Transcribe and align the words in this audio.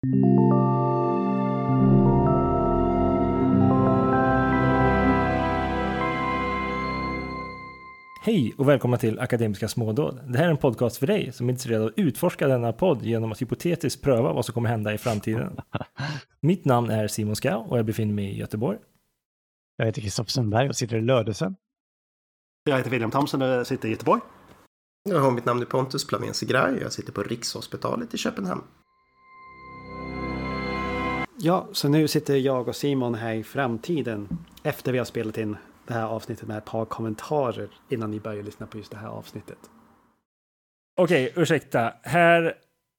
Hej 0.00 0.08
och 8.58 8.68
välkomna 8.68 8.96
till 8.96 9.20
Akademiska 9.20 9.68
smådåd. 9.68 10.20
Det 10.28 10.38
här 10.38 10.46
är 10.46 10.50
en 10.50 10.56
podcast 10.56 10.96
för 10.96 11.06
dig 11.06 11.32
som 11.32 11.48
är 11.48 11.50
intresserad 11.50 11.82
av 11.82 11.88
att 11.88 11.94
utforska 11.96 12.48
denna 12.48 12.72
podd 12.72 13.02
genom 13.02 13.32
att 13.32 13.42
hypotetiskt 13.42 14.02
pröva 14.02 14.32
vad 14.32 14.44
som 14.44 14.54
kommer 14.54 14.68
hända 14.68 14.94
i 14.94 14.98
framtiden. 14.98 15.56
Mitt 16.40 16.64
namn 16.64 16.90
är 16.90 17.08
Simon 17.08 17.36
Skau 17.36 17.58
och 17.68 17.78
jag 17.78 17.86
befinner 17.86 18.14
mig 18.14 18.24
i 18.24 18.38
Göteborg. 18.38 18.78
Jag 19.76 19.86
heter 19.86 20.02
Kristoffer 20.02 20.30
Sundberg 20.30 20.68
och 20.68 20.76
sitter 20.76 20.96
i 20.96 21.00
Lödöse. 21.00 21.54
Jag 22.64 22.76
heter 22.76 22.90
William 22.90 23.10
Thomson 23.10 23.42
och 23.42 23.66
sitter 23.66 23.88
i 23.88 23.90
Göteborg. 23.90 24.20
Jag 25.08 25.20
har 25.20 25.30
mitt 25.30 25.44
namn 25.44 25.62
är 25.62 25.66
Pontus 25.66 26.06
Plamén 26.06 26.34
Segraj 26.34 26.78
jag 26.80 26.92
sitter 26.92 27.12
på 27.12 27.22
Rikshospitalet 27.22 28.14
i 28.14 28.18
Köpenhamn. 28.18 28.62
Ja, 31.40 31.68
så 31.72 31.88
nu 31.88 32.08
sitter 32.08 32.36
jag 32.36 32.68
och 32.68 32.76
Simon 32.76 33.14
här 33.14 33.34
i 33.34 33.44
framtiden 33.44 34.28
efter 34.62 34.92
vi 34.92 34.98
har 34.98 35.04
spelat 35.04 35.38
in 35.38 35.56
det 35.86 35.94
här 35.94 36.06
avsnittet 36.06 36.48
med 36.48 36.58
ett 36.58 36.64
par 36.64 36.84
kommentarer 36.84 37.68
innan 37.88 38.10
ni 38.10 38.20
börjar 38.20 38.42
lyssna 38.42 38.66
på 38.66 38.78
just 38.78 38.90
det 38.90 38.96
här 38.96 39.08
avsnittet. 39.08 39.58
Okej, 40.96 41.32
ursäkta. 41.36 41.92
Här 42.02 42.54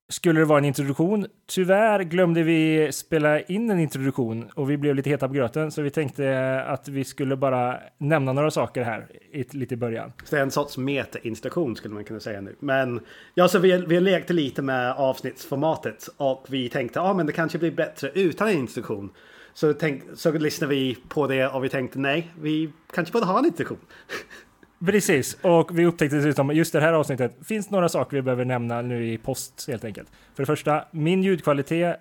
skulle 0.09 0.39
det 0.39 0.45
vara 0.45 0.57
en 0.57 0.65
introduktion. 0.65 1.25
Tyvärr 1.47 1.99
glömde 1.99 2.43
vi 2.43 2.89
spela 2.91 3.41
in 3.41 3.69
en 3.69 3.79
introduktion 3.79 4.49
och 4.55 4.69
vi 4.69 4.77
blev 4.77 4.95
lite 4.95 5.09
heta 5.09 5.27
på 5.27 5.33
gröten 5.33 5.71
så 5.71 5.81
vi 5.81 5.89
tänkte 5.89 6.61
att 6.67 6.87
vi 6.87 7.03
skulle 7.03 7.35
bara 7.35 7.79
nämna 7.97 8.33
några 8.33 8.51
saker 8.51 8.83
här 8.83 9.07
lite 9.51 9.73
i 9.73 9.77
början. 9.77 10.13
Så 10.23 10.35
det 10.35 10.39
är 10.39 10.43
en 10.43 10.51
sorts 10.51 10.77
meta-installation 10.77 11.75
skulle 11.75 11.93
man 11.93 12.03
kunna 12.03 12.19
säga 12.19 12.41
nu. 12.41 12.55
Men 12.59 12.99
ja, 13.33 13.47
så 13.47 13.59
vi, 13.59 13.85
vi 13.87 13.99
lekte 13.99 14.33
lite 14.33 14.61
med 14.61 14.91
avsnittsformatet 14.91 16.09
och 16.17 16.45
vi 16.49 16.69
tänkte 16.69 16.99
ja, 16.99 17.13
men 17.13 17.25
det 17.25 17.33
kanske 17.33 17.57
blir 17.57 17.71
bättre 17.71 18.11
utan 18.13 18.47
en 18.47 18.57
instruktion. 18.57 19.11
Så, 19.53 19.73
tänk, 19.73 20.03
så 20.15 20.31
lyssnade 20.31 20.75
vi 20.75 20.97
på 21.09 21.27
det 21.27 21.47
och 21.47 21.63
vi 21.63 21.69
tänkte 21.69 21.99
nej, 21.99 22.31
vi 22.41 22.69
kanske 22.94 23.11
borde 23.11 23.25
ha 23.25 23.39
en 23.39 23.45
instruktion. 23.45 23.79
Precis, 24.85 25.38
och 25.41 25.80
vi 25.80 25.85
upptäckte 25.85 26.16
dessutom 26.16 26.52
just 26.52 26.73
det 26.73 26.81
här 26.81 26.94
avsnittet 26.94 27.35
finns 27.47 27.69
några 27.69 27.89
saker 27.89 28.17
vi 28.17 28.22
behöver 28.22 28.45
nämna 28.45 28.81
nu 28.81 29.08
i 29.08 29.17
post 29.17 29.66
helt 29.67 29.83
enkelt. 29.85 30.09
För 30.35 30.44
det 30.44 30.47
första, 30.47 30.85
min 30.91 31.23
ljudkvalitet 31.23 31.95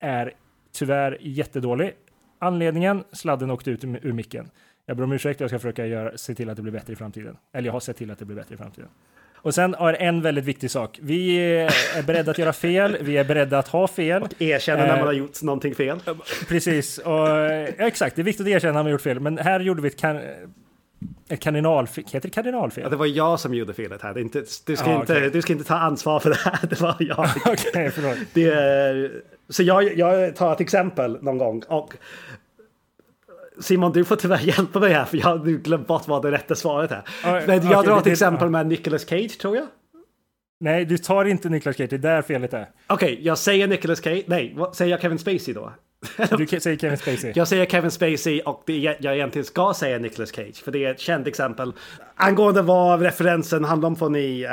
är 0.00 0.32
tyvärr 0.72 1.18
jättedålig. 1.20 1.92
Anledningen, 2.38 3.04
sladden 3.12 3.50
åkte 3.50 3.70
ut 3.70 3.84
ur 3.84 4.12
micken. 4.12 4.50
Jag 4.86 4.96
ber 4.96 5.04
om 5.04 5.12
ursäkt, 5.12 5.40
jag 5.40 5.50
ska 5.50 5.58
försöka 5.58 5.86
göra, 5.86 6.18
se 6.18 6.34
till 6.34 6.50
att 6.50 6.56
det 6.56 6.62
blir 6.62 6.72
bättre 6.72 6.92
i 6.92 6.96
framtiden. 6.96 7.36
Eller 7.52 7.66
jag 7.66 7.72
har 7.72 7.80
sett 7.80 7.96
till 7.96 8.10
att 8.10 8.18
det 8.18 8.24
blir 8.24 8.36
bättre 8.36 8.54
i 8.54 8.58
framtiden. 8.58 8.88
Och 9.34 9.54
sen 9.54 9.74
är 9.74 10.02
en 10.02 10.22
väldigt 10.22 10.44
viktig 10.44 10.70
sak. 10.70 10.98
Vi 11.02 11.36
är 11.38 12.02
beredda 12.02 12.30
att 12.30 12.38
göra 12.38 12.52
fel, 12.52 12.96
vi 13.00 13.16
är 13.16 13.24
beredda 13.24 13.58
att 13.58 13.68
ha 13.68 13.88
fel. 13.88 14.22
Och 14.22 14.42
erkänna 14.42 14.86
när 14.86 14.96
man 14.96 15.06
har 15.06 15.12
gjort 15.12 15.42
någonting 15.42 15.74
fel. 15.74 15.98
Precis, 16.48 16.98
och, 16.98 17.12
ja, 17.12 17.58
exakt. 17.60 18.16
Det 18.16 18.22
är 18.22 18.24
viktigt 18.24 18.46
att 18.46 18.52
erkänna 18.52 18.72
när 18.72 18.78
man 18.78 18.86
har 18.86 18.92
gjort 18.92 19.00
fel. 19.00 19.20
Men 19.20 19.38
här 19.38 19.60
gjorde 19.60 19.82
vi 19.82 19.88
ett, 19.88 20.02
ett 21.28 21.40
kardinalfel. 21.40 22.04
Heter 22.04 22.28
det 22.28 22.34
kardinalfel? 22.34 22.82
Ja, 22.82 22.90
det 22.90 22.96
var 22.96 23.06
jag 23.06 23.40
som 23.40 23.54
gjorde 23.54 23.74
felet 23.74 24.02
här. 24.02 24.18
Inte, 24.18 24.44
du, 24.66 24.76
ska 24.76 24.90
ah, 24.90 25.00
inte, 25.00 25.12
okay. 25.12 25.30
du 25.30 25.42
ska 25.42 25.52
inte 25.52 25.64
ta 25.64 25.74
ansvar 25.74 26.20
för 26.20 26.30
det 26.30 26.36
här. 26.36 26.58
Det 26.68 26.80
var 26.80 26.96
jag. 26.98 27.18
okay, 27.52 27.90
förlåt. 27.90 28.18
Det 28.32 28.44
är, 28.44 29.22
så 29.48 29.62
jag, 29.62 29.98
jag 29.98 30.36
tar 30.36 30.52
ett 30.52 30.60
exempel 30.60 31.18
någon 31.22 31.38
gång. 31.38 31.62
Och 31.68 31.94
Simon, 33.60 33.92
du 33.92 34.04
får 34.04 34.16
tyvärr 34.16 34.40
hjälpa 34.40 34.80
mig 34.80 34.92
här 34.92 35.04
för 35.04 35.16
jag 35.16 35.26
har 35.26 35.58
glömt 35.58 35.86
bort 35.86 36.08
vad 36.08 36.22
det 36.22 36.30
rätta 36.30 36.54
svaret 36.54 36.90
är. 36.92 37.02
Men 37.46 37.70
jag 37.70 37.78
okay, 37.78 37.90
drar 37.90 37.98
ett 37.98 38.06
exempel 38.06 38.50
med 38.50 38.66
Nicolas 38.66 39.08
Cage 39.08 39.38
tror 39.38 39.56
jag. 39.56 39.66
Nej, 40.60 40.84
du 40.84 40.98
tar 40.98 41.24
inte 41.24 41.48
Nicolas 41.48 41.76
Cage, 41.76 41.90
det 41.90 41.96
är 41.96 41.98
där 41.98 42.22
felet 42.22 42.54
är. 42.54 42.68
Okej, 42.86 43.12
okay, 43.12 43.24
jag 43.24 43.38
säger 43.38 43.66
Nicolas 43.66 44.02
Cage. 44.02 44.24
Nej, 44.26 44.52
vad, 44.56 44.76
säger 44.76 44.90
jag 44.90 45.00
Kevin 45.00 45.18
Spacey 45.18 45.54
då? 45.54 45.72
Du 46.38 46.60
säger 46.60 46.76
Kevin 46.76 46.98
Spacey. 46.98 47.32
Jag 47.34 47.48
säger 47.48 47.66
Kevin 47.66 47.90
Spacey 47.90 48.40
och 48.40 48.62
det 48.66 48.96
jag 49.00 49.14
egentligen 49.14 49.44
ska 49.44 49.74
säga 49.74 49.98
Nicolas 49.98 50.32
Cage. 50.32 50.62
För 50.64 50.72
det 50.72 50.84
är 50.84 50.90
ett 50.90 51.00
känt 51.00 51.26
exempel. 51.26 51.72
Angående 52.14 52.62
vad 52.62 53.02
referensen 53.02 53.64
handlar 53.64 53.86
om 53.86 53.96
får 53.96 54.10
ni, 54.10 54.44
uh, 54.44 54.50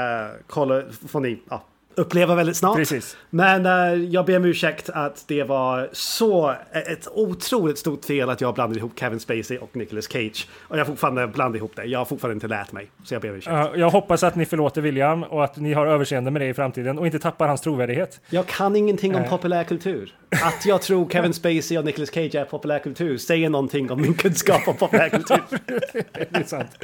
kolla, 0.48 0.84
får 1.08 1.20
ni 1.20 1.32
uh, 1.52 1.60
uppleva 1.96 2.36
väldigt 2.36 2.58
snart. 2.58 2.76
Precis. 2.76 3.18
Men 3.30 3.66
uh, 3.66 4.06
jag 4.06 4.26
ber 4.26 4.38
om 4.38 4.46
ursäkt 4.46 4.90
att 4.90 5.24
det 5.28 5.44
var 5.44 5.90
så 5.92 6.56
ett 6.72 7.08
otroligt 7.12 7.78
stort 7.78 8.06
fel 8.06 8.30
att 8.30 8.42
jag 8.42 8.54
blandade 8.54 8.80
ihop 8.80 9.00
Kevin 9.00 9.20
Spacey 9.20 9.58
och 9.58 9.76
Nicolas 9.76 10.12
Cage. 10.12 10.48
Och 10.62 10.80
jag 10.80 10.88
fortfarande 10.88 11.28
blandar 11.28 11.58
ihop 11.58 11.76
det. 11.76 11.86
Jag 11.86 12.00
har 12.00 12.06
fortfarande 12.06 12.34
inte 12.34 12.48
lärt 12.48 12.72
mig. 12.72 12.92
Så 13.04 13.16
jag 13.16 13.22
ber 13.22 13.30
om 13.30 13.36
ursäkt. 13.36 13.54
Uh, 13.54 13.80
jag 13.80 13.90
hoppas 13.90 14.24
att 14.24 14.36
ni 14.36 14.46
förlåter 14.46 14.82
William 14.82 15.24
och 15.24 15.44
att 15.44 15.58
ni 15.58 15.74
har 15.74 15.88
överseende 15.88 16.32
med 16.32 16.42
det 16.42 16.48
i 16.48 16.54
framtiden 16.54 17.00
och 17.00 17.06
inte 17.06 17.20
tappar 17.20 17.48
hans 17.48 17.62
trovärdighet. 17.62 18.22
Jag 18.30 18.48
kan 18.48 18.76
ingenting 18.76 19.16
om 19.16 19.22
uh. 19.22 19.30
populärkultur. 19.30 20.16
Att 20.44 20.66
jag 20.66 20.82
tror 20.82 21.10
Kevin 21.10 21.34
Spacey 21.34 21.78
och 21.78 21.86
Nicolas 21.86 22.12
Cage 22.14 22.36
är 22.36 22.46
populärkultur 22.46 23.18
säger 23.18 23.50
någonting 23.50 23.92
om 23.92 24.02
min 24.02 24.14
kunskap 24.14 24.68
om 24.68 24.76
populärkultur. 24.76 25.42
det 26.14 26.36
är 26.38 26.44
sant. 26.44 26.84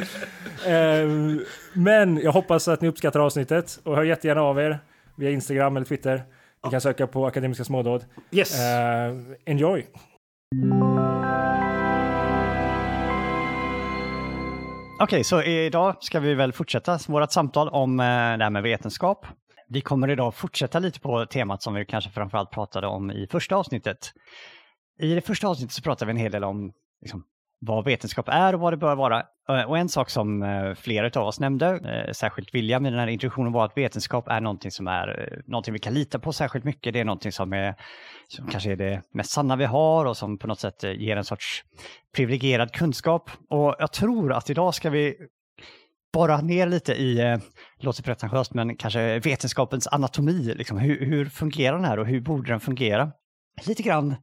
Uh, 0.68 1.42
men 1.74 2.18
jag 2.18 2.32
hoppas 2.32 2.68
att 2.68 2.82
ni 2.82 2.88
uppskattar 2.88 3.20
avsnittet 3.20 3.80
och 3.84 3.96
hör 3.96 4.04
jättegärna 4.04 4.42
av 4.42 4.60
er 4.60 4.80
via 5.18 5.32
Instagram 5.32 5.78
eller 5.78 5.86
Twitter. 5.86 6.24
Ni 6.64 6.72
kan 6.72 6.82
söka 6.82 7.08
på 7.08 7.26
Akademiska 7.26 7.64
smådåd. 7.64 8.06
Yes. 8.32 8.60
Uh, 8.60 9.36
enjoy! 9.46 9.86
Okej, 15.00 15.06
okay, 15.06 15.24
så 15.24 15.44
idag 15.44 15.96
ska 16.00 16.20
vi 16.20 16.34
väl 16.34 16.54
fortsätta 16.54 17.00
vårt 17.08 17.32
samtal 17.32 17.70
om 17.70 18.00
eh, 18.00 18.06
det 18.06 18.44
här 18.44 18.50
med 18.50 18.64
vetenskap. 18.64 19.26
Vi 19.70 19.82
kommer 19.82 20.10
idag 20.10 20.36
fortsätta 20.36 20.80
lite 20.80 21.00
på 21.00 21.26
temat 21.26 21.64
som 21.64 21.74
vi 21.74 21.86
kanske 21.86 22.10
framförallt 22.10 22.52
pratade 22.52 22.88
om 22.88 23.12
i 23.12 23.28
första 23.28 23.56
avsnittet. 23.56 24.14
I 25.00 25.16
det 25.16 25.22
första 25.22 25.48
avsnittet 25.48 25.74
så 25.74 25.82
pratade 25.82 26.06
vi 26.06 26.12
en 26.12 26.24
hel 26.24 26.32
del 26.32 26.44
om 26.44 26.74
liksom, 27.02 27.24
vad 27.60 27.86
vetenskap 27.86 28.30
är 28.30 28.54
och 28.54 28.60
vad 28.60 28.74
det 28.74 28.78
bör 28.78 28.96
vara. 28.96 29.24
Eh, 29.50 29.62
och 29.62 29.78
en 29.78 29.90
sak 29.90 30.10
som 30.10 30.44
eh, 30.44 30.74
flera 30.74 31.22
av 31.22 31.28
oss 31.28 31.40
nämnde, 31.40 31.68
eh, 31.68 32.12
särskilt 32.14 32.56
William 32.56 32.86
i 32.86 32.90
den 32.90 33.00
här 33.00 33.08
introduktionen, 33.08 33.52
var 33.52 33.66
att 33.66 33.78
vetenskap 33.78 34.28
är 34.28 34.42
någonting 34.42 34.72
som 34.72 34.88
är 34.88 35.42
någonting 35.48 35.74
vi 35.74 35.80
kan 35.80 35.94
lita 35.94 36.20
på 36.20 36.34
särskilt 36.34 36.66
mycket. 36.66 36.94
Det 36.94 37.00
är 37.00 37.06
någonting 37.06 37.32
som, 37.32 37.54
är, 37.54 37.76
som 38.28 38.48
kanske 38.48 38.72
är 38.72 38.76
det 38.76 39.02
mest 39.14 39.32
sanna 39.32 39.56
vi 39.56 39.66
har 39.66 40.06
och 40.06 40.18
som 40.18 40.38
på 40.38 40.48
något 40.48 40.60
sätt 40.60 40.84
ger 40.84 41.18
en 41.18 41.26
sorts 41.26 41.64
privilegierad 42.16 42.72
kunskap. 42.72 43.30
Och 43.50 43.76
jag 43.80 43.92
tror 43.92 44.34
att 44.34 44.50
idag 44.50 44.76
ska 44.76 44.90
vi 44.90 45.16
borra 46.14 46.42
ner 46.42 46.68
lite 46.68 46.94
i, 46.94 47.40
låter 47.80 48.04
pretentiöst, 48.04 48.54
men 48.54 48.76
kanske 48.76 49.20
vetenskapens 49.20 49.88
anatomi. 49.88 50.54
Liksom, 50.56 50.78
hur, 50.78 51.06
hur 51.06 51.26
fungerar 51.26 51.76
den 51.76 51.86
här 51.86 52.00
och 52.00 52.08
hur 52.08 52.22
borde 52.22 52.52
den 52.52 52.60
fungera? 52.60 53.12
Lite 53.66 53.84
grann, 53.84 54.16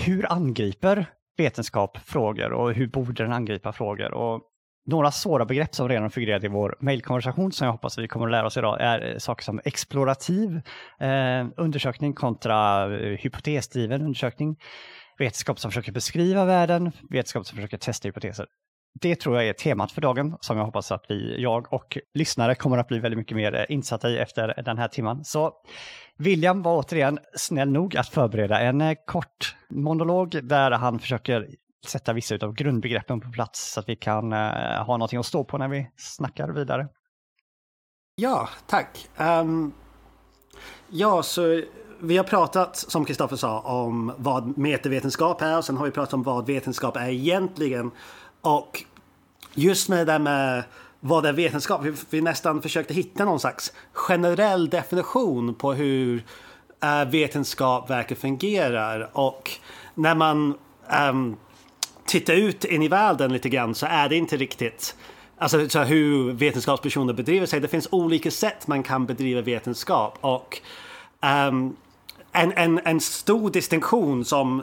hur 0.00 0.32
angriper 0.32 1.06
vetenskap 1.36 1.98
frågor 2.04 2.52
och 2.52 2.72
hur 2.72 2.86
borde 2.86 3.22
den 3.24 3.32
angripa 3.32 3.72
frågor? 3.72 4.14
Och 4.14 4.42
några 4.86 5.10
svåra 5.10 5.44
begrepp 5.44 5.74
som 5.74 5.88
redan 5.88 6.10
figurerat 6.10 6.44
i 6.44 6.48
vår 6.48 6.76
mejlkonversation 6.80 7.52
som 7.52 7.64
jag 7.64 7.72
hoppas 7.72 7.98
vi 7.98 8.08
kommer 8.08 8.26
att 8.26 8.32
lära 8.32 8.46
oss 8.46 8.56
idag 8.56 8.80
är 8.80 9.12
eh, 9.12 9.18
saker 9.18 9.44
som 9.44 9.60
explorativ 9.64 10.60
eh, 11.00 11.46
undersökning 11.56 12.14
kontra 12.14 12.84
eh, 12.96 13.18
hypotesdriven 13.18 14.02
undersökning, 14.02 14.56
vetenskap 15.18 15.58
som 15.58 15.70
försöker 15.70 15.92
beskriva 15.92 16.44
världen, 16.44 16.92
vetenskap 17.10 17.46
som 17.46 17.56
försöker 17.56 17.78
testa 17.78 18.08
hypoteser. 18.08 18.46
Det 19.00 19.16
tror 19.16 19.36
jag 19.36 19.48
är 19.48 19.52
temat 19.52 19.92
för 19.92 20.00
dagen 20.00 20.36
som 20.40 20.56
jag 20.56 20.64
hoppas 20.64 20.92
att 20.92 21.04
vi, 21.08 21.42
jag 21.42 21.72
och 21.72 21.98
lyssnare 22.14 22.54
kommer 22.54 22.78
att 22.78 22.88
bli 22.88 22.98
väldigt 22.98 23.18
mycket 23.18 23.36
mer 23.36 23.54
eh, 23.54 23.64
insatta 23.68 24.10
i 24.10 24.18
efter 24.18 24.62
den 24.64 24.78
här 24.78 24.88
timman. 24.88 25.24
Så 25.24 25.52
William 26.16 26.62
var 26.62 26.76
återigen 26.76 27.18
snäll 27.36 27.70
nog 27.70 27.96
att 27.96 28.08
förbereda 28.08 28.60
en 28.60 28.80
eh, 28.80 28.96
kort 29.06 29.56
monolog 29.70 30.30
där 30.42 30.70
han 30.70 30.98
försöker 30.98 31.48
sätta 31.86 32.12
vissa 32.12 32.34
av 32.34 32.54
grundbegreppen 32.54 33.20
på 33.20 33.30
plats 33.30 33.72
så 33.72 33.80
att 33.80 33.88
vi 33.88 33.96
kan 33.96 34.32
eh, 34.32 34.84
ha 34.84 34.96
någonting 34.96 35.18
att 35.18 35.26
stå 35.26 35.44
på 35.44 35.58
när 35.58 35.68
vi 35.68 35.90
snackar 35.96 36.48
vidare. 36.48 36.88
Ja, 38.16 38.48
tack. 38.66 39.08
Um, 39.18 39.72
ja, 40.88 41.22
så 41.22 41.62
vi 42.00 42.16
har 42.16 42.24
pratat, 42.24 42.76
som 42.76 43.04
Kristoffer 43.04 43.36
sa, 43.36 43.60
om 43.60 44.12
vad 44.18 44.58
metavetenskap 44.58 45.42
är 45.42 45.58
och 45.58 45.64
sen 45.64 45.76
har 45.76 45.84
vi 45.84 45.90
pratat 45.90 46.14
om 46.14 46.22
vad 46.22 46.46
vetenskap 46.46 46.96
är 46.96 47.08
egentligen. 47.08 47.90
Och 48.40 48.84
just 49.54 49.88
med 49.88 49.98
det 49.98 50.12
där 50.12 50.18
med 50.18 50.64
vad 51.00 51.26
är 51.26 51.32
vetenskap? 51.32 51.84
Vi, 51.84 51.92
vi 52.10 52.20
nästan 52.20 52.62
försökte 52.62 52.94
hitta 52.94 53.24
någon 53.24 53.40
slags 53.40 53.72
generell 53.92 54.70
definition 54.70 55.54
på 55.54 55.72
hur 55.72 56.24
äh, 56.82 57.04
vetenskap 57.04 57.90
verkar 57.90 58.16
fungera. 58.16 59.06
Och 59.06 59.50
när 59.94 60.14
man 60.14 60.54
ähm, 60.90 61.36
tittar 62.06 62.34
ut 62.34 62.64
in 62.64 62.82
i 62.82 62.88
världen 62.88 63.32
lite 63.32 63.48
grann 63.48 63.74
så 63.74 63.86
är 63.86 64.08
det 64.08 64.16
inte 64.16 64.36
riktigt 64.36 64.96
Alltså 65.38 65.68
så 65.68 65.82
hur 65.82 66.32
vetenskapspersoner 66.32 67.12
bedriver 67.12 67.46
sig. 67.46 67.60
Det 67.60 67.68
finns 67.68 67.88
olika 67.90 68.30
sätt 68.30 68.66
man 68.66 68.82
kan 68.82 69.06
bedriva 69.06 69.40
vetenskap. 69.40 70.18
Och 70.20 70.60
ähm, 71.20 71.76
en, 72.32 72.52
en, 72.52 72.80
en 72.84 73.00
stor 73.00 73.50
distinktion 73.50 74.24
som 74.24 74.62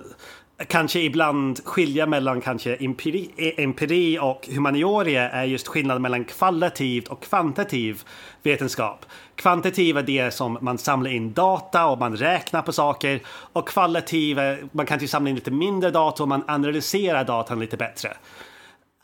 kanske 0.67 0.99
ibland 0.99 1.65
skilja 1.65 2.05
mellan 2.05 2.41
kanske 2.41 2.75
empiri, 2.75 3.53
empiri 3.57 4.19
och 4.21 4.49
humaniora 4.51 5.29
är 5.29 5.43
just 5.43 5.67
skillnaden 5.67 6.01
mellan 6.01 6.25
kvalitativ 6.25 7.05
och 7.09 7.23
kvantitativ 7.23 8.03
vetenskap. 8.43 9.05
Kvantitativ 9.35 9.97
är 9.97 10.03
det 10.03 10.31
som 10.31 10.57
man 10.61 10.77
samlar 10.77 11.11
in 11.11 11.33
data 11.33 11.85
och 11.85 11.99
man 11.99 12.17
räknar 12.17 12.61
på 12.61 12.73
saker 12.73 13.21
och 13.27 13.67
kvalitativ 13.67 14.39
är 14.39 14.63
man 14.71 14.85
kanske 14.85 15.07
samlar 15.07 15.29
in 15.29 15.35
lite 15.35 15.51
mindre 15.51 15.91
data 15.91 16.23
och 16.23 16.29
man 16.29 16.43
analyserar 16.47 17.23
datan 17.23 17.59
lite 17.59 17.77
bättre. 17.77 18.09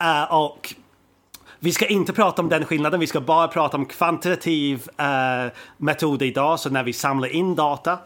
Uh, 0.02 0.34
och 0.34 0.74
vi 1.58 1.72
ska 1.72 1.86
inte 1.86 2.12
prata 2.12 2.42
om 2.42 2.48
den 2.48 2.64
skillnaden, 2.64 3.00
vi 3.00 3.06
ska 3.06 3.20
bara 3.20 3.48
prata 3.48 3.76
om 3.76 3.86
kvantitativ 3.86 4.88
uh, 5.00 5.52
metod 5.76 6.22
idag, 6.22 6.60
så 6.60 6.70
när 6.70 6.82
vi 6.82 6.92
samlar 6.92 7.28
in 7.28 7.54
data. 7.54 7.98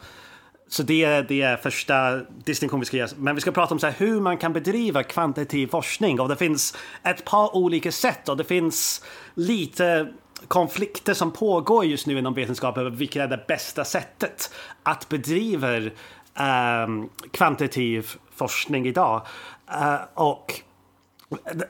Så 0.73 0.83
det 0.83 1.05
är, 1.05 1.23
det 1.23 1.43
är 1.43 1.57
första 1.57 2.17
distinktion 2.45 2.81
vi 2.81 2.87
ska 2.87 2.97
göra. 2.97 3.11
Men 3.17 3.35
vi 3.35 3.41
ska 3.41 3.53
prata 3.53 3.75
om 3.75 3.79
så 3.79 3.87
här, 3.87 3.95
hur 3.99 4.21
man 4.21 4.39
kan 4.39 4.53
bedriva 4.53 5.03
kvantitativ 5.03 5.67
forskning. 5.67 6.21
Och 6.21 6.29
det 6.29 6.37
finns 6.37 6.77
ett 7.03 7.25
par 7.25 7.57
olika 7.57 7.93
sätt 7.93 8.29
och 8.29 8.37
det 8.37 8.45
finns 8.45 9.05
lite 9.35 10.09
konflikter 10.49 11.15
som 11.15 11.31
pågår 11.31 11.85
just 11.85 12.07
nu 12.07 12.19
inom 12.19 12.35
vetenskap 12.35 12.79
över 12.79 12.91
vilket 12.91 13.23
är 13.23 13.29
det 13.29 13.45
bästa 13.49 13.85
sättet 13.85 14.55
att 14.83 15.09
bedriva 15.09 15.77
um, 15.77 17.11
kvantitativ 17.33 18.11
forskning 18.35 18.87
idag. 18.87 19.27
Uh, 19.71 20.01
och 20.15 20.63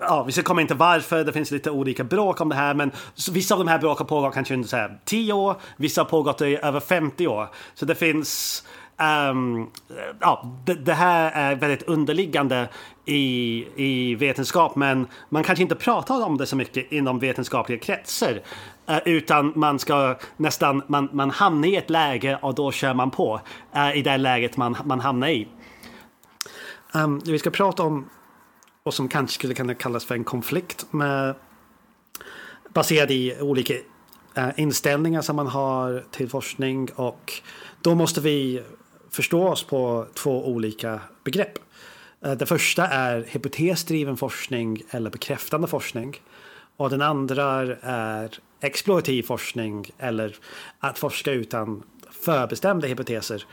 Ja, 0.01 0.23
vi 0.23 0.33
ska 0.33 0.43
komma 0.43 0.61
in 0.61 0.67
till 0.67 0.77
varför, 0.77 1.25
det 1.25 1.33
finns 1.33 1.51
lite 1.51 1.71
olika 1.71 2.05
bråk 2.05 2.41
om 2.41 2.49
det 2.49 2.55
här, 2.55 2.75
men 2.75 2.91
vissa 3.33 3.55
av 3.55 3.59
de 3.59 3.69
här 3.69 3.79
bråken 3.79 4.07
pågår 4.07 4.31
kanske 4.31 4.55
under 4.55 4.99
10 5.05 5.33
år, 5.33 5.57
vissa 5.77 6.01
har 6.01 6.07
pågått 6.07 6.41
i 6.41 6.59
över 6.63 6.81
50 6.81 7.27
år. 7.27 7.49
Så 7.75 7.85
det 7.85 7.95
finns 7.95 8.63
Um, 9.03 9.71
ja, 10.21 10.61
det, 10.65 10.75
det, 10.75 10.95
här 10.95 11.31
är 11.35 11.55
väldigt 11.55 11.83
underliggande 11.83 12.69
i, 13.05 13.67
i 13.77 14.15
vetenskap 14.15 14.77
men 14.77 15.07
man 15.29 15.45
kanske 15.45 15.63
inte 15.63 15.75
pratar 15.75 16.25
om 16.25 16.37
det 16.37 16.47
så 16.47 16.57
mycket 16.57 16.93
inom 16.93 17.19
vetenskapliga 17.19 17.79
kretsar. 17.79 18.43
Uh, 18.91 18.99
utan 19.05 19.53
man 19.57 19.79
ska 19.79 20.19
nästan, 20.37 20.83
man, 20.87 21.09
man 21.13 21.31
hamnar 21.31 21.69
i 21.69 21.77
ett 21.77 21.91
läge 21.91 22.39
och 22.43 22.55
då 22.55 22.73
kör 22.73 22.95
man 22.95 23.11
på 23.11 23.41
uh, 23.77 23.97
i 23.97 24.03
det 24.03 24.17
läget 24.17 24.57
man, 24.57 24.77
man 24.85 25.01
hamnar 25.01 25.29
i. 25.29 25.49
Um, 26.95 27.21
vi 27.25 27.39
ska 27.39 27.51
prata 27.51 27.83
om 27.83 28.09
vad 28.83 28.95
som 28.95 29.09
kanske 29.09 29.35
skulle 29.35 29.55
kunna 29.55 29.75
kallas 29.75 30.05
för 30.05 30.15
en 30.15 30.25
konflikt 30.25 30.87
med, 30.91 31.35
baserad 32.69 33.11
i 33.11 33.41
olika 33.41 33.75
eh, 34.35 34.49
inställningar 34.57 35.23
som 35.23 35.37
man 35.37 35.47
har 35.47 36.05
till 36.11 36.29
forskning 36.29 36.89
och 36.95 37.33
då 37.83 37.95
måste 37.95 38.21
vi 38.21 38.63
förstå 39.13 39.49
oss 39.49 39.63
på 39.63 40.07
två 40.15 40.49
olika 40.49 41.01
begrepp. 41.25 41.59
Eh, 42.25 42.33
det 42.33 42.47
första 42.47 42.87
är 42.87 43.25
hypotesdriven 43.29 44.17
forskning 44.17 44.83
eller 44.91 45.11
bekräftande 45.11 45.67
forskning. 45.69 46.21
Och 46.77 46.91
den 46.91 47.03
andra 47.03 47.77
är 47.83 48.39
explorativ 48.61 49.23
forskning 49.23 49.91
eller 49.99 50.37
att 50.79 50.99
forska 50.99 51.33
utan 51.33 51.83
förbestämda 52.11 52.89
hypoteser. 52.89 53.47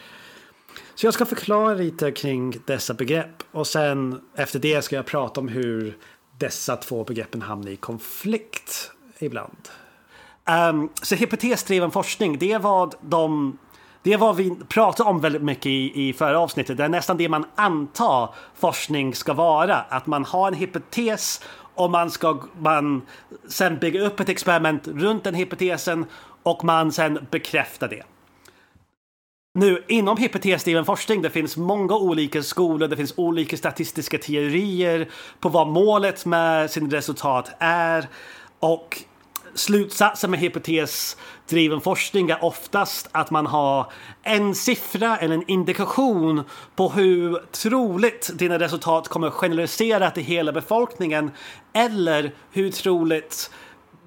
Så 0.96 1.06
jag 1.08 1.14
ska 1.14 1.26
förklara 1.26 1.74
lite 1.74 2.12
kring 2.12 2.56
dessa 2.66 2.94
begrepp 2.94 3.44
och 3.52 3.68
sen 3.68 4.22
efter 4.36 4.60
det 4.60 4.82
ska 4.82 4.96
jag 4.96 5.06
prata 5.06 5.40
om 5.40 5.48
hur 5.48 5.98
dessa 6.38 6.76
två 6.76 7.04
begreppen 7.04 7.42
hamnar 7.42 7.72
i 7.72 7.76
konflikt 7.76 8.92
ibland. 9.20 9.70
Um, 10.70 10.90
så 11.02 11.16
hypotesdriven 11.16 11.92
forskning, 11.92 12.38
det 12.40 12.52
är 12.52 12.60
vad 12.60 12.96
de 13.02 13.58
det 14.04 14.18
var 14.18 14.28
vad 14.28 14.36
vi 14.36 14.56
pratade 14.70 15.10
om 15.10 15.22
väldigt 15.22 15.42
mycket 15.42 15.66
i, 15.66 16.10
i 16.10 16.14
förra 16.14 16.40
avsnittet. 16.40 16.78
Det 16.78 16.84
är 16.84 16.90
nästan 16.90 17.18
det 17.18 17.30
man 17.30 17.46
antar 17.56 18.34
forskning 18.56 19.16
ska 19.16 19.34
vara. 19.34 19.76
Att 19.76 20.08
man 20.08 20.26
har 20.26 20.48
en 20.48 20.54
hypotes 20.54 21.42
och 21.76 21.92
man 21.92 22.12
ska 22.12 22.40
man 22.60 23.02
sen 23.48 23.78
bygga 23.78 24.02
upp 24.02 24.20
ett 24.20 24.30
experiment 24.30 24.88
runt 24.88 25.24
den 25.24 25.36
hypotesen 25.36 26.06
och 26.44 26.64
man 26.64 26.92
sen 26.92 27.28
bekräftar 27.32 27.88
det. 27.88 28.04
Nu, 29.54 29.84
inom 29.88 30.18
hypotesdriven 30.18 30.86
forskning, 30.86 31.22
det 31.22 31.30
finns 31.30 31.58
många 31.58 31.96
olika 31.96 32.44
skolor, 32.44 32.88
det 32.88 32.98
finns 32.98 33.14
olika 33.18 33.58
statistiska 33.58 34.18
teorier 34.18 35.10
på 35.40 35.50
vad 35.50 35.68
målet 35.68 36.26
med 36.26 36.72
sin 36.72 36.92
resultat 36.92 37.52
är. 37.60 38.08
Och 38.60 39.04
slutsatsen 39.54 40.32
med 40.32 40.40
hypotesdriven 40.40 41.82
forskning 41.82 42.30
är 42.30 42.44
oftast 42.44 43.10
att 43.12 43.32
man 43.32 43.46
har 43.46 43.92
en 44.24 44.56
siffra 44.56 45.18
eller 45.18 45.36
en 45.36 45.50
indikation 45.52 46.44
på 46.76 46.90
hur 46.90 47.40
troligt 47.52 48.32
dina 48.34 48.60
resultat 48.60 49.08
kommer 49.08 49.30
generalisera 49.30 50.12
till 50.12 50.24
hela 50.24 50.52
befolkningen 50.52 51.32
eller 51.74 52.32
hur 52.52 52.72
troligt 52.72 53.52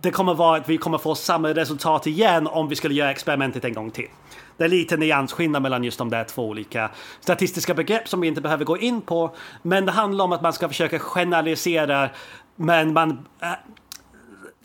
det 0.01 0.11
kommer 0.11 0.35
vara 0.35 0.57
att 0.57 0.69
vi 0.69 0.79
kommer 0.79 0.99
få 0.99 1.15
samma 1.15 1.49
resultat 1.49 2.07
igen 2.07 2.47
om 2.47 2.69
vi 2.69 2.77
skulle 2.77 2.95
göra 2.95 3.11
experimentet 3.11 3.65
en 3.65 3.75
gång 3.75 3.91
till. 3.91 4.09
Det 4.57 4.65
är 4.65 4.69
lite 4.69 4.97
nyansskillnad 4.97 5.63
mellan 5.63 5.85
just 5.85 5.99
de 5.99 6.11
där 6.11 6.25
två 6.25 6.49
olika 6.49 6.91
statistiska 7.21 7.75
begrepp 7.75 8.09
som 8.09 8.21
vi 8.21 8.29
inte 8.29 8.41
behöver 8.41 8.65
gå 8.65 8.79
in 8.79 9.01
på. 9.01 9.35
Men 9.63 9.87
det 9.87 9.93
handlar 9.93 10.25
om 10.25 10.33
att 10.33 10.43
man 10.43 10.53
ska 10.53 10.69
försöka 10.69 10.99
generalisera 10.99 12.11
men 12.57 12.93
man 12.93 13.27
äh, 13.41 13.49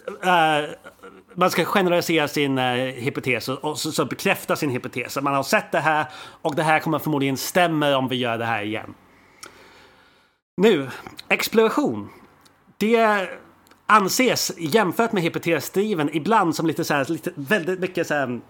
Uh, 0.08 0.70
man 1.34 1.52
ska 1.52 1.66
generalisera 1.66 2.28
sin 2.28 2.58
uh, 2.58 2.76
hypotes 2.76 3.50
och 3.50 3.80
så, 3.80 3.92
så 3.92 4.06
bekräfta 4.06 4.56
sin 4.56 4.70
hypotes. 4.70 5.18
Man 5.22 5.34
har 5.34 5.44
sett 5.44 5.72
det 5.72 5.80
här 5.80 6.06
och 6.42 6.56
det 6.56 6.64
här 6.64 6.80
kommer 6.80 7.00
förmodligen 7.00 7.38
stämma 7.38 7.98
om 7.98 8.08
vi 8.08 8.16
gör 8.16 8.38
det 8.38 8.46
här 8.46 8.64
igen. 8.64 8.94
Nu, 10.58 10.90
exploration. 11.30 12.10
Det 12.78 13.30
anses 13.86 14.52
jämfört 14.58 15.12
med 15.12 15.24
hypotesdriven 15.24 16.10
ibland 16.14 16.56
som 16.56 16.68
lite 16.68 16.84
så 16.84 16.94
här, 16.94 17.12
lite, 17.12 17.32
väldigt 17.36 17.80
mycket 17.80 18.08
så 18.08 18.14
här 18.14 18.42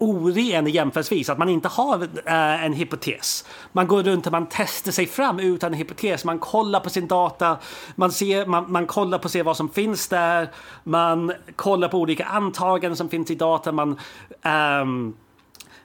oren 0.00 0.66
jämförelsevis, 0.66 1.28
att 1.28 1.38
man 1.38 1.48
inte 1.48 1.68
har 1.68 2.02
äh, 2.26 2.64
en 2.64 2.72
hypotes. 2.72 3.44
Man 3.72 3.86
går 3.86 4.02
runt 4.02 4.26
och 4.26 4.32
man 4.32 4.46
testar 4.50 4.92
sig 4.92 5.06
fram 5.06 5.40
utan 5.40 5.72
en 5.72 5.78
hypotes. 5.78 6.24
Man 6.24 6.38
kollar 6.38 6.80
på 6.80 6.90
sin 6.90 7.08
data, 7.08 7.58
man, 7.94 8.12
ser, 8.12 8.46
man, 8.46 8.72
man 8.72 8.86
kollar 8.86 9.18
på 9.18 9.28
se 9.28 9.42
vad 9.42 9.56
som 9.56 9.68
finns 9.68 10.08
där, 10.08 10.48
man 10.84 11.32
kollar 11.56 11.88
på 11.88 11.98
olika 11.98 12.24
antaganden 12.24 12.96
som 12.96 13.08
finns 13.08 13.30
i 13.30 13.34
data, 13.34 13.72
man 13.72 13.98
ähm, 14.42 15.14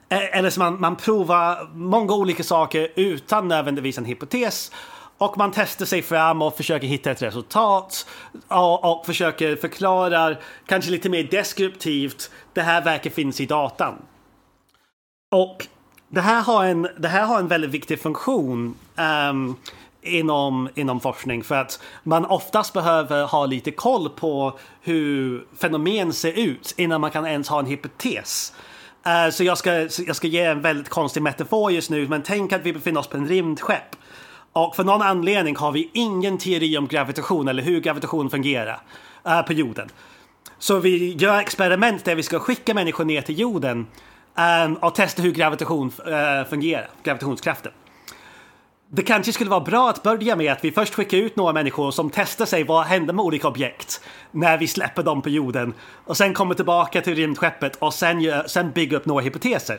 eller 0.08 0.50
så 0.50 0.60
man, 0.60 0.80
man 0.80 0.96
provar 0.96 1.68
många 1.74 2.14
olika 2.14 2.44
saker 2.44 2.88
utan 2.94 3.48
nödvändigtvis 3.48 3.98
en 3.98 4.04
hypotes. 4.04 4.72
Och 5.18 5.38
man 5.38 5.52
testar 5.54 5.86
sig 5.86 6.02
fram 6.02 6.42
och 6.42 6.56
försöker 6.56 6.86
hitta 6.86 7.10
ett 7.10 7.22
resultat 7.22 8.06
och, 8.48 8.84
och 8.84 9.06
försöker 9.06 9.56
förklara, 9.56 10.36
kanske 10.66 10.90
lite 10.90 11.08
mer 11.08 11.22
deskriptivt, 11.22 12.30
det 12.56 12.62
här 12.62 12.82
verket 12.82 13.14
finns 13.14 13.40
i 13.40 13.46
datan. 13.46 13.94
Och 15.30 15.66
det 16.08 16.20
här 16.20 16.42
har 16.42 16.64
en, 16.64 16.88
det 16.98 17.08
här 17.08 17.26
har 17.26 17.38
en 17.38 17.48
väldigt 17.48 17.70
viktig 17.70 18.00
funktion 18.00 18.74
um, 19.30 19.56
inom, 20.02 20.68
inom 20.74 21.00
forskning 21.00 21.44
för 21.44 21.54
att 21.54 21.80
man 22.02 22.24
oftast 22.24 22.72
behöver 22.72 23.24
ha 23.24 23.46
lite 23.46 23.70
koll 23.70 24.08
på 24.08 24.58
hur 24.82 25.46
fenomen 25.56 26.12
ser 26.12 26.32
ut 26.32 26.74
innan 26.76 27.00
man 27.00 27.10
kan 27.10 27.26
ens 27.26 27.48
ha 27.48 27.58
en 27.58 27.66
hypotes. 27.66 28.52
Uh, 29.06 29.30
så, 29.30 29.44
jag 29.44 29.58
ska, 29.58 29.72
jag 30.06 30.16
ska 30.16 30.26
ge 30.26 30.44
en 30.44 30.62
väldigt 30.62 30.88
konstig 30.88 31.22
metafor 31.22 31.72
just 31.72 31.90
nu, 31.90 32.08
men 32.08 32.22
tänk 32.22 32.52
att 32.52 32.62
vi 32.62 32.72
befinner 32.72 33.00
oss 33.00 33.08
på 33.08 33.16
en 33.16 33.28
rymdskepp. 33.28 33.96
Och 34.52 34.76
för 34.76 34.84
någon 34.84 35.02
anledning 35.02 35.56
har 35.56 35.72
vi 35.72 35.90
ingen 35.92 36.38
teori 36.38 36.78
om 36.78 36.86
gravitation 36.86 37.48
eller 37.48 37.62
hur 37.62 37.80
gravitation 37.80 38.30
fungerar 38.30 38.80
uh, 39.26 39.42
på 39.42 39.52
jorden. 39.52 39.88
Så 40.58 40.78
vi 40.78 41.12
gör 41.12 41.38
experiment 41.38 42.04
där 42.04 42.14
vi 42.14 42.22
ska 42.22 42.38
skicka 42.38 42.74
människor 42.74 43.04
ner 43.04 43.22
till 43.22 43.38
jorden 43.38 43.86
um, 44.64 44.74
och 44.74 44.94
testa 44.94 45.22
hur 45.22 45.32
gravitation 45.32 45.92
eh, 46.06 46.48
fungerar, 46.48 46.88
gravitationskraften. 47.02 47.72
Det 48.88 49.02
kanske 49.02 49.32
skulle 49.32 49.50
vara 49.50 49.60
bra 49.60 49.90
att 49.90 50.02
börja 50.02 50.36
med 50.36 50.52
att 50.52 50.64
vi 50.64 50.72
först 50.72 50.94
skickar 50.94 51.18
ut 51.18 51.36
några 51.36 51.52
människor 51.52 51.90
som 51.90 52.10
testar 52.10 52.46
sig 52.46 52.64
vad 52.64 52.84
händer 52.84 53.14
med 53.14 53.24
olika 53.24 53.48
objekt 53.48 54.00
när 54.30 54.58
vi 54.58 54.66
släpper 54.66 55.02
dem 55.02 55.22
på 55.22 55.28
jorden 55.28 55.74
och 56.04 56.16
sen 56.16 56.34
kommer 56.34 56.54
tillbaka 56.54 57.02
till 57.02 57.14
rymdskeppet 57.14 57.76
och 57.76 57.94
sen, 57.94 58.20
gör, 58.20 58.46
sen 58.46 58.70
bygger 58.70 58.96
upp 58.96 59.06
några 59.06 59.22
hypoteser. 59.22 59.78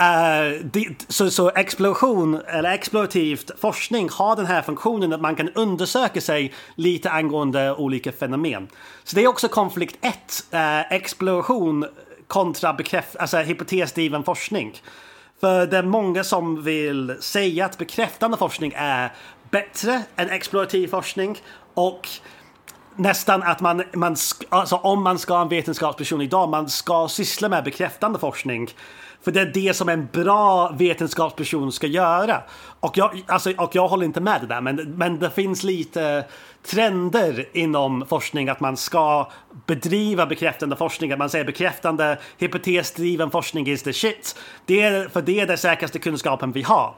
Uh, 0.00 0.64
det, 0.64 0.86
så, 1.08 1.30
så 1.30 1.50
explosion 1.50 2.40
eller 2.46 2.70
explorativt 2.72 3.50
forskning 3.60 4.08
har 4.12 4.36
den 4.36 4.46
här 4.46 4.62
funktionen 4.62 5.12
att 5.12 5.20
man 5.20 5.36
kan 5.36 5.48
undersöka 5.48 6.20
sig 6.20 6.52
lite 6.74 7.10
angående 7.10 7.74
olika 7.74 8.12
fenomen. 8.12 8.68
Så 9.04 9.16
det 9.16 9.22
är 9.22 9.26
också 9.26 9.48
konflikt 9.48 9.96
1, 10.00 10.14
uh, 10.54 10.60
eh, 10.60 10.92
exploration 10.92 11.86
kontra 12.26 12.72
bekräft, 12.72 13.16
alltså 13.16 13.38
hypotesdriven 13.38 14.24
forskning. 14.24 14.76
För 15.40 15.66
det 15.66 15.78
är 15.78 15.82
många 15.82 16.24
som 16.24 16.62
vill 16.62 17.16
säga 17.20 17.64
att 17.64 17.78
bekräftande 17.78 18.36
forskning 18.36 18.72
är 18.76 19.12
bättre 19.50 20.02
än 20.16 20.30
explorativ 20.30 20.88
forskning 20.88 21.38
och 21.74 22.08
nästan 22.96 23.42
att 23.42 23.60
man, 23.60 23.82
man 23.92 24.16
alltså 24.48 24.76
om 24.76 25.02
man 25.02 25.18
ska 25.18 25.34
ha 25.34 25.42
en 25.42 25.48
vetenskapsperson 25.48 26.20
idag, 26.20 26.48
man 26.48 26.68
ska 26.68 27.08
syssla 27.08 27.48
med 27.48 27.64
bekräftande 27.64 28.18
forskning. 28.18 28.70
För 29.24 29.32
det 29.32 29.40
är 29.40 29.46
det 29.54 29.76
som 29.76 29.88
en 29.88 30.08
bra 30.12 30.68
vetenskapsperson 30.68 31.72
ska 31.72 31.86
göra. 31.86 32.42
Och 32.80 32.98
jag, 32.98 33.22
alltså, 33.26 33.52
och 33.56 33.74
jag 33.74 33.88
håller 33.88 34.04
inte 34.04 34.20
med 34.20 34.40
det 34.40 34.46
där, 34.46 34.60
men, 34.60 34.76
men 34.76 35.18
det 35.18 35.30
finns 35.30 35.62
lite 35.62 36.24
trender 36.66 37.48
inom 37.52 38.06
forskning 38.08 38.48
att 38.48 38.60
man 38.60 38.76
ska 38.76 39.30
bedriva 39.66 40.26
bekräftande 40.26 40.76
forskning. 40.76 41.12
Att 41.12 41.18
man 41.18 41.30
säger 41.30 41.44
bekräftande, 41.44 42.18
hypotesdriven 42.38 43.30
forskning 43.30 43.66
is 43.66 43.82
the 43.82 43.92
shit. 43.92 44.36
Det 44.66 44.82
är, 44.82 45.08
för 45.08 45.22
det 45.22 45.40
är 45.40 45.46
den 45.46 45.58
säkraste 45.58 45.98
kunskapen 45.98 46.52
vi 46.52 46.62
har. 46.62 46.94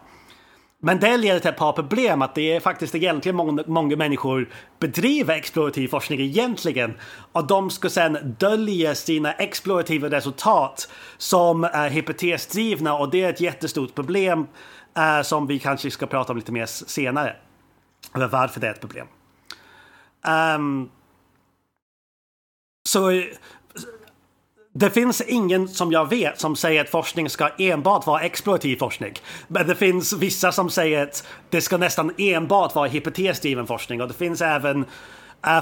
Men 0.83 1.01
det 1.01 1.17
leder 1.17 1.41
till 1.41 1.51
ett 1.51 1.57
par 1.57 1.73
problem 1.73 2.23
att 2.23 2.35
det 2.35 2.53
är 2.53 2.61
faktiskt 2.61 2.95
egentligen 2.95 3.37
många, 3.37 3.65
många 3.67 3.97
människor 3.97 4.49
bedriver 4.79 5.35
explorativ 5.35 5.89
forskning 5.89 6.21
egentligen 6.21 6.95
och 7.33 7.47
de 7.47 7.71
ska 7.71 7.91
sedan 7.91 8.35
dölja 8.39 8.95
sina 8.95 9.33
explorativa 9.33 10.11
resultat 10.11 10.89
som 11.17 11.65
är 11.65 11.91
hypotesdrivna 11.91 12.95
och 12.95 13.11
det 13.11 13.23
är 13.23 13.31
ett 13.31 13.41
jättestort 13.41 13.95
problem 13.95 14.47
eh, 14.97 15.23
som 15.23 15.47
vi 15.47 15.59
kanske 15.59 15.91
ska 15.91 16.07
prata 16.07 16.33
om 16.33 16.37
lite 16.37 16.53
mer 16.53 16.67
senare. 16.67 17.37
Eller 18.15 18.29
varför 18.29 18.61
det 18.61 18.67
är 18.67 18.73
ett 18.73 18.81
problem. 18.81 19.07
Um, 20.57 20.91
så 22.89 23.23
det 24.79 24.91
finns 24.91 25.21
ingen 25.21 25.69
som 25.69 25.93
jag 25.93 26.11
vet 26.11 26.41
som 26.41 26.57
säger 26.57 26.81
att 26.81 26.91
forskning 26.91 27.31
ska 27.31 27.49
enbart 27.59 28.07
vara 28.07 28.21
explorativ 28.21 28.77
forskning. 28.77 29.15
Men 29.49 29.67
det 29.67 29.75
finns 29.75 30.13
vissa 30.13 30.53
som 30.53 30.71
säger 30.71 31.03
att 31.03 31.27
det 31.51 31.61
ska 31.61 31.77
nästan 31.77 32.13
enbart 32.19 32.75
vara 32.75 32.89
hypotesdriven 32.89 33.67
forskning. 33.67 34.03
Och 34.03 34.09
det 34.09 34.15
finns 34.15 34.41
även 34.41 34.85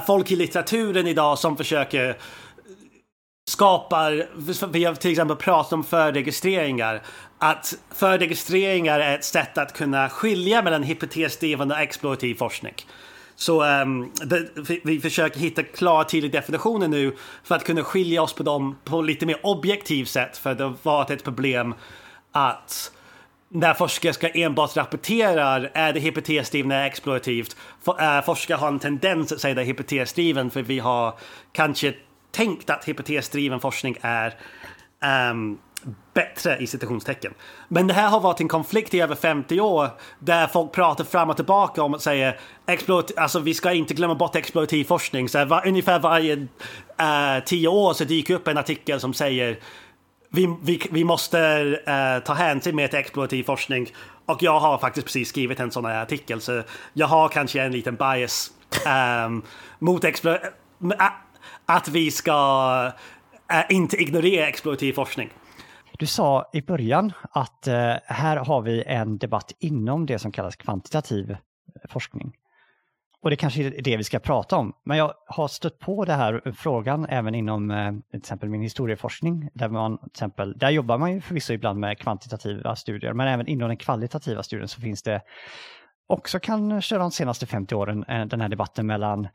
folk 0.07 0.31
i 0.31 0.35
litteraturen 0.35 1.07
idag 1.07 1.39
som 1.39 1.57
försöker 1.57 2.17
skapar, 3.49 4.27
vi 4.71 4.83
har 4.83 4.95
till 4.95 5.11
exempel 5.11 5.37
pratat 5.37 5.73
om 5.73 5.83
förregistreringar, 5.83 7.01
att 7.39 7.73
förregistreringar 7.95 8.99
är 8.99 9.15
ett 9.15 9.25
sätt 9.25 9.57
att 9.57 9.73
kunna 9.73 10.09
skilja 10.09 10.61
mellan 10.61 10.83
hypotesdrivande 10.83 11.75
och 11.75 11.81
explorativ 11.81 12.35
forskning. 12.35 12.73
Så 13.35 13.81
um, 13.81 14.11
det, 14.25 14.49
vi 14.83 14.99
försöker 14.99 15.39
hitta 15.39 15.63
klara 15.63 16.03
tydliga 16.03 16.31
definitioner 16.31 16.87
nu 16.87 17.15
för 17.43 17.55
att 17.55 17.63
kunna 17.63 17.83
skilja 17.83 18.21
oss 18.21 18.33
på 18.33 18.43
dem 18.43 18.75
på 18.83 19.01
lite 19.01 19.25
mer 19.25 19.39
objektivt 19.43 20.09
sätt. 20.09 20.37
För 20.37 20.55
det 20.55 20.63
har 20.63 20.73
varit 20.83 21.09
ett 21.09 21.23
problem 21.23 21.73
att 22.31 22.91
när 23.49 23.73
forskare 23.73 24.13
ska 24.13 24.27
enbart 24.27 24.77
rapportera 24.77 25.69
är 25.69 25.93
det 25.93 25.99
hypotesdrivet 25.99 26.71
eller 26.71 26.85
explorativt. 26.85 27.55
For, 27.83 28.01
äh, 28.01 28.17
eh, 28.17 28.23
forskare 28.23 28.57
har 28.57 28.67
en 28.67 28.79
tendens 28.79 29.31
att 29.31 29.41
säga 29.41 29.53
det 29.55 29.61
är 29.61 29.65
hypotesdriven 29.65 30.49
för 30.49 30.61
vi 30.61 30.79
har 30.79 31.13
kanske 31.51 31.93
tänkt 32.31 32.69
att 32.69 32.87
hypotesdriven 32.87 33.59
forskning 33.59 33.97
är 34.01 34.33
um, 35.31 35.57
bättre 36.13 36.57
i 36.57 36.67
citationstecken. 36.67 37.33
Men 37.67 37.87
det 37.87 37.93
här 37.93 38.09
har 38.09 38.19
varit 38.19 38.39
en 38.39 38.47
konflikt 38.47 38.93
i 38.93 39.01
över 39.01 39.15
50 39.15 39.59
år 39.59 39.89
där 40.19 40.47
folk 40.47 40.71
pratar 40.71 41.03
fram 41.03 41.29
och 41.29 41.35
tillbaka 41.35 41.83
om 41.83 41.93
att 41.93 42.01
säga 42.01 42.33
alltså 43.17 43.39
vi 43.39 43.53
ska 43.53 43.71
inte 43.71 43.93
glömma 43.93 44.15
bort 44.15 44.35
explorativ 44.35 44.85
forskning. 44.85 45.29
Så 45.29 45.45
var, 45.45 45.67
ungefär 45.67 45.99
varje 45.99 46.35
uh, 46.35 47.43
tio 47.45 47.67
år 47.67 47.93
så 47.93 48.03
dyker 48.03 48.33
upp 48.33 48.47
en 48.47 48.57
artikel 48.57 48.99
som 48.99 49.13
säger 49.13 49.59
vi, 50.29 50.55
vi, 50.61 50.81
vi 50.91 51.03
måste 51.03 51.61
uh, 51.63 52.23
ta 52.25 52.33
hänsyn 52.33 52.75
mer 52.75 52.87
till 52.87 52.99
explorativ 52.99 53.43
forskning. 53.43 53.91
Och 54.25 54.43
jag 54.43 54.59
har 54.59 54.77
faktiskt 54.77 55.07
precis 55.07 55.29
skrivit 55.29 55.59
en 55.59 55.71
sån 55.71 55.85
här 55.85 56.01
artikel 56.01 56.41
så 56.41 56.63
jag 56.93 57.07
har 57.07 57.29
kanske 57.29 57.61
en 57.61 57.71
liten 57.71 57.95
bias 57.95 58.51
um, 59.25 59.43
mot 59.79 60.03
explorativ 60.03 60.51
att 61.65 61.87
vi 61.87 62.11
ska 62.11 62.91
uh, 63.53 63.75
inte 63.75 63.97
ignorera 63.97 64.47
explorativ 64.47 64.93
forskning. 64.93 65.29
Du 65.99 66.05
sa 66.05 66.49
i 66.53 66.61
början 66.61 67.13
att 67.31 67.67
eh, 67.67 67.93
här 68.05 68.37
har 68.37 68.61
vi 68.61 68.83
en 68.83 69.17
debatt 69.17 69.51
inom 69.59 70.05
det 70.05 70.19
som 70.19 70.31
kallas 70.31 70.55
kvantitativ 70.55 71.31
eh, 71.31 71.37
forskning. 71.89 72.33
Och 73.21 73.29
det 73.29 73.35
kanske 73.35 73.63
är 73.63 73.81
det 73.81 73.97
vi 73.97 74.03
ska 74.03 74.19
prata 74.19 74.55
om. 74.55 74.73
Men 74.83 74.97
jag 74.97 75.13
har 75.27 75.47
stött 75.47 75.79
på 75.79 76.05
den 76.05 76.19
här 76.19 76.41
eh, 76.45 76.53
frågan 76.53 77.05
även 77.09 77.35
inom 77.35 77.69
till 78.11 78.17
exempel 78.19 78.49
min 78.49 78.61
historieforskning. 78.61 79.49
Där, 79.53 79.69
man, 79.69 79.97
till 79.97 80.07
exempel, 80.07 80.57
där 80.57 80.69
jobbar 80.69 80.97
man 80.97 81.13
ju 81.13 81.21
förvisso 81.21 81.53
ibland 81.53 81.79
med 81.79 81.99
kvantitativa 81.99 82.75
studier, 82.75 83.13
men 83.13 83.27
även 83.27 83.47
inom 83.47 83.67
den 83.67 83.77
kvalitativa 83.77 84.43
studien 84.43 84.67
så 84.67 84.81
finns 84.81 85.03
det 85.03 85.21
också 86.07 86.39
kanske 86.39 86.97
de 86.97 87.11
senaste 87.11 87.45
50 87.45 87.75
åren 87.75 88.05
den 88.07 88.41
här 88.41 88.49
debatten 88.49 88.87
mellan 88.87 89.27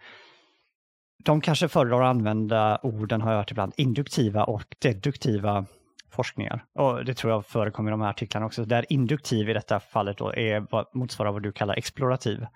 de 1.25 1.41
kanske 1.41 1.69
föredrar 1.69 2.03
att 2.03 2.11
använda 2.11 2.79
orden, 2.83 3.21
har 3.21 3.31
jag 3.31 3.39
hört 3.39 3.51
ibland, 3.51 3.73
induktiva 3.77 4.45
och 4.45 4.77
deduktiva 4.79 5.67
forskningar. 6.11 6.65
Och 6.75 7.05
det 7.05 7.15
tror 7.15 7.33
jag 7.33 7.47
förekommer 7.47 7.91
i 7.91 7.93
de 7.93 8.01
här 8.01 8.11
artiklarna 8.11 8.47
också. 8.47 8.65
Där 8.65 8.93
induktiv 8.93 9.51
i 9.51 9.53
detta 9.53 9.81
fallet 9.81 10.19
då 10.19 10.35
är 10.35 10.67
vad 10.71 10.87
motsvarar 10.95 11.33
vad 11.33 11.43
du 11.43 11.53
kallar 11.53 11.75
explorativ. 11.75 12.47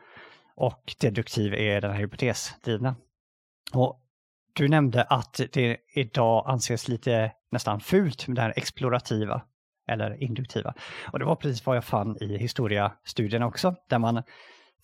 Och 0.56 0.94
deduktiv 1.00 1.54
är 1.54 1.80
den 1.80 1.90
här 1.90 1.98
hypotesdrivna. 1.98 2.96
Och 3.72 4.00
du 4.54 4.68
nämnde 4.68 5.02
att 5.02 5.40
det 5.52 5.76
idag 5.94 6.44
anses 6.46 6.88
lite 6.88 7.32
nästan 7.50 7.80
fult 7.80 8.28
med 8.28 8.36
det 8.36 8.42
här 8.42 8.52
explorativa 8.56 9.42
eller 9.88 10.22
induktiva. 10.22 10.74
Och 11.12 11.18
det 11.18 11.24
var 11.24 11.36
precis 11.36 11.66
vad 11.66 11.76
jag 11.76 11.84
fann 11.84 12.16
i 12.20 12.38
historiastudierna 12.38 13.46
också, 13.46 13.74
där 13.88 13.98
man 13.98 14.22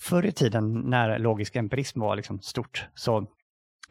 förr 0.01 0.27
i 0.27 0.33
tiden 0.33 0.73
när 0.73 1.19
logisk 1.19 1.57
empirism 1.57 2.01
var 2.01 2.17
liksom 2.17 2.41
stort 2.41 2.89
så 2.95 3.27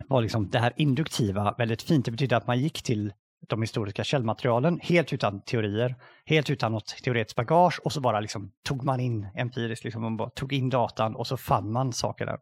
var 0.07 0.21
liksom 0.21 0.49
det 0.49 0.59
här 0.59 0.73
induktiva 0.75 1.55
väldigt 1.57 1.81
fint. 1.81 2.05
Det 2.05 2.11
betyder 2.11 2.37
att 2.37 2.47
man 2.47 2.59
gick 2.59 2.81
till 2.83 3.13
de 3.47 3.61
historiska 3.61 4.03
källmaterialen 4.03 4.79
helt 4.83 5.13
utan 5.13 5.41
teorier, 5.41 5.95
helt 6.25 6.49
utan 6.49 6.71
något 6.71 6.87
teoretiskt 7.03 7.35
bagage 7.35 7.79
och 7.83 7.93
så 7.93 8.01
bara 8.01 8.19
liksom 8.19 8.51
tog 8.63 8.83
man 8.83 8.99
in 8.99 9.27
empiriskt, 9.35 9.83
liksom 9.83 10.01
man 10.01 10.17
bara 10.17 10.29
tog 10.29 10.53
in 10.53 10.69
datan 10.69 11.15
och 11.15 11.27
så 11.27 11.37
fann 11.37 11.71
man 11.71 11.93
saker 11.93 12.25
där. 12.25 12.39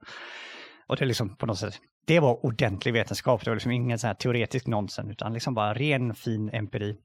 Och 0.88 0.98
det 0.98 1.06
liksom 1.06 1.36
på 1.36 1.46
något 1.46 1.60
sätt, 1.60 1.80
det 2.06 2.20
var 2.20 2.46
ordentlig 2.46 2.94
vetenskap, 2.94 3.44
det 3.44 3.50
var 3.50 3.56
liksom 3.56 3.72
ingen 3.72 4.00
sån 4.00 4.08
här 4.08 4.16
teoretisk 4.16 4.68
nonsens 4.68 5.12
utan 5.12 5.34
liksom 5.34 5.54
bara 5.54 5.74
ren 5.74 6.16
fin 6.16 6.50
empiri. 6.50 6.96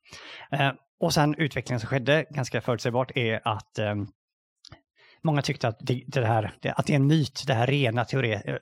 Eh, 0.52 0.70
och 1.00 1.14
sen 1.14 1.34
utvecklingen 1.34 1.80
som 1.80 1.88
skedde, 1.88 2.24
ganska 2.30 2.60
förutsägbart, 2.60 3.16
är 3.16 3.40
att 3.44 3.78
eh, 3.78 3.94
många 5.22 5.42
tyckte 5.42 5.68
att 5.68 5.78
det, 5.80 6.04
det 6.06 6.26
här, 6.26 6.44
att 6.44 6.86
det 6.86 6.92
är 6.92 6.96
en 6.96 7.06
myt, 7.06 7.44
det 7.46 7.54
här 7.54 7.66
rena 7.66 8.04
teori, 8.04 8.58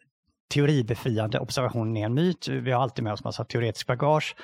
teoribefriande 0.50 1.38
observationen 1.38 1.97
är 1.97 2.07
en 2.07 2.14
myt. 2.14 2.49
Vi 2.49 2.73
har 2.73 2.83
alltid 2.83 3.04
med 3.04 3.12
oss 3.12 3.25
massa 3.25 3.45
teoretisk 3.45 3.87
bagage. 3.87 4.37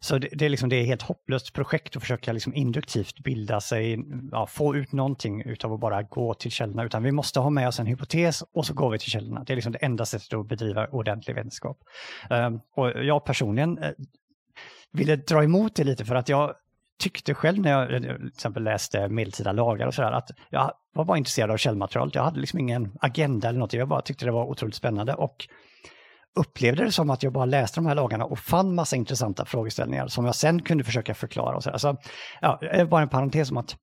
Så 0.00 0.18
det, 0.18 0.28
det, 0.32 0.44
är, 0.44 0.48
liksom, 0.48 0.68
det 0.68 0.76
är 0.76 0.80
ett 0.80 0.86
helt 0.86 1.02
hopplöst 1.02 1.52
projekt 1.52 1.96
att 1.96 2.02
försöka 2.02 2.32
liksom 2.32 2.54
induktivt 2.54 3.18
bilda 3.18 3.60
sig, 3.60 3.98
ja, 4.32 4.46
få 4.46 4.76
ut 4.76 4.92
någonting 4.92 5.42
utav 5.42 5.72
att 5.72 5.80
bara 5.80 6.02
gå 6.02 6.34
till 6.34 6.50
källorna, 6.50 6.84
utan 6.84 7.02
vi 7.02 7.12
måste 7.12 7.40
ha 7.40 7.50
med 7.50 7.68
oss 7.68 7.80
en 7.80 7.86
hypotes 7.86 8.44
och 8.54 8.66
så 8.66 8.74
går 8.74 8.90
vi 8.90 8.98
till 8.98 9.10
källorna. 9.10 9.44
Det 9.44 9.52
är 9.52 9.54
liksom 9.54 9.72
det 9.72 9.78
enda 9.78 10.06
sättet 10.06 10.34
att 10.34 10.48
bedriva 10.48 10.86
ordentlig 10.86 11.34
vetenskap. 11.34 11.78
Um, 12.30 12.60
och 12.74 13.04
jag 13.04 13.24
personligen 13.24 13.78
uh, 13.78 13.90
ville 14.92 15.16
dra 15.16 15.44
emot 15.44 15.74
det 15.74 15.84
lite 15.84 16.04
för 16.04 16.14
att 16.14 16.28
jag 16.28 16.54
tyckte 16.98 17.34
själv 17.34 17.60
när 17.60 17.70
jag 17.70 17.94
eh, 17.94 18.16
till 18.16 18.28
exempel 18.28 18.62
läste 18.64 19.08
medeltida 19.08 19.52
lagar 19.52 19.86
och 19.86 19.94
sådär 19.94 20.12
att 20.12 20.30
jag 20.50 20.72
var 20.94 21.04
bara 21.04 21.18
intresserad 21.18 21.50
av 21.50 21.56
källmaterialet. 21.56 22.14
Jag 22.14 22.22
hade 22.22 22.40
liksom 22.40 22.58
ingen 22.58 22.92
agenda 23.00 23.48
eller 23.48 23.58
något, 23.58 23.72
jag 23.72 23.88
bara 23.88 24.02
tyckte 24.02 24.24
det 24.24 24.32
var 24.32 24.44
otroligt 24.44 24.74
spännande 24.74 25.14
och 25.14 25.48
upplevde 26.38 26.84
det 26.84 26.92
som 26.92 27.10
att 27.10 27.22
jag 27.22 27.32
bara 27.32 27.44
läste 27.44 27.80
de 27.80 27.86
här 27.86 27.94
lagarna 27.94 28.24
och 28.24 28.38
fann 28.38 28.74
massa 28.74 28.96
intressanta 28.96 29.44
frågeställningar 29.44 30.06
som 30.08 30.24
jag 30.24 30.34
sen 30.34 30.62
kunde 30.62 30.84
försöka 30.84 31.14
förklara. 31.14 31.56
Och 31.56 31.62
så 31.62 31.70
alltså, 31.70 31.96
ja, 32.40 32.60
eh, 32.62 32.88
bara 32.88 33.02
en 33.02 33.08
parentes 33.08 33.50
om 33.50 33.56
att 33.56 33.76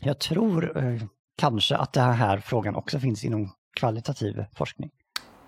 jag 0.00 0.18
tror 0.18 0.78
eh, 0.78 1.02
kanske 1.38 1.76
att 1.76 1.92
den 1.92 2.12
här 2.12 2.38
frågan 2.38 2.76
också 2.76 2.98
finns 2.98 3.24
inom 3.24 3.52
kvalitativ 3.80 4.44
forskning. 4.56 4.90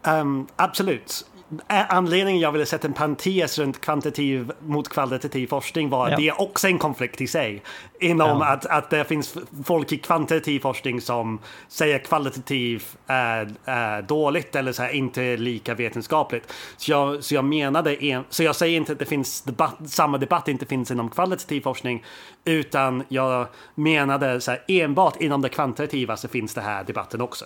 Um, 0.06 0.48
absolut. 0.56 1.26
Anledningen 1.66 2.40
jag 2.40 2.52
ville 2.52 2.66
sätta 2.66 2.88
en 2.88 2.94
parentes 2.94 3.58
runt 3.58 3.80
kvantitativ 3.80 4.52
mot 4.60 4.88
kvalitativ 4.88 5.46
forskning 5.46 5.88
var 5.88 6.06
att 6.06 6.10
ja. 6.10 6.16
det 6.16 6.28
är 6.28 6.40
också 6.40 6.66
en 6.66 6.78
konflikt 6.78 7.20
i 7.20 7.26
sig. 7.26 7.62
Inom 8.00 8.40
ja. 8.40 8.46
att, 8.46 8.66
att 8.66 8.90
det 8.90 9.04
finns 9.04 9.36
folk 9.64 9.92
i 9.92 9.98
kvantitativ 9.98 10.60
forskning 10.60 11.00
som 11.00 11.38
säger 11.68 11.98
kvalitativ 11.98 12.84
är, 13.06 13.54
är 13.64 14.02
dåligt 14.02 14.56
eller 14.56 14.72
så 14.72 14.82
här, 14.82 14.90
inte 14.90 15.36
lika 15.36 15.74
vetenskapligt. 15.74 16.52
Så 16.76 16.90
jag, 16.90 17.24
så 17.24 17.34
jag 17.34 17.44
menade, 17.44 18.04
en, 18.04 18.24
så 18.28 18.42
jag 18.42 18.56
säger 18.56 18.76
inte 18.76 18.92
att 18.92 18.98
det 18.98 19.06
finns 19.06 19.42
debatt, 19.42 19.76
samma 19.86 20.18
debatt 20.18 20.48
inte 20.48 20.66
finns 20.66 20.90
inom 20.90 21.10
kvalitativ 21.10 21.60
forskning, 21.60 22.04
utan 22.44 23.04
jag 23.08 23.46
menade 23.74 24.40
så 24.40 24.50
här, 24.50 24.64
enbart 24.68 25.20
inom 25.20 25.42
det 25.42 25.48
kvantitativa 25.48 26.16
så 26.16 26.28
finns 26.28 26.54
det 26.54 26.60
här 26.60 26.84
debatten 26.84 27.20
också. 27.20 27.44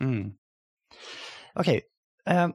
Mm. 0.00 0.32
Okej. 1.54 1.80
Okay. 2.24 2.44
Uh, 2.44 2.50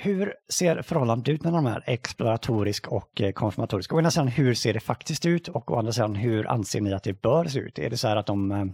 hur 0.00 0.34
ser 0.48 0.82
förhållandet 0.82 1.28
ut 1.28 1.44
mellan 1.44 1.64
de 1.64 1.70
här 1.70 1.82
exploratorisk 1.86 2.88
och 2.88 3.20
eh, 3.20 3.32
konfirmatorisk? 3.32 3.92
Å 3.92 3.98
ena 3.98 4.10
sidan, 4.10 4.28
hur 4.28 4.54
ser 4.54 4.74
det 4.74 4.80
faktiskt 4.80 5.26
ut 5.26 5.48
och 5.48 5.70
å 5.70 5.78
andra 5.78 5.92
sidan, 5.92 6.14
hur 6.14 6.46
anser 6.46 6.80
ni 6.80 6.92
att 6.92 7.02
det 7.02 7.22
bör 7.22 7.44
se 7.44 7.58
ut? 7.58 7.78
Är 7.78 7.90
det 7.90 7.96
så 7.96 8.08
här 8.08 8.16
att 8.16 8.26
de 8.26 8.50
eh, 8.52 8.64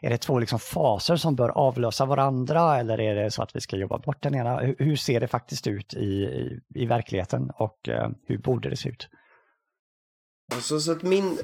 är 0.00 0.10
det 0.10 0.18
två 0.18 0.38
liksom 0.38 0.58
faser 0.58 1.16
som 1.16 1.36
bör 1.36 1.48
avlösa 1.48 2.06
varandra 2.06 2.78
eller 2.78 3.00
är 3.00 3.14
det 3.14 3.30
så 3.30 3.42
att 3.42 3.56
vi 3.56 3.60
ska 3.60 3.76
jobba 3.76 3.98
bort 3.98 4.22
den 4.22 4.34
ena? 4.34 4.60
Hur, 4.78 4.96
ser 4.96 5.20
det 5.20 5.28
faktiskt 5.28 5.66
ut 5.66 5.94
i, 5.94 6.06
i, 6.06 6.60
i 6.74 6.86
verkligheten 6.86 7.50
och 7.54 7.88
eh, 7.88 8.10
hur 8.26 8.38
borde 8.38 8.70
det 8.70 8.76
se 8.76 8.88
ut? 8.88 9.08
Alltså, 10.54 10.80
så 10.80 10.92
att 10.92 11.02
min, 11.02 11.38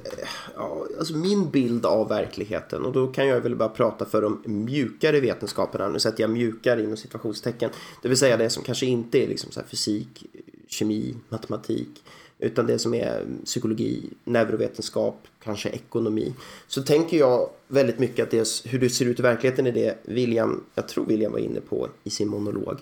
ja, 0.55 0.87
alltså 0.99 1.17
min 1.17 1.51
bild 1.51 1.87
av 1.87 2.09
verkligheten, 2.09 2.85
och 2.85 2.93
då 2.93 3.07
kan 3.07 3.27
jag 3.27 3.41
väl 3.41 3.57
bara 3.57 3.69
prata 3.69 4.05
för 4.05 4.23
de 4.23 4.43
mjukare 4.45 5.21
vetenskaperna, 5.21 5.89
nu 5.89 6.01
sätter 6.01 6.21
jag 6.21 6.31
mjukare 6.31 6.83
inom 6.83 6.97
situationstecken, 6.97 7.71
det 8.03 8.09
vill 8.09 8.19
säga 8.19 8.37
det 8.37 8.51
som 8.51 8.63
kanske 8.63 8.87
inte 8.87 9.25
är 9.25 9.29
liksom 9.29 9.53
så 9.53 9.61
fysik, 9.69 10.27
kemi, 10.67 11.15
matematik, 11.29 12.05
utan 12.39 12.67
det 12.67 12.79
som 12.79 12.95
är 12.95 13.25
psykologi, 13.45 14.11
neurovetenskap, 14.25 15.29
kanske 15.45 15.69
ekonomi. 15.69 16.35
Så 16.67 16.83
tänker 16.83 17.17
jag 17.17 17.51
väldigt 17.69 17.99
mycket 17.99 18.23
att 18.23 18.31
det, 18.31 18.49
hur 18.65 18.79
det 18.79 18.91
ser 18.91 19.07
ut 19.07 19.19
i 19.19 19.23
verkligheten 19.23 19.67
är 19.67 19.73
det 19.73 19.99
William, 20.03 20.65
jag 20.75 20.89
tror 20.89 21.07
William 21.07 21.33
var 21.33 21.39
inne 21.39 21.61
på 21.61 21.89
i 22.05 22.11
sin 22.11 22.29
monolog. 22.29 22.79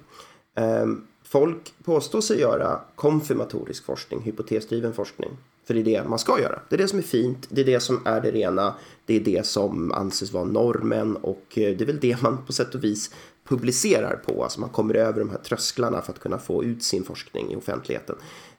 Um, 0.54 1.06
folk 1.22 1.74
påstår 1.84 2.20
sig 2.20 2.40
göra 2.40 2.80
konfirmatorisk 2.94 3.84
forskning, 3.84 4.20
hypotesdriven 4.20 4.94
forskning. 4.94 5.30
För 5.70 5.74
det 5.74 5.80
är 5.80 6.02
det 6.02 6.08
man 6.08 6.18
ska 6.18 6.40
göra. 6.40 6.60
Det 6.68 6.76
är 6.76 6.78
det 6.78 6.88
som 6.88 6.98
är 6.98 7.02
fint, 7.02 7.46
det 7.48 7.60
är 7.60 7.64
det 7.64 7.80
som 7.80 8.00
är 8.04 8.20
det 8.20 8.30
rena, 8.30 8.74
det 9.06 9.16
är 9.16 9.20
det 9.20 9.46
som 9.46 9.92
anses 9.92 10.32
vara 10.32 10.44
normen 10.44 11.16
och 11.16 11.44
eh, 11.58 11.76
det 11.76 11.80
är 11.80 11.86
väl 11.86 12.00
det 12.00 12.22
man 12.22 12.44
på 12.46 12.52
sätt 12.52 12.74
och 12.74 12.84
vis 12.84 13.14
publicerar 13.44 14.16
på. 14.26 14.42
Alltså 14.44 14.60
man 14.60 14.68
kommer 14.68 14.94
över 14.94 15.20
de 15.20 15.30
här 15.30 15.38
trösklarna 15.38 16.02
för 16.02 16.12
att 16.12 16.18
kunna 16.18 16.38
få 16.38 16.64
ut 16.64 16.82
sin 16.82 17.04
forskning 17.04 17.52
i 17.52 17.56
offentligheten. 17.56 18.16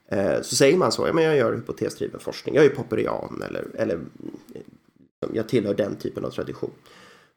Eh, 0.08 0.42
så 0.42 0.56
säger 0.56 0.78
man 0.78 0.92
så, 0.92 1.08
ja 1.08 1.14
men 1.14 1.24
jag 1.24 1.38
gör 1.38 1.54
hypotesdriven 1.54 2.20
forskning, 2.20 2.56
jag 2.56 2.66
är 2.66 2.70
popperian 2.70 3.44
eller, 3.48 3.68
eller 3.76 3.96
eh, 4.56 4.62
jag 5.34 5.50
tillhör 5.50 5.74
den 5.74 5.96
typen 5.96 6.26
av 6.26 6.30
tradition. 6.30 6.72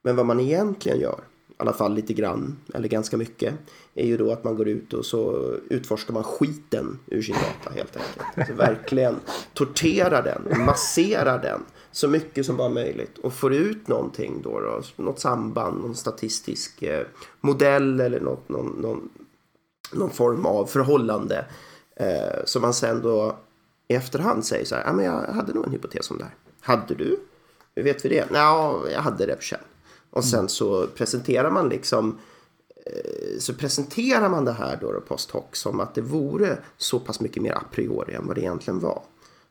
Men 0.02 0.16
vad 0.16 0.26
man 0.26 0.40
egentligen 0.40 1.00
gör, 1.00 1.20
i 1.54 1.62
alla 1.62 1.73
fall 1.73 1.94
lite 1.94 2.12
grann, 2.12 2.56
eller 2.75 2.88
ganska 2.88 3.16
mycket, 3.16 3.54
är 3.94 4.06
ju 4.06 4.16
då 4.16 4.32
att 4.32 4.44
man 4.44 4.56
går 4.56 4.68
ut 4.68 4.92
och 4.92 5.06
så 5.06 5.52
utforskar 5.70 6.14
man 6.14 6.25
skiten 6.25 6.99
ur 7.06 7.23
sin 7.23 7.34
data 7.34 7.75
helt 7.75 7.96
enkelt. 7.96 8.26
Alltså 8.37 8.54
verkligen 8.54 9.16
torterar 9.54 10.23
den, 10.23 10.64
masserar 10.66 11.42
den 11.42 11.61
så 11.92 12.08
mycket 12.08 12.46
som 12.46 12.56
bara 12.56 12.68
möjligt 12.68 13.18
och 13.18 13.32
får 13.32 13.54
ut 13.54 13.88
någonting 13.88 14.42
då, 14.42 14.61
då 14.61 14.82
något 14.96 15.20
samband, 15.20 15.80
någon 15.80 15.94
statistisk 15.94 16.82
eh, 16.82 17.06
modell 17.40 18.00
eller 18.00 18.20
något, 18.20 18.49
någon, 18.49 18.66
någon, 18.66 19.08
någon 19.92 20.11
form 20.11 20.46
av 20.46 20.66
förhållande 20.66 21.44
eh, 21.96 22.44
som 22.44 22.62
man 22.62 22.75
sen 22.75 23.02
då 23.02 23.37
i 23.88 23.94
efterhand 23.94 24.44
säger 24.44 24.64
så 24.64 24.75
här, 24.75 24.84
ja 24.87 24.92
men 24.92 25.04
jag 25.04 25.32
hade 25.32 25.52
nog 25.52 25.66
en 25.66 25.73
hypotes 25.73 26.11
om 26.11 26.18
det 26.18 26.25
här. 26.25 26.34
Hade 26.61 26.94
du? 26.94 27.20
Hur 27.75 27.82
vet 27.82 28.04
vi 28.04 28.08
det? 28.08 28.25
Ja, 28.32 28.82
jag 28.92 29.00
hade 29.00 29.26
det 29.26 29.37
på 29.37 29.42
känn. 29.42 29.61
Och 30.14 30.25
sen 30.25 30.49
så 30.49 30.87
presenterar 30.87 31.50
man 31.50 31.68
liksom 31.68 32.18
eh, 32.87 33.38
så 33.38 33.54
presenterar 33.54 34.28
man 34.28 34.44
det 34.44 34.52
här 34.52 34.78
då, 34.80 34.92
då 34.92 35.00
post 35.00 35.30
hoc 35.30 35.44
som 35.52 35.80
att 35.80 35.94
det 35.94 36.00
vore 36.00 36.59
så 36.76 37.00
pass 37.00 37.21
mycket 37.21 37.42
mer 37.42 37.52
a 37.52 37.64
priori 37.73 38.14
än 38.14 38.26
vad 38.26 38.37
det 38.37 38.40
egentligen 38.40 38.80
var. 38.80 39.02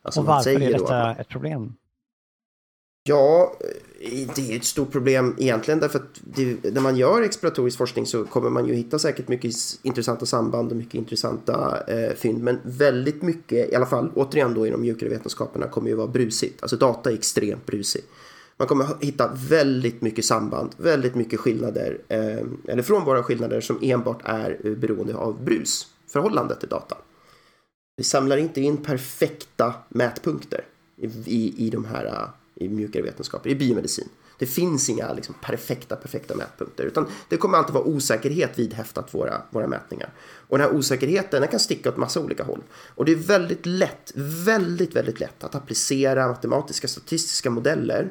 Alltså 0.02 0.20
och 0.20 0.26
varför 0.26 0.50
är 0.50 0.72
detta 0.72 0.98
man, 0.98 1.16
ett 1.16 1.28
problem? 1.28 1.72
Ja, 3.08 3.56
eh, 4.00 4.28
det 4.34 4.52
är 4.52 4.56
ett 4.56 4.64
stort 4.64 4.92
problem 4.92 5.34
egentligen 5.38 5.80
därför 5.80 5.98
att 5.98 6.20
det, 6.20 6.72
när 6.72 6.80
man 6.80 6.96
gör 6.96 7.22
exploratorisk 7.22 7.78
forskning 7.78 8.06
så 8.06 8.24
kommer 8.24 8.50
man 8.50 8.66
ju 8.66 8.74
hitta 8.74 8.98
säkert 8.98 9.28
mycket 9.28 9.54
intressanta 9.82 10.26
samband 10.26 10.70
och 10.70 10.76
mycket 10.76 10.94
intressanta 10.94 11.82
eh, 11.88 12.14
fynd. 12.14 12.42
Men 12.42 12.60
väldigt 12.62 13.22
mycket, 13.22 13.72
i 13.72 13.74
alla 13.74 13.86
fall 13.86 14.10
återigen 14.14 14.54
då 14.54 14.66
i 14.66 14.70
de 14.70 14.80
mjukare 14.80 15.10
vetenskaperna, 15.10 15.68
kommer 15.68 15.88
ju 15.88 15.94
vara 15.94 16.06
brusigt. 16.06 16.62
Alltså 16.62 16.76
data 16.76 17.10
är 17.10 17.14
extremt 17.14 17.66
brusig. 17.66 18.04
Man 18.64 18.68
kommer 18.68 18.86
hitta 19.00 19.30
väldigt 19.48 20.02
mycket 20.02 20.24
samband, 20.24 20.74
väldigt 20.76 21.14
mycket 21.14 21.40
skillnader, 21.40 21.98
eh, 22.08 22.18
eller 22.68 22.82
frånvaro 22.82 23.22
skillnader 23.22 23.60
som 23.60 23.78
enbart 23.82 24.20
är 24.24 24.60
eh, 24.64 24.72
beroende 24.72 25.16
av 25.16 25.44
brusförhållandet 25.44 26.60
till 26.60 26.68
data. 26.68 26.96
Vi 27.96 28.04
samlar 28.04 28.36
inte 28.36 28.60
in 28.60 28.76
perfekta 28.76 29.74
mätpunkter 29.88 30.64
i, 30.96 31.06
i, 31.06 31.66
i 31.66 31.70
de 31.70 31.84
här 31.84 32.06
eh, 32.06 32.64
i 32.64 32.68
mjukare 32.68 33.02
vetenskaper, 33.02 33.50
i 33.50 33.54
biomedicin. 33.54 34.08
Det 34.38 34.46
finns 34.46 34.88
inga 34.88 35.12
liksom, 35.12 35.34
perfekta, 35.42 35.96
perfekta 35.96 36.34
mätpunkter, 36.34 36.84
utan 36.84 37.06
det 37.28 37.36
kommer 37.36 37.58
alltid 37.58 37.74
vara 37.74 37.84
osäkerhet 37.84 38.58
vidhäftat 38.58 39.14
våra, 39.14 39.42
våra 39.50 39.66
mätningar. 39.66 40.12
Och 40.48 40.58
den 40.58 40.68
här 40.68 40.76
osäkerheten 40.76 41.40
den 41.40 41.50
kan 41.50 41.60
sticka 41.60 41.88
åt 41.88 41.96
massa 41.96 42.20
olika 42.20 42.44
håll. 42.44 42.62
Och 42.94 43.04
det 43.04 43.12
är 43.12 43.16
väldigt 43.16 43.66
lätt, 43.66 44.12
väldigt, 44.44 44.96
väldigt 44.96 45.20
lätt 45.20 45.44
att 45.44 45.54
applicera 45.54 46.28
matematiska 46.28 46.88
statistiska 46.88 47.50
modeller 47.50 48.10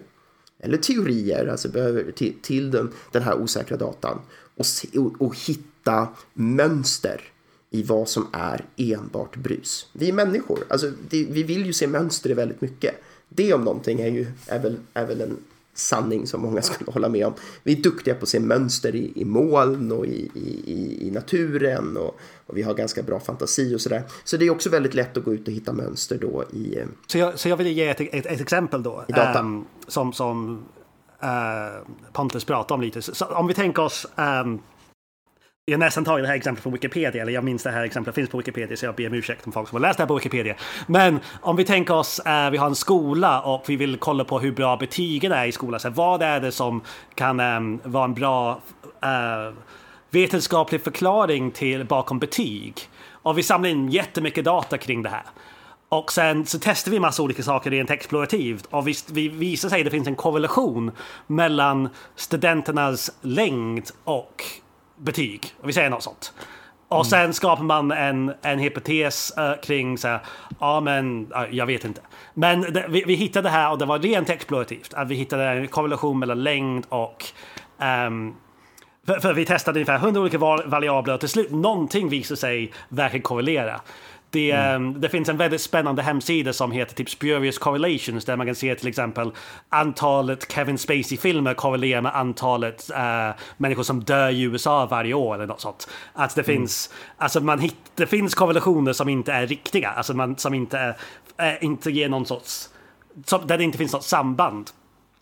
eller 0.63 0.77
teorier 0.77 1.47
alltså 1.47 1.69
behöver, 1.69 2.11
till, 2.11 2.33
till 2.41 2.71
den, 2.71 2.91
den 3.11 3.23
här 3.23 3.41
osäkra 3.41 3.77
datan 3.77 4.19
och, 4.55 4.65
se, 4.65 4.99
och, 4.99 5.21
och 5.21 5.37
hitta 5.37 6.07
mönster 6.33 7.21
i 7.69 7.83
vad 7.83 8.09
som 8.09 8.27
är 8.31 8.65
enbart 8.77 9.35
brus. 9.35 9.87
Vi 9.93 10.09
är 10.09 10.13
människor, 10.13 10.59
alltså 10.69 10.91
det, 11.09 11.25
vi 11.29 11.43
vill 11.43 11.65
ju 11.65 11.73
se 11.73 11.87
mönster 11.87 12.29
i 12.29 12.33
väldigt 12.33 12.61
mycket. 12.61 12.95
Det 13.29 13.53
om 13.53 13.63
någonting 13.63 14.01
är 14.01 14.07
ju 14.07 14.27
är 14.47 14.59
väl, 14.59 14.77
är 14.93 15.05
väl 15.05 15.21
en 15.21 15.37
sanning 15.73 16.27
som 16.27 16.41
många 16.41 16.61
skulle 16.61 16.91
hålla 16.91 17.09
med 17.09 17.25
om. 17.25 17.33
Vi 17.63 17.71
är 17.71 17.83
duktiga 17.83 18.15
på 18.15 18.23
att 18.23 18.29
se 18.29 18.39
mönster 18.39 18.95
i, 18.95 19.11
i 19.15 19.25
moln 19.25 19.91
och 19.91 20.05
i, 20.05 20.31
i, 20.33 21.07
i 21.07 21.11
naturen 21.11 21.97
och, 21.97 22.19
och, 22.47 22.57
vi 22.57 22.61
har 22.61 22.73
ganska 22.73 23.03
bra 23.03 23.19
fantasi 23.19 23.75
och 23.75 23.81
sådär. 23.81 24.03
Så 24.23 24.37
det 24.37 24.45
är 24.45 24.49
också 24.49 24.69
väldigt 24.69 24.93
lätt 24.93 25.17
att 25.17 25.23
gå 25.23 25.33
ut 25.33 25.47
och 25.47 25.53
hitta 25.53 25.73
mönster 25.73 26.17
då 26.21 26.43
i... 26.53 26.77
Eh, 26.77 26.85
så 27.07 27.17
jag, 27.17 27.39
så 27.39 27.49
jag 27.49 27.57
vill 27.57 27.67
ge 27.67 27.87
ett, 27.87 28.01
ett, 28.01 28.25
ett 28.25 28.41
exempel 28.41 28.83
då. 28.83 29.05
I 29.07 29.11
data. 29.11 29.39
Um, 29.39 29.65
som 29.87 30.13
som 30.13 30.63
uh, 31.23 31.87
Pontus 32.13 32.45
pratade 32.45 32.73
om 32.73 32.81
lite. 32.81 33.01
Så, 33.01 33.25
om 33.25 33.47
vi 33.47 33.53
tänker 33.53 33.81
oss 33.81 34.07
um, 34.15 34.59
jag 35.65 35.77
har 35.77 35.79
nästan 35.79 36.05
tagit 36.05 36.23
det 36.23 36.27
här 36.27 36.35
exemplet 36.35 36.63
från 36.63 36.73
Wikipedia, 36.73 37.21
eller 37.21 37.31
jag 37.31 37.43
minns 37.43 37.63
det 37.63 37.71
här 37.71 37.83
exemplet 37.83 38.15
finns 38.15 38.29
på 38.29 38.37
Wikipedia, 38.37 38.77
så 38.77 38.85
jag 38.85 38.95
ber 38.95 39.07
om 39.07 39.13
ursäkt 39.13 39.45
om 39.45 39.51
folk 39.51 39.69
som 39.69 39.75
har 39.75 39.81
läst 39.81 39.97
det 39.97 40.03
här 40.03 40.07
på 40.07 40.15
Wikipedia. 40.15 40.55
Men 40.87 41.19
om 41.41 41.55
vi 41.55 41.65
tänker 41.65 41.93
oss, 41.93 42.19
eh, 42.19 42.49
vi 42.49 42.57
har 42.57 42.67
en 42.67 42.75
skola 42.75 43.41
och 43.41 43.63
vi 43.67 43.75
vill 43.75 43.97
kolla 43.97 44.23
på 44.23 44.39
hur 44.39 44.51
bra 44.51 44.77
betygen 44.77 45.31
är 45.31 45.45
i 45.45 45.51
skolan. 45.51 45.79
Så 45.79 45.89
vad 45.89 46.21
är 46.21 46.39
det 46.39 46.51
som 46.51 46.81
kan 47.15 47.39
eh, 47.39 47.79
vara 47.83 48.03
en 48.03 48.13
bra 48.13 48.61
eh, 49.03 49.53
vetenskaplig 50.09 50.83
förklaring 50.83 51.51
till 51.51 51.85
bakom 51.85 52.19
betyg? 52.19 52.73
Och 53.11 53.37
vi 53.37 53.43
samlar 53.43 53.69
in 53.69 53.89
jättemycket 53.89 54.45
data 54.45 54.77
kring 54.77 55.01
det 55.01 55.09
här. 55.09 55.23
Och 55.89 56.11
sen 56.11 56.45
så 56.45 56.59
testar 56.61 56.91
vi 56.91 56.99
massa 56.99 57.23
olika 57.23 57.43
saker 57.43 57.71
rent 57.71 57.91
explorativt 57.91 58.65
och 58.65 58.87
vi, 58.87 58.93
vi 59.11 59.27
visar 59.27 59.69
sig 59.69 59.79
att 59.79 59.85
det 59.85 59.91
finns 59.91 60.07
en 60.07 60.15
korrelation 60.15 60.91
mellan 61.27 61.89
studenternas 62.15 63.11
längd 63.21 63.89
och 64.03 64.43
betyg. 65.03 65.53
Vi 65.63 65.73
säger 65.73 65.89
något 65.89 66.03
sånt. 66.03 66.33
Och 66.87 67.05
mm. 67.05 67.05
sen 67.05 67.33
skapar 67.33 67.63
man 67.63 67.91
en, 67.91 68.33
en 68.41 68.59
hypotes 68.59 69.33
uh, 69.37 69.61
kring 69.61 69.97
så 69.97 70.07
här, 70.07 70.19
ja 70.59 70.79
men, 70.79 71.33
uh, 71.35 71.55
jag 71.55 71.65
vet 71.65 71.85
inte. 71.85 72.01
Men 72.33 72.61
det, 72.61 72.85
vi, 72.89 73.03
vi, 73.07 73.13
hittade 73.13 73.47
det 73.47 73.51
här 73.51 73.71
och 73.71 73.77
det 73.77 73.85
var 73.85 73.99
rent 73.99 74.29
explorativt. 74.29 74.93
Att 74.93 75.07
vi 75.07 75.15
hittade 75.15 75.43
en 75.43 75.67
korrelation 75.67 76.19
mellan 76.19 76.43
längd 76.43 76.85
och 76.89 77.25
um, 78.07 78.35
för, 79.05 79.19
för, 79.19 79.33
vi 79.33 79.45
testade 79.45 79.79
ungefär 79.79 79.95
100 79.95 80.21
olika 80.21 80.37
variabler 80.37 81.13
och 81.13 81.19
till 81.19 81.29
slut 81.29 81.51
någonting 81.51 82.09
visade 82.09 82.39
sig 82.39 82.71
verkligen 82.89 83.23
korrelera. 83.23 83.81
Det, 84.33 84.51
mm. 84.51 84.75
Ehm, 84.75 85.01
det, 85.01 85.09
finns 85.09 85.29
en 85.29 85.37
väldigt 85.37 85.61
spännande 85.61 86.01
hemsida 86.01 86.53
som 86.53 86.71
heter 86.71 86.95
typ 86.95 87.09
Spurious 87.09 87.57
Correlations 87.57 88.25
där 88.25 88.37
man 88.37 88.45
kan 88.45 88.55
se 88.55 88.75
till 88.75 88.87
exempel 88.87 89.31
antalet 89.69 90.51
Kevin 90.51 90.77
Spacey-filmer 90.77 91.53
korrelerar 91.53 92.01
med 92.01 92.15
antalet 92.15 92.91
uh, 92.93 93.41
människor 93.57 93.83
som 93.83 94.03
dör 94.03 94.29
i 94.29 94.41
USA 94.41 94.85
varje 94.85 95.13
år 95.13 95.35
eller 95.35 95.45
något 95.45 95.61
sånt. 95.61 95.87
Att 96.13 96.35
det 96.35 96.47
mm. 96.47 96.57
finns, 96.57 96.89
alltså 97.17 97.41
man 97.41 97.59
hit, 97.59 97.75
det 97.95 98.07
finns 98.07 98.35
korrelationer 98.35 98.93
som 98.93 99.09
inte 99.09 99.33
är 99.33 99.47
riktiga, 99.47 99.89
alltså 99.89 100.13
man, 100.13 100.37
som 100.37 100.53
inte, 100.53 100.77
är, 100.77 100.95
äh, 101.37 101.63
inte 101.63 101.91
ger 101.91 102.09
någon 102.09 102.25
sorts, 102.25 102.69
som, 103.25 103.47
där 103.47 103.57
det 103.57 103.63
inte 103.63 103.77
finns 103.77 103.93
något 103.93 104.03
samband. 104.03 104.69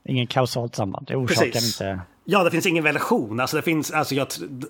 Ingen 0.04 0.28
kausalt 0.28 0.76
samband, 0.76 1.08
det 1.08 1.16
orsakar 1.16 1.52
Precis. 1.52 1.82
inte 1.82 2.00
Ja, 2.26 2.44
det 2.44 2.52
finns 2.52 2.66
ingen 2.66 2.84
relation. 2.84 3.40
Alltså 3.40 3.58
det, 3.58 3.64
finns, 3.64 3.92
alltså 3.92 4.16
jag, 4.16 4.28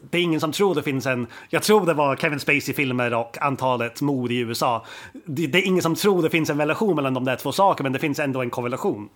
det 0.09 0.17
är 0.17 0.21
ingen 0.21 0.39
som 0.39 0.51
tror 0.51 0.75
det 0.75 0.83
finns 0.83 1.05
en... 1.05 1.27
Jag 1.49 1.63
tror 1.63 1.85
det 1.85 1.93
var 1.93 2.15
Kevin 2.15 2.39
Spacey-filmer 2.39 3.13
och 3.13 3.37
antalet 3.41 4.01
mord 4.01 4.31
i 4.31 4.37
USA. 4.37 4.85
Det, 5.25 5.47
det, 5.47 5.57
är 5.57 5.67
ingen 5.67 5.83
som 5.83 5.95
tror 5.95 6.23
det 6.23 6.29
finns 6.29 6.49
en 6.49 6.57
relation 6.57 6.95
mellan 6.95 7.13
de 7.13 7.25
där 7.25 7.35
två 7.35 7.51
sakerna, 7.51 7.83
men 7.83 7.93
det 7.93 7.99
finns 7.99 8.19
ändå 8.19 8.41
en 8.41 8.49
korrelation. 8.49 9.09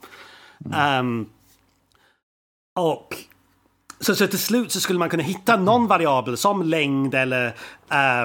Mm. 0.66 1.00
Um, 1.00 1.30
och 2.76 3.16
så, 4.00 4.16
så 4.16 4.28
till 4.28 4.40
slut 4.40 4.72
så 4.72 4.80
skulle 4.80 5.00
man 5.00 5.10
kunna 5.10 5.24
hitta 5.24 5.58
någon 5.58 5.88
variabel 5.88 6.38
som 6.38 6.64
längd 6.64 7.16
eller 7.16 7.48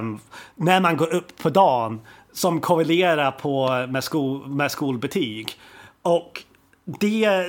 um, 0.01 0.21
när 0.55 0.81
man 0.81 0.97
går 0.97 1.15
upp 1.15 1.43
på 1.43 1.51
dagen 1.51 2.01
som 2.33 2.61
korrelerar 2.61 3.31
på, 3.31 3.87
med, 3.89 4.05
skol, 4.05 4.49
med 4.49 4.71
skolbetyg. 4.71 5.51
Och 6.03 6.43
det 6.85 7.47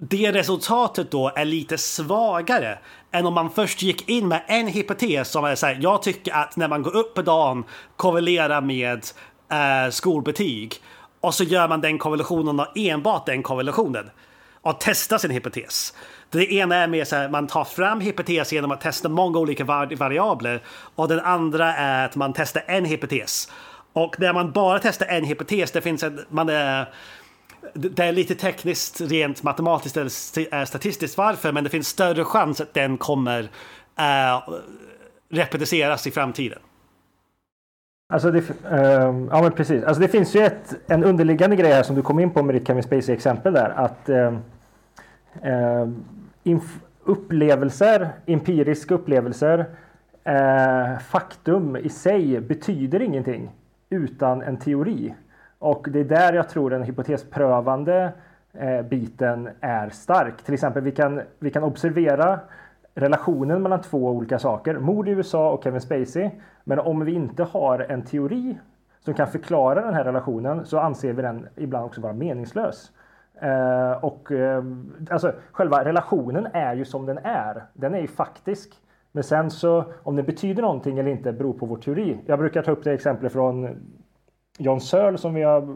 det 0.00 0.32
resultatet 0.32 1.10
då 1.10 1.32
är 1.36 1.44
lite 1.44 1.78
svagare 1.78 2.78
än 3.12 3.26
om 3.26 3.34
man 3.34 3.50
först 3.50 3.82
gick 3.82 4.08
in 4.08 4.28
med 4.28 4.42
en 4.46 4.66
hypotes 4.66 5.28
som 5.28 5.44
är 5.44 5.54
så 5.54 5.66
här, 5.66 5.78
jag 5.80 6.02
tycker 6.02 6.34
att 6.34 6.56
när 6.56 6.68
man 6.68 6.82
går 6.82 6.96
upp 6.96 7.14
på 7.14 7.22
dagen 7.22 7.64
korrelerar 7.96 8.60
med 8.60 9.04
eh, 9.52 9.90
skolbetyg 9.90 10.74
och 11.20 11.34
så 11.34 11.44
gör 11.44 11.68
man 11.68 11.80
den 11.80 11.98
korrelationen 11.98 12.60
och 12.60 12.76
enbart 12.76 13.26
den 13.26 13.42
korrelationen. 13.42 14.10
Och 14.62 14.76
testar 14.80 15.18
sin 15.18 15.30
hypotes. 15.30 15.94
Det 16.30 16.52
ena 16.52 16.76
är 16.76 16.86
mer 16.86 17.04
så 17.04 17.16
här, 17.16 17.28
man 17.28 17.46
tar 17.46 17.64
fram 17.64 18.00
hypotes 18.00 18.52
genom 18.52 18.70
att 18.70 18.80
testa 18.80 19.08
många 19.08 19.38
olika 19.38 19.64
variabler 19.64 20.62
och 20.94 21.08
den 21.08 21.20
andra 21.20 21.74
är 21.74 22.04
att 22.04 22.16
man 22.16 22.32
testar 22.32 22.62
en 22.66 22.84
hypotes. 22.84 23.52
Och 23.92 24.20
när 24.20 24.32
man 24.32 24.52
bara 24.52 24.78
testar 24.78 25.06
en 25.06 25.24
hypotes, 25.24 25.70
det 25.70 25.80
finns 25.80 26.02
en, 26.02 26.20
man 26.28 26.48
är, 26.48 26.88
det 27.74 27.98
är 27.98 28.12
lite 28.12 28.34
tekniskt, 28.34 29.00
rent 29.00 29.42
matematiskt 29.42 29.96
eller 29.96 30.10
eh, 30.54 30.64
statistiskt 30.64 31.18
varför, 31.18 31.52
men 31.52 31.64
det 31.64 31.70
finns 31.70 31.88
större 31.88 32.24
chans 32.24 32.60
att 32.60 32.74
den 32.74 32.98
kommer 32.98 33.50
eh, 33.98 34.34
äh, 34.34 34.42
repeteras 35.28 36.06
i 36.06 36.10
framtiden. 36.10 36.58
Alltså 38.08 38.30
det, 38.30 38.38
uh, 38.38 39.26
ja 39.30 39.42
men 39.42 39.52
precis. 39.52 39.84
Alltså 39.84 40.00
det 40.00 40.08
finns 40.08 40.36
ju 40.36 40.40
ett, 40.40 40.74
en 40.86 41.04
underliggande 41.04 41.56
grej 41.56 41.72
här 41.72 41.82
som 41.82 41.96
du 41.96 42.02
kom 42.02 42.18
in 42.18 42.30
på 42.30 42.42
med 42.42 42.54
ditt 42.54 42.66
Kevin 42.66 42.82
Spacey-exempel 42.82 43.52
där. 43.52 43.68
Att 43.68 44.08
uh, 44.08 44.38
uh, 46.54 46.60
upplevelser, 47.04 48.10
empiriska 48.26 48.94
upplevelser, 48.94 49.66
äh, 50.26 50.98
faktum 50.98 51.76
i 51.76 51.88
sig 51.88 52.40
betyder 52.40 53.02
ingenting 53.02 53.50
utan 53.90 54.42
en 54.42 54.56
teori. 54.56 55.14
Och 55.66 55.86
det 55.90 56.00
är 56.00 56.04
där 56.04 56.32
jag 56.32 56.48
tror 56.48 56.70
den 56.70 56.82
hypotesprövande 56.82 58.12
eh, 58.52 58.82
biten 58.82 59.48
är 59.60 59.88
stark. 59.88 60.42
Till 60.42 60.54
exempel 60.54 60.82
vi 60.82 60.92
kan, 60.92 61.22
vi 61.38 61.50
kan 61.50 61.62
observera 61.62 62.40
relationen 62.94 63.62
mellan 63.62 63.80
två 63.80 64.10
olika 64.10 64.38
saker, 64.38 64.78
mord 64.78 65.08
i 65.08 65.10
USA 65.10 65.50
och 65.50 65.64
Kevin 65.64 65.80
Spacey. 65.80 66.30
Men 66.64 66.78
om 66.78 67.04
vi 67.04 67.12
inte 67.12 67.42
har 67.42 67.78
en 67.78 68.02
teori 68.02 68.58
som 69.00 69.14
kan 69.14 69.26
förklara 69.26 69.84
den 69.84 69.94
här 69.94 70.04
relationen 70.04 70.66
så 70.66 70.78
anser 70.78 71.12
vi 71.12 71.22
den 71.22 71.48
ibland 71.56 71.84
också 71.84 72.00
vara 72.00 72.12
meningslös. 72.12 72.92
Eh, 73.40 74.04
och 74.04 74.32
eh, 74.32 74.64
alltså 75.10 75.32
själva 75.52 75.84
relationen 75.84 76.46
är 76.52 76.74
ju 76.74 76.84
som 76.84 77.06
den 77.06 77.18
är. 77.22 77.62
Den 77.72 77.94
är 77.94 78.00
ju 78.00 78.08
faktisk. 78.08 78.74
Men 79.12 79.24
sen 79.24 79.50
så 79.50 79.84
om 80.02 80.16
det 80.16 80.22
betyder 80.22 80.62
någonting 80.62 80.98
eller 80.98 81.10
inte 81.10 81.32
beror 81.32 81.52
på 81.52 81.66
vår 81.66 81.76
teori. 81.76 82.18
Jag 82.26 82.38
brukar 82.38 82.62
ta 82.62 82.70
upp 82.70 82.84
det 82.84 82.92
exemplet 82.92 83.32
från 83.32 83.76
John 84.58 84.80
Searle 84.80 85.18
som, 85.18 85.34
vi 85.34 85.42
har, 85.42 85.74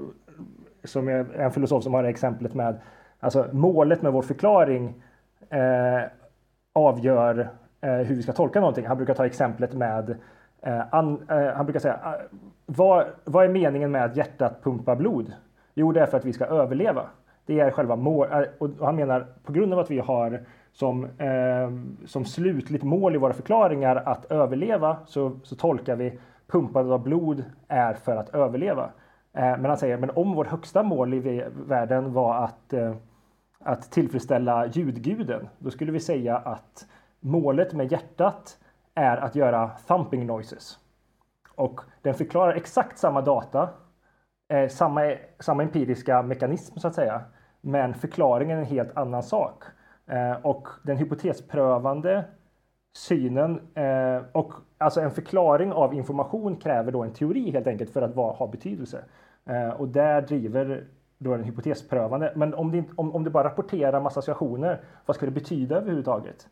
som 0.84 1.08
är 1.08 1.34
en 1.34 1.50
filosof 1.50 1.84
som 1.84 1.94
har 1.94 2.02
det 2.02 2.08
exemplet 2.08 2.54
med 2.54 2.80
alltså 3.20 3.46
målet 3.52 4.02
med 4.02 4.12
vår 4.12 4.22
förklaring 4.22 5.02
eh, 5.50 6.02
avgör 6.72 7.48
eh, 7.80 7.92
hur 7.92 8.14
vi 8.14 8.22
ska 8.22 8.32
tolka 8.32 8.60
någonting. 8.60 8.86
Han 8.86 8.96
brukar 8.96 9.14
ta 9.14 9.26
exemplet 9.26 9.74
med 9.74 10.16
eh, 10.62 10.94
an, 10.94 11.26
eh, 11.30 11.46
han 11.56 11.66
brukar 11.66 11.80
säga 11.80 11.94
eh, 11.94 12.38
vad, 12.66 13.06
vad 13.24 13.44
är 13.44 13.48
meningen 13.48 13.90
med 13.90 14.04
att 14.04 14.16
hjärtat 14.16 14.62
pumpar 14.62 14.96
blod? 14.96 15.32
Jo, 15.74 15.92
det 15.92 16.00
är 16.00 16.06
för 16.06 16.16
att 16.16 16.24
vi 16.24 16.32
ska 16.32 16.44
överleva. 16.44 17.02
Det 17.46 17.60
är 17.60 17.70
själva 17.70 17.96
målet. 17.96 18.32
Eh, 18.32 18.44
och 18.58 18.86
han 18.86 18.96
menar 18.96 19.26
på 19.44 19.52
grund 19.52 19.72
av 19.72 19.78
att 19.78 19.90
vi 19.90 19.98
har 19.98 20.40
som, 20.72 21.04
eh, 21.04 22.06
som 22.06 22.24
slutligt 22.24 22.84
mål 22.84 23.14
i 23.14 23.18
våra 23.18 23.32
förklaringar 23.32 23.96
att 23.96 24.32
överleva 24.32 24.96
så, 25.06 25.40
så 25.42 25.56
tolkar 25.56 25.96
vi 25.96 26.18
pumpandet 26.50 26.92
av 26.92 27.02
blod 27.02 27.44
är 27.68 27.94
för 27.94 28.16
att 28.16 28.28
överleva. 28.28 28.90
Eh, 29.32 29.42
men 29.42 29.64
han 29.64 29.76
säger, 29.76 29.96
men 29.96 30.10
om 30.10 30.34
vårt 30.34 30.46
högsta 30.46 30.82
mål 30.82 31.14
i 31.14 31.44
världen 31.54 32.12
var 32.12 32.44
att, 32.44 32.72
eh, 32.72 32.94
att 33.58 33.90
tillfredsställa 33.90 34.66
ljudguden, 34.66 35.48
då 35.58 35.70
skulle 35.70 35.92
vi 35.92 36.00
säga 36.00 36.36
att 36.36 36.86
målet 37.20 37.72
med 37.74 37.92
hjärtat 37.92 38.58
är 38.94 39.16
att 39.16 39.34
göra 39.34 39.70
thumping 39.86 40.26
noises. 40.26 40.78
Och 41.54 41.80
den 42.02 42.14
förklarar 42.14 42.54
exakt 42.54 42.98
samma 42.98 43.20
data, 43.20 43.68
eh, 44.48 44.68
samma, 44.68 45.14
samma 45.40 45.62
empiriska 45.62 46.22
mekanism 46.22 46.78
så 46.78 46.88
att 46.88 46.94
säga, 46.94 47.22
men 47.60 47.94
förklaringen 47.94 48.58
är 48.58 48.62
en 48.62 48.68
helt 48.68 48.96
annan 48.96 49.22
sak. 49.22 49.64
Eh, 50.06 50.32
och 50.42 50.68
den 50.82 50.96
hypotesprövande 50.96 52.24
synen 52.92 53.60
eh, 53.74 54.22
och 54.32 54.52
alltså 54.78 55.00
en 55.00 55.10
förklaring 55.10 55.72
av 55.72 55.94
information 55.94 56.56
kräver 56.56 56.92
då 56.92 57.02
en 57.02 57.12
teori 57.12 57.50
helt 57.50 57.66
enkelt 57.66 57.90
för 57.90 58.02
att 58.02 58.14
va, 58.14 58.32
ha 58.32 58.46
betydelse. 58.46 59.04
Eh, 59.44 59.68
och 59.68 59.88
där 59.88 60.22
driver 60.22 60.86
då 61.18 61.36
den 61.36 61.44
hypotesprövande. 61.44 62.32
Men 62.36 62.54
om 62.54 62.70
det, 62.70 62.84
om, 62.96 63.14
om 63.14 63.24
det 63.24 63.30
bara 63.30 63.44
rapporterar 63.44 64.00
massa 64.00 64.18
associationer, 64.20 64.80
vad 65.06 65.16
ska 65.16 65.26
det 65.26 65.32
betyda 65.32 65.76
överhuvudtaget? 65.76 66.48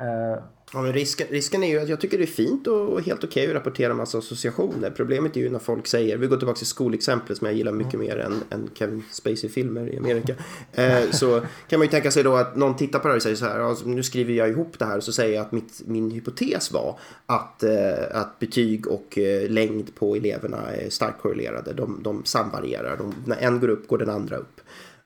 Uh, 0.00 0.42
ja, 0.72 0.82
men 0.82 0.92
risken, 0.92 1.26
risken 1.30 1.62
är 1.62 1.68
ju 1.68 1.78
att 1.78 1.88
jag 1.88 2.00
tycker 2.00 2.18
det 2.18 2.24
är 2.24 2.26
fint 2.26 2.66
och 2.66 3.02
helt 3.02 3.24
okej 3.24 3.42
okay 3.42 3.46
att 3.46 3.54
rapportera 3.54 3.94
massa 3.94 4.18
associationer. 4.18 4.90
Problemet 4.90 5.36
är 5.36 5.40
ju 5.40 5.50
när 5.50 5.58
folk 5.58 5.86
säger, 5.86 6.16
vi 6.16 6.26
går 6.26 6.36
tillbaka 6.36 6.58
till 6.58 6.66
skolexemplet 6.66 7.38
som 7.38 7.46
jag 7.46 7.56
gillar 7.56 7.72
mycket 7.72 7.94
mm. 7.94 8.06
mer 8.06 8.18
än, 8.18 8.42
än 8.50 8.70
Kevin 8.74 9.04
Spacey-filmer 9.10 9.94
i 9.94 9.98
Amerika. 9.98 10.34
Uh, 10.78 11.10
så 11.10 11.40
kan 11.68 11.78
man 11.78 11.86
ju 11.86 11.90
tänka 11.90 12.10
sig 12.10 12.22
då 12.22 12.36
att 12.36 12.56
någon 12.56 12.76
tittar 12.76 12.98
på 12.98 13.08
det 13.08 13.14
och 13.14 13.22
säger 13.22 13.36
så 13.36 13.44
här, 13.44 13.60
alltså, 13.60 13.88
nu 13.88 14.02
skriver 14.02 14.34
jag 14.34 14.48
ihop 14.48 14.78
det 14.78 14.84
här 14.84 14.96
och 14.96 15.04
så 15.04 15.12
säger 15.12 15.34
jag 15.34 15.46
att 15.46 15.52
mitt, 15.52 15.82
min 15.86 16.10
hypotes 16.10 16.72
var 16.72 16.98
att, 17.26 17.64
uh, 17.64 18.20
att 18.20 18.38
betyg 18.38 18.86
och 18.86 19.18
längd 19.48 19.94
på 19.94 20.16
eleverna 20.16 20.58
är 20.70 20.90
starkt 20.90 21.22
korrelerade. 21.22 21.72
De, 21.72 22.00
de 22.02 22.24
samvarierar, 22.24 22.96
de, 22.96 23.14
när 23.24 23.36
en 23.36 23.60
går 23.60 23.68
upp 23.68 23.88
går 23.88 23.98
den 23.98 24.10
andra 24.10 24.36
upp. 24.36 24.60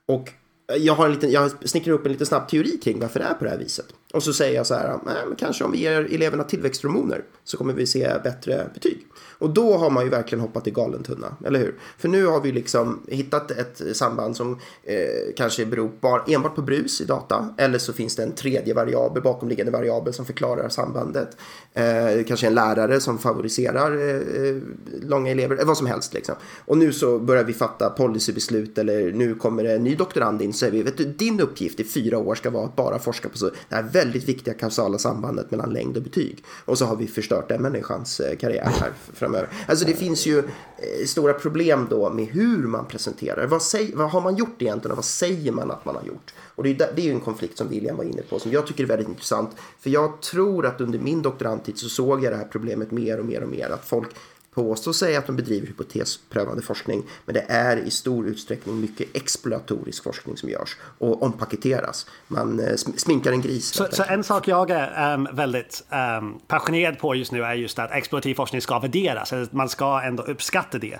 Och 0.07 0.29
jag, 0.77 0.93
har 0.93 1.05
en 1.05 1.11
liten, 1.11 1.31
jag 1.31 1.51
snickrar 1.69 1.93
upp 1.93 2.05
en 2.05 2.11
liten 2.11 2.27
snabb 2.27 2.49
teori 2.49 2.77
kring 2.83 2.99
varför 2.99 3.19
det 3.19 3.25
är 3.25 3.33
på 3.33 3.43
det 3.43 3.49
här 3.49 3.57
viset. 3.57 3.85
Och 4.13 4.23
så 4.23 4.33
säger 4.33 4.55
jag 4.55 4.67
så 4.67 4.73
här, 4.73 4.99
men 5.05 5.35
kanske 5.37 5.63
om 5.63 5.71
vi 5.71 5.77
ger 5.77 6.13
eleverna 6.15 6.43
tillväxthormoner 6.43 7.23
så 7.43 7.57
kommer 7.57 7.73
vi 7.73 7.87
se 7.87 8.13
bättre 8.23 8.69
betyg. 8.73 9.07
Och 9.43 9.49
då 9.49 9.77
har 9.77 9.89
man 9.89 10.03
ju 10.03 10.09
verkligen 10.09 10.41
hoppat 10.41 10.67
i 10.67 10.71
galen 10.71 11.03
tunna, 11.03 11.35
eller 11.45 11.59
hur? 11.59 11.75
För 11.97 12.07
nu 12.07 12.25
har 12.25 12.41
vi 12.41 12.51
liksom 12.51 13.03
hittat 13.07 13.51
ett 13.51 13.81
samband 13.93 14.37
som 14.37 14.59
eh, 14.83 14.97
kanske 15.37 15.65
beror 15.65 15.91
bara, 15.99 16.23
enbart 16.27 16.55
på 16.55 16.61
brus 16.61 17.01
i 17.01 17.05
data. 17.05 17.49
Eller 17.57 17.77
så 17.77 17.93
finns 17.93 18.15
det 18.15 18.23
en 18.23 18.31
tredje 18.31 18.73
variabel, 18.73 19.23
bakomliggande 19.23 19.71
variabel 19.71 20.13
som 20.13 20.25
förklarar 20.25 20.69
sambandet. 20.69 21.37
Eh, 21.73 22.23
kanske 22.27 22.47
en 22.47 22.55
lärare 22.55 22.99
som 22.99 23.17
favoriserar 23.17 23.97
eh, 23.97 24.15
eh 24.15 24.55
långa 25.01 25.31
elever, 25.31 25.59
eh, 25.59 25.65
vad 25.65 25.77
som 25.77 25.87
helst 25.87 26.13
liksom. 26.13 26.35
Och 26.65 26.77
nu 26.77 26.93
så 26.93 27.19
börjar 27.19 27.43
vi 27.43 27.53
fatta 27.53 27.89
policybeslut 27.89 28.77
eller 28.77 29.11
nu 29.11 29.35
kommer 29.35 29.63
det 29.63 29.73
en 29.73 29.83
ny 29.83 29.95
doktorand 29.95 30.41
in 30.41 30.53
så 30.53 30.59
säger 30.59 30.73
vi, 30.73 30.83
vet 30.83 30.97
du, 30.97 31.05
din 31.05 31.39
uppgift 31.39 31.79
i 31.79 31.83
fyra 31.83 32.17
år 32.17 32.35
ska 32.35 32.49
vara 32.49 32.65
att 32.65 32.75
bara 32.75 32.99
forska 32.99 33.29
på 33.29 33.37
så, 33.37 33.49
det 33.69 33.75
här 33.75 33.83
väldigt 33.83 34.23
viktiga 34.23 34.53
kausala 34.53 34.97
sambandet 34.97 35.51
mellan 35.51 35.73
längd 35.73 35.97
och 35.97 36.03
betyg. 36.03 36.43
Och 36.65 36.77
så 36.77 36.85
har 36.85 36.95
vi 36.95 37.07
förstört 37.07 37.49
den 37.49 37.61
människans 37.61 38.19
eh, 38.19 38.37
karriär 38.37 38.71
här 38.79 38.91
framöver. 39.13 39.32
Alltså 39.67 39.85
det 39.85 39.93
finns 39.93 40.25
ju 40.25 40.39
eh, 40.39 41.05
stora 41.07 41.33
problem 41.33 41.87
då 41.89 42.09
med 42.09 42.25
hur 42.25 42.67
man 42.67 42.85
presenterar. 42.85 43.47
Vad, 43.47 43.61
säger, 43.61 43.95
vad 43.95 44.11
har 44.11 44.21
man 44.21 44.35
gjort 44.35 44.61
egentligen 44.61 44.91
och 44.91 44.97
vad 44.97 45.05
säger 45.05 45.51
man 45.51 45.71
att 45.71 45.85
man 45.85 45.95
har 45.95 46.03
gjort? 46.03 46.33
Och 46.55 46.63
det 46.63 46.69
är, 46.69 46.93
det 46.95 47.01
är 47.01 47.05
ju 47.05 47.11
en 47.11 47.19
konflikt 47.19 47.57
som 47.57 47.69
William 47.69 47.97
var 47.97 48.03
inne 48.03 48.21
på 48.21 48.39
som 48.39 48.51
jag 48.51 48.67
tycker 48.67 48.83
är 48.83 48.87
väldigt 48.87 49.07
intressant. 49.07 49.51
För 49.79 49.89
jag 49.89 50.21
tror 50.21 50.65
att 50.65 50.81
under 50.81 50.99
min 50.99 51.21
doktorandtid 51.21 51.77
så 51.77 51.89
såg 51.89 52.23
jag 52.23 52.33
det 52.33 52.37
här 52.37 52.47
problemet 52.51 52.91
mer 52.91 53.19
och 53.19 53.25
mer 53.25 53.43
och 53.43 53.49
mer. 53.49 53.69
Att 53.69 53.85
folk 53.85 54.09
påstå 54.53 54.93
sig 54.93 55.15
att 55.15 55.27
de 55.27 55.35
bedriver 55.35 55.67
hypotesprövande 55.67 56.61
forskning 56.61 57.03
men 57.25 57.35
det 57.35 57.45
är 57.49 57.77
i 57.77 57.91
stor 57.91 58.27
utsträckning 58.27 58.81
mycket 58.81 59.15
exploatorisk 59.15 60.03
forskning 60.03 60.37
som 60.37 60.49
görs 60.49 60.77
och 60.99 61.23
ompaketeras. 61.23 62.05
Man 62.27 62.59
eh, 62.59 62.75
sminkar 62.75 63.31
en 63.31 63.41
gris. 63.41 63.73
Så, 63.73 63.87
så, 63.91 64.03
en 64.03 64.23
sak 64.23 64.47
jag 64.47 64.69
är 64.69 65.13
um, 65.13 65.27
väldigt 65.33 65.83
um, 66.19 66.39
passionerad 66.47 66.99
på 66.99 67.15
just 67.15 67.31
nu 67.31 67.43
är 67.43 67.53
just 67.53 67.79
att 67.79 67.91
exploativ 67.91 68.35
forskning 68.35 68.61
ska 68.61 68.79
värderas. 68.79 69.33
Man 69.51 69.69
ska 69.69 70.01
ändå 70.01 70.23
uppskatta 70.23 70.77
det. 70.77 70.99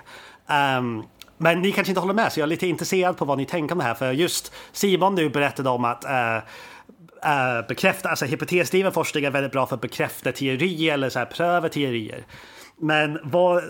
Um, 0.78 1.02
men 1.38 1.62
ni 1.62 1.72
kanske 1.72 1.90
inte 1.90 2.00
håller 2.00 2.14
med 2.14 2.32
så 2.32 2.40
jag 2.40 2.46
är 2.46 2.48
lite 2.48 2.66
intresserad 2.66 3.16
på 3.16 3.24
vad 3.24 3.38
ni 3.38 3.46
tänker 3.46 3.72
om 3.72 3.78
det 3.78 3.84
här 3.84 3.94
för 3.94 4.12
just 4.12 4.52
Simon 4.72 5.14
nu 5.14 5.28
berättade 5.28 5.68
om 5.68 5.84
att 5.84 6.04
uh, 6.04 6.48
Uh, 7.26 7.66
bekräfta, 7.68 8.08
alltså 8.08 8.24
hypotesdriven 8.24 8.92
forskning 8.92 9.24
är 9.24 9.30
väldigt 9.30 9.52
bra 9.52 9.66
för 9.66 9.74
att 9.74 9.80
bekräfta 9.80 10.32
teorier 10.32 10.94
eller 10.94 11.10
så 11.10 11.18
här, 11.18 11.26
pröva 11.26 11.68
teorier. 11.68 12.24
Men 12.76 13.18
vad, 13.22 13.62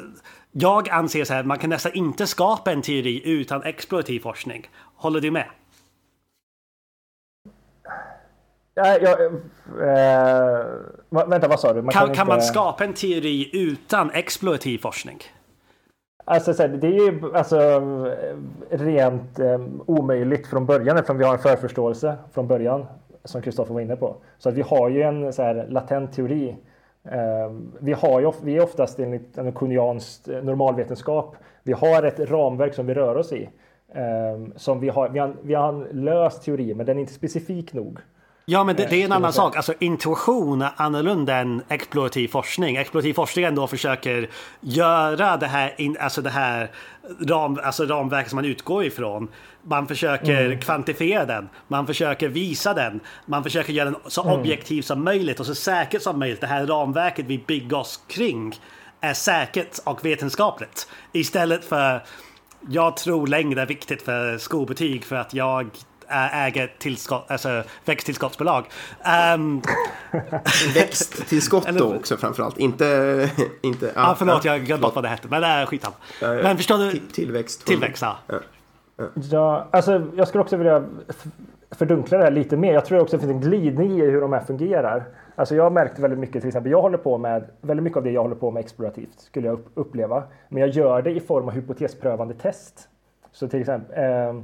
jag 0.52 0.88
anser 0.88 1.24
så 1.24 1.34
här, 1.34 1.44
man 1.44 1.58
kan 1.58 1.70
nästan 1.70 1.92
inte 1.94 2.26
skapa 2.26 2.72
en 2.72 2.82
teori 2.82 3.22
utan 3.24 3.62
explorativ 3.62 4.20
forskning. 4.20 4.70
Håller 4.96 5.20
du 5.20 5.30
med? 5.30 5.46
Ja, 8.74 8.98
ja, 9.02 9.18
äh, 11.10 11.28
vänta, 11.28 11.48
vad 11.48 11.60
sa 11.60 11.72
du? 11.72 11.82
Man 11.82 11.92
kan, 11.92 12.00
kan, 12.00 12.08
inte... 12.08 12.16
kan, 12.16 12.26
man 12.26 12.42
skapa 12.42 12.84
en 12.84 12.94
teori 12.94 13.50
utan 13.52 14.10
explorativ 14.10 14.78
forskning? 14.78 15.18
Alltså, 16.24 16.68
det 16.68 16.86
är 16.86 16.90
ju 16.90 17.34
alltså, 17.34 17.58
rent 18.70 19.38
um, 19.38 19.82
omöjligt 19.86 20.46
från 20.46 20.66
början 20.66 20.96
eftersom 20.96 21.18
vi 21.18 21.24
har 21.24 21.32
en 21.32 21.38
förförståelse 21.38 22.16
från 22.32 22.48
början 22.48 22.86
som 23.24 23.42
Kristoffer 23.42 23.74
var 23.74 23.80
inne 23.80 23.96
på. 23.96 24.16
Så 24.38 24.48
att 24.48 24.54
vi 24.54 24.62
har 24.62 24.88
ju 24.88 25.02
en 25.02 25.32
så 25.32 25.42
här, 25.42 25.66
latent 25.68 26.12
teori 26.12 26.56
Ehm, 27.10 27.72
vi, 27.80 27.92
har 27.92 28.20
ju, 28.20 28.32
vi 28.42 28.56
är 28.56 28.62
oftast 28.62 28.98
enligt 28.98 29.38
en 29.38 29.46
eh, 29.46 30.44
normalvetenskap. 30.44 31.36
Vi 31.62 31.72
har 31.72 32.02
ett 32.02 32.20
ramverk 32.20 32.74
som 32.74 32.86
vi 32.86 32.94
rör 32.94 33.16
oss 33.16 33.32
i. 33.32 33.48
Ehm, 33.92 34.52
som 34.56 34.80
vi, 34.80 34.88
har, 34.88 35.08
vi, 35.08 35.18
har, 35.18 35.36
vi 35.42 35.54
har 35.54 35.68
en 35.68 36.04
lös 36.04 36.40
teori, 36.40 36.74
men 36.74 36.86
den 36.86 36.96
är 36.96 37.00
inte 37.00 37.12
specifik 37.12 37.72
nog. 37.72 37.98
Ja, 38.46 38.64
men 38.64 38.76
det, 38.76 38.86
det 38.90 39.00
är 39.00 39.04
en 39.04 39.12
annan 39.12 39.32
sak. 39.32 39.56
Alltså 39.56 39.74
intuition 39.78 40.62
är 40.62 40.70
annorlunda 40.76 41.36
än 41.36 41.62
explorativ 41.68 42.28
forskning. 42.28 42.76
Explorativ 42.76 43.14
forskning 43.14 43.44
ändå 43.44 43.66
försöker 43.66 44.30
göra 44.60 45.36
det 45.36 45.46
här, 45.46 45.74
in, 45.78 45.96
alltså 46.00 46.22
det 46.22 46.30
här 46.30 46.70
ram, 47.20 47.60
alltså 47.64 47.84
ramverket 47.84 48.30
som 48.30 48.36
man 48.36 48.44
utgår 48.44 48.84
ifrån. 48.84 49.28
Man 49.62 49.86
försöker 49.86 50.46
mm. 50.46 50.60
kvantifiera 50.60 51.24
den. 51.24 51.48
Man 51.68 51.86
försöker 51.86 52.28
visa 52.28 52.74
den. 52.74 53.00
Man 53.26 53.42
försöker 53.42 53.72
göra 53.72 53.90
den 53.90 54.00
så 54.06 54.22
mm. 54.22 54.40
objektiv 54.40 54.82
som 54.82 55.04
möjligt 55.04 55.40
och 55.40 55.46
så 55.46 55.54
säkert 55.54 56.02
som 56.02 56.18
möjligt. 56.18 56.40
Det 56.40 56.46
här 56.46 56.66
ramverket 56.66 57.26
vi 57.26 57.38
bygger 57.38 57.76
oss 57.76 58.00
kring 58.08 58.54
är 59.00 59.14
säkert 59.14 59.78
och 59.84 60.04
vetenskapligt. 60.04 60.88
Istället 61.12 61.64
för 61.64 62.02
jag 62.68 62.96
tror 62.96 63.26
längre 63.26 63.62
är 63.62 63.66
viktigt 63.66 64.02
för 64.02 64.38
skolbetyg 64.38 65.04
för 65.04 65.16
att 65.16 65.34
jag 65.34 65.70
äger 66.08 66.72
tillskott, 66.78 67.30
alltså 67.30 67.62
växttillskottsbolag. 67.84 68.64
Um, 69.34 69.62
Växttillskott 70.74 71.68
då 71.78 71.94
också 71.94 72.16
framförallt, 72.16 72.58
inte... 72.58 73.30
inte 73.62 73.92
ja, 73.94 74.10
ah, 74.10 74.14
förlåt, 74.14 74.44
jag 74.44 74.64
glömde 74.64 74.82
bort 74.82 74.94
vad 74.94 75.04
det 75.04 75.08
hette, 75.08 75.28
men 75.28 75.42
det 75.42 75.48
är 75.48 75.68
ja. 76.20 76.42
Men 76.42 76.56
förstår 76.56 76.78
du? 76.78 76.98
Tillväxt. 77.12 77.66
Tillväxt, 77.66 78.02
ja. 78.02 78.16
ja. 78.26 78.40
Ja, 79.30 79.68
alltså 79.70 80.06
jag 80.16 80.28
skulle 80.28 80.42
också 80.42 80.56
vilja 80.56 80.84
fördunkla 81.70 82.18
det 82.18 82.24
här 82.24 82.30
lite 82.30 82.56
mer. 82.56 82.74
Jag 82.74 82.84
tror 82.84 83.00
också 83.00 83.16
att 83.16 83.22
det 83.22 83.28
finns 83.28 83.44
en 83.44 83.50
glidning 83.50 84.00
i 84.00 84.10
hur 84.10 84.20
de 84.20 84.32
här 84.32 84.40
fungerar. 84.40 85.04
Alltså 85.36 85.54
jag 85.54 85.62
har 85.62 85.70
märkt 85.70 85.98
väldigt 85.98 86.18
mycket, 86.18 86.42
till 86.42 86.48
exempel, 86.48 86.72
jag 86.72 86.82
håller 86.82 86.98
på 86.98 87.18
med, 87.18 87.44
väldigt 87.60 87.84
mycket 87.84 87.96
av 87.96 88.02
det 88.02 88.10
jag 88.10 88.22
håller 88.22 88.36
på 88.36 88.50
med 88.50 88.60
explorativt, 88.60 89.20
skulle 89.20 89.46
jag 89.46 89.60
uppleva. 89.74 90.22
Men 90.48 90.60
jag 90.60 90.70
gör 90.70 91.02
det 91.02 91.10
i 91.10 91.20
form 91.20 91.48
av 91.48 91.54
hypotesprövande 91.54 92.34
test. 92.34 92.88
Så 93.32 93.48
till 93.48 93.60
exempel, 93.60 94.04
eh, 94.04 94.34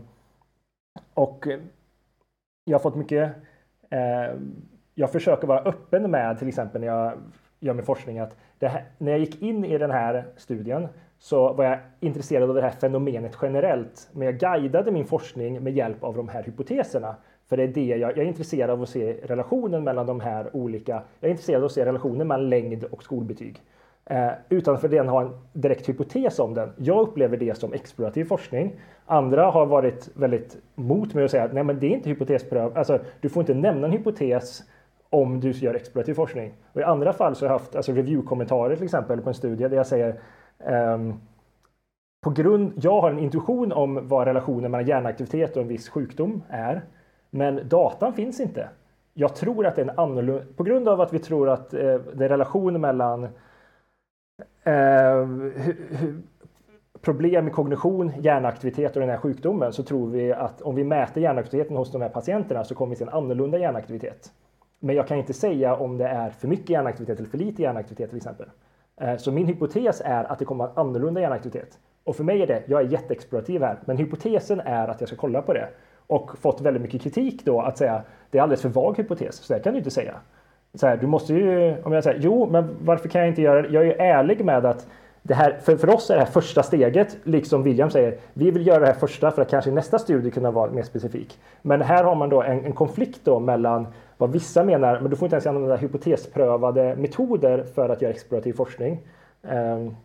och 1.15 1.47
eh, 1.47 1.61
jag 2.65 2.79
har 2.79 2.83
fått 2.83 2.97
mycket, 2.97 3.33
eh, 3.91 4.35
jag 4.95 5.13
försöker 5.13 5.47
vara 5.47 5.61
öppen 5.61 6.11
med, 6.11 6.39
till 6.39 6.49
exempel 6.49 6.81
när 6.81 6.89
jag 6.89 7.13
gör 7.61 7.75
min 7.75 7.85
forskning, 7.85 8.19
att 8.19 8.37
här, 8.61 8.85
när 8.99 9.13
jag 9.13 9.21
gick 9.21 9.43
in 9.43 9.65
i 9.65 9.79
den 9.79 9.91
här 9.91 10.25
studien 10.37 10.89
så 11.19 11.53
var 11.53 11.65
jag 11.65 11.79
intresserad 12.01 12.49
av 12.49 12.55
det 12.55 12.63
här 12.63 12.71
fenomenet 12.71 13.39
generellt, 13.43 14.09
men 14.13 14.27
jag 14.27 14.39
guidade 14.39 14.91
min 14.91 15.07
forskning 15.07 15.65
med 15.65 15.73
hjälp 15.73 16.05
av 16.05 16.17
de 16.17 16.29
här 16.29 16.43
hypoteserna. 16.43 17.17
För 17.47 17.57
det 17.57 17.63
är 17.63 17.69
det 17.69 17.85
jag, 17.85 18.01
jag 18.01 18.19
är 18.19 18.25
intresserad 18.25 18.71
av 18.71 18.83
att 18.83 18.89
se 18.89 19.13
relationen 19.13 19.85
mellan 19.85 20.07
de 20.07 20.21
här 20.21 20.57
olika, 20.57 21.03
jag 21.21 21.29
är 21.29 21.31
intresserad 21.31 21.63
av 21.63 21.67
att 21.67 21.73
se 21.73 21.85
relationen 21.85 22.29
mellan 22.29 22.49
längd 22.49 22.85
och 22.85 23.03
skolbetyg. 23.03 23.63
Eh, 24.11 24.33
utan 24.49 24.79
för 24.79 24.89
den 24.89 25.09
ha 25.09 25.23
en 25.23 25.31
direkt 25.53 25.89
hypotes 25.89 26.39
om 26.39 26.55
den. 26.55 26.73
Jag 26.77 27.01
upplever 27.01 27.37
det 27.37 27.59
som 27.59 27.73
explorativ 27.73 28.25
forskning. 28.25 28.81
Andra 29.07 29.51
har 29.51 29.67
varit 29.67 30.09
väldigt 30.15 30.57
mot 30.75 31.15
mig 31.15 31.25
och 31.25 31.31
säga 31.31 31.45
att 31.45 31.53
nej 31.53 31.65
men 31.65 31.81
det 31.81 31.87
är 31.87 31.91
inte 31.91 32.09
hypotespröv, 32.09 32.79
alltså 32.79 32.99
du 33.21 33.29
får 33.29 33.41
inte 33.41 33.55
nämna 33.55 33.87
en 33.87 33.93
hypotes 33.93 34.63
om 35.11 35.41
du 35.41 35.51
gör 35.51 35.75
explorativ 35.75 36.15
forskning. 36.15 36.53
Och 36.73 36.81
I 36.81 36.85
andra 36.85 37.13
fall 37.13 37.37
så 37.37 37.45
har 37.45 37.53
jag 37.53 37.59
haft 37.59 37.77
alltså, 37.77 37.93
review-kommentarer 37.93 38.77
till 38.77 38.85
exempel 38.85 39.21
på 39.21 39.29
en 39.29 39.35
studie 39.35 39.69
där 39.69 39.77
jag 39.77 39.87
säger 39.87 40.21
um, 40.95 41.21
på 42.21 42.31
grund, 42.31 42.73
jag 42.77 43.01
har 43.01 43.11
en 43.11 43.19
intuition 43.19 43.73
om 43.73 44.09
vad 44.09 44.27
relationen 44.27 44.71
mellan 44.71 44.87
hjärnaktivitet 44.87 45.57
och 45.57 45.63
en 45.63 45.69
viss 45.69 45.89
sjukdom 45.89 46.43
är. 46.49 46.83
Men 47.31 47.69
datan 47.69 48.13
finns 48.13 48.41
inte. 48.41 48.69
Jag 49.15 49.37
tror 49.37 49.67
att 49.67 49.77
det 49.77 49.83
är 49.83 49.89
en 49.89 49.99
annorlunda, 49.99 50.45
på 50.57 50.63
grund 50.63 50.89
av 50.89 51.01
att 51.01 51.13
vi 51.13 51.19
tror 51.19 51.49
att 51.49 51.75
eh, 51.75 51.95
det 52.15 52.25
är 52.25 52.29
relationen 52.29 52.81
mellan 52.81 53.29
Eh, 54.65 55.29
problem 57.01 57.45
med 57.45 57.55
kognition, 57.55 58.13
hjärnaktivitet 58.19 58.97
och 58.97 59.01
den 59.01 59.11
här 59.11 59.17
sjukdomen 59.17 59.73
så 59.73 59.83
tror 59.83 60.11
vi 60.11 60.33
att 60.33 60.63
om 60.63 60.75
vi 60.75 60.85
mäter 60.85 61.23
hjärnaktiviteten 61.23 61.77
hos 61.77 61.93
de 61.93 62.03
här 62.03 62.09
patienterna 62.09 62.65
så 62.65 62.75
kommer 62.75 62.91
vi 62.91 62.97
se 62.97 63.05
en 63.05 63.11
annorlunda 63.11 63.59
hjärnaktivitet. 63.59 64.33
Men 64.79 64.97
jag 64.97 65.09
kan 65.09 65.19
inte 65.19 65.33
säga 65.33 65.77
om 65.77 65.99
det 65.99 66.09
är 66.09 66.31
för 66.31 66.49
mycket 66.49 66.71
hjärnaktivitet 66.71 67.19
eller 67.19 67.29
för 67.29 67.39
lite 67.39 67.63
hjärnaktivitet 67.63 68.09
till 68.09 68.17
exempel. 68.17 68.47
Eh, 68.97 69.17
så 69.17 69.33
min 69.33 69.47
hypotes 69.47 70.03
är 70.05 70.25
att 70.25 70.39
det 70.39 70.45
kommer 70.45 70.65
att 70.65 70.77
vara 70.77 70.87
annorlunda 70.87 71.21
hjärnaktivitet. 71.21 71.79
Och 72.05 72.17
för 72.17 72.25
mig 72.25 72.43
är 72.43 72.47
det, 72.47 72.63
jag 72.67 72.81
är 72.81 72.85
jätteexplorativ 72.85 73.63
här, 73.63 73.79
men 73.85 73.97
hypotesen 73.97 74.61
är 74.61 74.89
att 74.89 75.01
jag 75.01 75.09
ska 75.09 75.17
kolla 75.17 75.43
på 75.43 75.53
det. 75.53 75.69
Och 76.07 76.39
fått 76.39 76.61
väldigt 76.61 76.83
mycket 76.83 77.03
kritik 77.03 77.45
då 77.45 77.61
att 77.61 77.79
säga 77.79 78.03
det 78.31 78.39
är 78.39 78.43
alldeles 78.43 78.63
för 78.63 78.69
vag 78.69 78.97
hypotes, 78.97 79.37
så 79.37 79.53
det 79.53 79.61
kan 79.61 79.73
du 79.73 79.79
inte 79.79 79.91
säga. 79.91 80.15
Så 80.75 80.87
här, 80.87 80.97
du 80.97 81.07
måste 81.07 81.35
ju, 81.35 81.75
om 81.83 81.93
jag 81.93 82.05
säger 82.05 82.21
jo, 82.21 82.49
men 82.51 82.77
varför 82.81 83.09
kan 83.09 83.21
jag 83.21 83.29
inte 83.29 83.43
göra 83.43 83.63
det? 83.63 83.69
Jag 83.69 83.83
är 83.83 83.87
ju 83.87 83.93
ärlig 83.93 84.45
med 84.45 84.67
att 84.67 84.87
det 85.23 85.35
här, 85.35 85.59
för, 85.63 85.77
för 85.77 85.95
oss 85.95 86.11
är 86.11 86.15
det 86.15 86.21
här 86.21 86.31
första 86.31 86.63
steget, 86.63 87.17
liksom 87.25 87.63
William 87.63 87.91
säger, 87.91 88.19
vi 88.35 88.51
vill 88.51 88.67
göra 88.67 88.79
det 88.79 88.87
här 88.87 88.95
första 88.95 89.31
för 89.31 89.43
att 89.43 89.51
kanske 89.51 89.71
i 89.71 89.75
nästa 89.75 89.99
studie 89.99 90.31
kunna 90.31 90.51
vara 90.51 90.71
mer 90.71 90.83
specifik. 90.83 91.39
Men 91.63 91.83
här 91.83 92.05
har 92.05 92.15
man 92.15 92.29
då 92.29 92.43
en, 92.43 92.65
en 92.65 92.73
konflikt 92.73 93.21
då 93.25 93.41
mellan 93.41 93.87
vad 94.19 94.33
vissa 94.33 94.65
menar, 94.65 95.01
men 95.01 95.11
du 95.11 95.17
får 95.17 95.27
inte 95.27 95.35
ens 95.35 95.47
använda 95.47 95.77
hypotesprövade 95.77 96.97
metoder 96.97 97.65
för 97.75 97.89
att 97.89 98.03
göra 98.03 98.13
explorativ 98.13 98.53
forskning. 98.53 98.99
Um, 99.43 99.97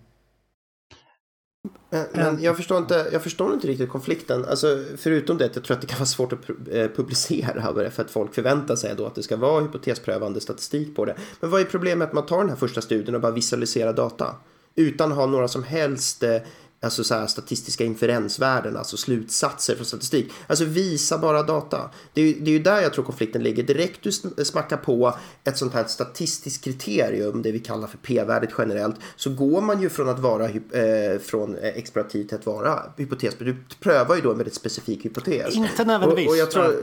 men 2.12 2.42
jag 2.42 2.58
förstår, 2.58 2.78
inte, 2.78 3.10
jag 3.12 3.24
förstår 3.24 3.54
inte 3.54 3.68
riktigt 3.68 3.90
konflikten. 3.90 4.46
Alltså, 4.46 4.84
förutom 4.98 5.38
det 5.38 5.46
att 5.46 5.56
jag 5.56 5.64
tror 5.64 5.76
att 5.76 5.82
det 5.82 5.88
kan 5.88 6.00
vara 6.00 6.06
svårt 6.06 6.34
att 6.34 6.50
eh, 6.50 6.88
publicera 6.88 7.92
för 7.92 8.02
att 8.02 8.12
folk 8.12 8.34
förväntar 8.34 8.76
sig 8.76 8.96
då 8.98 9.06
att 9.06 9.16
det 9.16 9.24
ska 9.24 9.38
vara 9.38 9.62
hypotesprövande 9.62 10.42
statistik 10.42 10.96
på 10.96 11.06
det. 11.06 11.16
Men 11.40 11.50
vad 11.50 11.62
är 11.62 11.66
problemet 11.66 12.14
med 12.14 12.22
att 12.22 12.28
ta 12.28 12.38
den 12.38 12.50
här 12.50 12.56
första 12.56 12.82
studien 12.82 13.16
och 13.16 13.22
bara 13.22 13.32
visualisera 13.32 13.94
data? 13.94 14.36
Utan 14.76 15.12
att 15.12 15.18
ha 15.18 15.26
några 15.26 15.48
som 15.48 15.64
helst 15.64 16.24
eh, 16.24 16.38
alltså 16.86 17.04
så 17.04 17.16
här, 17.16 17.28
statistiska 17.28 17.84
inferensvärden, 17.84 18.78
alltså 18.78 18.98
slutsatser 18.98 19.76
från 19.76 19.86
statistik. 19.86 20.32
Alltså 20.48 20.66
visa 20.66 21.18
bara 21.18 21.44
data. 21.44 21.90
Det 22.14 22.22
är, 22.22 22.34
det 22.40 22.52
är 22.52 22.54
ju 22.54 22.60
där 22.60 22.82
jag 22.82 22.94
tror 22.94 23.06
konflikten 23.06 23.44
ligger. 23.44 23.64
Direkt 23.64 24.04
du 24.04 24.12
smackar 24.46 24.78
på 24.78 25.16
ett 25.44 25.58
sånt 25.58 25.74
här 25.74 25.84
statistiskt 25.84 26.64
kriterium, 26.64 27.42
det 27.42 27.52
vi 27.52 27.60
kallar 27.60 27.88
för 27.88 27.98
p-värdet 27.98 28.50
generellt, 28.58 28.96
så 29.16 29.30
går 29.30 29.62
man 29.62 29.82
ju 29.82 29.90
från 29.90 30.10
att 30.10 30.20
vara 30.20 30.46
eh, 30.46 31.20
från 31.22 31.58
explorativ 31.58 32.28
till 32.28 32.38
att 32.38 32.46
vara 32.46 32.84
hypotes. 32.98 33.36
Du 33.40 33.56
prövar 33.80 34.16
ju 34.16 34.22
då 34.22 34.32
en 34.32 34.38
väldigt 34.38 34.56
specifik 34.56 35.06
hypotes. 35.06 35.56
Inte 35.56 35.86
nödvändigtvis. 35.86 36.28
Och, 36.28 36.32
och 36.32 36.38
jag 36.38 36.52
tror, 36.52 36.82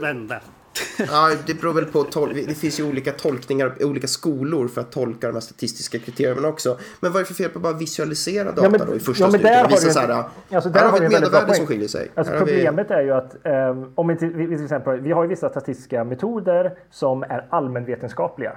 ja, 0.97 1.31
det 1.47 1.53
beror 1.53 1.73
väl 1.73 1.85
på. 1.85 2.05
Det 2.33 2.55
finns 2.55 2.79
ju 2.79 2.83
olika 2.83 3.11
tolkningar, 3.11 3.75
olika 3.83 4.07
skolor 4.07 4.67
för 4.67 4.81
att 4.81 4.91
tolka 4.91 5.27
de 5.27 5.33
här 5.33 5.41
statistiska 5.41 5.99
kriterierna 5.99 6.47
också. 6.47 6.77
Men 6.99 7.11
vad 7.11 7.19
är 7.19 7.23
det 7.23 7.27
för 7.27 7.33
fel 7.33 7.49
på 7.49 7.59
att 7.59 7.63
bara 7.63 7.73
visualisera 7.73 8.51
data 8.51 8.63
ja, 8.63 8.69
men, 8.69 8.87
då 8.87 8.95
i 8.95 8.99
första 8.99 9.23
ja, 9.23 9.31
men 9.31 9.39
studien? 9.39 9.67
Visa 9.69 9.89
så 9.89 9.99
här, 9.99 10.23
alltså, 10.51 10.69
där 10.69 10.79
här 10.79 10.89
har 10.89 10.99
vi 10.99 11.05
ett 11.05 11.11
medelvärde 11.11 11.53
som 11.53 11.67
skiljer 11.67 11.87
sig. 11.87 12.11
Alltså, 12.15 12.33
problemet 12.37 12.89
vi... 12.89 12.93
är 12.93 13.01
ju 13.01 13.11
att 13.11 13.35
um, 13.43 13.93
om 13.95 14.07
vi 14.07 14.15
till, 14.15 14.33
till 14.33 14.63
exempel, 14.63 14.99
vi 14.99 15.11
har 15.11 15.23
ju 15.23 15.29
vissa 15.29 15.49
statistiska 15.49 16.03
metoder 16.03 16.77
som 16.91 17.23
är 17.23 17.47
allmänvetenskapliga. 17.49 18.51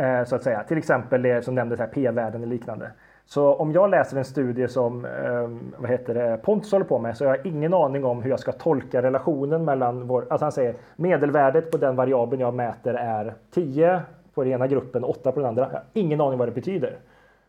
Uh, 0.00 0.24
så 0.28 0.36
att 0.36 0.42
säga. 0.42 0.62
Till 0.62 0.78
exempel 0.78 1.22
det 1.22 1.44
som 1.44 1.54
nämndes 1.54 1.78
här, 1.78 1.86
p-värden 1.86 2.42
och 2.42 2.48
liknande. 2.48 2.90
Så 3.28 3.54
om 3.54 3.72
jag 3.72 3.90
läser 3.90 4.16
en 4.16 4.24
studie 4.24 4.68
som 4.68 5.04
eh, 5.04 5.48
vad 5.78 5.90
heter 5.90 6.14
det, 6.14 6.36
Pontus 6.42 6.72
håller 6.72 6.84
på 6.84 6.98
med 6.98 7.16
så 7.16 7.24
har 7.24 7.36
jag 7.36 7.46
ingen 7.46 7.74
aning 7.74 8.04
om 8.04 8.22
hur 8.22 8.30
jag 8.30 8.40
ska 8.40 8.52
tolka 8.52 9.02
relationen 9.02 9.64
mellan 9.64 10.06
vår... 10.06 10.26
Alltså 10.30 10.44
han 10.44 10.52
säger 10.52 10.74
medelvärdet 10.96 11.70
på 11.70 11.76
den 11.76 11.96
variabeln 11.96 12.40
jag 12.40 12.54
mäter 12.54 12.94
är 12.94 13.34
10 13.50 14.02
på 14.34 14.44
den 14.44 14.52
ena 14.52 14.66
gruppen 14.66 15.04
och 15.04 15.10
8 15.10 15.32
på 15.32 15.40
den 15.40 15.48
andra. 15.48 15.62
Jag 15.62 15.70
har 15.70 15.84
ingen 15.92 16.20
aning 16.20 16.38
vad 16.38 16.48
det 16.48 16.52
betyder. 16.52 16.98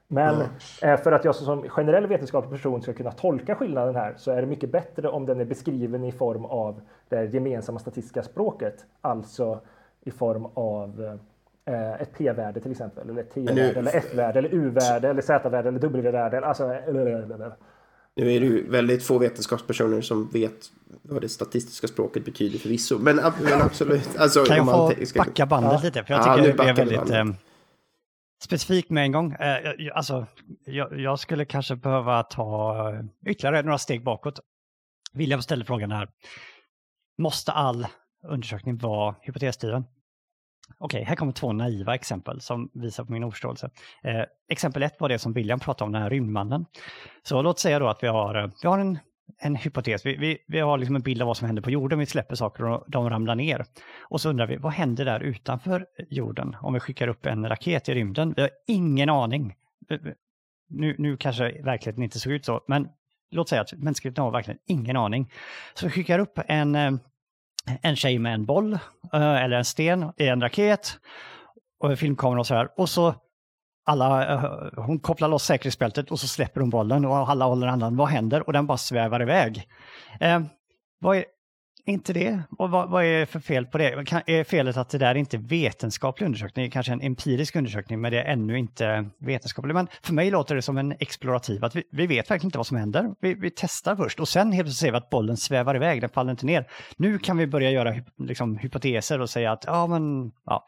Men 0.07 0.35
mm. 0.81 0.97
för 0.97 1.11
att 1.11 1.25
jag 1.25 1.35
som 1.35 1.69
generell 1.69 2.07
vetenskaplig 2.07 2.51
person 2.51 2.81
ska 2.81 2.93
kunna 2.93 3.11
tolka 3.11 3.55
skillnaden 3.55 3.95
här 3.95 4.13
så 4.17 4.31
är 4.31 4.41
det 4.41 4.47
mycket 4.47 4.71
bättre 4.71 5.09
om 5.09 5.25
den 5.25 5.39
är 5.39 5.45
beskriven 5.45 6.03
i 6.03 6.11
form 6.11 6.45
av 6.45 6.81
det 7.09 7.33
gemensamma 7.33 7.79
statistiska 7.79 8.23
språket. 8.23 8.85
Alltså 9.01 9.59
i 10.01 10.11
form 10.11 10.47
av 10.53 11.01
Eh, 11.01 11.15
ett 12.01 12.17
p-värde 12.17 12.59
till 12.59 12.71
exempel, 12.71 13.09
eller 13.09 13.21
ett 13.21 13.33
t-värde, 13.33 13.79
eller 13.79 13.91
f-värde, 13.95 14.39
eller 14.39 14.49
u-värde, 14.49 15.09
eller 15.09 15.21
z-värde, 15.21 15.69
eller 15.69 15.79
w-värde. 15.79 16.47
Alltså, 16.47 16.67
nu 18.15 18.31
är 18.31 18.39
det 18.39 18.45
ju 18.45 18.69
väldigt 18.69 19.03
få 19.03 19.17
vetenskapspersoner 19.17 20.01
som 20.01 20.29
vet 20.29 20.71
vad 21.01 21.21
det 21.21 21.29
statistiska 21.29 21.87
språket 21.87 22.25
betyder 22.25 22.59
förvisso. 22.59 22.97
Men, 22.99 23.15
men 23.15 23.61
absolut. 23.61 24.17
Alltså, 24.17 24.43
kan 24.43 24.57
jag 24.57 24.65
få 24.65 25.05
ska... 25.05 25.19
backa 25.19 25.45
bandet 25.45 25.73
ja. 25.73 25.79
lite? 25.83 26.03
För 26.03 26.13
jag 26.13 26.23
tycker 26.23 26.47
ja, 26.47 26.63
det 26.63 26.69
är 26.69 26.75
väldigt 26.75 27.09
eh, 27.09 27.25
specifikt 28.43 28.89
med 28.89 29.03
en 29.03 29.11
gång. 29.11 29.33
Eh, 29.33 29.57
alltså, 29.93 30.25
jag, 30.65 30.99
jag, 30.99 31.19
skulle 31.19 31.45
kanske 31.45 31.75
behöva 31.75 32.23
ta 32.23 32.93
ytterligare 33.25 33.61
några 33.61 33.77
steg 33.77 34.03
bakåt. 34.03 34.39
William 35.13 35.41
ställde 35.41 35.65
frågan 35.65 35.91
här. 35.91 36.09
Måste 37.17 37.51
all 37.51 37.87
undersökning 38.27 38.77
vara 38.77 39.15
hypotesdriven? 39.21 39.83
Okej, 40.77 40.97
okay, 40.97 41.07
här 41.07 41.15
kommer 41.15 41.31
två 41.31 41.53
naiva 41.53 41.95
exempel 41.95 42.41
som 42.41 42.69
visar 42.73 43.03
på 43.03 43.11
min 43.11 43.23
oförståelse. 43.23 43.69
Eh, 44.03 44.23
exempel 44.49 44.83
ett 44.83 44.95
var 44.99 45.09
det 45.09 45.19
som 45.19 45.33
William 45.33 45.59
pratade 45.59 45.85
om, 45.85 45.91
den 45.91 46.01
här 46.01 46.09
rymdmannen. 46.09 46.65
Så 47.23 47.41
låt 47.41 47.59
säga 47.59 47.79
då 47.79 47.87
att 47.87 48.03
vi 48.03 48.07
har, 48.07 48.43
eh, 48.43 48.49
vi 48.61 48.67
har 48.67 48.79
en, 48.79 48.99
en 49.37 49.55
hypotes, 49.55 50.05
vi, 50.05 50.17
vi, 50.17 50.37
vi 50.47 50.59
har 50.59 50.77
liksom 50.77 50.95
en 50.95 51.01
bild 51.01 51.21
av 51.21 51.27
vad 51.27 51.37
som 51.37 51.45
händer 51.45 51.61
på 51.61 51.71
jorden, 51.71 51.99
vi 51.99 52.05
släpper 52.05 52.35
saker 52.35 52.65
och 52.65 52.83
de 52.87 53.09
ramlar 53.09 53.35
ner. 53.35 53.65
Och 54.01 54.21
så 54.21 54.29
undrar 54.29 54.47
vi, 54.47 54.57
vad 54.57 54.73
händer 54.73 55.05
där 55.05 55.19
utanför 55.19 55.85
jorden 56.09 56.55
om 56.61 56.73
vi 56.73 56.79
skickar 56.79 57.07
upp 57.07 57.25
en 57.25 57.49
raket 57.49 57.89
i 57.89 57.93
rymden? 57.93 58.33
Vi 58.35 58.41
har 58.41 58.51
ingen 58.67 59.09
aning. 59.09 59.55
Eh, 59.89 59.95
eh, 59.95 60.13
nu, 60.69 60.95
nu 60.97 61.17
kanske 61.17 61.61
verkligheten 61.63 62.03
inte 62.03 62.19
såg 62.19 62.33
ut 62.33 62.45
så, 62.45 62.61
men 62.67 62.87
låt 63.31 63.49
säga 63.49 63.61
att 63.61 63.73
mänskligheten 63.73 64.23
har 64.23 64.31
verkligen 64.31 64.59
ingen 64.67 64.97
aning. 64.97 65.31
Så 65.73 65.85
vi 65.85 65.91
skickar 65.91 66.19
upp 66.19 66.39
en, 66.47 66.75
eh, 66.75 66.91
en 67.81 67.95
tjej 67.95 68.19
med 68.19 68.33
en 68.33 68.45
boll 68.45 68.73
eh, 69.13 69.43
eller 69.43 69.57
en 69.57 69.65
sten 69.65 70.11
i 70.17 70.27
en 70.27 70.41
raket 70.41 70.97
och 71.79 71.99
filmkamera 71.99 72.39
och 72.39 72.47
så 72.47 72.55
här. 72.55 72.69
Och 72.77 72.89
så 72.89 73.15
alla, 73.85 74.33
eh, 74.33 74.43
hon 74.77 74.99
kopplar 74.99 75.27
loss 75.27 75.43
säkerhetsbältet 75.43 76.11
och 76.11 76.19
så 76.19 76.27
släpper 76.27 76.61
hon 76.61 76.69
bollen 76.69 77.05
och 77.05 77.29
alla 77.29 77.45
håller 77.45 77.67
andan. 77.67 77.97
Vad 77.97 78.07
händer? 78.07 78.47
Och 78.47 78.53
den 78.53 78.67
bara 78.67 78.77
svävar 78.77 79.21
iväg. 79.21 79.67
Eh, 80.19 80.41
vad 80.99 81.17
är, 81.17 81.25
inte 81.89 82.13
det? 82.13 82.39
Och 82.57 82.69
vad, 82.69 82.89
vad 82.89 83.03
är 83.05 83.25
för 83.25 83.39
fel 83.39 83.65
på 83.65 83.77
det? 83.77 84.05
Kan, 84.07 84.21
är 84.25 84.43
felet 84.43 84.77
att 84.77 84.89
det 84.89 84.97
där 84.97 85.07
är 85.07 85.15
inte 85.15 85.37
vetenskaplig 85.37 86.25
undersökning, 86.25 86.63
det 86.63 86.69
är 86.69 86.71
kanske 86.71 86.93
en 86.93 87.01
empirisk 87.01 87.55
undersökning, 87.55 88.01
men 88.01 88.11
det 88.11 88.21
är 88.21 88.25
ännu 88.25 88.57
inte 88.57 89.09
vetenskaplig. 89.19 89.73
Men 89.73 89.87
för 90.03 90.13
mig 90.13 90.31
låter 90.31 90.55
det 90.55 90.61
som 90.61 90.77
en 90.77 90.95
explorativ, 90.99 91.65
att 91.65 91.75
vi, 91.75 91.83
vi 91.91 92.07
vet 92.07 92.31
verkligen 92.31 92.47
inte 92.47 92.57
vad 92.57 92.67
som 92.67 92.77
händer. 92.77 93.13
Vi, 93.19 93.33
vi, 93.33 93.51
testar 93.55 93.95
först 93.95 94.19
och 94.19 94.27
sen 94.27 94.51
helt 94.51 94.65
plötsligt 94.65 94.79
ser 94.79 94.91
vi 94.91 94.97
att 94.97 95.09
bollen 95.09 95.37
svävar 95.37 95.75
iväg, 95.75 96.01
den 96.01 96.09
faller 96.09 96.31
inte 96.31 96.45
ner. 96.45 96.67
Nu 96.97 97.19
kan 97.19 97.37
vi 97.37 97.47
börja 97.47 97.71
göra 97.71 97.95
liksom, 98.17 98.57
hypoteser 98.57 99.21
och 99.21 99.29
säga 99.29 99.51
att 99.51 99.63
ja, 99.67 99.87
men 99.87 100.31
ja, 100.45 100.67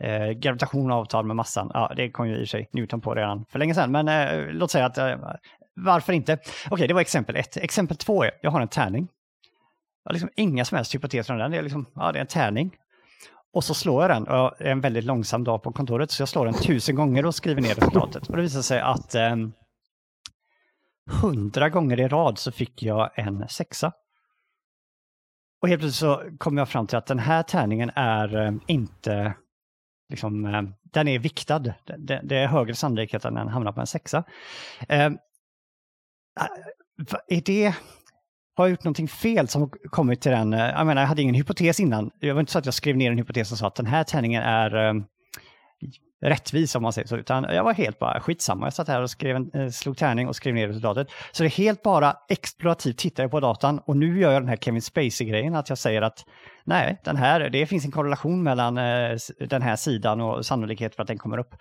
eh, 0.00 0.30
gravitation 0.30 0.92
avtar 0.92 1.22
med 1.22 1.36
massan, 1.36 1.70
ja, 1.74 1.92
det 1.96 2.10
kom 2.10 2.28
ju 2.28 2.34
i 2.34 2.36
och 2.36 2.38
för 2.40 2.46
sig 2.46 2.68
Newton 2.72 3.00
på 3.00 3.14
redan 3.14 3.44
för 3.48 3.58
länge 3.58 3.74
sedan, 3.74 3.92
men 3.92 4.08
eh, 4.08 4.46
låt 4.52 4.70
säga 4.70 4.86
att 4.86 4.98
eh, 4.98 5.16
varför 5.74 6.12
inte? 6.12 6.38
Okej, 6.70 6.88
det 6.88 6.94
var 6.94 7.00
exempel 7.00 7.36
ett. 7.36 7.56
Exempel 7.56 7.96
två 7.96 8.24
är, 8.24 8.30
jag 8.42 8.50
har 8.50 8.60
en 8.60 8.68
tärning 8.68 9.08
jag 10.04 10.10
har 10.10 10.12
liksom 10.12 10.30
inga 10.36 10.64
som 10.64 10.76
helst 10.76 10.94
hypoteser 10.94 11.32
om 11.32 11.38
den. 11.38 11.50
Det 11.50 11.58
är, 11.58 11.62
liksom, 11.62 11.86
ja, 11.94 12.12
det 12.12 12.18
är 12.18 12.20
en 12.20 12.26
tärning. 12.26 12.76
Och 13.52 13.64
så 13.64 13.74
slår 13.74 14.02
jag 14.02 14.10
den. 14.10 14.28
Och 14.28 14.54
det 14.58 14.64
är 14.64 14.72
en 14.72 14.80
väldigt 14.80 15.04
långsam 15.04 15.44
dag 15.44 15.62
på 15.62 15.72
kontoret, 15.72 16.10
så 16.10 16.22
jag 16.22 16.28
slår 16.28 16.44
den 16.44 16.54
tusen 16.54 16.96
gånger 16.96 17.26
och 17.26 17.34
skriver 17.34 17.62
ner 17.62 17.74
resultatet. 17.74 18.28
Och 18.28 18.36
det 18.36 18.42
visar 18.42 18.62
sig 18.62 18.80
att 18.80 19.14
eh, 19.14 19.36
hundra 21.22 21.68
gånger 21.68 22.00
i 22.00 22.08
rad 22.08 22.38
så 22.38 22.52
fick 22.52 22.82
jag 22.82 23.10
en 23.18 23.48
sexa. 23.48 23.92
Och 25.62 25.68
helt 25.68 25.80
plötsligt 25.80 26.00
så 26.00 26.22
kom 26.38 26.58
jag 26.58 26.68
fram 26.68 26.86
till 26.86 26.98
att 26.98 27.06
den 27.06 27.18
här 27.18 27.42
tärningen 27.42 27.90
är 27.94 28.36
eh, 28.36 28.52
inte, 28.66 29.34
liksom, 30.08 30.44
eh, 30.44 30.62
den 30.82 31.08
är 31.08 31.18
viktad. 31.18 31.58
Det, 31.58 32.20
det, 32.22 32.36
är 32.36 32.46
högre 32.46 32.74
sannolikhet 32.74 33.24
att 33.24 33.34
den 33.34 33.48
hamnar 33.48 33.72
på 33.72 33.80
en 33.80 33.86
sexa. 33.86 34.24
Eh, 34.88 35.06
eh 35.06 35.12
är 37.28 37.42
det 37.44 37.74
har 38.54 38.64
jag 38.64 38.70
gjort 38.70 38.84
någonting 38.84 39.08
fel 39.08 39.48
som 39.48 39.70
kommit 39.90 40.20
till 40.20 40.32
den? 40.32 40.52
Eh, 40.52 40.60
jag 40.60 40.86
menar, 40.86 41.02
jag 41.02 41.08
hade 41.08 41.22
ingen 41.22 41.34
hypotes 41.34 41.80
innan. 41.80 42.10
Det 42.20 42.32
var 42.32 42.40
inte 42.40 42.52
så 42.52 42.58
att 42.58 42.64
jag 42.64 42.74
skrev 42.74 42.96
ner 42.96 43.10
en 43.10 43.18
hypotes 43.18 43.52
och 43.52 43.58
sa 43.58 43.66
att 43.66 43.74
den 43.74 43.86
här 43.86 44.04
tärningen 44.04 44.42
är 44.42 44.74
um, 44.74 45.04
rättvis 46.22 46.74
om 46.74 46.82
man 46.82 46.92
säger 46.92 47.08
så, 47.08 47.16
utan 47.16 47.44
jag 47.44 47.64
var 47.64 47.72
helt 47.72 47.98
bara 47.98 48.20
skitsamma. 48.20 48.66
Jag 48.66 48.72
satt 48.72 48.88
här 48.88 49.02
och 49.02 49.10
skrev 49.10 49.36
en, 49.36 49.50
eh, 49.54 49.68
slog 49.68 49.96
tärning 49.96 50.28
och 50.28 50.36
skrev 50.36 50.54
ner 50.54 50.68
resultatet. 50.68 51.08
Så 51.32 51.42
det 51.42 51.46
är 51.46 51.50
helt 51.50 51.82
bara 51.82 52.16
explorativt 52.28 52.98
tittar 52.98 53.22
jag 53.22 53.30
på 53.30 53.40
datan 53.40 53.78
och 53.78 53.96
nu 53.96 54.20
gör 54.20 54.32
jag 54.32 54.42
den 54.42 54.48
här 54.48 54.56
Kevin 54.56 54.82
Spacey-grejen 54.82 55.54
att 55.54 55.68
jag 55.68 55.78
säger 55.78 56.02
att 56.02 56.24
nej, 56.64 57.00
den 57.04 57.16
här, 57.16 57.50
det 57.50 57.66
finns 57.66 57.84
en 57.84 57.90
korrelation 57.90 58.42
mellan 58.42 58.78
eh, 58.78 59.16
den 59.48 59.62
här 59.62 59.76
sidan 59.76 60.20
och 60.20 60.46
sannolikhet 60.46 60.94
för 60.94 61.02
att 61.02 61.08
den 61.08 61.18
kommer 61.18 61.38
upp. 61.38 61.54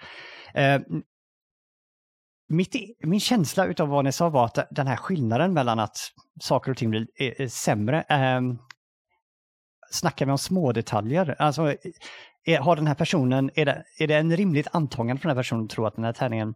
Eh, 0.53 0.79
mitt, 2.51 2.75
min 3.03 3.19
känsla 3.19 3.65
utav 3.65 3.87
vad 3.87 4.05
ni 4.05 4.11
sa 4.11 4.29
var 4.29 4.45
att 4.45 4.67
den 4.71 4.87
här 4.87 4.95
skillnaden 4.95 5.53
mellan 5.53 5.79
att 5.79 5.97
saker 6.41 6.71
och 6.71 6.77
ting 6.77 6.89
blir 6.89 7.07
är, 7.15 7.41
är 7.41 7.47
sämre. 7.47 8.01
Eh, 8.01 8.41
snackar 9.91 10.25
vi 10.25 10.31
om 10.31 10.37
små 10.37 10.71
detaljer? 10.71 11.35
Alltså, 11.39 11.75
är, 12.45 12.59
har 12.59 12.75
den 12.75 12.87
här 12.87 12.95
personen, 12.95 13.51
är 13.55 13.65
det, 13.65 13.83
är 13.99 14.07
det 14.07 14.15
en 14.15 14.37
rimligt 14.37 14.67
antagande 14.71 15.21
från 15.21 15.29
den 15.29 15.37
här 15.37 15.43
personen 15.43 15.63
att 15.63 15.69
tro 15.69 15.85
att 15.85 15.95
den 15.95 16.05
här 16.05 16.13
tärningen, 16.13 16.53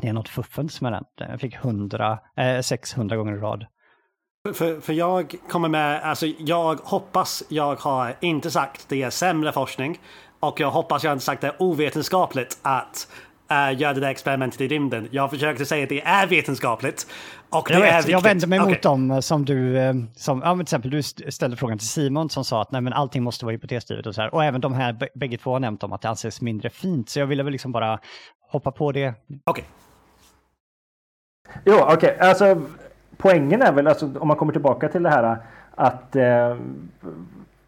det 0.00 0.08
är 0.08 0.12
något 0.12 0.28
fuffens 0.28 0.80
med 0.80 0.92
den? 0.92 1.04
Den 1.18 1.38
fick 1.38 1.54
100, 1.54 2.18
eh, 2.36 2.60
600 2.60 3.16
gånger 3.16 3.32
i 3.32 3.38
rad. 3.38 3.66
För, 4.54 4.80
för 4.80 4.92
jag 4.92 5.34
kommer 5.48 5.68
med, 5.68 6.02
alltså 6.02 6.26
jag 6.26 6.74
hoppas 6.74 7.42
jag 7.48 7.76
har 7.76 8.16
inte 8.20 8.50
sagt 8.50 8.88
det 8.88 9.02
är 9.02 9.10
sämre 9.10 9.52
forskning 9.52 10.00
och 10.40 10.60
jag 10.60 10.70
hoppas 10.70 11.04
jag 11.04 11.12
inte 11.12 11.24
sagt 11.24 11.40
det 11.40 11.46
är 11.46 11.62
ovetenskapligt 11.62 12.58
att 12.62 13.08
uh, 13.52 13.80
gör 13.80 13.94
det 13.94 14.00
där 14.00 14.08
experimentet 14.08 14.60
i 14.60 14.68
rymden. 14.68 15.08
Jag 15.10 15.30
försökte 15.30 15.66
säga 15.66 15.82
att 15.82 15.88
det 15.88 16.02
är 16.02 16.26
vetenskapligt. 16.26 17.06
Och 17.50 17.64
det 17.68 17.74
jag, 17.74 17.80
vet, 17.80 17.92
är 17.92 17.96
viktigt. 17.96 18.12
jag 18.12 18.22
vänder 18.22 18.46
mig 18.46 18.60
okay. 18.60 18.72
mot 18.72 18.82
dem 18.82 19.22
som 19.22 19.44
du, 19.44 19.78
eh, 19.78 19.94
som, 20.16 20.42
ja, 20.44 20.52
till 20.52 20.62
exempel 20.62 20.90
du 20.90 21.02
ställde 21.02 21.56
frågan 21.56 21.78
till 21.78 21.88
Simon 21.88 22.30
som 22.30 22.44
sa 22.44 22.62
att 22.62 22.72
nej, 22.72 22.80
men 22.80 22.92
allting 22.92 23.22
måste 23.22 23.44
vara 23.44 23.52
hypotesdrivet 23.52 24.06
och 24.06 24.14
så 24.14 24.22
här. 24.22 24.34
Och 24.34 24.44
även 24.44 24.60
de 24.60 24.74
här 24.74 24.96
bägge 25.14 25.38
två 25.38 25.52
har 25.52 25.60
nämnt 25.60 25.82
om 25.82 25.92
att 25.92 26.02
det 26.02 26.08
anses 26.08 26.40
mindre 26.40 26.70
fint. 26.70 27.08
Så 27.08 27.18
jag 27.18 27.26
ville 27.26 27.42
väl 27.42 27.52
liksom 27.52 27.72
bara 27.72 27.98
hoppa 28.50 28.70
på 28.70 28.92
det. 28.92 29.14
Okej. 29.44 29.44
Okay. 29.46 29.64
Jo, 31.64 31.74
okej. 31.80 31.94
Okay. 31.94 32.28
Alltså, 32.28 32.62
poängen 33.16 33.62
är 33.62 33.72
väl, 33.72 33.86
alltså, 33.86 34.10
om 34.18 34.28
man 34.28 34.36
kommer 34.36 34.52
tillbaka 34.52 34.88
till 34.88 35.02
det 35.02 35.10
här 35.10 35.38
att 35.74 36.16
eh, 36.16 36.56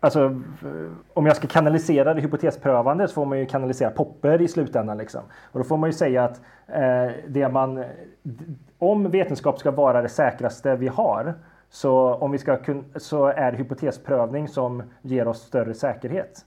Alltså, 0.00 0.40
om 1.14 1.26
jag 1.26 1.36
ska 1.36 1.48
kanalisera 1.48 2.14
det 2.14 2.20
hypotesprövande 2.20 3.08
så 3.08 3.14
får 3.14 3.26
man 3.26 3.38
ju 3.38 3.46
kanalisera 3.46 3.90
Popper 3.90 4.42
i 4.42 4.48
slutändan. 4.48 4.98
Liksom. 4.98 5.20
Och 5.42 5.58
då 5.58 5.64
får 5.64 5.76
man 5.76 5.88
ju 5.88 5.92
säga 5.92 6.24
att 6.24 6.40
eh, 6.66 7.10
det 7.28 7.48
man, 7.48 7.84
om 8.78 9.10
vetenskap 9.10 9.58
ska 9.58 9.70
vara 9.70 10.02
det 10.02 10.08
säkraste 10.08 10.76
vi 10.76 10.88
har 10.88 11.34
så, 11.68 12.14
om 12.14 12.30
vi 12.30 12.38
ska 12.38 12.56
kun, 12.56 12.84
så 12.96 13.26
är 13.26 13.52
det 13.52 13.58
hypotesprövning 13.58 14.48
som 14.48 14.82
ger 15.02 15.28
oss 15.28 15.42
större 15.42 15.74
säkerhet. 15.74 16.44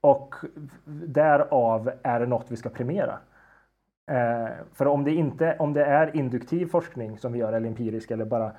Och 0.00 0.34
därav 1.06 1.92
är 2.02 2.20
det 2.20 2.26
något 2.26 2.46
vi 2.48 2.56
ska 2.56 2.68
premiera. 2.68 3.18
Eh, 4.10 4.50
för 4.72 4.86
om 4.86 5.04
det, 5.04 5.10
inte, 5.10 5.56
om 5.58 5.72
det 5.72 5.84
är 5.84 6.16
induktiv 6.16 6.66
forskning 6.66 7.18
som 7.18 7.32
vi 7.32 7.38
gör 7.38 7.52
eller 7.52 7.68
empirisk 7.68 8.10
eller 8.10 8.24
bara 8.24 8.52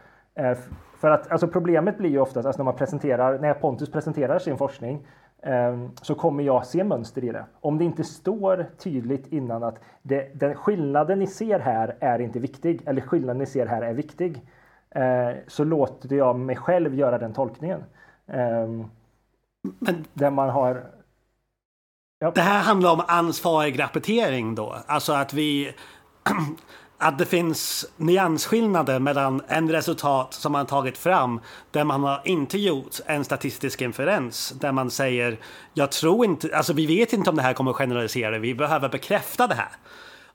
för 1.00 1.10
att 1.10 1.32
alltså 1.32 1.48
problemet 1.48 1.98
blir 1.98 2.10
ju 2.10 2.20
oftast 2.20 2.46
alltså 2.46 2.60
när 2.60 2.66
man 2.66 2.76
presenterar, 2.76 3.40
när 3.40 3.54
Pontus 3.54 3.92
presenterar 3.92 4.40
sin 4.40 4.58
forskning 4.58 5.08
ehm, 5.44 5.92
så 6.02 6.16
kommer 6.16 6.44
jag 6.44 6.66
se 6.66 6.84
mönster 6.84 7.24
i 7.24 7.32
det. 7.32 7.46
Om 7.62 7.78
det 7.78 7.84
inte 7.84 8.04
står 8.04 8.66
tydligt 8.78 9.28
innan 9.28 9.64
att 9.64 9.80
det, 10.02 10.40
den 10.40 10.56
skillnaden 10.56 11.20
ni 11.20 11.28
ser 11.28 11.60
här 11.60 11.98
är 12.00 12.20
inte 12.20 12.40
viktig 12.40 12.82
eller 12.86 13.02
skillnaden 13.02 13.38
ni 13.38 13.46
ser 13.46 13.66
här 13.66 13.82
är 13.82 13.94
viktig 13.94 14.42
eh, 14.90 15.30
så 15.48 15.64
låter 15.64 16.16
jag 16.16 16.40
mig 16.40 16.56
själv 16.56 16.96
göra 16.96 17.18
den 17.18 17.34
tolkningen. 17.34 17.84
Ehm, 18.28 18.86
Men 19.80 20.06
där 20.14 20.30
man 20.30 20.50
har 20.50 20.84
Ja. 22.20 22.32
Det 22.36 22.42
här 22.42 22.62
handlar 22.62 22.92
om 22.92 23.02
ansvarig 23.08 23.80
rapportering 23.80 24.56
då. 24.56 24.76
Alltså 24.86 25.14
att 25.14 25.34
vi 25.34 25.74
att 27.04 27.18
det 27.18 27.26
finns 27.26 27.86
nyansskillnader 27.98 29.00
mellan 29.00 29.42
en 29.48 29.72
resultat 29.72 30.34
som 30.34 30.52
man 30.52 30.66
tagit 30.66 30.98
fram 30.98 31.40
där 31.72 31.84
man 31.84 32.04
har 32.04 32.22
inte 32.26 32.58
gjort 32.58 32.96
en 33.06 33.24
statistisk 33.24 33.82
inferens 33.82 34.54
där 34.60 34.72
man 34.72 34.92
säger 34.92 35.38
jag 35.74 35.92
tror 35.92 36.26
inte, 36.26 36.58
alltså 36.58 36.74
vi 36.74 36.86
vet 36.86 37.14
inte 37.14 37.30
om 37.30 37.36
det 37.36 37.42
här 37.42 37.54
kommer 37.54 37.74
generalisera, 37.74 38.40
vi 38.40 38.56
behöver 38.56 38.90
bekräfta 38.90 39.48
det 39.48 39.56
här. 39.56 39.70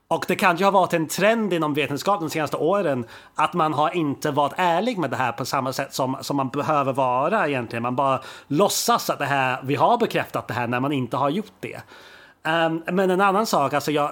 Och 0.09 0.25
det 0.29 0.37
kan 0.37 0.57
ju 0.57 0.65
ha 0.65 0.71
varit 0.71 0.93
en 0.93 1.07
trend 1.07 1.53
inom 1.53 1.75
vetenskapen 1.75 2.29
de 2.29 2.33
senaste 2.33 2.57
åren 2.57 3.05
att 3.35 3.55
man 3.55 3.75
har 3.75 3.97
inte 3.97 4.31
varit 4.31 4.55
ärlig 4.57 4.99
med 4.99 5.11
det 5.11 5.17
här 5.17 5.33
på 5.33 5.45
samma 5.45 5.73
sätt 5.73 5.95
som, 5.95 6.17
som 6.21 6.37
man 6.37 6.49
behöver 6.49 6.93
vara 6.93 7.49
egentligen. 7.49 7.83
Man 7.83 7.97
bara 7.97 8.21
låtsas 8.47 9.11
att 9.11 9.19
det 9.19 9.25
här, 9.25 9.61
vi 9.63 9.75
har 9.75 9.99
bekräftat 9.99 10.49
det 10.49 10.55
här 10.55 10.67
när 10.67 10.81
man 10.81 10.93
inte 10.93 11.17
har 11.17 11.31
gjort 11.31 11.53
det. 11.61 11.81
Um, 12.45 12.83
men 12.93 13.11
en 13.11 13.21
annan 13.21 13.47
sak, 13.47 13.73
alltså 13.73 13.93
jag, 13.93 14.11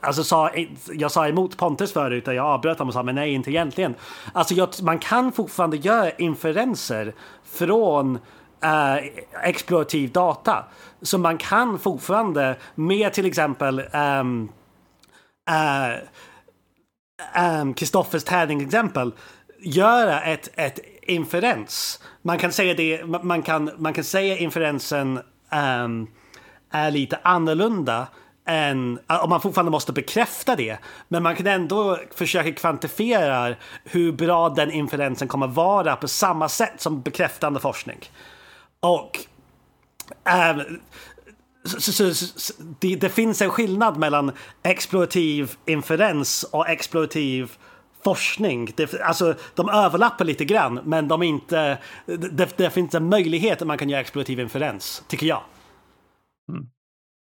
alltså 0.00 0.24
sa, 0.24 0.50
jag 0.92 1.12
sa 1.12 1.28
emot 1.28 1.56
Pontus 1.56 1.92
förut, 1.92 2.26
jag 2.26 2.38
avbröt 2.38 2.78
honom 2.78 2.88
och 2.88 2.94
sa 2.94 3.02
men 3.02 3.14
nej, 3.14 3.32
inte 3.32 3.50
egentligen. 3.50 3.94
Alltså 4.32 4.54
jag, 4.54 4.68
man 4.82 4.98
kan 4.98 5.32
fortfarande 5.32 5.76
göra 5.76 6.10
inferenser 6.10 7.14
från 7.44 8.18
eh, 8.62 8.96
explorativ 9.42 10.12
data. 10.12 10.64
Så 11.02 11.18
man 11.18 11.38
kan 11.38 11.78
fortfarande 11.78 12.56
med 12.74 13.12
till 13.12 13.26
exempel 13.26 13.82
ehm, 13.92 14.48
eh, 15.50 15.92
ehm, 15.92 16.00
um, 17.36 17.68
um, 17.68 17.74
Kristoffers 17.74 18.24
tärning-exempel 18.24 19.12
göra 19.58 20.20
ett, 20.20 20.48
ett 20.54 20.78
inferens. 21.02 22.02
Man 22.22 22.38
kan 22.38 22.52
säga 22.52 22.74
det, 22.74 23.04
man 23.04 23.42
kan, 23.42 23.70
man 23.76 23.92
kan 23.92 24.04
säga 24.04 24.36
inferensen 24.36 25.20
um, 25.82 26.06
är 26.70 26.90
lite 26.90 27.18
annorlunda 27.22 28.06
än, 28.46 28.98
om 29.06 29.30
man 29.30 29.40
fortfarande 29.40 29.70
måste 29.70 29.92
bekräfta 29.92 30.56
det. 30.56 30.78
Men 31.08 31.22
man 31.22 31.36
kan 31.36 31.46
ändå 31.46 31.98
försöka 32.14 32.52
kvantifiera 32.52 33.54
hur 33.84 34.12
bra 34.12 34.48
den 34.48 34.70
inferensen 34.70 35.28
kommer 35.28 35.46
vara 35.46 35.96
på 35.96 36.08
samma 36.08 36.48
sätt 36.48 36.80
som 36.80 37.02
bekräftande 37.02 37.60
forskning. 37.60 37.98
Och 38.80 39.18
äh, 40.28 40.56
så, 41.64 41.92
så, 41.92 42.14
så, 42.14 42.52
det, 42.78 42.96
det, 42.96 43.08
finns 43.08 43.42
en 43.42 43.50
skillnad 43.50 43.96
mellan 43.96 44.32
explorativ 44.62 45.52
inferens 45.66 46.42
och 46.42 46.68
explorativ 46.68 47.52
forskning. 48.04 48.72
Det, 48.76 49.00
alltså, 49.00 49.34
de 49.54 49.68
överlappar 49.68 50.24
lite 50.24 50.44
grann, 50.44 50.80
men 50.84 51.08
de 51.08 51.22
inte, 51.22 51.78
det, 52.06 52.56
det 52.56 52.70
finns 52.70 52.94
en 52.94 53.08
möjlighet 53.08 53.62
att 53.62 53.68
man 53.68 53.78
kan 53.78 53.88
göra 53.88 54.00
explorativ 54.00 54.40
inferens, 54.40 55.02
tycker 55.08 55.26
jag. 55.26 55.42
Mm. 56.52 56.66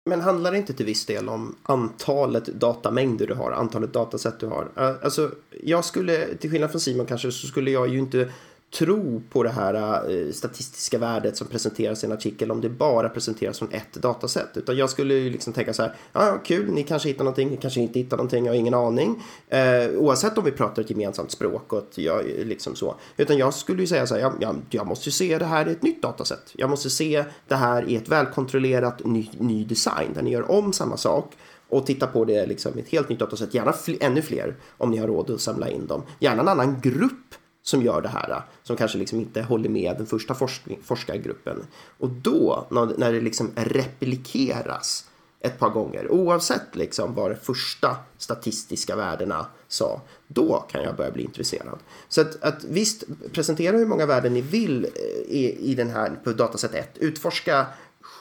Men 0.06 0.22
handlar 0.22 0.52
det 0.52 0.58
inte 0.58 0.74
till 0.74 0.86
viss 0.86 1.06
del 1.06 1.30
om 1.30 1.56
antalet 1.64 2.46
datamängder 2.46 3.28
du 3.28 3.34
har, 3.34 3.52
antalet 3.52 3.94
datasätt 3.94 4.40
du 4.40 4.46
har? 4.46 4.72
Alltså, 5.04 5.32
jag 5.64 5.86
skulle, 5.86 6.36
till 6.36 6.52
skillnad 6.52 6.72
från 6.72 6.82
Simon 6.82 7.06
kanske, 7.06 7.32
så 7.32 7.48
skulle 7.48 7.72
jag 7.72 7.90
ju 7.90 8.00
inte 8.00 8.30
tro 8.78 9.22
på 9.30 9.44
det 9.44 9.50
här 9.50 9.74
eh, 10.12 10.32
statistiska 10.32 10.98
värdet 10.98 11.38
som 11.38 11.48
presenteras 11.48 12.04
i 12.04 12.06
en 12.08 12.12
artikel 12.12 12.52
om 12.52 12.62
det 12.62 12.70
bara 12.70 13.10
presenteras 13.10 13.60
från 13.60 13.72
ett 13.72 13.94
datasätt. 13.94 14.50
Utan 14.58 14.78
jag 14.78 14.90
skulle 14.90 15.14
ju 15.14 15.30
liksom 15.30 15.54
tänka 15.54 15.74
så 15.74 15.82
här, 15.82 15.96
ja 16.14 16.42
kul, 16.46 16.72
ni 16.72 16.84
kanske 16.84 17.10
hittar 17.10 17.24
någonting, 17.24 17.50
ni 17.50 17.58
kanske 17.58 17.82
inte 17.82 18.00
hittar 18.00 18.18
någonting, 18.18 18.46
jag 18.46 18.54
har 18.54 18.58
ingen 18.58 18.74
aning. 18.74 19.24
Eh, 19.48 19.90
oavsett 19.98 20.38
om 20.38 20.44
vi 20.44 20.52
pratar 20.52 20.82
ett 20.82 20.90
gemensamt 20.90 21.32
språk 21.32 21.74
och 21.74 21.80
ett, 21.80 21.98
ja, 21.98 22.22
eh, 22.22 22.46
liksom 22.46 22.76
så. 22.76 22.96
Utan 23.18 23.38
jag 23.38 23.54
skulle 23.54 23.82
ju 23.82 23.88
säga 23.88 24.08
så 24.08 24.16
här, 24.16 24.22
ja, 24.22 24.34
jag, 24.40 24.56
jag 24.70 24.88
måste 24.88 25.10
ju 25.10 25.12
se 25.12 25.38
det 25.38 25.46
här 25.46 25.70
i 25.70 25.72
ett 25.72 25.84
nytt 25.84 26.02
datasätt. 26.02 26.52
Jag 26.54 26.70
måste 26.70 26.90
se 26.90 27.26
det 27.48 27.56
här 27.56 27.90
i 27.90 27.96
ett 27.96 28.10
välkontrollerat 28.10 29.06
ny, 29.06 29.30
ny 29.40 29.66
design 29.66 30.14
där 30.14 30.22
ni 30.22 30.32
gör 30.32 30.52
om 30.52 30.74
samma 30.74 30.98
sak 30.98 31.34
och 31.70 31.86
titta 31.86 32.08
på 32.08 32.26
det 32.26 32.46
liksom 32.46 32.78
i 32.78 32.82
ett 32.82 32.90
helt 32.90 33.10
nytt 33.10 33.20
datasätt. 33.20 33.54
Gärna 33.54 33.74
fl 33.74 33.92
ännu 34.00 34.22
fler 34.22 34.56
om 34.78 34.92
ni 34.92 34.98
har 34.98 35.08
råd 35.08 35.32
att 35.32 35.42
samla 35.42 35.70
in 35.70 35.88
dem. 35.88 36.04
Gärna 36.20 36.42
en 36.42 36.48
annan 36.48 36.82
grupp 36.82 37.36
som 37.64 37.82
gör 37.82 38.02
det 38.02 38.10
här, 38.10 38.42
som 38.64 38.76
kanske 38.76 38.98
liksom 38.98 39.20
inte 39.20 39.42
håller 39.42 39.70
med 39.70 39.98
den 39.98 40.06
första 40.06 40.36
forskargruppen. 40.84 41.66
Och 41.98 42.10
då, 42.10 42.68
när 42.98 43.14
det 43.14 43.22
liksom 43.22 43.52
replikeras 43.56 45.06
ett 45.40 45.60
par 45.60 45.70
gånger, 45.70 46.12
oavsett 46.12 46.76
liksom 46.76 47.16
vad 47.16 47.32
de 47.32 47.36
första 47.36 47.98
statistiska 48.18 48.96
värdena 48.96 49.46
sa, 49.68 50.02
då 50.28 50.66
kan 50.72 50.84
jag 50.84 50.96
börja 50.96 51.12
bli 51.12 51.24
intresserad. 51.24 51.80
Så 52.10 52.22
att, 52.22 52.44
att 52.44 52.64
visst, 52.64 53.04
presentera 53.32 53.78
hur 53.78 53.86
många 53.86 54.06
värden 54.06 54.34
ni 54.34 54.42
vill 54.42 54.86
eh, 54.86 54.92
i, 55.36 55.58
i 55.72 55.76
den 55.76 55.90
här 55.90 56.20
på 56.24 56.32
Dataset 56.32 56.74
1. 56.74 56.98
Utforska 56.98 57.66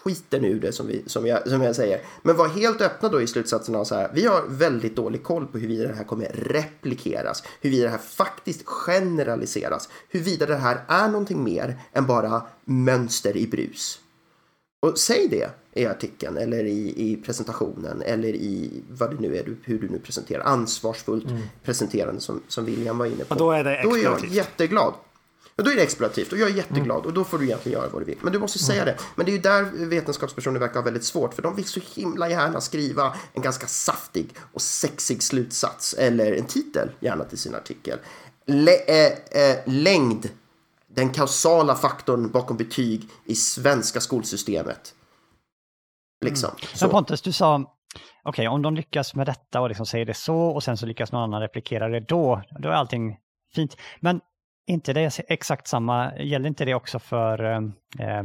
skiten 0.05 0.45
ur 0.45 0.61
det 0.61 0.73
som, 0.73 0.87
vi, 0.87 1.03
som, 1.07 1.27
jag, 1.27 1.49
som 1.49 1.63
jag 1.63 1.77
säger. 1.77 2.01
Men 2.23 2.37
var 2.37 2.49
helt 2.49 2.81
öppna 2.81 3.09
då 3.09 3.21
i 3.21 3.27
slutsatserna 3.27 3.79
och 3.79 3.87
så 3.87 3.95
här. 3.95 4.11
Vi 4.15 4.27
har 4.27 4.45
väldigt 4.49 4.97
dålig 4.97 5.23
koll 5.23 5.47
på 5.47 5.59
huruvida 5.59 5.89
det 5.89 5.95
här 5.95 6.05
kommer 6.05 6.27
replikeras, 6.33 7.43
huruvida 7.61 7.85
det 7.85 7.91
här 7.91 7.99
faktiskt 7.99 8.63
generaliseras, 8.67 9.89
huruvida 10.09 10.47
det 10.47 10.57
här 10.57 10.85
är 10.89 11.09
någonting 11.09 11.45
mer 11.45 11.79
än 11.93 12.07
bara 12.07 12.43
mönster 12.65 13.37
i 13.37 13.47
brus. 13.47 14.01
Och 14.83 14.99
säg 14.99 15.29
det 15.29 15.51
i 15.73 15.87
artikeln 15.87 16.37
eller 16.37 16.65
i, 16.65 17.11
i 17.11 17.17
presentationen 17.17 18.03
eller 18.03 18.29
i 18.29 18.83
vad 18.91 19.11
det 19.11 19.21
nu 19.21 19.37
är, 19.37 19.57
hur 19.65 19.79
du 19.79 19.89
nu 19.89 19.99
presenterar. 19.99 20.45
Ansvarsfullt 20.45 21.31
mm. 21.31 21.43
presenterande 21.65 22.21
som, 22.21 22.43
som 22.49 22.65
William 22.65 22.99
var 22.99 23.07
inne 23.07 23.25
på. 23.25 23.35
Och 23.35 23.41
då 23.41 23.51
är 23.51 23.65
det 23.65 23.81
Då 23.83 23.97
är 23.97 24.03
jag 24.03 24.27
jätteglad. 24.29 24.95
Och 25.61 25.65
då 25.65 25.73
är 25.73 25.77
det 25.77 25.83
explorativt 25.83 26.33
och 26.33 26.39
jag 26.39 26.51
är 26.51 26.55
jätteglad 26.55 26.97
mm. 26.97 27.07
och 27.07 27.13
då 27.13 27.25
får 27.25 27.39
du 27.39 27.45
egentligen 27.45 27.79
göra 27.79 27.91
vad 27.91 28.03
du 28.03 28.07
vill. 28.07 28.19
Men 28.21 28.33
du 28.33 28.39
måste 28.39 28.59
säga 28.59 28.83
mm. 28.83 28.95
det. 28.95 29.03
Men 29.15 29.27
det 29.27 29.33
är 29.33 29.35
ju 29.35 29.41
där 29.41 29.87
vetenskapspersoner 29.87 30.61
verkar 30.61 30.75
ha 30.75 30.83
väldigt 30.83 31.05
svårt 31.05 31.35
för 31.35 31.43
de 31.43 31.57
vill 31.57 31.65
så 31.65 31.81
himla 31.95 32.31
gärna 32.31 32.61
skriva 32.61 33.15
en 33.33 33.43
ganska 33.43 33.67
saftig 33.67 34.29
och 34.53 34.63
sexig 34.63 35.23
slutsats 35.23 35.95
eller 35.95 36.33
en 36.33 36.45
titel 36.45 36.91
gärna 37.01 37.25
till 37.25 37.39
sin 37.39 37.55
artikel. 37.55 37.99
Lä 38.47 38.73
äh, 38.87 39.51
äh, 39.51 39.57
längd, 39.67 40.29
den 40.89 41.11
kausala 41.11 41.75
faktorn 41.75 42.31
bakom 42.31 42.57
betyg 42.57 43.09
i 43.25 43.35
svenska 43.35 44.01
skolsystemet. 44.01 44.95
Liksom. 46.25 46.51
Mm. 46.51 46.69
Men 46.81 46.91
Pontus, 46.91 47.23
du 47.23 47.33
sa 47.33 47.55
okej, 47.55 47.67
okay, 48.25 48.47
om 48.49 48.63
de 48.63 48.75
lyckas 48.75 49.15
med 49.15 49.27
detta 49.27 49.61
och 49.61 49.69
liksom 49.69 49.87
säger 49.87 50.07
det 50.07 50.15
så 50.15 50.37
och 50.37 50.63
sen 50.63 50.77
så 50.77 50.87
lyckas 50.87 51.13
någon 51.13 51.23
annan 51.23 51.41
replikera 51.41 51.89
det 51.89 52.01
då, 52.01 52.43
då 52.59 52.69
är 52.69 52.73
allting 52.73 53.17
fint. 53.55 53.77
Men 54.01 54.21
inte 54.71 54.93
det 54.93 55.21
exakt 55.29 55.67
samma, 55.67 56.19
gäller 56.19 56.49
inte 56.49 56.65
det 56.65 56.75
också 56.75 56.99
för 56.99 57.45
eh, 57.45 57.61
eh 57.99 58.25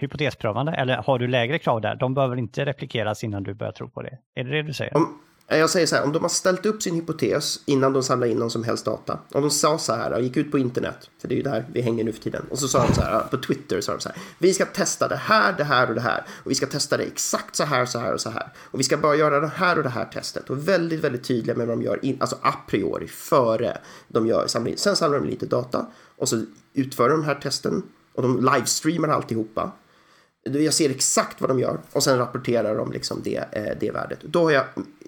hypotesprövande? 0.00 0.72
Eller 0.72 0.96
har 0.96 1.18
du 1.18 1.26
lägre 1.26 1.58
krav 1.58 1.80
där? 1.80 1.94
De 1.94 2.14
behöver 2.14 2.36
inte 2.36 2.64
replikeras 2.64 3.24
innan 3.24 3.42
du 3.42 3.54
börjar 3.54 3.72
tro 3.72 3.90
på 3.90 4.02
det. 4.02 4.18
Är 4.34 4.44
det 4.44 4.50
det 4.50 4.62
du 4.62 4.72
säger? 4.72 4.96
Om, 4.96 5.20
Eh, 5.50 5.58
jag 5.58 5.70
säger 5.70 5.86
så 5.86 5.96
här, 5.96 6.04
om 6.04 6.12
de 6.12 6.22
har 6.22 6.28
ställt 6.28 6.66
upp 6.66 6.82
sin 6.82 6.94
hypotes 6.94 7.60
innan 7.66 7.92
de 7.92 8.02
samlar 8.02 8.26
in 8.26 8.36
någon 8.36 8.50
som 8.50 8.64
helst 8.64 8.84
data. 8.84 9.18
Om 9.32 9.40
de 9.40 9.50
sa 9.50 9.78
så 9.78 9.92
här, 9.92 10.12
och 10.12 10.22
gick 10.22 10.36
ut 10.36 10.50
på 10.50 10.58
internet, 10.58 11.10
för 11.20 11.28
det 11.28 11.34
är 11.34 11.36
ju 11.36 11.42
där 11.42 11.66
vi 11.72 11.80
hänger 11.80 12.04
nu 12.04 12.12
för 12.12 12.20
tiden. 12.20 12.46
Och 12.50 12.58
så 12.58 12.68
sa 12.68 12.86
de 12.86 12.94
så 12.94 13.00
här, 13.00 13.20
på 13.20 13.36
Twitter 13.36 13.80
sa 13.80 13.92
de 13.92 14.00
så 14.00 14.08
här, 14.08 14.18
vi 14.38 14.54
ska 14.54 14.66
testa 14.66 15.08
det 15.08 15.16
här, 15.16 15.52
det 15.52 15.64
här 15.64 15.88
och 15.88 15.94
det 15.94 16.00
här. 16.00 16.24
Och 16.44 16.50
vi 16.50 16.54
ska 16.54 16.66
testa 16.66 16.96
det 16.96 17.02
exakt 17.02 17.56
så 17.56 17.64
här, 17.64 17.86
så 17.86 17.98
här 17.98 18.14
och 18.14 18.20
så 18.20 18.30
här. 18.30 18.52
Och 18.58 18.80
vi 18.80 18.84
ska 18.84 18.96
bara 18.96 19.16
göra 19.16 19.40
det 19.40 19.52
här 19.54 19.76
och 19.76 19.82
det 19.82 19.88
här 19.88 20.04
testet. 20.04 20.50
Och 20.50 20.68
väldigt, 20.68 21.00
väldigt 21.00 21.24
tydliga 21.24 21.56
med 21.56 21.66
vad 21.66 21.78
de 21.78 21.82
gör, 21.82 22.04
in, 22.04 22.16
alltså 22.20 22.36
a 22.42 22.54
priori, 22.68 23.08
före 23.08 23.78
de 24.08 24.26
gör, 24.26 24.46
samlar 24.46 24.70
in. 24.70 24.78
Sen 24.78 24.96
samlar 24.96 25.20
de 25.20 25.26
lite 25.26 25.46
data 25.46 25.86
och 26.16 26.28
så 26.28 26.44
utför 26.74 27.08
de 27.08 27.24
här 27.24 27.34
testen 27.34 27.82
och 28.14 28.22
de 28.22 28.50
livestreamar 28.54 29.08
alltihopa. 29.08 29.72
Jag 30.42 30.74
ser 30.74 30.90
exakt 30.90 31.40
vad 31.40 31.50
de 31.50 31.58
gör 31.58 31.80
och 31.92 32.02
sen 32.02 32.18
rapporterar 32.18 32.76
de 32.76 32.92
liksom 32.92 33.20
det, 33.24 33.44
eh, 33.52 33.78
det 33.80 33.90
värdet. 33.90 34.18
Då 34.22 34.42
har 34.42 34.50
jag 34.50 34.64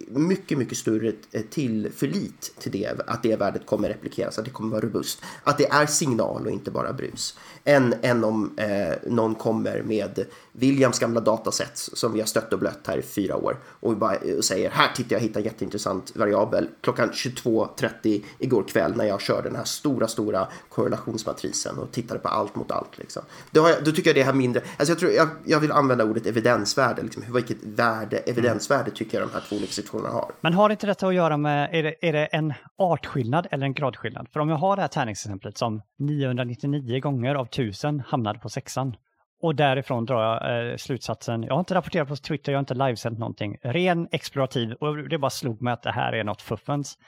mycket, 0.09 0.59
mycket 0.59 0.79
större 0.79 1.13
eh, 1.33 1.43
tillförlit 1.51 2.55
till 2.59 2.73
det, 2.73 3.01
att 3.07 3.23
det 3.23 3.37
värdet 3.37 3.67
kommer 3.67 3.89
replikeras, 3.89 4.39
att 4.39 4.45
det 4.45 4.51
kommer 4.51 4.71
vara 4.71 4.81
robust. 4.81 5.23
Att 5.45 5.59
det 5.59 5.67
är 5.67 5.87
signal 5.87 6.47
och 6.47 6.53
inte 6.53 6.71
bara 6.71 6.93
brus. 6.93 7.39
Än, 7.65 7.95
än 8.03 8.25
om 8.25 8.59
eh, 8.59 8.95
någon 9.07 9.35
kommer 9.35 9.83
med 9.83 10.25
Williams 10.53 10.99
gamla 10.99 11.21
dataset 11.21 11.71
som 11.75 12.13
vi 12.13 12.21
har 12.21 12.27
stött 12.27 12.53
och 12.53 12.59
blött 12.59 12.87
här 12.87 12.99
i 12.99 13.03
fyra 13.03 13.37
år 13.37 13.59
och, 13.65 13.97
bara, 13.97 14.17
och 14.39 14.45
säger 14.45 14.71
här 14.71 14.93
tittar 14.95 15.17
jag 15.17 15.21
hittar 15.21 15.41
en 15.41 15.45
jätteintressant 15.45 16.17
variabel 16.17 16.69
klockan 16.81 17.11
22.30 17.11 18.23
igår 18.39 18.65
kväll 18.69 18.97
när 18.97 19.05
jag 19.05 19.21
körde 19.21 19.49
den 19.49 19.57
här 19.57 19.65
stora, 19.65 20.09
stora 20.09 20.49
korrelationsmatrisen 20.69 21.79
och 21.79 21.93
tittade 21.93 22.21
på 22.21 22.29
allt 22.29 22.55
mot 22.55 22.71
allt. 22.71 22.99
Liksom. 22.99 23.23
Då, 23.51 23.69
jag, 23.69 23.85
då 23.85 23.93
tycker 23.93 24.11
jag 24.11 24.17
det 24.17 24.23
här 24.23 24.33
mindre, 24.33 24.63
alltså 24.77 24.91
jag, 24.91 24.99
tror, 24.99 25.13
jag, 25.23 25.29
jag 25.45 25.61
vill 25.61 25.73
använda 25.73 26.05
ordet 26.05 26.27
evidensvärde, 26.27 27.03
liksom. 27.03 27.23
vilket 27.35 27.65
värde, 27.65 28.17
evidensvärde 28.17 28.91
tycker 28.91 29.19
jag 29.19 29.29
de 29.29 29.35
här 29.35 29.43
två 29.49 29.57
olika 29.57 29.73
situationerna 29.73 30.15
har. 30.15 30.33
Men 30.41 30.55
har 30.55 30.71
inte 30.71 30.87
detta 30.87 31.07
att 31.07 31.15
göra 31.15 31.37
med, 31.37 31.69
är 31.73 31.83
det, 31.83 31.95
är 32.01 32.13
det 32.13 32.27
en 32.27 32.55
artskillnad 32.79 33.47
eller 33.51 33.67
en 33.67 33.75
gradskillnad? 33.75 34.29
För 34.33 34.41
om 34.41 34.49
jag 34.49 34.57
har 34.57 34.77
det 34.77 34.83
här 34.83 34.89
tärningsexemplet 34.89 35.59
som 35.59 35.83
999 35.99 37.01
gånger 37.01 37.35
av 37.35 37.47
1000 37.47 38.01
hamnade 38.01 38.39
på 38.39 38.49
sexan 38.49 38.97
och 39.43 39.55
därifrån 39.55 40.05
drar 40.05 40.23
jag 40.23 40.71
eh, 40.71 40.77
slutsatsen, 40.77 41.43
jag 41.43 41.55
har 41.55 41.61
inte 41.61 41.75
rapporterat 41.75 42.09
på 42.09 42.17
Twitter, 42.17 42.53
jag 42.53 42.59
har 42.59 42.63
inte 42.63 42.75
livesänt 42.75 43.19
någonting, 43.19 43.57
ren 43.63 44.09
explorativ 44.13 44.73
och 44.73 45.09
det 45.09 45.19
bara 45.19 45.31
slog 45.31 45.63
mig 45.63 45.73
att 45.73 45.83
det 45.83 45.93
här 45.93 46.13
är 46.13 46.25
något 46.25 46.43
fuffens. 46.43 46.99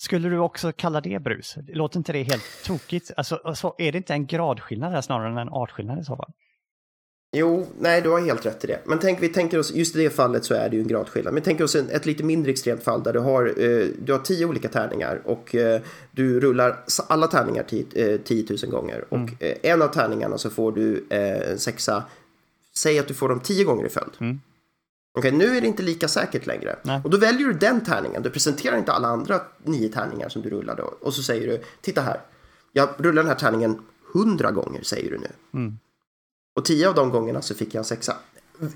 Skulle 0.00 0.28
du 0.28 0.38
också 0.38 0.72
kalla 0.72 1.00
det 1.00 1.22
brus? 1.22 1.56
Låter 1.68 1.98
inte 1.98 2.12
det 2.12 2.22
helt 2.22 2.64
tokigt? 2.64 3.10
Alltså, 3.16 3.40
alltså, 3.44 3.74
är 3.78 3.92
det 3.92 3.98
inte 3.98 4.12
en 4.12 4.26
gradskillnad 4.26 4.92
här 4.92 5.00
snarare 5.00 5.30
än 5.30 5.38
en 5.38 5.48
artskillnad 5.48 6.00
i 6.00 6.04
så 6.04 6.16
fall? 6.16 6.32
Jo, 7.32 7.66
nej, 7.78 8.02
du 8.02 8.10
har 8.10 8.20
helt 8.20 8.46
rätt 8.46 8.64
i 8.64 8.66
det. 8.66 8.80
Men 8.84 8.98
tänk, 8.98 9.22
vi 9.22 9.28
tänker 9.28 9.58
oss, 9.58 9.74
just 9.74 9.96
i 9.96 9.98
det 9.98 10.10
fallet 10.10 10.44
så 10.44 10.54
är 10.54 10.68
det 10.68 10.76
ju 10.76 10.82
en 10.82 10.88
gradskillnad. 10.88 11.34
Men 11.34 11.42
tänk 11.42 11.60
oss 11.60 11.74
en, 11.74 11.90
ett 11.90 12.06
lite 12.06 12.24
mindre 12.24 12.52
extremt 12.52 12.82
fall 12.82 13.02
där 13.02 13.12
du 13.12 13.18
har, 13.18 13.46
eh, 13.46 13.86
du 13.98 14.12
har 14.12 14.18
tio 14.18 14.46
olika 14.46 14.68
tärningar 14.68 15.22
och 15.24 15.54
eh, 15.54 15.80
du 16.10 16.40
rullar 16.40 16.84
alla 17.08 17.26
tärningar 17.26 17.62
10, 17.62 17.86
eh, 17.94 18.44
000 18.62 18.70
gånger. 18.70 19.04
Mm. 19.10 19.24
Och 19.24 19.42
eh, 19.42 19.56
en 19.62 19.82
av 19.82 19.88
tärningarna 19.88 20.38
så 20.38 20.50
får 20.50 20.72
du 20.72 21.06
eh, 21.10 21.50
en 21.50 21.58
sexa, 21.58 22.04
säg 22.74 22.98
att 22.98 23.08
du 23.08 23.14
får 23.14 23.28
dem 23.28 23.40
tio 23.40 23.64
gånger 23.64 23.86
i 23.86 23.88
följd. 23.88 24.12
Mm. 24.18 24.40
Okej, 25.18 25.28
okay, 25.28 25.48
nu 25.48 25.56
är 25.56 25.60
det 25.60 25.66
inte 25.66 25.82
lika 25.82 26.08
säkert 26.08 26.46
längre. 26.46 26.76
Nej. 26.82 27.00
Och 27.04 27.10
då 27.10 27.18
väljer 27.18 27.46
du 27.46 27.52
den 27.52 27.84
tärningen. 27.84 28.22
Du 28.22 28.30
presenterar 28.30 28.78
inte 28.78 28.92
alla 28.92 29.08
andra 29.08 29.40
nio 29.64 29.88
tärningar 29.88 30.28
som 30.28 30.42
du 30.42 30.50
rullade. 30.50 30.82
Och 30.82 31.14
så 31.14 31.22
säger 31.22 31.46
du, 31.46 31.62
titta 31.80 32.00
här. 32.00 32.20
Jag 32.72 32.88
rullar 32.96 33.22
den 33.22 33.30
här 33.30 33.38
tärningen 33.38 33.78
hundra 34.12 34.50
gånger, 34.50 34.82
säger 34.82 35.10
du 35.10 35.18
nu. 35.18 35.30
Mm. 35.54 35.78
Och 36.58 36.64
tio 36.64 36.88
av 36.88 36.94
de 36.94 37.10
gångerna 37.10 37.42
så 37.42 37.54
fick 37.54 37.74
jag 37.74 37.78
en 37.78 37.84
sexa. 37.84 38.16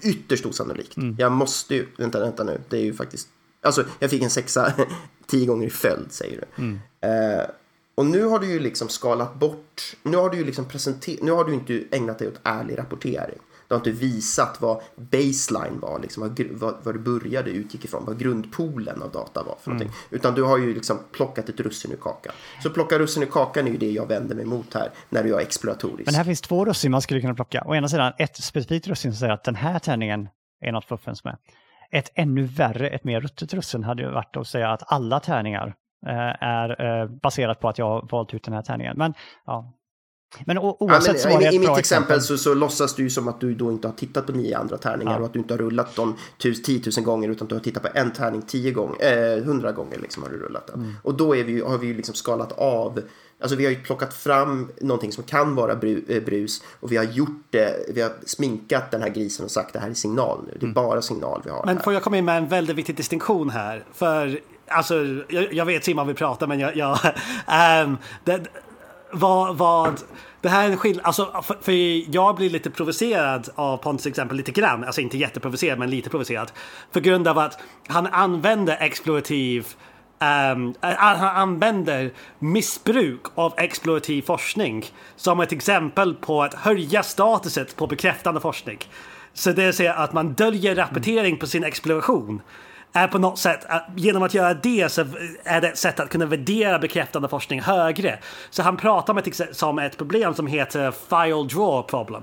Ytterst 0.02 0.46
osannolikt. 0.46 0.96
Mm. 0.96 1.16
Jag 1.18 1.32
måste 1.32 1.74
ju, 1.74 1.86
vänta, 1.98 2.20
vänta 2.20 2.44
nu, 2.44 2.60
det 2.68 2.76
är 2.76 2.82
ju 2.82 2.94
faktiskt, 2.94 3.28
alltså 3.62 3.84
jag 3.98 4.10
fick 4.10 4.22
en 4.22 4.30
sexa 4.30 4.72
tio 5.26 5.46
gånger 5.46 5.66
i 5.66 5.70
följd 5.70 6.12
säger 6.12 6.40
du. 6.40 6.62
Mm. 6.62 6.80
Eh, 7.00 7.46
och 7.94 8.06
nu 8.06 8.24
har 8.24 8.38
du 8.38 8.46
ju 8.46 8.60
liksom 8.60 8.88
skalat 8.88 9.34
bort, 9.34 9.96
nu 10.02 10.16
har 10.16 10.30
du 10.30 10.36
ju 10.36 10.44
liksom 10.44 10.64
presenterat, 10.64 11.22
nu 11.22 11.32
har 11.32 11.44
du 11.44 11.54
inte 11.54 11.84
ägnat 11.90 12.18
dig 12.18 12.28
åt 12.28 12.40
ärlig 12.42 12.78
rapportering. 12.78 13.38
Du 13.72 13.76
har 13.76 13.80
inte 13.80 14.00
visat 14.00 14.60
vad 14.60 14.80
baseline 14.96 15.80
var, 15.80 15.98
liksom, 15.98 16.34
vad, 16.50 16.74
vad, 16.82 16.94
det 16.94 16.98
började 16.98 17.50
utgick 17.50 17.84
ifrån, 17.84 18.04
vad 18.04 18.18
grundpoolen 18.18 19.02
av 19.02 19.10
data 19.10 19.42
var 19.42 19.56
för 19.60 19.70
mm. 19.70 19.78
någonting. 19.78 20.00
Utan 20.10 20.34
du 20.34 20.42
har 20.42 20.58
ju 20.58 20.74
liksom 20.74 20.98
plockat 21.12 21.48
ett 21.48 21.60
russin 21.60 21.92
ur 21.92 21.96
kakan. 21.96 22.32
Så 22.62 22.70
plocka 22.70 22.98
russin 22.98 23.22
ur 23.22 23.26
kakan 23.26 23.66
är 23.66 23.70
ju 23.70 23.76
det 23.76 23.90
jag 23.90 24.06
vänder 24.06 24.34
mig 24.34 24.44
emot 24.44 24.74
här, 24.74 24.90
när 25.08 25.24
du 25.24 25.34
är 25.34 25.40
exploratorisk. 25.40 26.06
Men 26.06 26.14
här 26.14 26.24
finns 26.24 26.40
två 26.40 26.64
russin 26.64 26.90
man 26.90 27.02
skulle 27.02 27.20
kunna 27.20 27.34
plocka. 27.34 27.62
Å 27.66 27.74
ena 27.74 27.88
sidan 27.88 28.12
ett 28.18 28.36
specifikt 28.36 28.88
russin 28.88 29.12
som 29.12 29.18
säger 29.18 29.32
att 29.32 29.44
den 29.44 29.56
här 29.56 29.78
tärningen 29.78 30.28
är 30.60 30.72
något 30.72 30.84
fuffens 30.84 31.24
med. 31.24 31.36
Ett 31.90 32.10
ännu 32.14 32.42
värre, 32.42 32.88
ett 32.88 33.04
mer 33.04 33.20
ruttet 33.20 33.54
russin 33.54 33.84
hade 33.84 34.02
ju 34.02 34.10
varit 34.10 34.36
att 34.36 34.46
säga 34.46 34.70
att 34.70 34.92
alla 34.92 35.20
tärningar 35.20 35.74
eh, 36.06 36.42
är 36.42 37.00
eh, 37.02 37.08
baserat 37.08 37.60
på 37.60 37.68
att 37.68 37.78
jag 37.78 37.86
har 37.86 38.08
valt 38.10 38.34
ut 38.34 38.44
den 38.44 38.54
här 38.54 38.62
tärningen. 38.62 38.94
Men 38.96 39.14
ja, 39.46 39.72
men 40.46 40.58
oavsett 40.58 41.24
ja, 41.24 41.30
men, 41.30 41.40
så 41.40 41.40
I, 41.40 41.54
i 41.54 41.58
mitt 41.58 41.68
exempel, 41.68 41.78
exempel 41.78 42.20
så, 42.20 42.38
så 42.38 42.54
låtsas 42.54 42.94
du 42.94 43.10
som 43.10 43.28
att 43.28 43.40
du 43.40 43.54
då 43.54 43.72
inte 43.72 43.88
har 43.88 43.94
tittat 43.94 44.26
på 44.26 44.32
nio 44.32 44.58
andra 44.58 44.78
tärningar 44.78 45.12
ja. 45.12 45.18
och 45.18 45.26
att 45.26 45.32
du 45.32 45.38
inte 45.38 45.54
har 45.54 45.58
rullat 45.58 45.96
dem 45.96 46.16
10 46.38 46.82
000 46.96 47.04
gånger 47.04 47.28
utan 47.28 47.48
du 47.48 47.54
har 47.54 47.62
tittat 47.62 47.82
på 47.82 47.88
en 47.94 48.12
tärning 48.12 48.42
10 48.42 48.70
gånger, 48.70 49.36
eh, 49.36 49.42
100 49.42 49.72
gånger 49.72 49.98
liksom 49.98 50.22
har 50.22 50.30
du 50.30 50.36
rullat 50.36 50.66
den. 50.66 50.80
Mm. 50.80 50.94
Och 51.02 51.14
då 51.14 51.36
är 51.36 51.44
vi, 51.44 51.60
har 51.60 51.78
vi 51.78 51.86
ju 51.86 51.94
liksom 51.96 52.14
skalat 52.14 52.52
av 52.52 53.00
Alltså 53.42 53.56
vi 53.56 53.64
har 53.64 53.72
ju 53.72 53.82
plockat 53.82 54.14
fram 54.14 54.70
någonting 54.80 55.12
som 55.12 55.24
kan 55.24 55.54
vara 55.54 55.72
eh, 55.72 56.22
brus 56.22 56.62
och 56.80 56.92
vi 56.92 56.96
har 56.96 57.04
gjort 57.04 57.46
det, 57.50 57.86
vi 57.94 58.00
har 58.00 58.12
sminkat 58.26 58.90
den 58.90 59.02
här 59.02 59.08
grisen 59.08 59.44
och 59.44 59.50
sagt 59.50 59.72
det 59.72 59.78
här 59.78 59.90
är 59.90 59.94
signal 59.94 60.38
nu. 60.46 60.52
Det 60.52 60.58
är 60.58 60.62
mm. 60.62 60.74
bara 60.74 61.02
signal 61.02 61.42
vi 61.44 61.50
har. 61.50 61.66
Men 61.66 61.80
får 61.80 61.92
jag 61.92 62.02
komma 62.02 62.18
in 62.18 62.24
med 62.24 62.36
en 62.38 62.48
väldigt 62.48 62.76
viktig 62.76 62.96
distinktion 62.96 63.50
här? 63.50 63.84
För 63.92 64.40
alltså, 64.66 64.94
jag, 65.28 65.52
jag 65.52 65.64
vet 65.64 65.84
Simon 65.84 66.06
vill 66.06 66.16
prata 66.16 66.46
men 66.46 66.60
jag, 66.60 66.76
jag 66.76 66.98
um, 67.84 67.98
det, 68.24 68.40
vad, 69.12 69.56
vad 69.56 70.00
det 70.40 70.48
här 70.48 70.66
är 70.66 70.70
en 70.70 70.76
skillnad, 70.76 71.06
alltså 71.06 71.42
för, 71.42 71.54
för, 71.62 71.72
jag 72.14 72.36
blir 72.36 72.50
lite 72.50 72.70
provocerad 72.70 73.48
av 73.54 73.76
Pontus 73.76 74.06
exempel 74.06 74.36
lite 74.36 74.52
grann, 74.52 74.84
alltså 74.84 75.00
inte 75.00 75.18
jätteprovocerad 75.18 75.78
men 75.78 75.90
lite 75.90 76.10
provocerad. 76.10 76.52
För 76.90 77.00
grund 77.00 77.28
av 77.28 77.38
att 77.38 77.58
han 77.88 78.06
använder 78.06 78.76
explorativ 78.80 79.66
Um, 80.52 80.74
han 80.80 81.36
använder 81.36 82.10
missbruk 82.38 83.20
av 83.34 83.54
explorativ 83.56 84.22
forskning 84.22 84.84
som 85.16 85.40
ett 85.40 85.52
exempel 85.52 86.14
på 86.14 86.42
att 86.42 86.54
höja 86.54 87.02
statuset 87.02 87.76
på 87.76 87.86
bekräftande 87.86 88.40
forskning. 88.40 88.78
Så 89.34 89.52
det 89.52 89.64
vill 89.64 89.72
säga 89.72 89.94
att 89.94 90.12
man 90.12 90.32
döljer 90.32 90.74
rapportering 90.74 91.38
på 91.38 91.46
sin 91.46 91.64
exploration 91.64 92.40
är 92.92 93.08
på 93.08 93.18
något 93.18 93.38
sätt, 93.38 93.64
att 93.68 93.86
genom 93.96 94.22
att 94.22 94.34
göra 94.34 94.54
det 94.54 94.92
så 94.92 95.04
är 95.44 95.60
det 95.60 95.68
ett 95.68 95.78
sätt 95.78 96.00
att 96.00 96.08
kunna 96.08 96.26
värdera 96.26 96.78
bekräftande 96.78 97.28
forskning 97.28 97.60
högre. 97.60 98.18
Så 98.50 98.62
han 98.62 98.76
pratar 98.76 99.12
om 99.12 99.18
ett, 99.18 99.56
som 99.56 99.78
ett 99.78 99.98
problem 99.98 100.34
som 100.34 100.46
heter 100.46 100.90
file 100.90 101.48
draw 101.48 101.82
problem. 101.82 102.22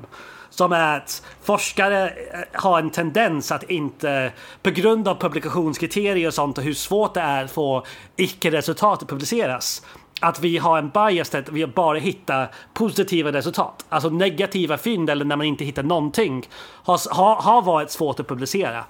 Som 0.50 0.72
är 0.72 0.98
att 0.98 1.24
forskare 1.44 2.10
eh, 2.10 2.40
har 2.54 2.80
en 2.80 2.90
tendens 2.90 3.52
att 3.52 3.64
inte, 3.64 4.32
på 4.64 4.70
grund 4.70 5.08
av 5.08 5.16
publikationskriterier 5.16 6.28
och 6.28 6.34
sånt 6.34 6.58
och 6.58 6.64
hur 6.64 6.74
svårt 6.74 7.14
det 7.14 7.22
är 7.22 7.44
att 7.44 7.52
få 7.52 7.86
icke-resultat 8.16 9.04
att 9.04 9.10
publiceras, 9.10 9.86
att 10.22 10.40
vi 10.40 10.58
har 10.58 10.78
en 10.78 10.90
bias 10.90 11.36
att 11.36 11.50
vi 11.50 11.68
bara 11.68 11.98
hittar 11.98 12.52
positiva 12.74 13.32
resultat. 13.32 13.86
Alltså 13.90 14.10
negativa 14.10 14.78
fynd 14.78 15.10
eller 15.10 15.26
när 15.26 15.36
man 15.36 15.46
inte 15.46 15.66
hittar 15.66 15.84
någonting 15.84 16.48
har, 16.84 17.42
har 17.42 17.62
varit 17.62 17.92
svårt 17.92 18.20
att 18.20 18.28
publicera. 18.28 18.84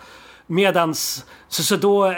Medans, 0.51 1.25
så, 1.47 1.63
så 1.63 1.75
då 1.75 2.15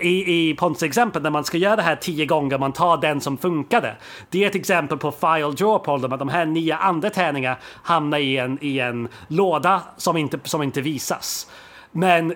i, 0.00 0.50
i 0.50 0.54
Pontus 0.54 0.82
exempel 0.82 1.22
när 1.22 1.30
man 1.30 1.44
ska 1.44 1.58
göra 1.58 1.76
det 1.76 1.82
här 1.82 1.96
tio 1.96 2.26
gånger, 2.26 2.58
man 2.58 2.72
tar 2.72 2.96
den 2.96 3.20
som 3.20 3.38
funkade. 3.38 3.96
Det 4.30 4.44
är 4.44 4.48
ett 4.48 4.54
exempel 4.54 4.98
på 4.98 5.12
file 5.12 5.50
draw 5.50 5.78
problem, 5.78 6.12
att 6.12 6.18
de 6.18 6.28
här 6.28 6.46
nio 6.46 6.76
andra 6.76 7.10
tärningarna 7.10 7.56
hamnar 7.82 8.18
i 8.18 8.36
en, 8.36 8.58
i 8.60 8.78
en 8.78 9.08
låda 9.28 9.82
som 9.96 10.16
inte, 10.16 10.38
som 10.44 10.62
inte 10.62 10.80
visas. 10.80 11.50
Men, 11.92 12.34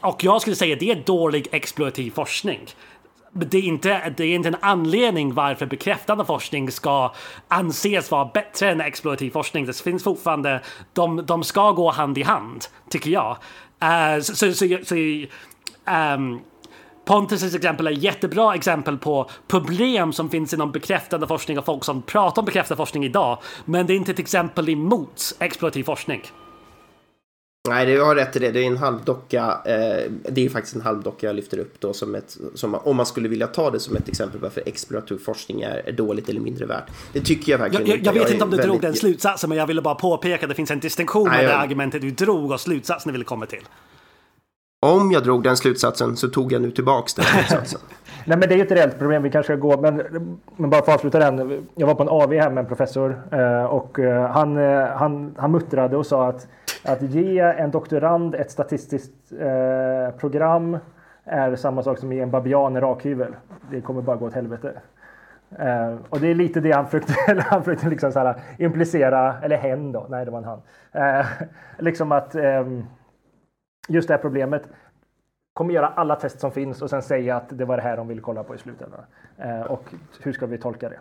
och 0.00 0.24
jag 0.24 0.40
skulle 0.40 0.56
säga 0.56 0.76
det 0.80 0.90
är 0.90 1.02
dålig 1.06 1.48
explorativ 1.52 2.10
forskning. 2.10 2.60
Det 3.32 3.58
är, 3.58 3.62
inte, 3.62 4.14
det 4.16 4.24
är 4.24 4.34
inte 4.34 4.48
en 4.48 4.56
anledning 4.60 5.34
varför 5.34 5.66
bekräftande 5.66 6.24
forskning 6.24 6.70
ska 6.70 7.12
anses 7.48 8.10
vara 8.10 8.24
bättre 8.24 8.70
än 8.70 8.80
explorativ 8.80 9.30
forskning. 9.30 9.66
Det 9.66 9.80
finns 9.80 10.04
fortfarande, 10.04 10.60
de, 10.92 11.26
de 11.26 11.44
ska 11.44 11.72
gå 11.72 11.90
hand 11.90 12.18
i 12.18 12.22
hand, 12.22 12.64
tycker 12.90 13.10
jag. 13.10 13.36
Uh, 13.84 14.22
så, 14.22 14.54
så, 14.54 14.78
så, 14.84 14.94
um, 16.14 16.40
Pontus 17.08 17.54
exempel 17.54 17.86
är 17.86 17.92
ett 17.92 18.02
jättebra 18.02 18.54
exempel 18.54 18.98
på 18.98 19.30
problem 19.46 20.12
som 20.12 20.30
finns 20.30 20.54
inom 20.54 20.72
bekräftande 20.72 21.26
forskning 21.26 21.58
och 21.58 21.64
folk 21.64 21.84
som 21.84 22.02
pratar 22.02 22.42
om 22.42 22.46
bekräftande 22.46 22.76
forskning 22.76 23.04
idag. 23.04 23.38
Men 23.64 23.86
det 23.86 23.92
är 23.92 23.96
inte 23.96 24.12
ett 24.12 24.18
exempel 24.18 24.68
emot 24.68 25.36
explorativ 25.38 25.84
forskning. 25.84 26.22
Nej, 27.68 27.86
du 27.86 28.02
har 28.02 28.14
rätt 28.14 28.36
i 28.36 28.38
det. 28.38 28.50
Det 28.50 28.60
är 28.60 28.66
en 28.66 28.76
halvdocka. 28.76 29.60
Eh, 29.64 30.10
det 30.28 30.44
är 30.44 30.48
faktiskt 30.48 30.76
en 30.76 30.82
halvdocka 30.82 31.26
jag 31.26 31.36
lyfter 31.36 31.58
upp 31.58 31.80
då 31.80 31.92
som 31.92 32.14
ett, 32.14 32.36
som, 32.54 32.74
om 32.74 32.96
man 32.96 33.06
skulle 33.06 33.28
vilja 33.28 33.46
ta 33.46 33.70
det 33.70 33.80
som 33.80 33.96
ett 33.96 34.08
exempel 34.08 34.40
varför 34.40 34.62
explorativ 34.66 35.18
forskning 35.18 35.62
är, 35.62 35.82
är 35.86 35.92
dåligt 35.92 36.28
eller 36.28 36.40
mindre 36.40 36.66
värt. 36.66 36.90
Det 37.12 37.20
tycker 37.20 37.52
jag 37.52 37.58
verkligen 37.58 37.86
jag, 37.86 37.96
inte. 37.96 38.06
Jag, 38.08 38.12
vet 38.12 38.22
jag 38.22 38.32
inte 38.32 38.44
om 38.44 38.50
du 38.50 38.56
väldigt... 38.56 38.72
drog 38.72 38.82
den 38.82 38.94
slutsatsen, 38.94 39.48
men 39.48 39.58
jag 39.58 39.66
ville 39.66 39.82
bara 39.82 39.94
påpeka 39.94 40.44
att 40.44 40.48
det 40.48 40.54
finns 40.54 40.70
en 40.70 40.80
distinktion 40.80 41.28
med 41.28 41.44
jag... 41.44 41.50
det 41.50 41.56
argumentet 41.56 42.02
du 42.02 42.10
drog 42.10 42.50
och 42.50 42.60
slutsatsen 42.60 43.08
du 43.08 43.12
ville 43.12 43.24
komma 43.24 43.46
till. 43.46 43.62
Om 44.80 45.12
jag 45.12 45.24
drog 45.24 45.42
den 45.42 45.56
slutsatsen 45.56 46.16
så 46.16 46.28
tog 46.28 46.52
jag 46.52 46.62
nu 46.62 46.70
tillbaks 46.70 47.14
den 47.14 47.24
slutsatsen. 47.34 47.80
Nej 48.24 48.38
men 48.38 48.48
det 48.48 48.54
är 48.54 48.56
ju 48.56 48.64
ett 48.64 48.72
reellt 48.72 48.98
problem, 48.98 49.22
vi 49.22 49.30
kanske 49.30 49.52
ska 49.52 49.60
gå, 49.60 49.80
men, 49.80 50.02
men 50.56 50.70
bara 50.70 50.84
för 50.84 50.92
att 50.92 50.98
avsluta 50.98 51.18
den. 51.18 51.66
Jag 51.74 51.86
var 51.86 51.94
på 51.94 52.02
en 52.02 52.08
AV 52.08 52.32
här 52.32 52.50
med 52.50 52.62
en 52.62 52.66
professor 52.66 53.22
eh, 53.32 53.64
och 53.64 53.98
eh, 53.98 54.30
han, 54.30 54.56
eh, 54.56 54.86
han, 54.86 55.34
han 55.38 55.52
muttrade 55.52 55.96
och 55.96 56.06
sa 56.06 56.28
att, 56.28 56.46
att 56.88 57.02
ge 57.02 57.38
en 57.38 57.70
doktorand 57.70 58.34
ett 58.34 58.50
statistiskt 58.50 59.32
eh, 59.32 60.18
program 60.18 60.78
är 61.24 61.56
samma 61.56 61.82
sak 61.82 61.98
som 61.98 62.08
att 62.08 62.14
ge 62.14 62.20
en 62.20 62.30
babian 62.30 62.76
en 62.76 62.82
rakhyvel. 62.82 63.36
Det 63.70 63.80
kommer 63.80 64.02
bara 64.02 64.16
gå 64.16 64.26
åt 64.26 64.34
helvete. 64.34 64.72
Uh, 65.52 65.96
och 66.08 66.20
det 66.20 66.28
är 66.28 66.34
lite 66.34 66.60
det 66.60 66.72
han 66.72 66.86
försökte, 66.86 67.14
han 67.46 67.64
försökte 67.64 67.88
liksom 67.88 68.12
så 68.12 68.18
här 68.18 68.40
implicera, 68.58 69.36
eller 69.42 69.56
hen 69.56 69.92
då, 69.92 70.06
nej 70.08 70.24
det 70.24 70.30
var 70.30 70.38
en 70.38 70.44
han. 70.44 70.62
Uh, 71.20 71.26
liksom 71.78 72.12
att 72.12 72.34
um, 72.34 72.86
just 73.88 74.08
det 74.08 74.14
här 74.14 74.20
problemet 74.20 74.62
kommer 75.52 75.74
göra 75.74 75.88
alla 75.88 76.16
test 76.16 76.40
som 76.40 76.50
finns 76.50 76.82
och 76.82 76.90
sen 76.90 77.02
säga 77.02 77.36
att 77.36 77.58
det 77.58 77.64
var 77.64 77.76
det 77.76 77.82
här 77.82 77.96
de 77.96 78.08
ville 78.08 78.20
kolla 78.20 78.44
på 78.44 78.54
i 78.54 78.58
slutändan. 78.58 79.00
Och 79.68 79.94
hur 80.22 80.32
ska 80.32 80.46
vi 80.46 80.58
tolka 80.58 80.88
det? 80.88 80.98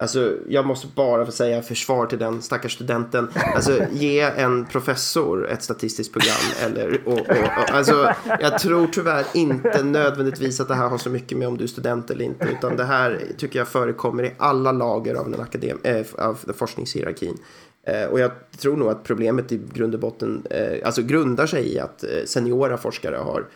Alltså, 0.00 0.36
jag 0.48 0.66
måste 0.66 0.86
bara 0.94 1.26
få 1.26 1.32
säga 1.32 1.62
försvar 1.62 2.06
till 2.06 2.18
den 2.18 2.42
stackars 2.42 2.74
studenten. 2.74 3.28
Alltså, 3.54 3.82
ge 3.90 4.20
en 4.20 4.66
professor 4.66 5.48
ett 5.48 5.62
statistiskt 5.62 6.12
program. 6.12 6.36
Eller, 6.64 7.00
och, 7.04 7.12
och, 7.12 7.30
och, 7.30 7.70
alltså, 7.70 8.14
jag 8.40 8.58
tror 8.58 8.86
tyvärr 8.86 9.24
inte 9.34 9.82
nödvändigtvis 9.82 10.60
att 10.60 10.68
det 10.68 10.74
här 10.74 10.88
har 10.88 10.98
så 10.98 11.10
mycket 11.10 11.38
med 11.38 11.48
om 11.48 11.56
du 11.56 11.64
är 11.64 11.68
student 11.68 12.10
eller 12.10 12.24
inte. 12.24 12.48
Utan 12.48 12.76
det 12.76 12.84
här 12.84 13.20
tycker 13.36 13.58
jag 13.58 13.68
förekommer 13.68 14.24
i 14.24 14.32
alla 14.38 14.72
lager 14.72 15.14
av 15.14 15.30
den, 15.30 15.40
akadem 15.40 15.78
äh, 15.82 16.06
av 16.18 16.38
forskningshierarkin. 16.56 17.38
Eh, 17.86 18.04
och 18.04 18.20
jag 18.20 18.30
tror 18.58 18.76
nog 18.76 18.88
att 18.88 19.04
problemet 19.04 19.52
i 19.52 19.60
grund 19.72 19.94
och 19.94 20.00
botten 20.00 20.46
eh, 20.50 20.86
alltså 20.86 21.02
grundar 21.02 21.46
sig 21.46 21.74
i 21.74 21.78
att 21.78 22.04
eh, 22.04 22.08
seniora 22.26 22.76
forskare 22.76 23.16
har 23.16 23.46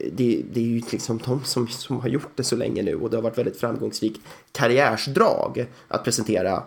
det, 0.00 0.42
det, 0.52 0.60
är 0.60 0.64
ju 0.64 0.82
liksom 0.90 1.18
de 1.24 1.44
som, 1.44 1.68
som 1.68 2.00
har 2.00 2.08
gjort 2.08 2.36
det 2.36 2.44
så 2.44 2.56
länge 2.56 2.82
nu 2.82 2.94
och 2.94 3.10
det 3.10 3.16
har 3.16 3.22
varit 3.22 3.38
väldigt 3.38 3.60
framgångsrikt 3.60 4.20
karriärsdrag 4.52 5.66
att 5.88 6.04
presentera 6.04 6.62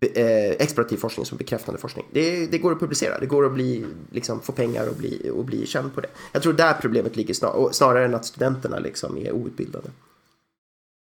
eh, 0.00 0.50
explorativ 0.50 0.96
forskning 0.96 1.26
som 1.26 1.38
bekräftande 1.38 1.80
forskning. 1.80 2.06
Det, 2.12 2.46
det, 2.46 2.58
går 2.58 2.72
att 2.72 2.80
publicera, 2.80 3.18
det 3.18 3.26
går 3.26 3.46
att 3.46 3.52
bli, 3.52 3.84
liksom, 4.10 4.40
få 4.40 4.52
pengar 4.52 4.88
och 4.88 4.96
bli, 4.96 5.30
och 5.30 5.44
bli 5.44 5.66
känd 5.66 5.94
på 5.94 6.00
det. 6.00 6.08
Jag 6.32 6.42
tror 6.42 6.52
där 6.52 6.74
problemet 6.80 7.16
ligger 7.16 7.34
snar, 7.34 7.68
snarare 7.72 8.04
än 8.04 8.14
att 8.14 8.26
studenterna 8.26 8.78
liksom 8.78 9.18
är 9.18 9.32
outbildade. 9.32 9.90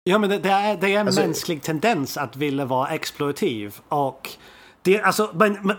Ja, 0.05 0.19
men 0.19 0.31
det, 0.31 0.39
det 0.39 0.49
är, 0.49 0.77
det 0.77 0.95
är 0.95 1.01
en 1.01 1.07
alltså, 1.07 1.23
mänsklig 1.23 1.63
tendens 1.63 2.17
att 2.17 2.37
vilja 2.37 2.65
vara 2.65 2.89
explorativ 2.89 3.77
och 3.89 4.31
det, 4.83 5.01
alltså, 5.01 5.31
men, 5.35 5.59
men, 5.63 5.77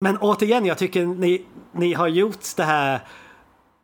men 0.00 0.18
återigen, 0.18 0.64
jag 0.66 0.78
tycker 0.78 1.06
ni, 1.06 1.46
ni 1.72 1.94
har 1.94 2.08
gjort 2.08 2.56
det 2.56 2.64
här 2.64 3.00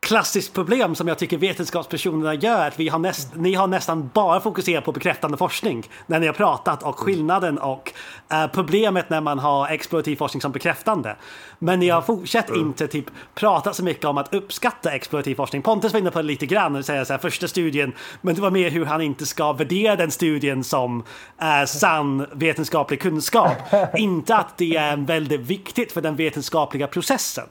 klassiskt 0.03 0.55
problem 0.55 0.95
som 0.95 1.09
jag 1.09 1.19
tycker 1.19 1.39
vetenskapspersonerna 1.39 2.35
gör. 2.35 2.69
Att 2.69 2.81
vi 2.81 2.89
har 2.89 2.99
näst, 2.99 3.29
ni 3.35 3.55
har 3.55 3.67
nästan 3.67 4.11
bara 4.15 4.41
fokuserat 4.41 4.85
på 4.85 4.93
bekräftande 4.93 5.37
forskning 5.37 5.85
när 6.07 6.21
ni 6.21 6.27
har 6.27 6.35
pratat 6.35 6.83
och 6.83 6.99
skillnaden 6.99 7.59
och 7.59 7.93
uh, 8.33 8.47
problemet 8.47 9.11
när 9.11 9.21
man 9.21 9.39
har 9.39 9.69
explorativ 9.69 10.17
forskning 10.17 10.41
som 10.41 10.53
bekräftande. 10.53 11.17
Men 11.59 11.81
ni 11.81 11.89
har 11.89 12.03
fortsatt 12.03 12.49
mm. 12.49 12.61
inte 12.61 12.89
typ 12.89 13.07
prata 13.35 13.73
så 13.73 13.85
mycket 13.85 14.05
om 14.05 14.19
att 14.19 14.35
uppskatta 14.35 14.91
explorativ 14.91 15.35
forskning. 15.35 15.63
Pontus 15.63 15.93
var 15.93 16.01
inne 16.01 16.11
på 16.11 16.19
det 16.19 16.27
lite 16.29 16.47
grann 16.47 16.77
och 16.77 16.85
säger 16.85 17.05
så 17.05 17.13
här, 17.13 17.21
första 17.21 17.49
studien, 17.49 17.93
men 18.21 18.35
det 18.35 18.41
var 18.41 18.51
mer 18.51 18.71
hur 18.71 18.85
han 18.85 19.01
inte 19.01 19.27
ska 19.27 19.53
värdera 19.53 19.97
den 19.97 20.11
studien 20.11 20.65
som 20.65 20.99
uh, 21.43 21.67
sann 21.67 22.27
vetenskaplig 22.33 23.01
kunskap. 23.01 23.57
inte 23.97 24.37
att 24.37 24.59
det 24.59 24.77
är 24.77 24.97
väldigt 24.97 25.41
viktigt 25.41 25.93
för 25.93 26.01
den 26.01 26.17
vetenskapliga 26.17 26.87
processen. 26.87 27.47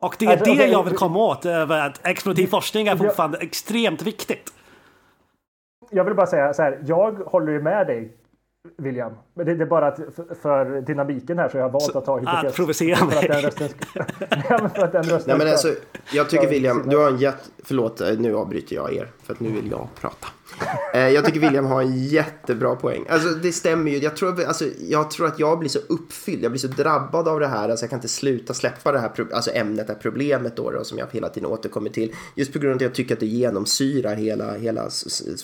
Och 0.00 0.16
det 0.18 0.24
är 0.24 0.30
alltså, 0.30 0.44
det 0.44 0.52
okay, 0.52 0.70
jag 0.70 0.84
vill 0.84 0.94
komma 0.94 1.18
åt, 1.18 1.46
över 1.46 1.86
att 1.86 2.06
explorativ 2.06 2.46
forskning 2.46 2.86
är 2.86 2.96
fortfarande 2.96 3.38
jag, 3.38 3.44
extremt 3.44 4.02
viktigt. 4.02 4.52
Jag 5.90 6.04
vill 6.04 6.14
bara 6.14 6.26
säga 6.26 6.54
så 6.54 6.62
här, 6.62 6.78
jag 6.86 7.12
håller 7.12 7.52
ju 7.52 7.62
med 7.62 7.86
dig 7.86 8.16
William. 8.78 9.12
Men 9.34 9.46
det, 9.46 9.54
det, 9.54 9.64
är 9.64 9.66
bara 9.66 9.86
att 9.86 9.96
för, 9.96 10.34
för 10.34 10.80
dynamiken 10.80 11.38
här 11.38 11.48
så 11.48 11.58
har 11.58 11.62
jag 11.62 11.70
valt 11.70 11.96
att 11.96 12.04
ta 12.04 12.18
hypotes. 12.18 12.44
Att 12.44 12.54
provocera 12.54 13.04
mig. 13.04 13.14
För 13.14 13.22
att 13.22 13.28
den 13.28 13.42
rösten 13.42 13.68
för 14.74 14.84
att 14.84 14.92
den 14.92 15.02
rösten 15.02 15.24
Nej, 15.26 15.38
men 15.38 15.48
alltså, 15.48 15.74
jag 16.12 16.30
tycker 16.30 16.48
William, 16.48 16.88
du 16.88 16.96
har 16.96 17.08
en 17.08 17.18
jätte... 17.18 17.50
Förlåt, 17.64 18.02
nu 18.18 18.36
avbryter 18.36 18.76
jag 18.76 18.92
er 18.94 19.08
för 19.22 19.32
att 19.32 19.40
nu 19.40 19.48
vill 19.48 19.70
jag 19.70 19.88
prata. 20.00 20.26
Eh, 20.94 21.08
jag 21.08 21.24
tycker 21.24 21.40
William 21.40 21.66
har 21.66 21.82
en 21.82 22.04
jättebra 22.04 22.76
poäng. 22.76 23.06
Alltså 23.08 23.28
det 23.28 23.52
stämmer 23.52 23.90
ju. 23.90 23.98
Jag 23.98 24.16
tror, 24.16 24.44
alltså, 24.44 24.64
jag 24.80 25.10
tror 25.10 25.26
att 25.26 25.38
jag 25.38 25.58
blir 25.58 25.68
så 25.68 25.78
uppfylld, 25.78 26.44
jag 26.44 26.52
blir 26.52 26.60
så 26.60 26.66
drabbad 26.66 27.28
av 27.28 27.40
det 27.40 27.46
här. 27.46 27.68
Alltså 27.68 27.84
jag 27.84 27.90
kan 27.90 27.96
inte 27.96 28.08
sluta 28.08 28.54
släppa 28.54 28.92
det 28.92 28.98
här 28.98 29.26
alltså 29.32 29.50
ämnet, 29.54 29.86
det 29.86 29.92
här 29.92 30.00
problemet 30.00 30.56
då, 30.56 30.70
då 30.70 30.84
som 30.84 30.98
jag 30.98 31.06
hela 31.12 31.28
tiden 31.28 31.50
återkommer 31.50 31.90
till. 31.90 32.14
Just 32.34 32.52
på 32.52 32.58
grund 32.58 32.72
av 32.72 32.76
att 32.76 32.82
jag 32.82 32.94
tycker 32.94 33.14
att 33.14 33.20
det 33.20 33.26
genomsyrar 33.26 34.14
hela, 34.14 34.56
hela 34.56 34.88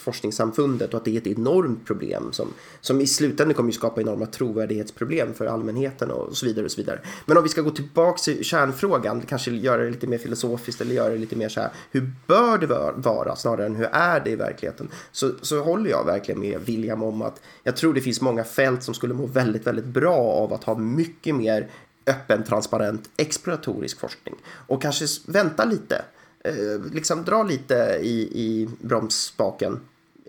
forskningssamfundet 0.00 0.94
och 0.94 0.98
att 0.98 1.04
det 1.04 1.16
är 1.16 1.20
ett 1.20 1.26
enormt 1.26 1.86
problem 1.86 2.32
som, 2.32 2.48
som 2.80 3.00
i 3.00 3.06
slutändan 3.06 3.54
kommer 3.54 3.70
ju 3.70 3.76
skapa 3.76 4.00
enorma 4.00 4.26
trovärdighetsproblem 4.26 5.34
för 5.34 5.46
allmänheten 5.46 6.10
och 6.10 6.36
så 6.36 6.46
vidare 6.46 6.64
och 6.64 6.70
så 6.70 6.80
vidare. 6.80 7.00
Men 7.26 7.36
om 7.36 7.42
vi 7.42 7.48
ska 7.48 7.60
gå 7.60 7.70
tillbaka 7.70 8.18
till 8.18 8.44
kärnfrågan, 8.44 9.20
kanske 9.20 9.50
göra 9.50 9.82
det 9.82 9.90
lite 9.90 10.06
mer 10.06 10.18
filosofiskt 10.18 10.80
eller 10.80 10.94
göra 10.94 11.10
det 11.10 11.18
lite 11.18 11.36
mer 11.36 11.48
så 11.48 11.60
här, 11.60 11.70
hur 11.90 12.12
bör 12.26 12.58
det 12.58 12.66
vara 12.96 13.36
snarare 13.36 13.66
än 13.66 13.76
hur 13.76 13.88
är 13.92 14.20
det 14.20 14.30
i 14.30 14.36
verkligheten? 14.36 14.88
Så, 15.12 15.32
så 15.42 15.62
håller 15.62 15.90
jag 15.90 16.04
verkligen 16.04 16.40
med 16.40 16.60
William 16.60 17.02
om 17.02 17.22
att 17.22 17.40
jag 17.62 17.76
tror 17.76 17.94
det 17.94 18.00
finns 18.00 18.20
många 18.20 18.44
fält 18.44 18.82
som 18.82 18.94
skulle 18.94 19.14
må 19.14 19.26
väldigt, 19.26 19.66
väldigt 19.66 19.84
bra 19.84 20.16
av 20.16 20.52
att 20.52 20.64
ha 20.64 20.78
mycket 20.78 21.34
mer 21.34 21.68
öppen, 22.06 22.44
transparent, 22.44 23.10
exploratorisk 23.16 24.00
forskning. 24.00 24.34
Och 24.46 24.82
kanske 24.82 25.06
vänta 25.26 25.64
lite, 25.64 26.04
eh, 26.44 26.92
liksom 26.92 27.24
dra 27.24 27.42
lite 27.42 27.98
i, 28.02 28.20
i 28.32 28.68
bromsspaken 28.80 29.80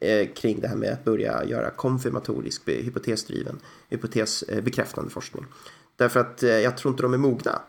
eh, 0.01 0.28
kring 0.36 0.59
det 0.59 0.68
här 0.68 0.76
med 0.76 0.93
att 0.93 1.03
börja 1.03 1.45
göra 1.45 1.70
konfirmatorisk 1.70 2.61
hypotesdriven, 2.65 3.59
hypotesbekräftande 3.89 5.07
eh, 5.09 5.13
forskning. 5.13 5.45
Därför 5.95 6.20
att 6.20 6.43
eh, 6.43 6.49
jag 6.49 6.78
tror 6.78 6.91
inte 6.91 7.03
de 7.03 7.13
är 7.13 7.18
mogna 7.18 7.61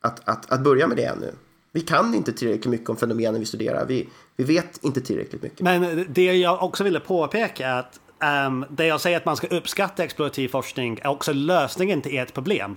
att, 0.00 0.28
att, 0.28 0.52
att 0.52 0.60
börja 0.60 0.86
med 0.86 0.96
det 0.96 1.04
ännu. 1.04 1.32
Vi 1.72 1.80
kan 1.80 2.14
inte 2.14 2.32
tillräckligt 2.32 2.70
mycket 2.70 2.88
om 2.88 2.96
fenomenen 2.96 3.40
vi 3.40 3.46
studerar. 3.46 3.86
Vi, 3.86 4.08
vi 4.40 4.54
vet 4.54 4.84
inte 4.84 5.00
tillräckligt 5.00 5.42
mycket. 5.42 5.60
Men 5.60 6.06
det 6.08 6.36
jag 6.36 6.62
också 6.62 6.84
ville 6.84 7.00
påpeka 7.00 7.68
är 7.68 7.78
att 7.78 8.00
um, 8.46 8.66
det 8.70 8.86
jag 8.86 9.00
säger 9.00 9.16
att 9.16 9.24
man 9.24 9.36
ska 9.36 9.46
uppskatta 9.46 10.04
explorativ 10.04 10.48
forskning 10.48 10.98
är 11.02 11.08
också 11.08 11.32
lösningen 11.32 12.02
till 12.02 12.18
ert 12.18 12.34
problem. 12.34 12.76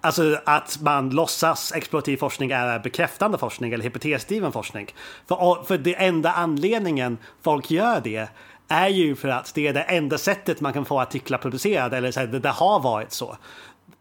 Alltså 0.00 0.38
att 0.44 0.78
man 0.80 1.10
låtsas 1.10 1.72
explorativ 1.72 2.16
forskning 2.16 2.50
är 2.50 2.78
bekräftande 2.78 3.38
forskning 3.38 3.72
eller 3.72 3.84
hypotesdriven 3.84 4.52
forskning. 4.52 4.94
För, 5.28 5.64
för 5.64 5.78
det 5.78 5.94
enda 5.94 6.32
anledningen 6.32 7.18
folk 7.42 7.70
gör 7.70 8.00
det 8.00 8.28
är 8.68 8.88
ju 8.88 9.16
för 9.16 9.28
att 9.28 9.54
det 9.54 9.68
är 9.68 9.72
det 9.72 9.82
enda 9.82 10.18
sättet 10.18 10.60
man 10.60 10.72
kan 10.72 10.84
få 10.84 11.00
artiklar 11.00 11.38
publicerade 11.38 11.96
eller 11.96 12.10
så 12.10 12.20
här, 12.20 12.26
det, 12.26 12.38
det 12.38 12.48
har 12.48 12.80
varit 12.80 13.12
så. 13.12 13.36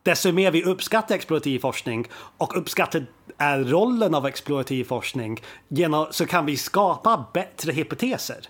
Desto 0.04 0.32
mer 0.32 0.52
vi 0.52 0.64
uppskattar 0.64 1.16
explorativ 1.16 1.60
forskning 1.60 2.08
och 2.38 2.58
uppskattar 2.58 3.06
rollen 3.64 4.16
av 4.16 4.26
explorativ 4.26 4.84
forskning 4.84 5.42
så 6.12 6.26
kan 6.26 6.46
vi 6.46 6.58
skapa 6.58 7.26
bättre 7.34 7.72
hypoteser. 7.72 8.50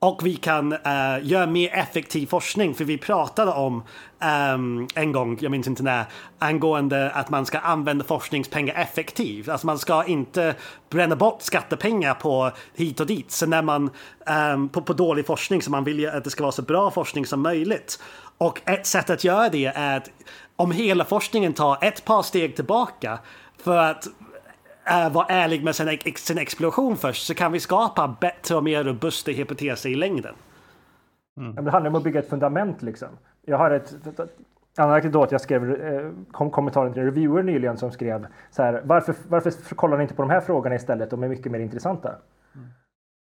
Och 0.00 0.26
vi 0.26 0.36
kan 0.36 0.72
uh, 0.72 0.78
göra 1.22 1.46
mer 1.46 1.74
effektiv 1.74 2.26
forskning, 2.26 2.74
för 2.74 2.84
vi 2.84 2.98
pratade 2.98 3.52
om 3.52 3.82
um, 4.54 4.88
en 4.94 5.12
gång, 5.12 5.38
jag 5.40 5.50
minns 5.50 5.66
inte 5.66 5.82
när, 5.82 6.04
angående 6.38 7.10
att 7.10 7.30
man 7.30 7.46
ska 7.46 7.58
använda 7.58 8.04
forskningspengar 8.04 8.74
effektivt. 8.74 9.48
Alltså 9.48 9.66
man 9.66 9.78
ska 9.78 10.04
inte 10.04 10.54
bränna 10.90 11.16
bort 11.16 11.42
skattepengar 11.42 12.14
på 12.14 12.50
hit 12.74 13.00
och 13.00 13.06
dit. 13.06 13.30
Så 13.30 13.46
när 13.46 13.62
man, 13.62 13.90
um, 14.54 14.68
på, 14.68 14.82
på 14.82 14.92
dålig 14.92 15.26
forskning, 15.26 15.62
så 15.62 15.70
man 15.70 15.84
vill 15.84 15.98
ju 15.98 16.08
att 16.08 16.24
det 16.24 16.30
ska 16.30 16.42
vara 16.42 16.52
så 16.52 16.62
bra 16.62 16.90
forskning 16.90 17.26
som 17.26 17.42
möjligt. 17.42 17.98
Och 18.38 18.60
ett 18.64 18.86
sätt 18.86 19.10
att 19.10 19.24
göra 19.24 19.48
det 19.48 19.66
är 19.66 19.96
att 19.96 20.10
om 20.58 20.70
hela 20.70 21.04
forskningen 21.04 21.52
tar 21.52 21.78
ett 21.80 22.04
par 22.04 22.22
steg 22.22 22.56
tillbaka 22.56 23.18
för 23.56 23.76
att 23.76 24.06
äh, 24.90 25.12
vara 25.12 25.26
ärlig 25.26 25.64
med 25.64 25.76
sin, 25.76 25.98
sin 26.16 26.38
exploration 26.38 26.96
först 26.96 27.26
så 27.26 27.34
kan 27.34 27.52
vi 27.52 27.60
skapa 27.60 28.16
bättre 28.20 28.56
och 28.56 28.64
mer 28.64 28.84
robusta 28.84 29.30
hypoteser 29.30 29.88
i 29.88 29.94
längden. 29.94 30.34
Mm. 31.36 31.64
Det 31.64 31.70
handlar 31.70 31.90
om 31.90 31.94
att 31.94 32.02
bygga 32.02 32.20
ett 32.20 32.28
fundament 32.28 32.82
liksom. 32.82 33.08
Jag 33.46 33.58
har 33.58 33.70
ett, 33.70 34.06
ett, 34.06 34.20
ett 34.20 34.36
anekdot. 34.76 35.32
Jag 35.32 35.40
skrev 35.40 35.74
eh, 35.74 36.10
kom, 36.32 36.50
kommentaren 36.50 36.92
till 36.92 37.02
en 37.02 37.06
reviewer 37.06 37.42
nyligen 37.42 37.76
som 37.76 37.92
skrev 37.92 38.26
så 38.50 38.62
här. 38.62 38.82
Varför, 38.84 39.14
varför 39.28 39.74
kollar 39.74 39.96
ni 39.96 40.02
inte 40.02 40.14
på 40.14 40.22
de 40.22 40.30
här 40.30 40.40
frågorna 40.40 40.74
istället? 40.74 41.10
De 41.10 41.22
är 41.22 41.28
mycket 41.28 41.52
mer 41.52 41.60
intressanta. 41.60 42.08
Mm. 42.54 42.68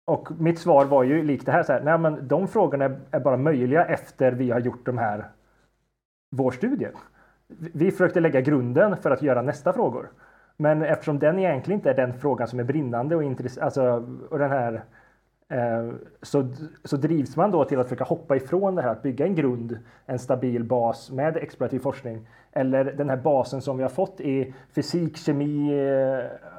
Och 0.07 0.29
mitt 0.39 0.59
svar 0.59 0.85
var 0.85 1.03
ju 1.03 1.23
likt 1.23 1.45
det 1.45 1.51
här. 1.51 1.63
Så 1.63 1.73
här 1.73 1.81
nej, 1.81 1.97
men 1.97 2.27
de 2.27 2.47
frågorna 2.47 2.85
är, 2.85 2.99
är 3.11 3.19
bara 3.19 3.37
möjliga 3.37 3.85
efter 3.85 4.31
vi 4.31 4.51
har 4.51 4.59
gjort 4.59 4.85
de 4.85 4.97
här 4.97 5.25
vår 6.31 6.51
studie. 6.51 6.89
Vi 7.73 7.91
försökte 7.91 8.19
lägga 8.19 8.41
grunden 8.41 8.97
för 8.97 9.11
att 9.11 9.21
göra 9.21 9.41
nästa 9.41 9.73
frågor. 9.73 10.09
Men 10.57 10.81
eftersom 10.81 11.19
den 11.19 11.39
egentligen 11.39 11.79
inte 11.79 11.89
är 11.89 11.93
den 11.95 12.13
frågan 12.13 12.47
som 12.47 12.59
är 12.59 12.63
brinnande 12.63 13.15
och 13.15 13.23
intressant, 13.23 13.63
alltså, 13.63 14.05
och 14.29 14.39
den 14.39 14.49
här 14.49 14.83
eh, 15.49 15.93
så, 16.21 16.47
så 16.83 16.97
drivs 16.97 17.35
man 17.35 17.51
då 17.51 17.65
till 17.65 17.79
att 17.79 17.85
försöka 17.85 18.03
hoppa 18.03 18.35
ifrån 18.35 18.75
det 18.75 18.81
här 18.81 18.91
att 18.91 19.03
bygga 19.03 19.25
en 19.25 19.35
grund, 19.35 19.79
en 20.05 20.19
stabil 20.19 20.63
bas 20.63 21.11
med 21.11 21.37
explorativ 21.37 21.79
forskning. 21.79 22.27
Eller 22.51 22.85
den 22.85 23.09
här 23.09 23.17
basen 23.17 23.61
som 23.61 23.77
vi 23.77 23.83
har 23.83 23.89
fått 23.89 24.21
i 24.21 24.53
fysik, 24.75 25.17
kemi 25.17 25.69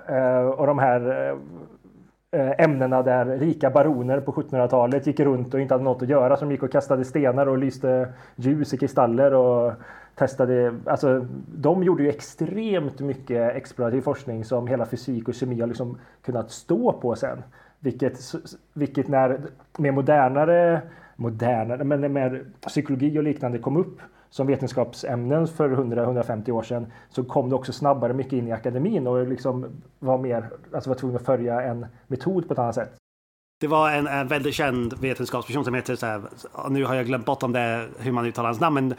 eh, 0.08 0.16
eh 0.16 0.46
och 0.46 0.66
de 0.66 0.78
här 0.78 1.30
eh, 2.30 2.50
ämnena 2.58 3.02
där 3.02 3.24
rika 3.24 3.70
baroner 3.70 4.20
på 4.20 4.32
1700-talet 4.32 5.06
gick 5.06 5.20
runt 5.20 5.54
och 5.54 5.60
inte 5.60 5.74
hade 5.74 5.84
något 5.84 6.02
att 6.02 6.08
göra 6.08 6.36
som 6.36 6.50
gick 6.50 6.62
och 6.62 6.72
kastade 6.72 7.04
stenar 7.04 7.46
och 7.46 7.58
lyste 7.58 8.12
ljus 8.36 8.74
i 8.74 8.78
kristaller 8.78 9.34
och 9.34 9.72
testade, 10.18 10.74
alltså 10.86 11.26
de 11.54 11.82
gjorde 11.82 12.02
ju 12.02 12.08
extremt 12.08 13.00
mycket 13.00 13.56
explorativ 13.56 14.00
forskning 14.00 14.44
som 14.44 14.66
hela 14.66 14.86
fysik 14.86 15.28
och 15.28 15.34
kemi 15.34 15.60
har 15.60 15.66
liksom 15.66 15.98
kunnat 16.22 16.50
stå 16.50 16.92
på 16.92 17.16
sen. 17.16 17.42
Vilket, 17.80 18.18
vilket 18.72 19.08
när 19.08 19.40
mer 19.78 19.92
modernare, 19.92 20.82
modernare, 21.16 21.84
men 21.84 22.12
med 22.12 22.44
psykologi 22.66 23.18
och 23.18 23.22
liknande 23.22 23.58
kom 23.58 23.76
upp 23.76 24.00
som 24.30 24.46
vetenskapsämnen 24.46 25.46
för 25.46 25.68
100-150 25.68 26.50
år 26.50 26.62
sedan 26.62 26.86
så 27.10 27.24
kom 27.24 27.48
det 27.48 27.54
också 27.54 27.72
snabbare 27.72 28.12
mycket 28.12 28.32
in 28.32 28.48
i 28.48 28.52
akademin 28.52 29.06
och 29.06 29.26
liksom 29.26 29.66
var 29.98 30.18
mer, 30.18 30.50
alltså 30.74 30.90
var 30.90 30.94
tvungen 30.94 31.16
att 31.16 31.26
följa 31.26 31.62
en 31.62 31.86
metod 32.06 32.48
på 32.48 32.52
ett 32.52 32.58
annat 32.58 32.74
sätt. 32.74 32.96
Det 33.60 33.66
var 33.66 33.90
en, 33.90 34.06
en 34.06 34.28
väldigt 34.28 34.54
känd 34.54 34.94
vetenskapsperson 35.00 35.64
som 35.64 35.74
heter 35.74 35.96
så 35.96 36.06
här, 36.06 36.22
nu 36.68 36.84
har 36.84 36.94
jag 36.94 37.06
glömt 37.06 37.26
bort 37.26 37.42
om 37.42 37.52
det, 37.52 37.86
hur 37.98 38.12
man 38.12 38.26
uttalar 38.26 38.48
hans 38.48 38.60
namn, 38.60 38.74
men 38.74 38.94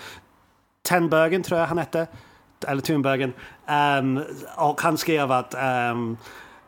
Tenbergen 0.83 1.43
tror 1.43 1.59
jag 1.59 1.67
han 1.67 1.77
hette, 1.77 2.07
eller 2.67 2.81
Thunbergen. 2.81 3.33
Um, 3.99 4.23
och 4.57 4.81
han 4.81 4.97
skrev 4.97 5.31
att 5.31 5.55
um, 5.91 6.17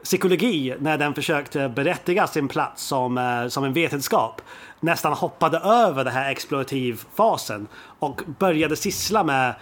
psykologi, 0.04 0.76
när 0.80 0.98
den 0.98 1.14
försökte 1.14 1.70
berättiga 1.70 2.28
sin 2.28 2.48
plats 2.48 2.84
som, 2.84 3.18
uh, 3.18 3.48
som 3.48 3.64
en 3.64 3.74
vetenskap, 3.74 4.42
nästan 4.80 5.14
hoppade 5.14 5.58
över 5.58 6.04
den 6.04 6.14
här 6.14 6.32
explorativfasen 6.32 7.68
och 8.00 8.22
började 8.40 8.76
syssla 8.76 9.24
med 9.24 9.54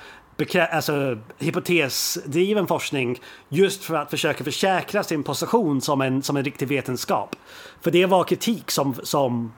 alltså, 0.72 1.18
hypotesdriven 1.38 2.68
forskning 2.68 3.20
just 3.50 3.84
för 3.84 3.96
att 3.96 4.10
försöka 4.10 4.44
försäkra 4.44 5.04
sin 5.04 5.24
position 5.24 5.82
som 5.82 6.02
en, 6.02 6.24
som 6.24 6.38
en 6.38 6.44
riktig 6.44 6.68
vetenskap. 6.68 7.36
För 7.82 7.92
det 7.92 8.06
var 8.06 8.24
kritik 8.24 8.72
som, 8.72 8.96
som 9.04 9.54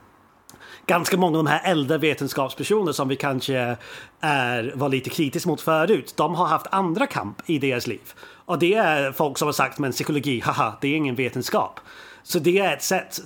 ganska 0.86 1.18
många 1.18 1.38
av 1.38 1.44
de 1.44 1.50
här 1.50 1.62
äldre 1.64 1.98
vetenskapspersoner 1.98 2.92
som 2.92 3.08
vi 3.08 3.16
kanske 3.16 3.78
är, 4.22 4.72
var 4.76 4.90
lite 4.90 5.10
kritiska 5.10 5.50
mot 5.50 5.62
förut, 5.62 6.14
de 6.18 6.36
har 6.36 6.46
haft 6.46 6.68
andra 6.72 7.08
kamp 7.08 7.42
i 7.46 7.60
deras 7.60 7.88
liv. 7.88 8.14
Och 8.46 8.60
det 8.60 8.74
är 8.74 9.12
folk 9.12 9.38
som 9.38 9.48
har 9.48 9.54
sagt, 9.54 9.80
men 9.80 9.92
psykologi, 9.92 10.40
haha, 10.40 10.78
det 10.82 10.88
är 10.88 10.96
ingen 10.96 11.16
vetenskap. 11.16 11.80
Så 12.24 12.40
det 12.40 12.60
är 12.60 12.74
ett 12.74 12.84
sätt, 12.84 13.20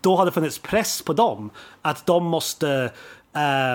då 0.00 0.16
har 0.16 0.26
det 0.26 0.32
funnits 0.32 0.58
press 0.58 1.02
på 1.02 1.12
dem 1.12 1.50
att 1.82 2.06
de 2.06 2.24
måste 2.24 2.92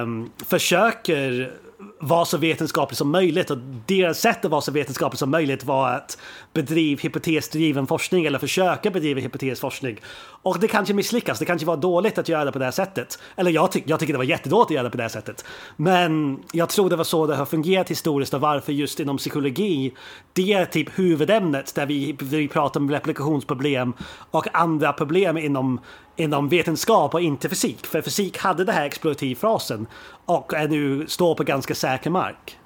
um, 0.02 0.32
försöker 0.46 1.54
vara 2.00 2.26
så 2.26 2.38
vetenskapligt 2.38 2.98
som 2.98 3.12
möjligt 3.12 3.52
och 3.52 3.58
deras 3.86 4.20
sätt 4.20 4.46
att 4.46 4.52
vara 4.52 4.62
så 4.62 4.72
vetenskapligt 4.72 5.20
som 5.20 5.32
möjligt 5.32 5.64
var 5.64 5.90
att 5.90 6.18
bedriva 6.54 7.02
hypotesdriven 7.02 7.88
forskning 7.88 8.26
eller 8.26 8.40
försöka 8.40 8.90
bedriva 8.90 9.22
hypotesforskning. 9.22 10.00
Och 10.42 10.60
det 10.60 10.68
kanske 10.68 10.94
misslyckas, 10.94 11.40
det 11.40 11.46
kanske 11.46 11.68
var 11.68 11.78
dåligt 11.78 12.18
att 12.18 12.30
göra 12.30 12.46
det 12.46 12.52
på 12.52 12.60
det 12.60 12.66
här 12.66 12.72
sättet. 12.72 13.20
Eller 13.36 13.52
jag, 13.52 13.72
ty 13.72 13.82
jag 13.86 14.00
tycker 14.00 14.14
det 14.14 14.18
var 14.18 14.26
jättedåligt 14.26 14.66
att 14.66 14.74
göra 14.74 14.84
det 14.84 14.90
på 14.90 14.98
det 14.98 15.04
här 15.04 15.10
sättet. 15.10 15.46
Men 15.76 16.40
jag 16.52 16.70
tror 16.70 16.90
det 16.90 16.96
var 16.96 17.04
så 17.04 17.28
det 17.28 17.36
har 17.36 17.46
fungerat 17.46 17.92
historiskt 17.92 18.34
och 18.34 18.42
varför 18.42 18.74
just 18.74 19.00
inom 19.00 19.18
psykologi, 19.18 19.94
det 20.34 20.54
är 20.54 20.66
typ 20.66 21.00
huvudämnet 21.00 21.76
där 21.76 21.86
vi, 21.86 22.18
vi 22.22 22.48
pratar 22.48 22.80
om 22.80 22.92
replikationsproblem 22.92 23.94
och 24.32 24.56
andra 24.56 24.94
problem 24.94 25.38
inom 25.38 25.80
inom 26.18 26.50
vetenskap 26.50 27.14
och 27.14 27.22
inte 27.22 27.50
fysik. 27.50 27.86
För 27.86 28.02
fysik 28.02 28.38
hade 28.38 28.64
det 28.64 28.72
här 28.72 28.86
explorativfrasen 28.86 29.88
och 30.26 30.54
är 30.54 30.68
nu 30.68 31.08
står 31.08 31.36
på 31.36 31.44
ganska 31.44 31.76
säker 31.88 32.10
mark. 32.10 32.60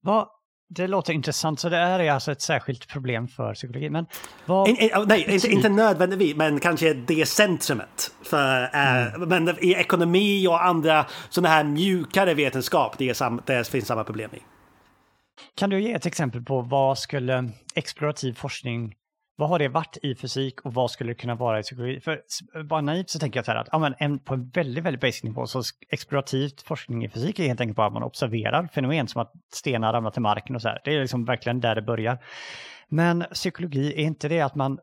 Vad, 0.00 0.28
det 0.68 0.86
låter 0.86 1.12
intressant, 1.12 1.60
så 1.60 1.68
det 1.68 1.76
är 1.76 2.10
alltså 2.10 2.32
ett 2.32 2.42
särskilt 2.42 2.88
problem 2.88 3.28
för 3.28 3.54
psykologi. 3.54 3.90
Men 3.90 4.06
vad... 4.46 4.68
In, 4.68 4.76
in, 4.76 4.90
nej, 5.06 5.34
inte, 5.34 5.48
inte 5.48 5.68
nödvändigtvis, 5.68 6.36
men 6.36 6.60
kanske 6.60 6.94
det 6.94 7.28
centrumet. 7.28 8.14
För, 8.22 8.62
äh, 8.62 9.14
mm. 9.14 9.28
Men 9.28 9.64
i 9.64 9.72
ekonomi 9.72 10.48
och 10.48 10.64
andra 10.64 11.06
sådana 11.28 11.48
här 11.48 11.64
mjukare 11.64 12.34
vetenskap, 12.34 12.98
det, 12.98 13.14
sam, 13.14 13.40
det 13.46 13.68
finns 13.68 13.86
samma 13.86 14.04
problem 14.04 14.30
i. 14.34 14.42
Kan 15.56 15.70
du 15.70 15.82
ge 15.82 15.92
ett 15.92 16.06
exempel 16.06 16.42
på 16.42 16.60
vad 16.60 16.98
skulle 16.98 17.50
explorativ 17.74 18.34
forskning 18.34 18.94
vad 19.42 19.48
har 19.48 19.58
det 19.58 19.68
varit 19.68 19.98
i 20.02 20.14
fysik 20.14 20.60
och 20.60 20.74
vad 20.74 20.90
skulle 20.90 21.10
det 21.10 21.14
kunna 21.14 21.34
vara 21.34 21.58
i 21.58 21.62
psykologi? 21.62 22.00
För 22.00 22.22
bara 22.62 22.80
naivt 22.80 23.10
så 23.10 23.18
tänker 23.18 23.38
jag 23.38 23.44
så 23.44 23.50
här 23.50 23.58
att 23.58 23.68
ja, 23.72 23.78
men 23.78 23.94
en, 23.98 24.18
på 24.18 24.34
en 24.34 24.48
väldigt, 24.48 24.84
väldigt 24.84 25.00
basic 25.00 25.22
nivå 25.22 25.46
så 25.46 25.62
explorativt 25.90 26.62
forskning 26.62 27.04
i 27.04 27.08
fysik 27.08 27.38
är 27.38 27.46
helt 27.46 27.60
enkelt 27.60 27.76
bara 27.76 27.86
att 27.86 27.92
man 27.92 28.02
observerar 28.02 28.68
fenomen 28.74 29.08
som 29.08 29.22
att 29.22 29.32
stenar 29.52 29.92
ramlar 29.92 30.10
till 30.10 30.22
marken 30.22 30.56
och 30.56 30.62
så 30.62 30.68
här. 30.68 30.80
Det 30.84 30.94
är 30.94 31.00
liksom 31.00 31.24
verkligen 31.24 31.60
där 31.60 31.74
det 31.74 31.82
börjar. 31.82 32.18
Men 32.88 33.24
psykologi, 33.32 33.92
är 33.92 34.04
inte 34.04 34.28
det 34.28 34.40
att 34.40 34.54
man 34.54 34.78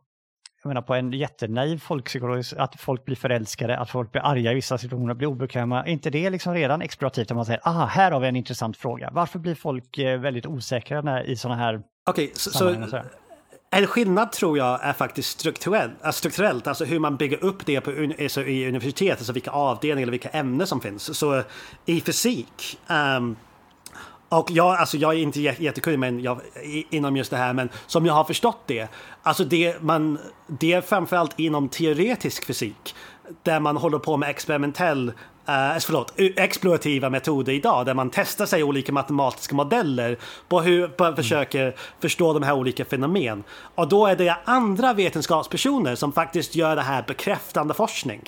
jag 0.64 0.70
menar 0.70 0.82
på 0.82 0.95
en 0.95 1.14
jättenaiv 1.14 1.78
folkpsykologi, 1.78 2.43
att 2.57 2.82
folk 2.82 3.05
blir 3.05 3.16
förälskade, 3.16 3.78
att 3.78 3.89
folk 3.89 4.12
blir 4.12 4.22
arga 4.22 4.51
i 4.51 4.55
vissa 4.55 4.78
situationer, 4.78 5.14
blir 5.14 5.28
obekväma. 5.28 5.84
Är 5.84 5.91
inte 5.91 6.10
det 6.10 6.30
liksom 6.30 6.53
redan 6.53 6.82
explorativt? 6.82 7.32
Att 7.32 7.36
man 7.36 7.45
säger, 7.45 7.62
ah, 7.64 7.86
här 7.86 8.12
har 8.12 8.20
vi 8.20 8.28
en 8.28 8.36
intressant 8.36 8.78
fråga. 8.78 9.10
Varför 9.14 9.39
blir 9.39 9.55
folk 9.55 9.97
eh, 9.97 10.20
väldigt 10.20 10.45
osäkra 10.45 11.01
när, 11.01 11.24
i 11.24 11.36
sådana 11.36 11.62
här 11.62 11.76
Okej, 12.10 12.26
okay, 12.26 12.36
så, 12.36 12.49
så 12.49 12.70
en 13.72 13.88
skillnad 13.88 14.32
tror 14.32 14.58
jag 14.58 14.84
är 14.84 14.94
faktiskt 14.94 15.40
strukturell, 15.40 15.92
äh, 16.04 16.12
strukturellt, 16.12 16.68
alltså 16.68 16.86
hur 16.86 17.00
man 17.00 17.18
bygger 17.18 17.44
upp 17.44 17.66
det 17.66 17.82
på, 17.82 18.14
alltså 18.22 18.42
i 18.42 18.68
universitetet, 18.68 19.18
alltså 19.18 19.34
vilka 19.34 19.52
avdelningar 19.52 20.04
eller 20.04 20.12
vilka 20.12 20.30
ämnen 20.30 20.68
som 20.68 20.82
finns. 20.82 21.18
Så 21.18 21.44
i 21.86 22.02
fysik, 22.02 22.80
um, 22.88 23.36
och 24.30 24.52
jag, 24.52 24.76
alltså 24.76 24.98
jag 24.98 25.14
är 25.14 25.18
inte 25.18 25.42
jättekunnig 25.42 26.00
men 26.00 26.20
jag, 26.20 26.42
inom 26.90 27.18
just 27.18 27.32
det 27.32 27.38
här, 27.38 27.54
men 27.54 27.70
som 27.88 28.06
jag 28.06 28.14
har 28.14 28.24
förstått 28.24 28.64
det, 28.66 28.88
alltså 29.24 29.44
det, 29.44 29.82
man, 29.82 30.20
det 30.48 30.74
är 30.74 30.82
framförallt 30.82 31.40
inom 31.40 31.70
teoretisk 31.70 32.46
fysik 32.46 32.96
där 33.44 33.60
man 33.60 33.78
håller 33.78 34.00
på 34.00 34.18
med 34.18 34.30
experimentell, 34.30 35.14
eh, 35.50 35.80
förlåt, 35.80 36.14
explorativa 36.18 37.10
metoder 37.10 37.54
idag 37.54 37.86
där 37.86 37.93
man 37.93 38.10
testar 38.10 38.45
sig 38.45 38.64
olika 38.64 38.91
matematiska 38.91 39.56
modeller 39.56 40.18
på 40.47 40.62
hur 40.62 40.91
man 41.00 41.16
försöker 41.16 41.76
förstå 42.00 42.34
de 42.34 42.43
här 42.43 42.54
olika 42.54 42.86
fenomen. 42.86 43.43
Och 43.76 43.88
då 43.88 44.08
är 44.08 44.16
det 44.16 44.38
andra 44.45 44.93
vetenskapspersoner 44.93 45.95
som 45.95 46.14
faktiskt 46.14 46.56
gör 46.56 46.76
det 46.76 46.82
här 46.82 47.04
bekräftande 47.08 47.74
forskning. 47.74 48.22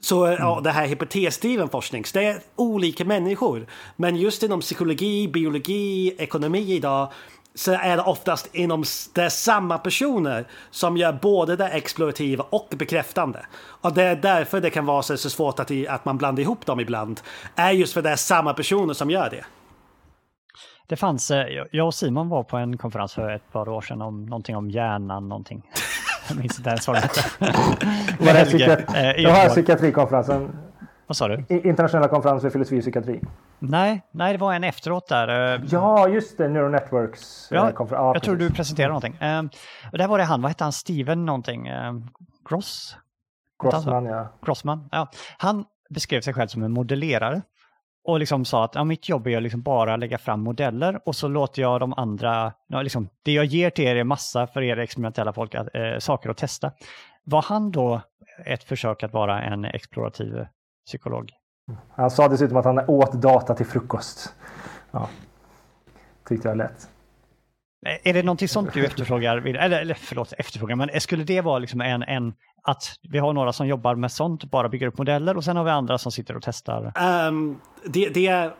Så 0.00 0.24
mm. 0.24 0.38
ja, 0.38 0.60
det 0.64 0.70
här 0.70 0.86
hypotesdriven 0.86 1.68
forskning, 1.68 2.04
så 2.04 2.18
det 2.18 2.24
är 2.24 2.40
olika 2.56 3.04
människor. 3.04 3.66
Men 3.96 4.16
just 4.16 4.42
inom 4.42 4.60
psykologi, 4.60 5.28
biologi, 5.28 6.14
ekonomi 6.18 6.74
idag 6.74 7.12
så 7.54 7.72
är 7.72 7.96
det 7.96 8.02
oftast 8.02 8.54
inom 8.54 8.84
det 9.14 9.30
samma 9.30 9.78
personer 9.78 10.44
som 10.70 10.96
gör 10.96 11.12
både 11.12 11.56
det 11.56 11.68
explorativa 11.68 12.44
och 12.50 12.68
bekräftande. 12.70 13.46
Och 13.80 13.94
det 13.94 14.02
är 14.02 14.16
därför 14.16 14.60
det 14.60 14.70
kan 14.70 14.86
vara 14.86 15.02
så, 15.02 15.16
svårt 15.16 15.60
att, 15.60 15.70
att 15.88 16.04
man 16.04 16.18
blandar 16.18 16.42
ihop 16.42 16.66
dem 16.66 16.80
ibland. 16.80 17.20
Är 17.54 17.70
just 17.70 17.94
för 17.94 18.02
det 18.02 18.10
är 18.10 18.16
samma 18.16 18.54
personer 18.54 18.94
som 18.94 19.10
gör 19.10 19.30
det. 19.30 19.44
Det 20.86 20.96
fanns, 20.96 21.30
eh, 21.30 21.46
jag 21.72 21.86
och 21.86 21.94
Simon 21.94 22.28
var 22.28 22.42
på 22.42 22.56
en 22.56 22.78
konferens 22.78 23.14
för 23.14 23.30
ett 23.30 23.52
par 23.52 23.68
år 23.68 23.80
sedan 23.80 24.02
om 24.02 24.26
någonting 24.26 24.56
om 24.56 24.70
hjärnan, 24.70 25.28
någonting. 25.28 25.62
Jag 26.28 26.38
minns 26.38 26.58
inte 26.58 26.70
ens 26.70 26.86
vad 26.88 26.96
det 26.96 27.00
hette. 27.00 27.20
Var 28.18 28.32
det 28.32 29.44
eh, 29.44 29.48
psykiatrikonferensen? 29.48 30.56
Vad 31.12 31.16
sa 31.16 31.28
du? 31.28 31.44
Internationella 31.48 32.08
konferens 32.08 32.42
för 32.42 32.50
filosofi 32.50 32.78
och 32.78 32.82
psykiatri. 32.82 33.20
Nej, 33.58 34.02
nej, 34.10 34.32
det 34.32 34.38
var 34.38 34.54
en 34.54 34.64
efteråt 34.64 35.08
där. 35.08 35.54
Eh, 35.54 35.60
ja, 35.70 36.08
just 36.08 36.38
det, 36.38 36.48
Neural 36.48 36.70
Networks. 36.70 37.48
Ja, 37.50 37.68
eh, 37.68 37.74
konferens. 37.74 38.00
Ja, 38.00 38.14
jag 38.14 38.22
tror 38.22 38.36
du 38.36 38.50
presenterade 38.50 38.88
någonting. 38.88 39.18
Uh, 39.22 39.44
och 39.92 39.98
där 39.98 40.08
var 40.08 40.18
det 40.18 40.24
han, 40.24 40.42
vad 40.42 40.50
hette 40.50 40.64
han, 40.64 40.72
Steven 40.72 41.26
någonting? 41.26 41.70
Uh, 41.70 41.92
Gross? 42.48 42.96
Grossman, 43.62 44.04
ja. 44.04 44.32
Grossman, 44.46 44.88
ja. 44.92 45.10
Han 45.38 45.64
beskrev 45.90 46.20
sig 46.20 46.34
själv 46.34 46.48
som 46.48 46.62
en 46.62 46.72
modellerare 46.72 47.42
och 48.04 48.18
liksom 48.18 48.44
sa 48.44 48.64
att 48.64 48.74
ja, 48.74 48.84
mitt 48.84 49.08
jobb 49.08 49.26
är 49.26 49.36
att 49.36 49.42
liksom 49.42 49.62
bara 49.62 49.96
lägga 49.96 50.18
fram 50.18 50.40
modeller 50.40 51.00
och 51.04 51.16
så 51.16 51.28
låter 51.28 51.62
jag 51.62 51.80
de 51.80 51.92
andra, 51.92 52.52
ja, 52.66 52.82
liksom, 52.82 53.08
det 53.22 53.32
jag 53.32 53.44
ger 53.44 53.70
till 53.70 53.84
er 53.84 53.96
är 53.96 54.04
massa 54.04 54.46
för 54.46 54.62
er 54.62 54.76
experimentella 54.76 55.32
folk, 55.32 55.54
att, 55.54 55.68
äh, 55.74 55.98
saker 55.98 56.30
att 56.30 56.36
testa. 56.36 56.72
Var 57.24 57.42
han 57.42 57.70
då 57.70 58.00
ett 58.46 58.64
försök 58.64 59.02
att 59.02 59.12
vara 59.12 59.42
en 59.42 59.64
explorativ 59.64 60.46
psykolog? 60.86 61.30
Han 61.96 62.10
sa 62.10 62.28
dessutom 62.28 62.56
att 62.56 62.64
han 62.64 62.78
åt 62.78 63.12
data 63.12 63.54
till 63.54 63.66
frukost. 63.66 64.34
Ja. 64.90 65.08
Tyckte 66.28 66.48
jag 66.48 66.56
lätt. 66.56 66.88
Är 68.04 68.14
det 68.14 68.22
någonting 68.22 68.48
sånt 68.48 68.72
du 68.72 68.86
efterfrågar? 68.86 69.36
Eller, 69.36 69.80
eller 69.80 69.94
förlåt, 69.94 70.32
efterfrågar, 70.38 70.76
men 70.76 71.00
skulle 71.00 71.24
det 71.24 71.40
vara 71.40 71.58
liksom 71.58 71.80
en, 71.80 72.02
en 72.02 72.34
att 72.62 72.82
vi 73.02 73.18
har 73.18 73.32
några 73.32 73.52
som 73.52 73.66
jobbar 73.66 73.94
med 73.94 74.12
sånt, 74.12 74.44
bara 74.44 74.68
bygger 74.68 74.86
upp 74.86 74.98
modeller 74.98 75.36
och 75.36 75.44
sen 75.44 75.56
har 75.56 75.64
vi 75.64 75.70
andra 75.70 75.98
som 75.98 76.12
sitter 76.12 76.36
och 76.36 76.42
testar? 76.42 76.92
Um, 77.28 77.60
det, 77.86 78.08
det 78.08 78.26
är... 78.26 78.54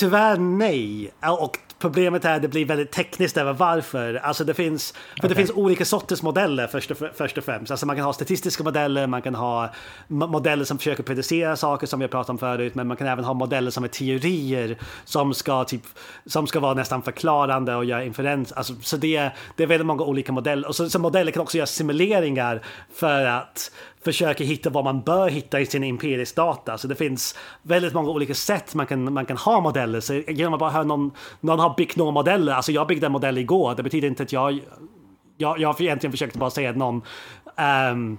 Tyvärr 0.00 0.36
nej. 0.36 1.10
Och 1.40 1.58
Problemet 1.78 2.24
är 2.24 2.36
att 2.36 2.42
det 2.42 2.48
blir 2.48 2.64
väldigt 2.64 2.90
tekniskt 2.90 3.36
över 3.36 3.52
varför. 3.52 4.14
Alltså 4.14 4.44
det 4.44 4.54
finns, 4.54 4.92
för 4.92 5.18
okay. 5.18 5.28
det 5.28 5.34
finns 5.34 5.50
olika 5.50 5.84
sorters 5.84 6.22
modeller 6.22 6.66
först 6.66 6.90
och, 6.90 6.96
först 7.14 7.38
och 7.38 7.44
främst. 7.44 7.70
Alltså 7.70 7.86
man 7.86 7.96
kan 7.96 8.04
ha 8.04 8.12
statistiska 8.12 8.64
modeller, 8.64 9.06
man 9.06 9.22
kan 9.22 9.34
ha 9.34 9.70
modeller 10.08 10.64
som 10.64 10.78
försöker 10.78 11.02
predicera 11.02 11.56
saker 11.56 11.86
som 11.86 11.98
vi 11.98 12.04
har 12.04 12.08
pratat 12.08 12.30
om 12.30 12.38
förut, 12.38 12.74
men 12.74 12.86
man 12.86 12.96
kan 12.96 13.06
även 13.06 13.24
ha 13.24 13.34
modeller 13.34 13.70
som 13.70 13.84
är 13.84 13.88
teorier 13.88 14.78
som 15.04 15.34
ska, 15.34 15.64
typ, 15.64 15.82
som 16.26 16.46
ska 16.46 16.60
vara 16.60 16.74
nästan 16.74 17.02
förklarande 17.02 17.74
och 17.74 17.84
göra 17.84 18.04
inferens. 18.04 18.52
Alltså, 18.52 18.74
så 18.82 18.96
det, 18.96 19.30
det 19.56 19.62
är 19.62 19.66
väldigt 19.66 19.86
många 19.86 20.02
olika 20.02 20.32
modeller. 20.32 20.68
Och 20.68 20.76
så, 20.76 20.90
så 20.90 20.98
modeller 20.98 21.32
kan 21.32 21.42
också 21.42 21.56
göra 21.56 21.66
simuleringar 21.66 22.62
för 22.94 23.24
att 23.24 23.70
försöker 24.04 24.44
hitta 24.44 24.70
vad 24.70 24.84
man 24.84 25.02
bör 25.02 25.28
hitta 25.28 25.60
i 25.60 25.66
sin 25.66 25.84
empirisk 25.84 26.36
data. 26.36 26.78
Så 26.78 26.88
det 26.88 26.94
finns 26.94 27.38
väldigt 27.62 27.94
många 27.94 28.10
olika 28.10 28.34
sätt 28.34 28.74
man 28.74 28.86
kan, 28.86 29.12
man 29.12 29.26
kan 29.26 29.36
ha 29.36 29.60
modeller. 29.60 30.00
Så 30.00 30.14
genom 30.14 30.54
att 30.54 30.60
bara 30.60 30.70
höra 30.70 30.84
någon, 30.84 31.10
någon 31.40 31.58
har 31.58 31.74
byggt 31.76 31.96
några 31.96 32.10
modeller, 32.10 32.52
alltså 32.52 32.72
jag 32.72 32.86
byggde 32.86 33.06
en 33.06 33.12
modell 33.12 33.38
igår, 33.38 33.74
det 33.74 33.82
betyder 33.82 34.08
inte 34.08 34.22
att 34.22 34.32
jag, 34.32 34.60
jag, 35.36 35.60
jag 35.60 35.80
egentligen 35.80 36.12
försökte 36.12 36.38
bara 36.38 36.50
säga 36.50 36.70
att 36.70 36.76
någon 36.76 37.02
um, 37.92 38.18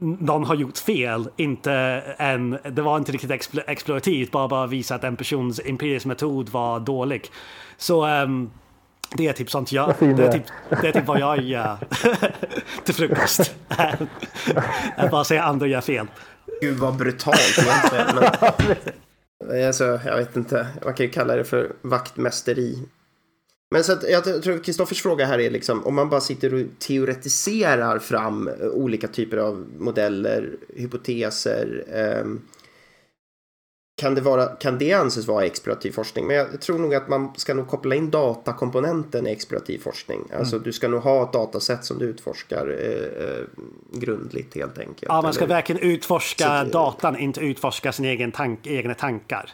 någon 0.00 0.44
har 0.44 0.54
gjort 0.54 0.78
fel, 0.78 1.28
inte 1.36 1.72
en, 2.18 2.58
det 2.70 2.82
var 2.82 2.96
inte 2.96 3.12
riktigt 3.12 3.30
explorativt, 3.66 4.30
bara, 4.30 4.48
bara 4.48 4.66
visa 4.66 4.94
att 4.94 5.04
en 5.04 5.16
persons 5.16 5.60
empirisk 5.64 6.06
metod 6.06 6.48
var 6.48 6.80
dålig. 6.80 7.26
Så 7.76 8.06
um, 8.06 8.50
det 9.16 9.28
är 9.28 9.32
typ 9.32 9.50
sånt 9.50 9.72
jag, 9.72 9.94
det 9.98 10.06
är 10.06 10.32
typ, 10.32 10.42
det 10.82 10.88
är 10.88 10.92
typ 10.92 11.06
vad 11.06 11.20
jag 11.20 11.42
gör 11.42 11.78
till 12.84 12.94
frukost. 12.94 13.54
Att 14.96 15.10
bara 15.10 15.24
säga 15.24 15.42
andra 15.42 15.66
gör 15.66 15.80
fel. 15.80 16.06
Gud 16.60 16.78
vad 16.78 16.96
brutalt 16.96 17.58
egentligen. 17.58 18.06
Men, 19.44 19.66
alltså, 19.66 20.00
jag 20.04 20.16
vet 20.16 20.36
inte, 20.36 20.66
man 20.84 20.94
kan 20.94 21.06
ju 21.06 21.12
kalla 21.12 21.36
det 21.36 21.44
för 21.44 21.72
vaktmästeri. 21.82 22.78
Men 23.70 23.84
så 23.84 23.92
att, 23.92 24.10
jag 24.10 24.42
tror 24.42 24.64
Kristoffers 24.64 25.02
fråga 25.02 25.26
här 25.26 25.40
är 25.40 25.50
liksom 25.50 25.86
om 25.86 25.94
man 25.94 26.08
bara 26.08 26.20
sitter 26.20 26.54
och 26.54 26.60
teoretiserar 26.78 27.98
fram 27.98 28.50
olika 28.72 29.08
typer 29.08 29.36
av 29.36 29.66
modeller, 29.78 30.56
hypoteser, 30.76 31.84
eh, 31.92 32.24
kan 34.00 34.14
det, 34.14 34.20
vara, 34.20 34.46
kan 34.46 34.78
det 34.78 34.92
anses 34.92 35.26
vara 35.26 35.44
explorativ 35.44 35.92
forskning? 35.92 36.26
Men 36.26 36.36
jag 36.36 36.60
tror 36.60 36.78
nog 36.78 36.94
att 36.94 37.08
man 37.08 37.32
ska 37.36 37.54
nog 37.54 37.68
koppla 37.68 37.94
in 37.94 38.10
datakomponenten 38.10 39.26
i 39.26 39.30
explorativ 39.30 39.78
forskning. 39.78 40.20
Alltså 40.38 40.56
mm. 40.56 40.64
du 40.64 40.72
ska 40.72 40.88
nog 40.88 41.02
ha 41.02 41.22
ett 41.22 41.32
datasätt 41.32 41.84
som 41.84 41.98
du 41.98 42.04
utforskar 42.04 42.66
eh, 42.66 43.24
eh 43.24 43.44
grundligt 43.92 44.54
helt 44.54 44.78
enkelt. 44.78 45.04
Ja, 45.06 45.22
man 45.22 45.32
ska 45.32 45.44
eller? 45.44 45.54
verkligen 45.54 45.82
utforska 45.82 46.64
Så, 46.64 46.70
datan, 46.70 47.18
inte 47.18 47.40
utforska 47.40 47.92
sina 47.92 48.08
egen 48.08 48.32
tank, 48.32 48.66
egna 48.66 48.94
tankar. 48.94 49.52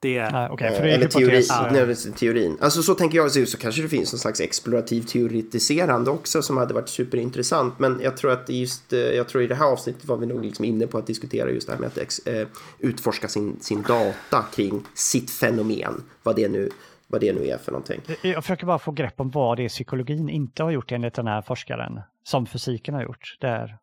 Det, 0.00 0.30
Nej, 0.30 0.50
okay, 0.50 0.74
för 0.74 0.82
det 0.82 0.90
är 0.90 0.94
eller 0.94 1.08
teori, 1.08 1.44
ja. 1.48 2.12
teorin. 2.16 2.58
Alltså 2.60 2.82
så 2.82 2.94
tänker 2.94 3.18
jag, 3.18 3.48
så 3.48 3.58
kanske 3.58 3.82
det 3.82 3.88
finns 3.88 4.12
någon 4.12 4.18
slags 4.18 4.40
explorativ 4.40 5.02
teoretiserande 5.02 6.10
också 6.10 6.42
som 6.42 6.56
hade 6.56 6.74
varit 6.74 6.88
superintressant. 6.88 7.78
Men 7.78 8.00
jag 8.02 8.16
tror 8.16 8.30
att 8.30 8.48
just, 8.48 8.92
eh, 8.92 8.98
jag 8.98 9.28
tror 9.28 9.42
i 9.42 9.46
det 9.46 9.54
här 9.54 9.66
avsnittet 9.66 10.04
var 10.04 10.16
vi 10.16 10.26
nog 10.26 10.44
liksom 10.44 10.64
inne 10.64 10.86
på 10.86 10.98
att 10.98 11.06
diskutera 11.06 11.50
just 11.50 11.66
det 11.66 11.72
här 11.72 11.80
med 11.80 11.86
att 11.86 11.98
ex, 11.98 12.18
eh, 12.18 12.48
utforska 12.78 13.28
sin, 13.28 13.56
sin 13.60 13.82
data 13.82 14.44
kring 14.54 14.84
sitt 14.94 15.30
fenomen. 15.30 16.02
Vad 16.22 16.36
det 16.36 16.48
nu 16.48 16.70
vad 17.10 17.20
det 17.20 17.32
nu 17.32 17.46
är 17.46 17.58
för 17.58 17.72
någonting. 17.72 18.00
Jag 18.22 18.44
försöker 18.44 18.66
bara 18.66 18.78
få 18.78 18.90
grepp 18.90 19.20
om 19.20 19.30
vad 19.30 19.56
det 19.56 19.64
är 19.64 19.68
psykologin 19.68 20.28
inte 20.28 20.62
har 20.62 20.70
gjort 20.70 20.92
enligt 20.92 21.14
den 21.14 21.26
här 21.26 21.42
forskaren, 21.42 22.00
som 22.22 22.46
fysiken 22.46 22.94
har 22.94 23.02
gjort. 23.02 23.36
Där. 23.40 23.78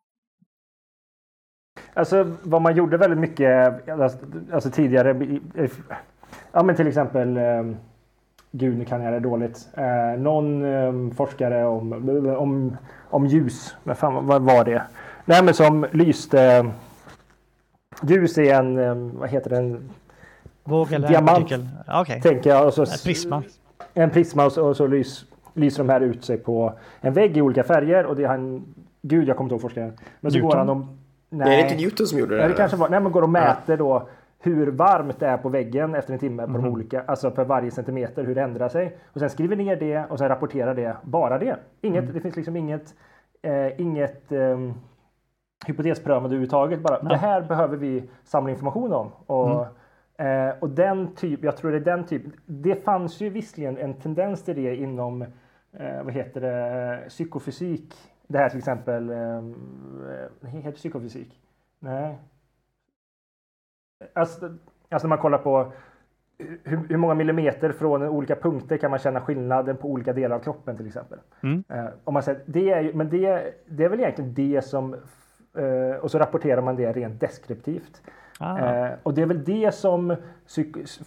Alltså 1.94 2.32
vad 2.42 2.62
man 2.62 2.76
gjorde 2.76 2.96
väldigt 2.96 3.18
mycket 3.18 3.88
alltså, 4.52 4.70
tidigare. 4.70 5.38
Ja 6.52 6.62
men 6.62 6.76
till 6.76 6.86
exempel. 6.86 7.38
Um, 7.38 7.76
gud 8.50 8.78
nu 8.78 8.84
kan 8.84 9.02
jag 9.02 9.12
det 9.12 9.20
dåligt. 9.20 9.68
Uh, 9.78 10.20
någon 10.20 10.64
um, 10.64 11.10
forskare 11.14 11.66
om, 11.66 11.92
om, 12.38 12.76
om 13.10 13.26
ljus. 13.26 13.76
Men 13.84 13.96
fan 13.96 14.26
vad 14.26 14.42
var 14.42 14.64
det? 14.64 14.82
Nej 15.24 15.44
men 15.44 15.54
som 15.54 15.86
lyste. 15.92 16.70
Ljus 18.02 18.38
är 18.38 18.54
en, 18.54 18.78
um, 18.78 19.18
vad 19.18 19.28
heter 19.28 19.50
den? 19.50 19.90
Våg 20.64 20.92
eller 20.92 21.08
Diamant. 21.08 21.52
Okay. 22.00 22.20
Tänker 22.20 22.50
jag. 22.50 22.66
Och 22.66 22.74
så, 22.74 22.82
en 22.82 22.88
prisma. 23.04 23.42
En 23.94 24.10
prisma 24.10 24.44
och 24.44 24.52
så, 24.52 24.68
och 24.68 24.76
så 24.76 24.86
lys, 24.86 25.24
lyser 25.54 25.84
de 25.84 25.92
här 25.92 26.00
ut 26.00 26.24
sig 26.24 26.36
på 26.36 26.72
en 27.00 27.12
vägg 27.12 27.36
i 27.36 27.42
olika 27.42 27.64
färger. 27.64 28.06
Och 28.06 28.16
det 28.16 28.24
är 28.24 28.28
han, 28.28 28.64
gud 29.02 29.28
jag 29.28 29.36
kommer 29.36 29.46
inte 29.46 29.54
ihåg 29.54 29.62
forskaren. 29.62 29.92
Men 30.20 30.32
så 30.32 30.38
Newton. 30.38 30.50
går 30.50 30.56
han 30.56 30.68
om 30.68 30.98
Nej. 31.36 31.48
Nej, 31.48 31.56
det 31.56 31.62
är 31.62 31.72
inte 31.72 31.82
Newton 31.82 32.06
som 32.06 32.18
gjorde 32.18 32.34
det. 32.34 32.40
Nej, 32.40 32.48
det 32.48 32.54
kanske 32.54 32.76
var, 32.76 32.88
nej, 32.88 33.00
man 33.00 33.12
går 33.12 33.22
och 33.22 33.30
mäter 33.30 33.76
då 33.76 34.08
hur 34.38 34.66
varmt 34.66 35.20
det 35.20 35.26
är 35.26 35.36
på 35.36 35.48
väggen 35.48 35.94
efter 35.94 36.12
en 36.12 36.18
timme 36.18 36.42
på 36.42 36.48
mm. 36.48 36.62
de 36.62 36.68
mhm. 36.68 36.74
olika, 36.74 37.02
alltså 37.06 37.30
per 37.30 37.44
varje 37.44 37.70
centimeter 37.70 38.24
hur 38.24 38.34
det 38.34 38.42
ändrar 38.42 38.68
sig. 38.68 38.98
Och 39.12 39.20
sen 39.20 39.30
skriver 39.30 39.56
ner 39.56 39.76
det 39.76 40.04
och 40.10 40.18
sen 40.18 40.28
rapporterar 40.28 40.74
det, 40.74 40.96
bara 41.02 41.38
det. 41.38 41.56
Inget, 41.80 42.02
mm. 42.02 42.14
Det 42.14 42.20
finns 42.20 42.36
liksom 42.36 42.56
inget, 42.56 42.94
eh, 43.42 43.80
inget 43.80 44.32
eh, 44.32 44.58
hypotesprövande 45.66 46.26
överhuvudtaget. 46.26 46.80
Bara, 46.80 47.02
det 47.02 47.16
här 47.16 47.40
behöver 47.40 47.76
vi 47.76 48.10
samla 48.24 48.50
information 48.50 48.92
om. 48.92 49.10
Och, 49.26 49.66
mm. 50.18 50.48
eh, 50.48 50.54
och 50.60 50.70
den 50.70 51.14
typ, 51.14 51.44
jag 51.44 51.56
tror 51.56 51.70
det 51.70 51.76
är 51.76 51.96
den 51.96 52.04
typ, 52.04 52.22
det 52.46 52.84
fanns 52.84 53.20
ju 53.20 53.30
visserligen 53.30 53.78
en 53.78 53.94
tendens 53.94 54.44
till 54.44 54.56
det 54.56 54.76
inom, 54.76 55.22
eh, 55.72 56.02
vad 56.04 56.12
heter 56.12 56.40
det, 56.40 57.08
psykofysik 57.08 57.94
det 58.26 58.38
här 58.38 58.48
till 58.48 58.58
exempel, 58.58 59.10
eh, 59.10 60.48
heter 60.48 60.72
psykofysik? 60.72 61.40
Nej. 61.78 62.18
Alltså, 64.14 64.56
alltså 64.88 65.08
när 65.08 65.16
man 65.16 65.18
kollar 65.18 65.38
på 65.38 65.72
hur, 66.38 66.88
hur, 66.88 66.96
många 66.96 67.14
millimeter 67.14 67.72
från 67.72 68.02
olika 68.02 68.36
punkter 68.36 68.76
kan 68.76 68.90
man 68.90 68.98
känna 68.98 69.20
skillnaden 69.20 69.76
på 69.76 69.88
olika 69.88 70.12
delar 70.12 70.36
av 70.36 70.40
kroppen 70.40 70.76
till 70.76 70.86
exempel. 70.86 71.18
Mm. 71.42 71.64
Eh, 71.68 71.86
om 72.04 72.14
man 72.14 72.22
säger, 72.22 72.40
det 72.46 72.70
är, 72.70 72.92
men 72.92 73.08
det, 73.10 73.54
det 73.66 73.84
är 73.84 73.88
väl 73.88 74.00
egentligen 74.00 74.34
det 74.34 74.62
som, 74.64 74.94
eh, 75.54 75.96
och 76.00 76.10
så 76.10 76.18
rapporterar 76.18 76.62
man 76.62 76.76
det 76.76 76.92
rent 76.92 77.20
deskriptivt. 77.20 78.02
Ah. 78.40 78.58
Eh, 78.58 78.92
och 79.02 79.14
det 79.14 79.22
är 79.22 79.26
väl 79.26 79.44
det 79.44 79.74
som 79.74 80.16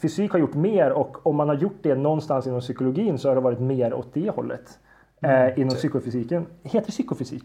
fysik 0.02 0.32
har 0.32 0.40
gjort 0.40 0.54
mer 0.54 0.92
och 0.92 1.28
om 1.28 1.36
man 1.36 1.50
har 1.50 1.56
gjort 1.56 1.80
det 1.82 1.96
någonstans 1.96 2.48
inom 2.48 2.60
psykologin 2.60 3.18
så 3.18 3.28
har 3.28 3.36
det 3.36 3.42
varit 3.42 3.60
mer 3.60 3.94
åt 3.94 4.14
det 4.14 4.30
hållet. 4.30 4.80
Mm. 5.22 5.48
Eh, 5.48 5.60
inom 5.60 5.76
psykofysiken. 5.76 6.46
Heter 6.64 6.86
det 6.86 6.92
psykofysik? 6.92 7.44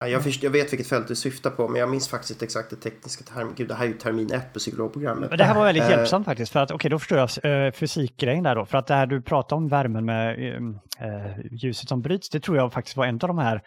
Ja, 0.00 0.08
jag, 0.08 0.22
först, 0.24 0.42
jag 0.42 0.50
vet 0.50 0.72
vilket 0.72 0.86
fält 0.86 1.08
du 1.08 1.16
syftar 1.16 1.50
på, 1.50 1.68
men 1.68 1.80
jag 1.80 1.90
minns 1.90 2.08
faktiskt 2.08 2.30
inte 2.30 2.44
exakt 2.44 2.70
det 2.70 2.76
tekniska 2.76 3.24
termen. 3.24 3.54
Gud, 3.56 3.68
det 3.68 3.74
här 3.74 3.84
är 3.84 3.88
ju 3.88 3.94
termin 3.94 4.32
ett 4.32 4.52
på 4.52 4.58
psykologprogrammet. 4.58 5.38
Det 5.38 5.44
här 5.44 5.54
var 5.54 5.64
väldigt 5.64 5.84
Eh, 5.84 5.90
hjälpsamt 5.90 6.26
faktiskt, 6.26 6.52
för 6.52 6.60
att 6.60 6.70
okej, 6.70 6.90
då 6.90 6.98
förstår 6.98 7.18
jag 7.18 7.66
uh, 7.66 7.72
fysikgrejen 7.72 8.44
där 8.44 8.54
då. 8.54 8.64
För 8.64 8.78
att 8.78 8.86
det 8.86 8.94
här 8.94 9.06
du 9.06 9.22
pratar 9.22 9.56
om, 9.56 9.68
värmen 9.68 10.04
med 10.04 10.54
eh, 10.98 11.38
ljuset 11.50 11.88
som 11.88 12.02
bryts, 12.02 12.30
det 12.30 12.40
tror 12.40 12.56
jag 12.56 12.72
faktiskt 12.72 12.96
var 12.96 13.06
en 13.06 13.14
av 13.14 13.28
de 13.28 13.38
här 13.38 13.62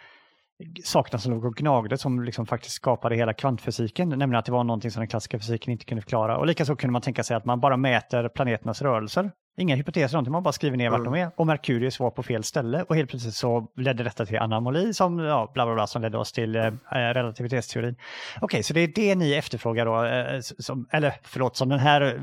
sakerna 0.83 1.19
som 1.19 1.31
låg 1.31 1.45
och 1.45 1.55
gnagde 1.55 1.97
som 1.97 2.23
liksom 2.23 2.45
faktiskt 2.45 2.75
skapade 2.75 3.15
hela 3.15 3.33
kvantfysiken, 3.33 4.09
nämligen 4.09 4.35
att 4.35 4.45
det 4.45 4.51
var 4.51 4.63
någonting 4.63 4.91
som 4.91 4.99
den 4.99 5.07
klassiska 5.07 5.39
fysiken 5.39 5.71
inte 5.71 5.85
kunde 5.85 6.01
förklara. 6.01 6.37
Och 6.37 6.47
likaså 6.47 6.75
kunde 6.75 6.91
man 6.91 7.01
tänka 7.01 7.23
sig 7.23 7.37
att 7.37 7.45
man 7.45 7.59
bara 7.59 7.77
mäter 7.77 8.29
planeternas 8.29 8.81
rörelser. 8.81 9.31
Inga 9.57 9.75
hypoteser, 9.75 10.15
någonting, 10.15 10.31
man 10.31 10.43
bara 10.43 10.51
skriver 10.51 10.77
ner 10.77 10.89
vart 10.89 10.99
Mm. 10.99 11.13
de 11.13 11.19
är. 11.19 11.31
Och 11.35 11.47
Merkurius 11.47 11.99
var 11.99 12.11
på 12.11 12.23
fel 12.23 12.43
ställe 12.43 12.83
och 12.83 12.95
helt 12.95 13.09
plötsligt 13.09 13.33
så 13.35 13.67
ledde 13.75 14.03
detta 14.03 14.25
till 14.25 14.39
anomali 14.39 14.93
som, 14.93 15.19
ja, 15.19 15.51
bla 15.53 15.65
bla 15.65 15.75
bla, 15.75 15.87
som 15.87 16.01
ledde 16.01 16.17
oss 16.17 16.31
till 16.31 16.55
eh, 16.55 16.71
relativitetsteorin. 16.91 17.95
Okej, 18.41 18.63
så 18.63 18.73
det 18.73 18.79
är 18.79 18.87
det 18.87 19.15
ni 19.15 19.33
efterfrågar 19.33 19.85
då, 19.85 20.03
eh, 20.03 20.39
som, 20.41 20.87
eller 20.91 21.13
förlåt, 21.23 21.55
som 21.57 21.69
den 21.69 21.79
här 21.79 22.01
eh, 22.01 22.21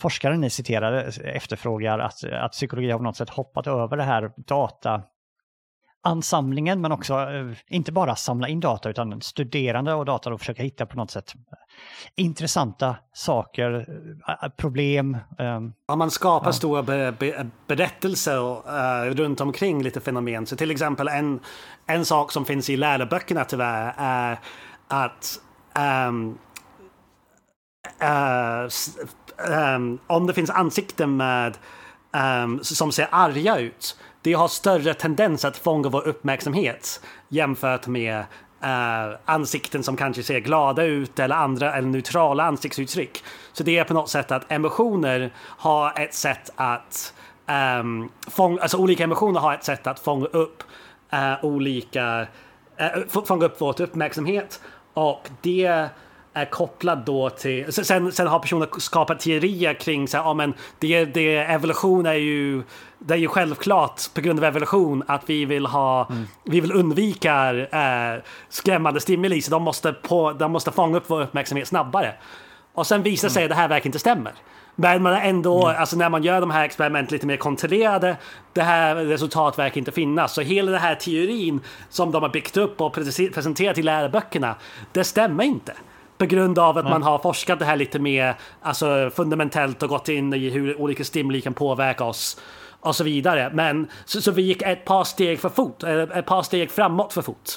forskaren 0.00 0.40
ni 0.40 0.50
citerade 0.50 1.02
efterfrågar 1.24 1.98
att, 1.98 2.24
att 2.24 2.52
psykologi 2.52 2.90
har 2.90 2.98
på 2.98 3.04
något 3.04 3.16
sätt 3.16 3.30
hoppat 3.30 3.66
över 3.66 3.96
det 3.96 4.02
här 4.02 4.32
data 4.36 5.02
ansamlingen 6.02 6.80
men 6.80 6.92
också 6.92 7.14
eh, 7.14 7.56
inte 7.68 7.92
bara 7.92 8.16
samla 8.16 8.48
in 8.48 8.60
data 8.60 8.90
utan 8.90 9.20
studerande 9.20 9.94
av 9.94 10.04
data 10.04 10.32
och 10.32 10.40
försöka 10.40 10.62
hitta 10.62 10.86
på 10.86 10.96
något 10.96 11.10
sätt 11.10 11.32
intressanta 12.16 12.96
saker, 13.12 13.86
eh, 14.42 14.48
problem. 14.56 15.14
eh, 15.38 15.56
Om 15.88 15.98
man 15.98 16.10
skapar 16.10 16.52
stora 16.52 16.82
be, 16.82 17.12
be, 17.18 17.46
berättelser 17.66 18.50
eh, 19.06 19.14
runt 19.14 19.40
omkring 19.40 19.82
lite 19.82 20.00
fenomen. 20.00 20.46
Så 20.46 20.56
till 20.56 20.70
exempel 20.70 21.08
en, 21.08 21.40
en 21.86 22.04
sak 22.04 22.32
som 22.32 22.44
finns 22.44 22.70
i 22.70 22.76
läroböckerna 22.76 23.44
tyvärr 23.44 23.94
är 23.96 24.38
att 24.88 25.40
ehm, 25.74 26.38
eh, 28.00 28.62
s- 28.66 28.96
ehm, 29.50 29.98
om 30.06 30.26
det 30.26 30.34
finns 30.34 30.50
ansikten 30.50 31.16
med 31.16 31.58
ehm, 32.14 32.58
som 32.62 32.92
ser 32.92 33.08
arga 33.10 33.58
ut. 33.58 33.96
Det 34.22 34.32
har 34.32 34.48
större 34.48 34.94
tendens 34.94 35.44
att 35.44 35.56
fånga 35.56 35.88
vår 35.88 36.08
uppmärksamhet 36.08 37.00
jämfört 37.28 37.86
med 37.86 38.24
eh, 38.62 39.18
ansikten 39.24 39.82
som 39.82 39.96
kanske 39.96 40.22
ser 40.22 40.40
glada 40.40 40.82
ut 40.82 41.18
eller 41.18 41.36
andra 41.36 41.74
eller 41.74 41.88
neutrala 41.88 42.44
ansiktsuttryck. 42.44 43.24
Så 43.52 43.62
det 43.62 43.78
är 43.78 43.84
på 43.84 43.94
något 43.94 44.10
sätt 44.10 44.32
att 44.32 44.52
emotioner 44.52 45.30
har 45.36 46.00
ett 46.00 46.14
sätt 46.14 46.50
att 46.56 47.14
ehm, 47.46 48.02
um, 48.02 48.08
fånga, 48.30 48.62
alltså 48.62 48.76
olika 48.76 49.04
emotioner 49.04 49.40
har 49.40 49.54
ett 49.54 49.64
sätt 49.64 49.86
att 49.86 50.00
fånga 50.00 50.26
upp 50.26 50.62
eh, 51.10 51.44
olika, 51.44 52.26
eh, 52.76 53.22
fånga 53.24 53.44
upp 53.44 53.60
vårt 53.60 53.80
uppmärksamhet 53.80 54.60
och 54.94 55.28
det 55.40 55.88
är 56.40 56.44
kopplad 56.44 56.98
då 57.06 57.30
till, 57.30 57.72
sen, 57.72 58.12
sen 58.12 58.26
har 58.26 58.38
personer 58.38 58.68
skapat 58.78 59.20
teorier 59.20 59.74
kring 59.74 60.08
så 60.08 60.16
här, 60.16 60.24
ja, 60.24 60.34
men 60.34 60.54
det, 60.78 61.04
det, 61.04 61.36
evolution 61.36 62.06
är 62.06 62.14
ju, 62.14 62.62
det 62.98 63.14
är 63.14 63.18
ju 63.18 63.28
självklart 63.28 64.00
på 64.14 64.20
grund 64.20 64.38
av 64.38 64.44
evolution 64.44 65.02
att 65.06 65.22
vi 65.26 65.44
vill 65.44 65.66
ha, 65.66 66.08
vi 66.44 66.60
vill 66.60 66.72
undvika 66.72 67.54
eh, 67.54 68.22
skrämmande 68.48 69.00
stimuli 69.00 69.42
så 69.42 69.50
de 69.50 69.62
måste, 69.62 69.92
på, 69.92 70.32
de 70.32 70.52
måste 70.52 70.72
fånga 70.72 70.96
upp 70.96 71.04
vår 71.06 71.22
uppmärksamhet 71.22 71.68
snabbare. 71.68 72.14
Och 72.74 72.86
sen 72.86 73.02
visar 73.02 73.28
sig 73.28 73.44
att 73.44 73.50
det 73.50 73.56
här 73.56 73.68
verkligen 73.68 73.88
inte 73.88 73.98
stämmer. 73.98 74.32
Men 74.80 75.02
man 75.02 75.14
ändå, 75.14 75.66
alltså 75.66 75.96
när 75.96 76.08
man 76.08 76.22
gör 76.22 76.40
de 76.40 76.50
här 76.50 76.64
experimenten 76.64 77.14
lite 77.14 77.26
mer 77.26 77.36
kontrollerade, 77.36 78.16
det 78.52 78.62
här 78.62 78.94
resultat 78.94 79.58
verkar 79.58 79.78
inte 79.78 79.92
finnas. 79.92 80.34
Så 80.34 80.40
hela 80.40 80.70
den 80.70 80.80
här 80.80 80.94
teorin 80.94 81.60
som 81.88 82.12
de 82.12 82.22
har 82.22 82.28
byggt 82.28 82.56
upp 82.56 82.80
och 82.80 82.96
prese- 82.96 83.32
presenterat 83.34 83.78
i 83.78 83.82
läroböckerna, 83.82 84.54
det 84.92 85.04
stämmer 85.04 85.44
inte. 85.44 85.72
På 86.18 86.26
grund 86.26 86.58
av 86.58 86.78
att 86.78 86.84
man 86.84 87.02
har 87.02 87.18
forskat 87.18 87.58
det 87.58 87.64
här 87.64 87.76
lite 87.76 87.98
mer 87.98 88.34
alltså, 88.62 89.10
fundamentalt 89.14 89.82
och 89.82 89.88
gått 89.88 90.08
in 90.08 90.34
i 90.34 90.50
hur 90.50 90.80
olika 90.80 91.04
stimuli 91.04 91.40
kan 91.40 91.54
påverka 91.54 92.04
oss 92.04 92.40
och 92.80 92.96
så 92.96 93.04
vidare. 93.04 93.50
Men 93.54 93.86
så, 94.04 94.20
så 94.20 94.30
vi 94.30 94.42
gick 94.42 94.62
ett 94.62 94.84
par 94.84 95.04
steg 95.04 95.40
för 95.40 95.48
fort, 95.48 95.82
ett 95.82 96.26
par 96.26 96.42
steg 96.42 96.70
framåt 96.70 97.12
för 97.12 97.22
fort. 97.22 97.48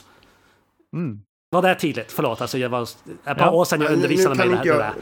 Var 1.51 1.61
det 1.61 1.75
tydligt? 1.75 2.11
Förlåt, 2.11 2.41
alltså 2.41 2.57
jag 2.57 2.69
var 2.69 2.81
ett 2.81 2.97
par 3.25 3.35
Ja. 3.37 3.51
år 3.51 3.65
sedan 3.65 3.81
jag 3.81 3.91
undervisade 3.91 4.35
mig 4.35 4.49
det 4.49 4.55
jag- 4.55 4.65
det 4.77 4.83
där. 4.83 4.93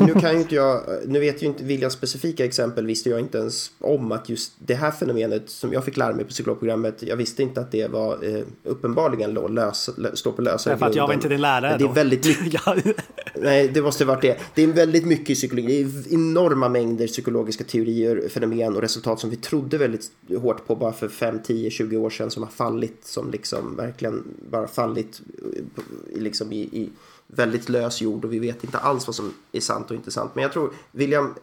Nu 0.00 0.14
kan 0.14 0.32
ju 0.34 0.38
inte 0.40 0.54
jag, 0.54 0.82
nu 1.06 1.20
vet 1.20 1.42
ju 1.42 1.46
inte 1.46 1.64
Williams 1.64 1.94
specifika 1.94 2.44
exempel 2.44 2.86
visste 2.86 3.10
jag 3.10 3.20
inte 3.20 3.38
ens 3.38 3.70
om 3.78 4.12
att 4.12 4.28
just 4.28 4.52
det 4.58 4.74
här 4.74 4.90
fenomenet 4.90 5.50
som 5.50 5.72
jag 5.72 5.84
fick 5.84 5.96
lära 5.96 6.14
mig 6.14 6.24
på 6.24 6.30
psykologprogrammet, 6.30 7.02
jag 7.02 7.16
visste 7.16 7.42
inte 7.42 7.60
att 7.60 7.72
det 7.72 7.88
var 7.90 8.36
eh, 8.36 8.42
uppenbarligen 8.64 9.38
lå- 9.38 9.48
lös, 9.48 9.90
lö, 9.96 10.16
stå 10.16 10.32
på 10.32 10.42
lösa 10.42 10.70
Därför 10.70 10.86
att 10.86 10.94
jag 10.94 11.06
var 11.06 11.14
inte 11.14 11.28
din 11.28 11.40
lärare 11.40 11.76
Det 11.78 11.84
är 11.84 11.88
då. 11.88 11.92
väldigt 11.94 12.42
mycket, 12.42 12.62
nej 13.34 13.68
det 13.68 13.82
måste 13.82 14.04
varit 14.04 14.22
det. 14.22 14.38
Det 14.54 14.62
är 14.62 14.66
väldigt 14.66 15.06
mycket 15.06 15.30
i 15.30 15.34
psykologi, 15.34 15.82
det 15.84 16.10
är 16.10 16.14
enorma 16.14 16.68
mängder 16.68 17.06
psykologiska 17.06 17.64
teorier, 17.64 18.28
fenomen 18.28 18.76
och 18.76 18.82
resultat 18.82 19.20
som 19.20 19.30
vi 19.30 19.36
trodde 19.36 19.78
väldigt 19.78 20.10
hårt 20.38 20.66
på 20.66 20.76
bara 20.76 20.92
för 20.92 21.08
5, 21.08 21.38
10, 21.44 21.70
20 21.70 21.96
år 21.96 22.10
sedan 22.10 22.30
som 22.30 22.42
har 22.42 22.50
fallit, 22.50 22.98
som 23.04 23.30
liksom 23.30 23.76
verkligen 23.76 24.24
bara 24.50 24.68
fallit 24.68 25.20
eh, 25.54 26.22
liksom 26.22 26.52
i, 26.52 26.60
i 26.60 26.88
väldigt 27.36 27.68
lös 27.68 28.00
jord 28.00 28.24
och 28.24 28.32
vi 28.32 28.38
vet 28.38 28.64
inte 28.64 28.78
alls 28.78 29.06
vad 29.06 29.14
som 29.14 29.34
är 29.52 29.60
sant 29.60 29.90
och 29.90 29.96
inte 29.96 30.10
sant. 30.10 30.30
Men 30.34 30.42
jag 30.42 30.52
tror 30.52 30.72
Williams 30.90 31.36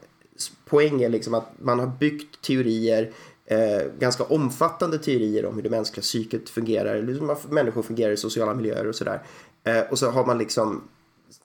poäng 0.66 1.02
är 1.02 1.10
liksom 1.10 1.34
att 1.34 1.52
man 1.58 1.80
har 1.80 1.88
byggt 1.88 2.42
teorier 2.42 3.14
Eh, 3.52 3.92
ganska 4.00 4.24
omfattande 4.24 4.98
teorier 4.98 5.46
om 5.46 5.56
hur 5.56 5.62
det 5.62 5.70
mänskliga 5.70 6.02
psyket 6.02 6.50
fungerar, 6.50 7.02
liksom 7.02 7.30
hur 7.30 7.54
människor 7.54 7.82
fungerar 7.82 8.12
i 8.12 8.18
sociala 8.18 8.54
miljöer 8.54 8.88
och 8.88 8.96
sådär. 8.96 9.22
Eh, 9.64 9.80
och 9.92 10.00
så 10.00 10.10
har 10.10 10.26
man 10.26 10.38
liksom 10.38 10.82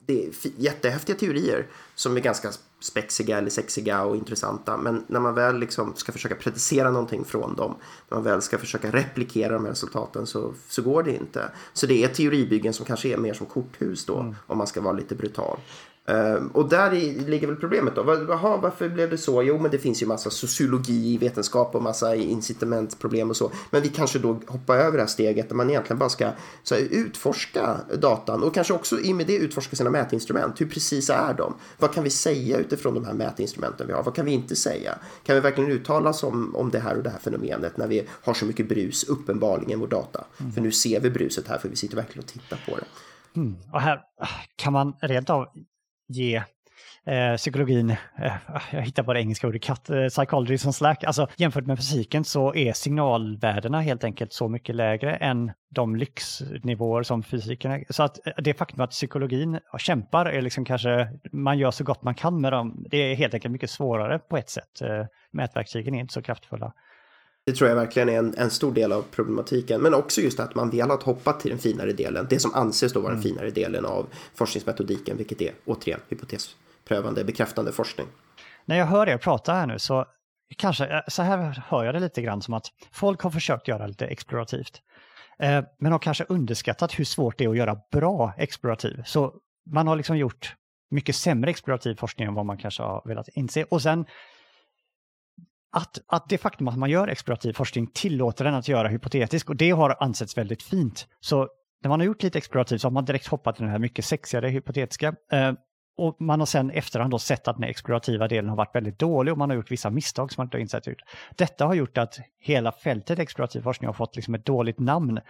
det 0.06 0.26
är 0.26 0.32
jättehäftiga 0.56 1.16
teorier 1.16 1.66
som 1.94 2.16
är 2.16 2.20
ganska 2.20 2.50
spexiga 2.80 3.38
eller 3.38 3.50
sexiga 3.50 4.02
och 4.02 4.16
intressanta. 4.16 4.76
Men 4.76 5.04
när 5.06 5.20
man 5.20 5.34
väl 5.34 5.58
liksom 5.58 5.94
ska 5.96 6.12
försöka 6.12 6.34
predicera 6.34 6.90
någonting 6.90 7.24
från 7.24 7.56
dem, 7.56 7.74
när 8.08 8.16
man 8.16 8.24
väl 8.24 8.42
ska 8.42 8.58
försöka 8.58 8.90
replikera 8.90 9.52
de 9.52 9.64
här 9.64 9.70
resultaten 9.70 10.26
så, 10.26 10.54
så 10.68 10.82
går 10.82 11.02
det 11.02 11.12
inte. 11.12 11.50
Så 11.72 11.86
det 11.86 12.04
är 12.04 12.08
teoribyggen 12.08 12.72
som 12.72 12.86
kanske 12.86 13.08
är 13.08 13.16
mer 13.16 13.34
som 13.34 13.46
korthus 13.46 14.04
då, 14.04 14.34
om 14.46 14.58
man 14.58 14.66
ska 14.66 14.80
vara 14.80 14.92
lite 14.92 15.14
brutal. 15.14 15.58
Ehm, 16.06 16.48
och 16.48 16.68
där 16.68 16.94
i, 16.94 17.14
ligger 17.14 17.46
väl 17.46 17.56
problemet 17.56 17.94
då. 17.94 18.26
Jaha, 18.28 18.56
varför 18.56 18.88
blev 18.88 19.10
det 19.10 19.18
så? 19.18 19.42
Jo, 19.42 19.58
men 19.58 19.70
det 19.70 19.78
finns 19.78 20.02
ju 20.02 20.06
massa 20.06 20.30
sociologi 20.30 21.14
i 21.14 21.18
vetenskap 21.18 21.74
och 21.74 21.82
massa 21.82 22.16
incitamentproblem 22.16 23.30
och 23.30 23.36
så. 23.36 23.52
Men 23.70 23.82
vi 23.82 23.88
kanske 23.88 24.18
då 24.18 24.40
hoppar 24.46 24.76
över 24.76 24.92
det 24.92 25.02
här 25.02 25.08
steget 25.08 25.48
där 25.48 25.56
man 25.56 25.70
egentligen 25.70 25.98
bara 25.98 26.08
ska 26.08 26.30
så 26.62 26.74
här, 26.74 26.82
utforska 26.90 27.80
datan 27.98 28.42
och 28.42 28.54
kanske 28.54 28.74
också 28.74 29.00
i 29.00 29.12
och 29.12 29.16
med 29.16 29.26
det 29.26 29.36
utforska 29.36 29.76
sina 29.76 29.90
mätinstrument. 29.90 30.60
Hur 30.60 30.66
precis 30.66 31.10
är 31.10 31.34
de? 31.34 31.54
Vad 31.78 31.92
kan 31.92 32.04
vi 32.04 32.10
säga 32.10 32.58
utifrån 32.58 32.94
de 32.94 33.04
här 33.04 33.14
mätinstrumenten 33.14 33.86
vi 33.86 33.92
har? 33.92 34.02
Vad 34.02 34.14
kan 34.14 34.24
vi 34.24 34.32
inte 34.32 34.56
säga? 34.56 34.98
Kan 35.22 35.34
vi 35.34 35.40
verkligen 35.40 35.70
uttala 35.70 36.10
oss 36.10 36.22
om, 36.22 36.56
om 36.56 36.70
det 36.70 36.78
här 36.78 36.96
och 36.96 37.02
det 37.02 37.10
här 37.10 37.18
fenomenet 37.18 37.76
när 37.76 37.86
vi 37.86 38.06
har 38.22 38.34
så 38.34 38.46
mycket 38.46 38.68
brus, 38.68 39.04
uppenbarligen, 39.04 39.80
vår 39.80 39.86
data? 39.86 40.24
För 40.54 40.60
nu 40.60 40.72
ser 40.72 41.00
vi 41.00 41.10
bruset 41.10 41.48
här 41.48 41.58
för 41.58 41.68
vi 41.68 41.76
sitter 41.76 41.96
verkligen 41.96 42.22
och 42.22 42.26
tittar 42.32 42.62
på 42.66 42.76
det. 42.76 42.84
Och 43.72 43.80
här 43.80 44.00
kan 44.56 44.72
man 44.72 44.94
rent 45.00 45.30
av 45.30 45.46
ge 46.08 46.42
eh, 47.06 47.36
psykologin, 47.36 47.90
eh, 47.90 48.32
ah, 48.46 48.60
jag 48.72 48.82
hittar 48.82 49.02
bara 49.02 49.14
det 49.14 49.20
engelska 49.20 49.46
ordet, 49.46 49.62
cut, 49.62 49.90
eh, 49.90 50.06
psychology 50.06 50.58
som 50.58 50.72
slack. 50.72 51.04
Alltså 51.04 51.28
jämfört 51.36 51.66
med 51.66 51.78
fysiken 51.78 52.24
så 52.24 52.54
är 52.54 52.72
signalvärdena 52.72 53.80
helt 53.80 54.04
enkelt 54.04 54.32
så 54.32 54.48
mycket 54.48 54.74
lägre 54.74 55.16
än 55.16 55.52
de 55.70 55.96
lyxnivåer 55.96 57.02
som 57.02 57.22
fysiken 57.22 57.70
är. 57.70 57.84
Så 57.90 58.02
att 58.02 58.26
eh, 58.26 58.32
det 58.38 58.54
faktum 58.54 58.80
att 58.80 58.90
psykologin 58.90 59.58
kämpar 59.78 60.26
är 60.26 60.42
liksom 60.42 60.64
kanske, 60.64 61.08
man 61.32 61.58
gör 61.58 61.70
så 61.70 61.84
gott 61.84 62.02
man 62.02 62.14
kan 62.14 62.40
med 62.40 62.52
dem. 62.52 62.86
Det 62.90 62.96
är 62.96 63.14
helt 63.14 63.34
enkelt 63.34 63.52
mycket 63.52 63.70
svårare 63.70 64.18
på 64.18 64.36
ett 64.36 64.50
sätt. 64.50 64.82
Eh, 64.82 65.04
mätverktygen 65.30 65.94
är 65.94 66.00
inte 66.00 66.14
så 66.14 66.22
kraftfulla. 66.22 66.72
Det 67.46 67.52
tror 67.52 67.68
jag 67.68 67.76
verkligen 67.76 68.08
är 68.08 68.18
en, 68.18 68.34
en 68.38 68.50
stor 68.50 68.72
del 68.72 68.92
av 68.92 69.02
problematiken. 69.02 69.80
Men 69.80 69.94
också 69.94 70.20
just 70.20 70.40
att 70.40 70.54
man 70.54 70.70
velat 70.70 71.02
hoppa 71.02 71.32
till 71.32 71.50
den 71.50 71.58
finare 71.58 71.92
delen. 71.92 72.26
Det 72.30 72.38
som 72.40 72.54
anses 72.54 72.92
då 72.92 73.00
vara 73.00 73.12
den 73.12 73.22
finare 73.22 73.50
delen 73.50 73.84
av 73.84 74.06
forskningsmetodiken. 74.34 75.16
Vilket 75.16 75.42
är 75.42 75.52
återigen 75.64 76.00
hypotesprövande, 76.08 77.24
bekräftande 77.24 77.72
forskning. 77.72 78.06
När 78.64 78.76
jag 78.76 78.86
hör 78.86 79.08
er 79.08 79.18
prata 79.18 79.52
här 79.52 79.66
nu 79.66 79.78
så 79.78 80.06
kanske, 80.56 80.86
eh, 80.86 81.00
så 81.08 81.22
här 81.22 81.64
hör 81.68 81.84
jag 81.84 81.94
det 81.94 82.00
lite 82.00 82.22
grann 82.22 82.42
som 82.42 82.54
att 82.54 82.66
folk 82.92 83.20
har 83.20 83.30
försökt 83.30 83.68
göra 83.68 83.86
lite 83.86 84.06
explorativt. 84.06 84.82
Eh, 85.38 85.64
men 85.78 85.92
har 85.92 85.98
kanske 85.98 86.24
underskattat 86.28 86.98
hur 86.98 87.04
svårt 87.04 87.38
det 87.38 87.44
är 87.44 87.48
att 87.48 87.56
göra 87.56 87.78
bra 87.92 88.32
explorativ. 88.38 89.02
Så 89.06 89.34
man 89.70 89.86
har 89.86 89.96
liksom 89.96 90.18
gjort 90.18 90.54
mycket 90.90 91.16
sämre 91.16 91.50
explorativ 91.50 91.94
forskning 91.94 92.28
än 92.28 92.34
vad 92.34 92.46
man 92.46 92.58
kanske 92.58 92.82
har 92.82 93.02
velat 93.04 93.28
inse. 93.28 93.64
Och 93.64 93.82
sen 93.82 94.06
att, 95.74 95.98
att 96.06 96.28
det 96.28 96.38
faktum 96.38 96.68
att 96.68 96.78
man 96.78 96.90
gör 96.90 97.08
explorativ 97.08 97.52
forskning 97.52 97.86
tillåter 97.86 98.44
den 98.44 98.54
att 98.54 98.68
göra 98.68 98.88
hypotetisk 98.88 99.50
och 99.50 99.56
det 99.56 99.70
har 99.70 99.96
ansetts 100.00 100.38
väldigt 100.38 100.62
fint. 100.62 101.06
Så 101.20 101.48
när 101.82 101.88
man 101.88 102.00
har 102.00 102.06
gjort 102.06 102.22
lite 102.22 102.38
explorativt 102.38 102.80
så 102.80 102.86
har 102.86 102.92
man 102.92 103.04
direkt 103.04 103.26
hoppat 103.26 103.56
till 103.56 103.62
den 103.64 103.72
här 103.72 103.78
mycket 103.78 104.04
sexigare 104.04 104.48
hypotetiska. 104.48 105.14
Eh, 105.32 105.52
och 105.96 106.16
man 106.20 106.40
har 106.40 106.46
sen 106.46 106.70
efterhand 106.70 107.10
då 107.10 107.18
sett 107.18 107.48
att 107.48 107.56
den 107.56 107.64
explorativa 107.64 108.28
delen 108.28 108.48
har 108.48 108.56
varit 108.56 108.74
väldigt 108.74 108.98
dålig 108.98 109.32
och 109.32 109.38
man 109.38 109.50
har 109.50 109.56
gjort 109.56 109.70
vissa 109.70 109.90
misstag 109.90 110.32
som 110.32 110.40
man 110.40 110.46
inte 110.46 110.56
har 110.56 110.62
insett 110.62 110.88
ut. 110.88 110.98
Detta 111.36 111.66
har 111.66 111.74
gjort 111.74 111.98
att 111.98 112.18
hela 112.38 112.72
fältet 112.72 113.18
explorativ 113.18 113.60
forskning 113.60 113.86
har 113.86 113.94
fått 113.94 114.16
liksom 114.16 114.34
ett 114.34 114.46
dåligt 114.46 114.78
namn. 114.78 115.20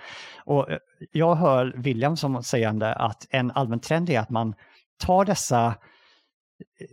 Och 0.44 0.70
eh, 0.70 0.78
jag 1.12 1.34
hör 1.34 1.74
William 1.76 2.16
som 2.16 2.42
sägande 2.42 2.94
att 2.94 3.26
en 3.30 3.50
allmän 3.50 3.80
trend 3.80 4.10
är 4.10 4.20
att 4.20 4.30
man 4.30 4.54
tar 4.98 5.24
dessa 5.24 5.74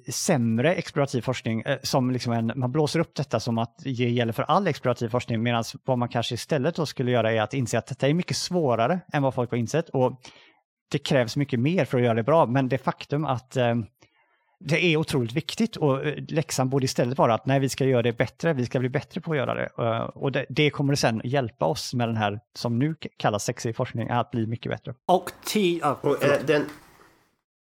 sämre 0.09 0.75
explorativ 0.75 1.21
forskning 1.21 1.61
eh, 1.61 1.77
som 1.83 2.11
liksom 2.11 2.33
en, 2.33 2.51
man 2.55 2.71
blåser 2.71 2.99
upp 2.99 3.15
detta 3.15 3.39
som 3.39 3.57
att 3.57 3.75
det 3.83 3.89
gäller 3.91 4.33
för 4.33 4.43
all 4.43 4.67
explorativ 4.67 5.09
forskning 5.09 5.43
medan 5.43 5.63
vad 5.85 5.97
man 5.97 6.09
kanske 6.09 6.35
istället 6.35 6.75
då 6.75 6.85
skulle 6.85 7.11
göra 7.11 7.31
är 7.31 7.41
att 7.41 7.53
inse 7.53 7.77
att 7.77 7.87
detta 7.87 8.07
är 8.07 8.13
mycket 8.13 8.37
svårare 8.37 8.99
än 9.13 9.23
vad 9.23 9.33
folk 9.33 9.51
har 9.51 9.57
insett 9.57 9.89
och 9.89 10.21
det 10.91 10.97
krävs 10.97 11.35
mycket 11.35 11.59
mer 11.59 11.85
för 11.85 11.97
att 11.97 12.03
göra 12.03 12.13
det 12.13 12.23
bra 12.23 12.45
men 12.45 12.69
det 12.69 12.77
faktum 12.77 13.25
att 13.25 13.57
eh, 13.57 13.75
det 14.63 14.85
är 14.85 14.97
otroligt 14.97 15.33
viktigt 15.33 15.75
och 15.75 16.05
eh, 16.05 16.23
läxan 16.27 16.69
borde 16.69 16.85
istället 16.85 17.17
vara 17.17 17.33
att 17.33 17.45
nej, 17.45 17.59
vi 17.59 17.69
ska 17.69 17.85
göra 17.85 18.01
det 18.01 18.17
bättre, 18.17 18.53
vi 18.53 18.65
ska 18.65 18.79
bli 18.79 18.89
bättre 18.89 19.21
på 19.21 19.31
att 19.31 19.37
göra 19.37 19.53
det. 19.53 19.69
Uh, 19.79 20.01
och 20.01 20.31
det, 20.31 20.45
det, 20.49 20.69
kommer 20.69 20.95
sen 20.95 21.21
hjälpa 21.23 21.65
oss 21.65 21.93
med 21.93 22.07
den 22.09 22.17
här, 22.17 22.39
som 22.55 22.79
nu 22.79 22.95
kallas 23.17 23.43
sexig 23.43 23.75
forskning, 23.75 24.09
att 24.09 24.31
bli 24.31 24.47
mycket 24.47 24.71
bättre. 24.71 24.93
Och, 25.07 25.31
ti- 25.45 25.95
och 26.01 26.23
äh, 26.23 26.45
den, 26.45 26.65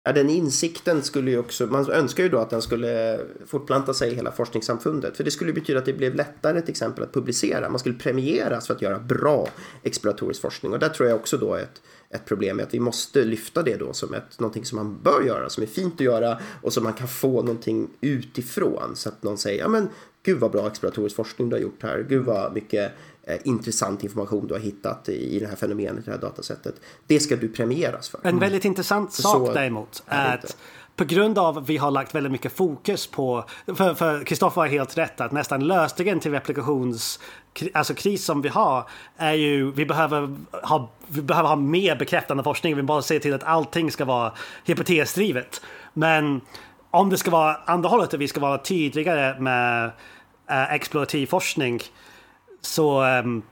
Ja, 0.05 0.13
den 0.13 0.31
insikten 0.31 1.03
skulle 1.03 1.31
ju 1.31 1.39
också, 1.39 1.67
man 1.67 1.91
önskar 1.91 2.23
ju 2.23 2.29
då 2.29 2.39
att 2.39 2.51
den 2.51 2.63
skulle 2.63 3.21
fortplanta 3.47 3.95
sig 3.95 4.13
i 4.13 4.15
hela 4.15 4.33
forskningssamfundet. 4.33 5.17
För 5.17 5.25
det 5.25 5.31
skulle 5.31 5.53
betyda 5.53 5.79
att 5.79 5.85
det 5.85 5.93
blev 5.93 6.15
lättare 6.15 6.61
till 6.61 6.71
exempel 6.71 7.05
att 7.05 7.13
publicera. 7.13 7.69
Man 7.69 7.79
skulle 7.79 7.95
premieras 7.95 8.67
för 8.67 8.75
att 8.75 8.83
göra 8.83 8.99
bra 8.99 9.49
exploratorisk 9.83 10.41
forskning. 10.41 10.73
Och 10.73 10.79
där 10.79 10.89
tror 10.89 11.09
jag 11.09 11.17
också 11.17 11.37
då 11.37 11.55
ett, 11.55 11.83
ett 12.11 12.25
problem 12.25 12.59
är 12.59 12.63
att 12.63 12.75
vi 12.75 12.81
måste 12.81 13.25
lyfta 13.25 13.63
det 13.63 13.77
då 13.77 13.93
som 13.93 14.15
ett, 14.15 14.41
någonting 14.41 14.65
som 14.65 14.77
man 14.77 14.99
bör 15.03 15.23
göra, 15.23 15.49
som 15.49 15.63
är 15.63 15.67
fint 15.67 15.95
att 15.95 16.01
göra 16.01 16.39
och 16.63 16.73
som 16.73 16.85
man 16.85 16.93
kan 16.93 17.09
få 17.09 17.43
någonting 17.43 17.89
utifrån. 18.01 18.97
Så 18.97 19.09
att 19.09 19.23
någon 19.23 19.39
säger, 19.39 19.59
ja 19.59 19.69
men 19.69 19.89
gud 20.23 20.41
vad 20.41 20.51
bra 20.51 20.67
exploratorisk 20.67 21.17
forskning 21.17 21.49
du 21.49 21.57
har 21.57 21.61
gjort 21.61 21.83
här, 21.83 22.07
gud 22.09 22.25
vad 22.25 22.55
mycket 22.55 22.93
eh, 23.23 23.39
intressant 23.45 24.05
information 24.05 24.47
du 24.47 24.55
har 24.55 24.61
hittat 24.61 25.09
i, 25.09 25.37
i 25.37 25.39
det 25.39 25.47
här 25.47 25.57
fenomenet, 25.57 26.03
i 26.03 26.05
det 26.05 26.11
här 26.11 26.19
datasättet. 26.19 26.75
Det 27.07 27.21
ska 27.21 27.37
du 27.37 27.49
premieras 27.49 28.09
för. 28.09 28.21
En 28.23 28.39
väldigt 28.39 28.65
intressant 28.65 29.13
sak 29.13 29.47
Så 29.47 29.53
däremot 29.53 30.03
är 30.07 30.35
att 30.35 30.57
på 30.97 31.05
grund 31.05 31.39
av 31.39 31.59
att 31.59 31.69
vi 31.69 31.77
har 31.77 31.91
lagt 31.91 32.15
väldigt 32.15 32.33
mycket 32.33 32.53
fokus 32.53 33.07
på, 33.07 33.45
för 33.77 34.25
Kristoffer 34.25 34.61
har 34.61 34.69
helt 34.69 34.99
rätt 34.99 35.21
att 35.21 35.33
nästan 35.33 35.67
lösningen 35.67 36.21
till 36.21 36.31
replikations 36.31 37.21
alltså 37.73 37.95
kris 37.95 38.25
som 38.25 38.43
vi 38.43 38.49
har 38.49 38.89
är 39.17 39.33
ju 39.33 39.71
vi 39.71 39.87
behöver 39.87 40.37
ha, 40.63 40.91
vi 41.07 41.23
behöver 41.23 41.49
ha 41.49 41.57
mer 41.57 41.97
bekräftande 41.97 42.43
forskning. 42.43 42.77
Vi 42.77 42.83
bara 42.83 43.03
se 43.03 43.19
till 43.19 43.35
att 43.35 43.45
allting 43.45 43.91
ska 43.91 44.05
vara 44.05 44.33
hypotesdrivet. 44.65 45.63
Men 45.93 46.41
om 46.91 47.11
det 47.11 47.19
ska 47.19 47.31
vara 47.31 47.57
andra 47.65 47.89
hållet, 47.89 48.15
att 48.15 48.21
vi 48.21 48.29
ska 48.29 48.41
vara 48.41 48.59
tydligare 48.59 49.41
med 49.41 49.91
äh, 50.51 50.75
explorativ 50.75 51.27
forskning 51.27 51.81
så 52.61 53.03
um, 53.03 53.43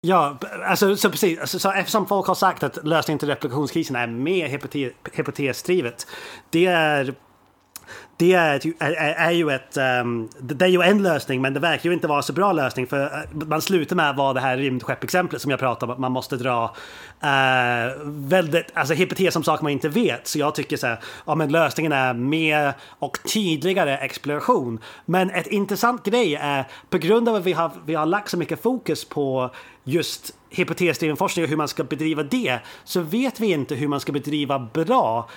Ja, 0.00 0.38
alltså 0.66 0.96
så 0.96 1.10
precis. 1.10 1.38
Alltså, 1.38 1.58
så 1.58 1.72
eftersom 1.72 2.06
folk 2.06 2.26
har 2.26 2.34
sagt 2.34 2.62
att 2.62 2.86
lösningen 2.86 3.18
till 3.18 3.28
replikationskrisen 3.28 3.96
är 3.96 4.06
mer 4.06 4.48
hypotes, 4.48 4.92
hypotesdrivet. 5.12 6.06
Det 6.50 6.66
är 6.66 7.14
det 8.16 8.32
är, 8.32 8.60
är, 8.78 9.14
är, 9.14 9.30
ju 9.30 9.50
ett, 9.50 9.76
um, 9.76 10.28
det 10.40 10.64
är 10.64 10.68
ju 10.68 10.82
en 10.82 11.02
lösning 11.02 11.42
men 11.42 11.54
det 11.54 11.60
verkar 11.60 11.90
ju 11.90 11.94
inte 11.94 12.08
vara 12.08 12.22
så 12.22 12.32
bra 12.32 12.52
lösning 12.52 12.86
för 12.86 13.04
eh, 13.04 13.46
man 13.46 13.62
slutar 13.62 13.96
med 13.96 14.10
att 14.10 14.16
vara 14.16 14.32
det 14.32 14.40
här 14.40 14.56
rymdskeppexemplet 14.56 15.42
som 15.42 15.50
jag 15.50 15.60
pratade 15.60 15.92
om 15.92 15.94
att 15.94 16.00
man 16.00 16.12
måste 16.12 16.36
dra 16.36 16.64
uh, 17.24 18.04
väldigt, 18.04 18.66
alltså 18.74 18.94
hypotes 18.94 19.36
om 19.36 19.42
saker 19.42 19.62
man 19.62 19.72
inte 19.72 19.88
vet. 19.88 20.26
Så 20.26 20.38
jag 20.38 20.54
tycker 20.54 20.76
så 20.76 20.86
här, 20.86 20.98
ja 21.26 21.34
men 21.34 21.52
lösningen 21.52 21.92
är 21.92 22.14
mer 22.14 22.74
och 22.98 23.18
tydligare 23.32 23.96
exploration. 23.98 24.80
Men 25.04 25.30
ett 25.30 25.46
intressant 25.46 26.04
grej 26.04 26.34
är 26.34 26.64
på 26.90 26.98
grund 26.98 27.28
av 27.28 27.34
att 27.34 27.44
vi 27.44 27.52
har, 27.52 27.70
vi 27.86 27.94
har 27.94 28.06
lagt 28.06 28.30
så 28.30 28.38
mycket 28.38 28.62
fokus 28.62 29.04
på 29.04 29.50
just 29.84 30.34
hypotesdriven 30.50 31.16
forskning 31.16 31.44
och 31.44 31.48
hur 31.48 31.56
man 31.56 31.68
ska 31.68 31.84
bedriva 31.84 32.22
det 32.22 32.58
så 32.84 33.00
vet 33.00 33.40
vi 33.40 33.52
inte 33.52 33.74
hur 33.74 33.88
man 33.88 34.00
ska 34.00 34.12
bedriva 34.12 34.58
bra 34.58 35.28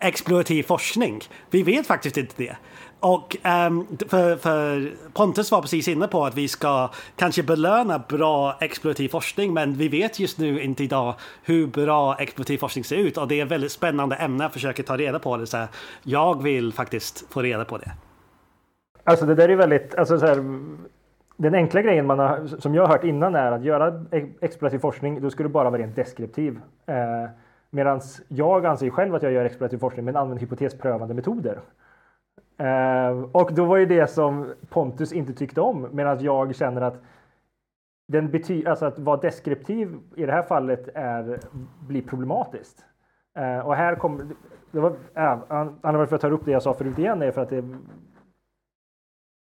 explorativ 0.00 0.62
forskning. 0.62 1.20
Vi 1.50 1.62
vet 1.62 1.86
faktiskt 1.86 2.16
inte 2.16 2.34
det. 2.36 2.56
Och 3.00 3.36
um, 3.66 3.86
för, 4.08 4.36
för, 4.36 4.90
Pontus 5.12 5.50
var 5.50 5.60
precis 5.62 5.88
inne 5.88 6.08
på 6.08 6.24
att 6.24 6.34
vi 6.34 6.48
ska 6.48 6.90
kanske 7.16 7.42
belöna 7.42 7.98
bra 8.08 8.56
explorativ 8.60 9.08
forskning 9.08 9.54
men 9.54 9.74
vi 9.74 9.88
vet 9.88 10.20
just 10.20 10.38
nu 10.38 10.62
inte 10.62 10.84
idag 10.84 11.14
hur 11.44 11.66
bra 11.66 12.16
explorativ 12.18 12.58
forskning 12.58 12.84
ser 12.84 12.96
ut 12.96 13.16
och 13.16 13.28
det 13.28 13.40
är 13.40 13.44
ett 13.44 13.50
väldigt 13.50 13.72
spännande 13.72 14.16
ämne 14.16 14.46
att 14.46 14.52
försöka 14.52 14.82
ta 14.82 14.96
reda 14.96 15.18
på 15.18 15.36
det. 15.36 15.46
Så 15.46 15.56
här, 15.56 15.68
jag 16.02 16.42
vill 16.42 16.72
faktiskt 16.72 17.32
få 17.32 17.42
reda 17.42 17.64
på 17.64 17.78
det. 17.78 17.90
Alltså 19.04 19.26
det 19.26 19.34
där 19.34 19.48
är 19.48 19.56
väldigt, 19.56 19.94
alltså 19.94 20.18
så 20.18 20.26
här, 20.26 20.36
den 21.36 21.54
enkla 21.54 21.82
grejen 21.82 22.06
man 22.06 22.18
har, 22.18 22.46
som 22.46 22.74
jag 22.74 22.82
har 22.82 22.88
hört 22.88 23.04
innan 23.04 23.34
är 23.34 23.52
att 23.52 23.64
göra 23.64 24.04
e-, 24.10 24.26
explorativ 24.40 24.78
forskning, 24.78 25.20
då 25.20 25.30
ska 25.30 25.42
du 25.42 25.48
bara 25.48 25.70
vara 25.70 25.82
rent 25.82 25.96
deskriptiv. 25.96 26.60
Eh, 26.86 27.30
Medan 27.70 28.00
jag 28.28 28.66
anser 28.66 28.90
själv 28.90 29.14
att 29.14 29.22
jag 29.22 29.32
gör 29.32 29.44
explorativ 29.44 29.78
forskning 29.78 30.04
men 30.04 30.16
använder 30.16 30.40
hypotesprövande 30.40 31.14
metoder. 31.14 31.60
Eh, 32.58 33.22
och 33.32 33.54
då 33.54 33.64
var 33.64 33.76
ju 33.76 33.86
det 33.86 34.06
som 34.06 34.54
Pontus 34.68 35.12
inte 35.12 35.32
tyckte 35.32 35.60
om 35.60 35.88
medan 35.92 36.20
jag 36.20 36.54
känner 36.54 36.80
att 36.80 37.02
den 38.08 38.30
bety 38.30 38.66
alltså 38.66 38.86
att 38.86 38.98
vara 38.98 39.20
deskriptiv 39.20 39.98
i 40.16 40.26
det 40.26 40.32
här 40.32 40.42
fallet 40.42 40.88
är, 40.94 41.40
blir 41.88 42.02
problematiskt. 42.02 42.84
Eh, 43.36 43.58
och 43.58 43.74
här 43.74 43.94
kom, 43.94 44.34
det 44.70 44.80
var, 44.80 44.90
äh, 45.14 45.38
anledningen 45.48 46.06
för 46.06 46.16
att 46.16 46.22
ta 46.22 46.28
upp 46.28 46.44
det 46.44 46.50
jag 46.50 46.62
sa 46.62 46.74
förut 46.74 46.98
igen 46.98 47.22
är 47.22 47.30
för 47.30 47.42
att 47.42 47.48
det 47.48 47.64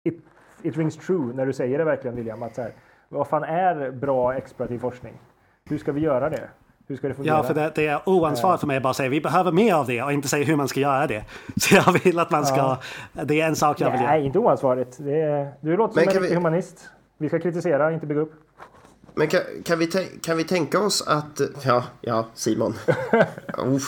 it, 0.04 0.20
it 0.62 0.78
rings 0.78 0.98
true 0.98 1.34
när 1.34 1.46
du 1.46 1.54
säger 1.54 1.78
det 1.78 1.84
verkligen 1.84 2.16
William. 2.16 2.44
Att 2.44 2.56
så 2.56 2.62
här, 2.62 2.72
vad 3.10 3.28
fan 3.28 3.44
är 3.44 3.92
bra 3.92 4.34
explorativ 4.34 4.80
forskning? 4.80 5.14
Hur 5.66 5.78
ska 5.78 5.92
vi 5.92 6.02
göra 6.02 6.30
det? 6.30 6.50
Hur 6.88 6.96
ska 6.96 7.08
det 7.08 7.14
fungera? 7.14 7.36
Ja, 7.36 7.44
för 7.44 7.54
det, 7.54 7.72
det 7.76 7.88
är 7.88 8.10
oansvarigt 8.10 8.60
för 8.60 8.68
mig 8.68 8.78
att 8.78 8.84
bara 8.84 8.94
säga 8.94 9.10
vi 9.10 9.22
behöver 9.22 9.52
mer 9.52 9.74
av 9.74 9.88
det 9.88 10.02
och 10.02 10.14
inte 10.14 10.28
säga 10.28 10.46
hur 10.46 10.56
man 10.56 10.68
ska 10.68 10.80
göra 10.80 11.08
det. 11.08 11.24
Så 11.56 11.76
jag 11.76 12.04
vill 12.04 12.20
att 12.20 12.32
man 12.32 12.46
ska... 12.46 12.78
Ja. 13.14 13.24
Det 13.24 13.42
är 13.42 13.48
en 13.48 13.56
sak 13.56 13.82
jag 13.82 13.92
vill 13.92 14.02
göra. 14.02 14.12
Nej, 14.12 14.26
inte 14.26 14.40
oansvarigt. 14.40 14.98
Det 15.00 15.22
är, 15.22 15.52
du 15.62 15.78
låter 15.78 16.02
som 16.02 16.18
en 16.18 16.30
vi... 16.30 16.36
humanist. 16.36 16.90
Vi 17.18 17.28
ska 17.28 17.40
kritisera, 17.40 17.92
inte 17.92 18.06
bygga 18.06 18.22
upp. 18.22 18.34
Men 19.16 19.28
kan, 19.28 19.42
kan, 19.64 19.80
vi 19.80 19.88
kan 20.22 20.38
vi 20.38 20.44
tänka 20.44 20.80
oss 20.80 21.02
att... 21.08 21.42
Ja, 21.64 21.84
ja 22.02 22.28
Simon. 22.36 22.74
oh, 23.58 23.82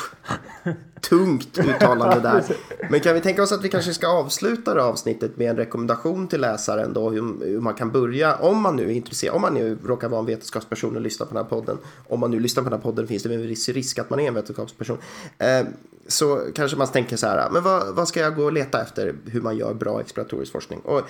tungt 1.01 1.57
uttalande 1.57 2.19
där. 2.19 2.43
Men 2.89 2.99
kan 2.99 3.13
vi 3.13 3.21
tänka 3.21 3.43
oss 3.43 3.51
att 3.51 3.63
vi 3.63 3.69
kanske 3.69 3.93
ska 3.93 4.07
avsluta 4.07 4.73
det 4.73 4.83
avsnittet 4.83 5.37
med 5.37 5.49
en 5.49 5.57
rekommendation 5.57 6.27
till 6.27 6.41
läsaren 6.41 6.93
då 6.93 7.09
hur, 7.09 7.45
hur, 7.45 7.59
man 7.59 7.73
kan 7.73 7.91
börja 7.91 8.35
om 8.35 8.61
man 8.61 8.75
nu 8.75 8.83
är 8.83 8.93
intresserad, 8.93 9.35
om 9.35 9.41
man 9.41 9.53
nu 9.53 9.77
råkar 9.85 10.09
vara 10.09 10.19
en 10.19 10.25
vetenskapsperson 10.25 10.95
och 10.95 11.01
lyssnar 11.01 11.27
på 11.27 11.33
den 11.33 11.43
här 11.43 11.49
podden. 11.49 11.77
Om 12.07 12.19
man 12.19 12.31
nu 12.31 12.39
lyssnar 12.39 12.63
på 12.63 12.69
den 12.69 12.79
här 12.79 12.83
podden 12.83 13.07
finns 13.07 13.23
det 13.23 13.33
en 13.33 13.47
viss 13.47 13.69
risk 13.69 13.99
att 13.99 14.09
man 14.09 14.19
är 14.19 14.27
en 14.27 14.33
vetenskapsperson. 14.33 14.97
Eh, 15.37 15.65
så 16.07 16.41
kanske 16.55 16.77
man 16.77 16.87
tänker 16.87 17.17
så 17.17 17.27
här, 17.27 17.49
men 17.49 17.63
vad, 17.63 17.95
vad, 17.95 18.07
ska 18.07 18.19
jag 18.19 18.35
gå 18.35 18.43
och 18.43 18.53
leta 18.53 18.81
efter 18.81 19.15
hur 19.25 19.41
man 19.41 19.57
gör 19.57 19.73
bra 19.73 20.01
exploratorisk 20.01 20.51
forskning? 20.51 20.79
Och 20.79 21.01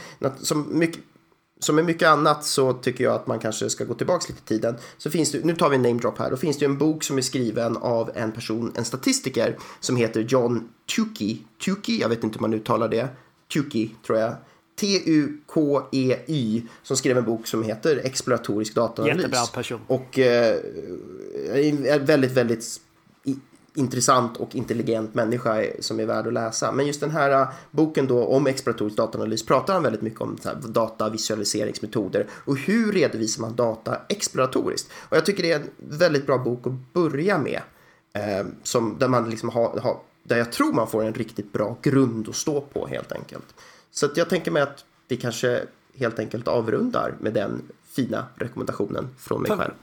som 0.41 0.79
mycket, 0.79 1.01
som 1.59 1.75
med 1.75 1.85
mycket 1.85 2.07
annat 2.07 2.43
så 2.45 2.73
tycker 2.73 3.03
jag 3.03 3.13
att 3.13 3.27
man 3.27 3.39
kanske 3.39 3.69
ska 3.69 3.83
gå 3.83 3.93
tillbaka 3.93 4.25
lite 4.27 4.41
i 4.41 4.57
tiden. 4.57 4.75
Så 4.97 5.09
finns 5.09 5.31
det, 5.31 5.45
nu 5.45 5.55
tar 5.55 5.69
vi 5.69 5.75
en 5.75 5.81
name 5.81 5.99
drop 5.99 6.19
här. 6.19 6.29
Då 6.29 6.37
finns 6.37 6.57
det 6.57 6.65
en 6.65 6.77
bok 6.77 7.03
som 7.03 7.17
är 7.17 7.21
skriven 7.21 7.77
av 7.77 8.11
en 8.15 8.31
person, 8.31 8.73
en 8.75 8.85
statistiker 8.85 9.57
som 9.79 9.95
heter 9.95 10.21
John 10.21 10.69
Tukey. 10.95 11.37
Tukey, 11.65 11.99
jag 11.99 12.09
vet 12.09 12.23
inte 12.23 12.37
hur 12.39 12.41
man 12.41 12.53
uttalar 12.53 12.89
det. 12.89 13.07
Tukey 13.53 13.89
tror 14.05 14.19
jag. 14.19 14.35
T-U-K-E-Y 14.79 16.63
som 16.83 16.97
skrev 16.97 17.17
en 17.17 17.25
bok 17.25 17.47
som 17.47 17.63
heter 17.63 18.01
Exploratorisk 18.03 18.75
dataanalys. 18.75 19.17
Jättebra 19.17 19.45
person. 19.53 19.79
Och 19.87 20.19
eh, 20.19 20.55
är 21.53 21.99
väldigt, 21.99 22.31
väldigt 22.31 22.81
intressant 23.77 24.37
och 24.37 24.55
intelligent 24.55 25.13
människa 25.13 25.63
som 25.79 25.99
är 25.99 26.05
värd 26.05 26.27
att 26.27 26.33
läsa. 26.33 26.71
Men 26.71 26.87
just 26.87 26.99
den 26.99 27.11
här 27.11 27.41
äh, 27.41 27.47
boken 27.71 28.07
då 28.07 28.25
om 28.25 28.47
exploratorisk 28.47 28.97
dataanalys 28.97 29.45
pratar 29.45 29.73
han 29.73 29.83
väldigt 29.83 30.01
mycket 30.01 30.21
om 30.21 30.37
datavisualiseringsmetoder 30.67 32.27
och 32.31 32.57
hur 32.57 32.91
redovisar 32.91 33.41
man 33.41 33.55
data 33.55 33.97
exploratoriskt. 34.09 34.91
Och 35.09 35.17
jag 35.17 35.25
tycker 35.25 35.43
det 35.43 35.51
är 35.51 35.59
en 35.59 35.69
väldigt 35.77 36.25
bra 36.25 36.37
bok 36.37 36.67
att 36.67 36.93
börja 36.93 37.37
med. 37.37 37.61
Eh, 38.13 38.45
som, 38.63 38.95
där, 38.99 39.07
man 39.07 39.29
liksom 39.29 39.49
har, 39.49 39.79
har, 39.79 39.97
där 40.23 40.37
jag 40.37 40.51
tror 40.51 40.73
man 40.73 40.87
får 40.87 41.03
en 41.03 41.13
riktigt 41.13 41.53
bra 41.53 41.77
grund 41.81 42.29
att 42.29 42.35
stå 42.35 42.61
på 42.61 42.87
helt 42.87 43.11
enkelt. 43.11 43.55
Så 43.91 44.05
att 44.05 44.17
jag 44.17 44.29
tänker 44.29 44.51
mig 44.51 44.61
att 44.61 44.85
vi 45.07 45.17
kanske 45.17 45.63
helt 45.95 46.19
enkelt 46.19 46.47
avrundar 46.47 47.15
med 47.19 47.33
den 47.33 47.61
fina 47.83 48.25
rekommendationen 48.35 49.09
från 49.17 49.41
mig 49.41 49.51
själv. 49.51 49.73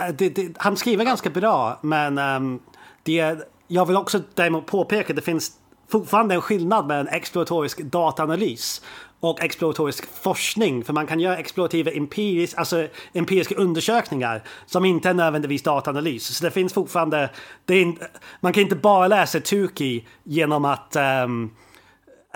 Eh, 0.00 0.14
det, 0.14 0.28
det, 0.28 0.56
han 0.58 0.76
skriver 0.76 1.04
ganska 1.04 1.30
bra, 1.30 1.78
men 1.82 2.18
um, 2.18 2.60
det, 3.02 3.38
jag 3.68 3.86
vill 3.86 3.96
också 3.96 4.20
däremot 4.34 4.66
påpeka 4.66 5.12
att 5.12 5.16
det 5.16 5.22
finns 5.22 5.52
fortfarande 5.88 6.34
en 6.34 6.40
skillnad 6.40 6.86
med 6.86 7.00
en 7.00 7.08
exploratorisk 7.08 7.80
dataanalys 7.80 8.82
och 9.20 9.42
exploratorisk 9.42 10.06
forskning. 10.22 10.84
För 10.84 10.92
man 10.92 11.06
kan 11.06 11.20
göra 11.20 11.36
explorativa 11.36 11.90
empirisk, 11.90 12.58
alltså 12.58 12.88
empiriska 13.12 13.54
undersökningar 13.54 14.42
som 14.66 14.84
inte 14.84 15.08
är 15.08 15.14
nödvändigtvis 15.14 15.62
dataanalys. 15.62 16.36
Så 16.36 16.44
det 16.44 16.50
finns 16.50 16.72
fortfarande, 16.72 17.30
det 17.64 17.74
är, 17.74 17.94
man 18.40 18.52
kan 18.52 18.62
inte 18.62 18.76
bara 18.76 19.08
läsa 19.08 19.40
Tuki 19.40 20.06
genom 20.22 20.64
att 20.64 20.96
um, 20.96 21.44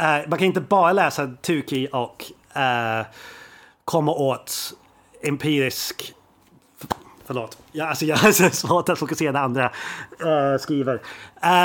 uh, 0.01 0.29
man 0.29 0.39
kan 0.39 0.47
inte 0.47 0.61
bara 0.61 0.93
läsa 0.93 1.27
Tuki 1.43 1.89
och 1.93 2.25
uh, 2.57 3.07
komma 3.85 4.13
åt 4.13 4.75
empirisk 5.23 6.15
Förlåt. 7.29 7.59
Ja, 7.73 7.87
alltså 7.87 8.05
jag 8.05 8.17
har 8.17 8.51
svårt 8.51 8.89
att 8.89 8.99
fokusera 8.99 9.33
när 9.33 9.41
andra 9.41 9.73
uh, 10.25 10.59
skriver. 10.59 11.01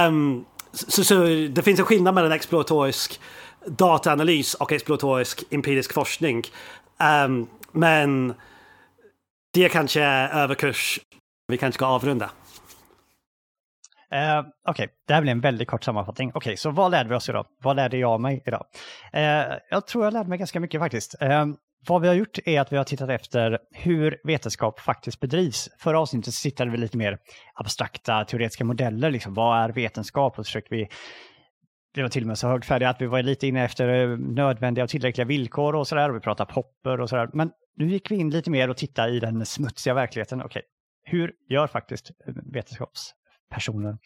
Um, 0.08 0.46
så, 0.74 1.04
så, 1.04 1.26
det 1.26 1.62
finns 1.64 1.80
en 1.80 1.86
skillnad 1.86 2.14
mellan 2.14 2.32
exploratorisk 2.32 3.20
dataanalys 3.66 4.54
och 4.54 4.72
exploratorisk 4.72 5.44
empirisk 5.52 5.94
forskning. 5.94 6.44
Um, 7.26 7.48
men 7.72 8.34
det 9.54 9.70
kanske 9.70 10.02
är 10.02 10.44
överkurs. 10.44 11.00
Vi 11.48 11.58
kanske 11.58 11.78
ska 11.78 11.86
avrunda. 11.86 12.26
Uh, 12.26 12.32
Okej, 14.40 14.72
okay. 14.72 14.88
det 15.08 15.14
här 15.14 15.22
blir 15.22 15.32
en 15.32 15.42
väldigt 15.42 15.68
kort 15.68 15.84
sammanfattning. 15.84 16.30
Okej, 16.30 16.38
okay, 16.38 16.58
så 16.58 16.70
vad 16.70 16.92
lärde 16.92 17.10
vi 17.10 17.16
oss 17.16 17.30
idag? 17.30 17.46
Vad 17.62 17.76
lärde 17.76 17.98
jag 17.98 18.22
mig 18.22 18.44
idag? 18.46 18.66
Uh, 19.16 19.56
jag 19.70 19.88
tror 19.88 20.04
jag 20.04 20.14
lärde 20.14 20.30
mig 20.30 20.38
ganska 20.38 20.60
mycket 20.60 20.82
faktiskt. 20.82 21.16
Uh, 21.22 21.46
vad 21.88 22.02
vi 22.02 22.08
har 22.08 22.16
gjort 22.16 22.40
är 22.46 22.62
att 22.62 22.74
vi 22.74 22.78
har 22.78 22.84
tittat 22.84 23.10
efter 23.10 23.60
hur 23.72 24.20
vetenskap 24.24 24.80
faktiskt 24.80 25.20
bedrivs. 25.20 25.70
Förra 25.80 26.00
avsnittet 26.00 26.34
så 26.34 26.50
tittade 26.50 26.72
vi 26.72 26.78
lite 26.78 26.98
mer 26.98 27.18
abstrakta 27.54 28.26
teoretiska 28.26 28.64
modeller. 28.64 29.12
Liksom, 29.12 29.34
vad 29.34 29.64
är 29.64 29.70
vetenskap? 29.70 30.40
Och 30.40 30.46
så 30.46 30.50
försökte 30.50 30.76
vi 30.76 30.88
vi 31.96 32.02
var 32.02 32.10
till 32.10 32.24
och 32.24 32.28
med 32.28 32.38
så 32.38 32.48
högfärdiga 32.48 32.90
att 32.90 33.02
vi 33.02 33.06
var 33.06 33.24
lite 33.24 33.48
inne 33.48 33.64
efter 33.66 33.88
eh, 33.88 34.18
nödvändiga 34.18 34.84
och 34.84 34.90
tillräckliga 34.90 35.26
villkor 35.26 35.76
och 35.76 35.88
sådär. 35.88 36.10
Vi 36.10 36.20
pratade 36.20 36.54
popper 36.54 37.02
och 37.02 37.10
sådär. 37.10 37.30
Men 37.34 37.52
nu 37.78 37.88
gick 37.88 38.12
vi 38.12 38.16
in 38.16 38.30
lite 38.30 38.50
mer 38.50 38.70
och 38.70 38.78
tittade 38.78 39.12
i 39.12 39.20
den 39.20 39.46
smutsiga 39.46 39.94
verkligheten. 39.94 40.42
Okej, 40.42 40.62
hur 41.04 41.34
gör 41.50 41.68
faktiskt 41.68 42.12
eh, 42.28 42.34
vetenskapspersoner? 42.54 43.98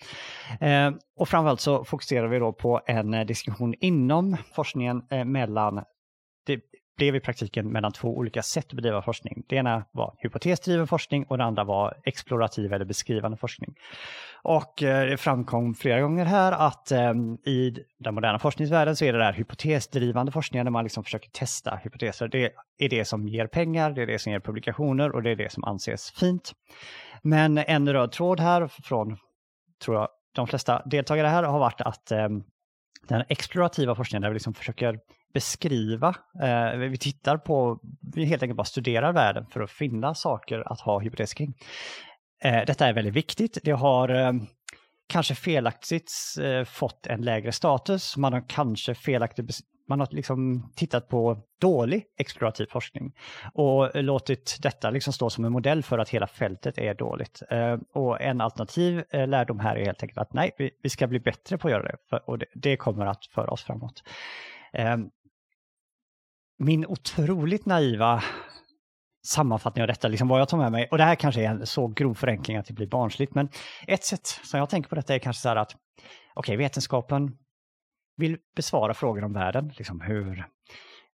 Eh, 0.62 0.92
och 1.18 1.30
framförallt 1.30 1.62
så 1.62 1.86
fokuserar 1.86 2.28
vi 2.28 2.40
då 2.40 2.54
på 2.54 2.82
en 2.88 3.14
eh, 3.14 3.26
diskussion 3.26 3.74
inom 3.80 4.38
forskningen 4.54 5.04
eh, 5.12 5.26
mellan 5.26 5.84
det 6.46 6.62
blev 6.98 7.16
i 7.16 7.20
praktiken 7.20 7.72
mellan 7.72 7.92
två 7.92 8.18
olika 8.18 8.44
sätt 8.44 8.66
att 8.66 8.74
bedriva 8.74 9.02
forskning. 9.02 9.44
Det 9.48 9.56
ena 9.56 9.86
var 9.92 10.16
hypotesdriven 10.18 10.88
forskning 10.88 11.24
och 11.24 11.38
det 11.38 11.44
andra 11.44 11.64
var 11.64 11.98
explorativ 12.04 12.74
eller 12.74 12.86
beskrivande 12.86 13.38
forskning. 13.38 13.76
Och 14.42 14.84
eh, 14.84 15.10
det 15.10 15.18
framkom 15.18 15.74
flera 15.74 16.02
gånger 16.02 16.26
här 16.26 16.52
att 16.52 16.92
ehm, 16.92 17.34
i 17.34 17.78
den 18.00 18.16
moderna 18.16 18.40
forskningsvärlden 18.40 18.96
så 18.96 19.06
är 19.06 19.14
det 19.14 19.20
där 19.20 19.34
hypotesdrivande 19.34 20.32
forskningen 20.32 20.66
där 20.66 20.72
man 20.72 20.84
liksom 20.84 21.04
försöker 21.04 21.30
testa 21.30 21.76
hypoteser. 21.84 22.28
Det 22.28 22.52
är 22.78 22.90
det 22.90 23.06
som 23.06 23.28
ger 23.28 23.48
pengar, 23.48 23.92
det 23.92 24.02
är 24.02 24.08
det 24.08 24.20
som 24.20 24.32
ger 24.32 24.40
publikationer 24.40 25.12
och 25.12 25.24
det 25.24 25.30
är 25.30 25.36
det 25.36 25.52
som 25.52 25.64
anses 25.64 26.12
fint. 26.12 26.52
Men 27.22 27.58
en 27.58 27.94
röd 27.94 28.12
tråd 28.12 28.40
här 28.40 28.68
från, 28.68 29.18
tror 29.84 29.98
jag, 29.98 30.08
de 30.36 30.48
flesta 30.48 30.82
deltagare 30.86 31.28
här 31.28 31.44
har 31.44 31.60
varit 31.60 31.82
att 31.82 32.12
ehm, 32.12 32.44
den 33.08 33.24
explorativa 33.30 33.96
forskningen 33.96 34.22
där 34.22 34.30
vi 34.30 34.34
liksom 34.34 34.54
försöker 34.54 35.00
beskriva. 35.38 36.16
Eh, 36.42 36.78
vi 36.78 36.98
tittar 36.98 37.38
på, 37.38 37.80
vi 38.16 38.26
helt 38.26 38.44
enkelt 38.44 38.58
bara 38.58 38.66
studerar 38.66 39.14
världen 39.14 39.46
för 39.52 39.62
att 39.62 39.72
finna 39.72 40.16
saker 40.16 40.72
att 40.72 40.82
ha 40.82 41.00
hypotes 41.00 41.34
kring. 41.34 41.54
Eh, 42.44 42.66
detta 42.68 42.88
är 42.88 42.94
väldigt 42.94 43.14
viktigt. 43.14 43.58
Det 43.64 43.72
har 43.72 44.10
eh, 44.10 44.34
kanske 45.08 45.36
felaktigt 45.36 46.12
eh, 46.42 46.64
fått 46.64 47.08
en 47.08 47.22
lägre 47.22 47.52
status. 47.52 48.18
Man 48.18 48.34
har 48.34 48.44
kanske 48.50 48.96
felaktigt 48.96 49.60
man 49.90 50.00
har 50.00 50.08
liksom 50.12 50.70
tittat 50.76 51.10
på 51.10 51.38
dålig 51.62 52.06
explorativ 52.18 52.66
forskning 52.70 53.14
och 53.54 54.04
låtit 54.04 54.58
detta 54.62 54.90
liksom 54.90 55.14
stå 55.14 55.30
som 55.30 55.46
en 55.46 55.52
modell 55.52 55.84
för 55.84 55.98
att 55.98 56.10
hela 56.10 56.28
fältet 56.28 56.78
är 56.78 56.94
dåligt. 56.94 57.42
Eh, 57.50 57.78
och 57.94 58.22
en 58.22 58.42
alternativ 58.42 59.04
eh, 59.10 59.28
lärdom 59.28 59.60
här 59.60 59.76
är 59.76 59.86
helt 59.86 60.04
enkelt 60.04 60.18
att 60.18 60.34
nej, 60.34 60.52
vi 60.84 60.90
ska 60.90 61.08
bli 61.08 61.20
bättre 61.20 61.58
på 61.58 61.68
att 61.68 61.72
göra 61.72 61.84
det 61.84 62.18
och 62.26 62.40
det 62.56 62.78
kommer 62.78 63.06
att 63.06 63.26
föra 63.26 63.52
oss 63.52 63.64
framåt 63.64 64.04
eh, 64.74 64.98
min 66.58 66.86
otroligt 66.86 67.66
naiva 67.66 68.24
sammanfattning 69.28 69.82
av 69.82 69.88
detta, 69.88 70.08
liksom 70.08 70.28
vad 70.28 70.42
jag 70.42 70.50
tar 70.50 70.58
med 70.58 70.72
mig, 70.72 70.88
och 70.92 70.98
det 70.98 71.04
här 71.04 71.16
kanske 71.16 71.42
är 71.42 71.50
en 71.50 71.66
så 71.66 71.88
grov 71.88 72.14
förenkling 72.14 72.58
att 72.58 72.66
det 72.66 72.74
blir 72.74 72.88
barnsligt, 72.88 73.36
men 73.36 73.50
ett 73.88 74.04
sätt 74.04 74.28
som 74.28 74.60
jag 74.60 74.70
tänker 74.70 74.90
på 74.90 74.96
detta 74.96 75.16
är 75.16 75.20
kanske 75.20 75.42
så 75.42 75.50
här 75.50 75.56
att, 75.56 75.72
okej, 75.72 76.56
okay, 76.56 76.58
vetenskapen 76.58 77.38
vill 78.18 78.38
besvara 78.56 78.94
frågor 78.94 79.24
om 79.24 79.34
världen, 79.34 79.74
liksom 79.78 80.02
hur, 80.02 80.48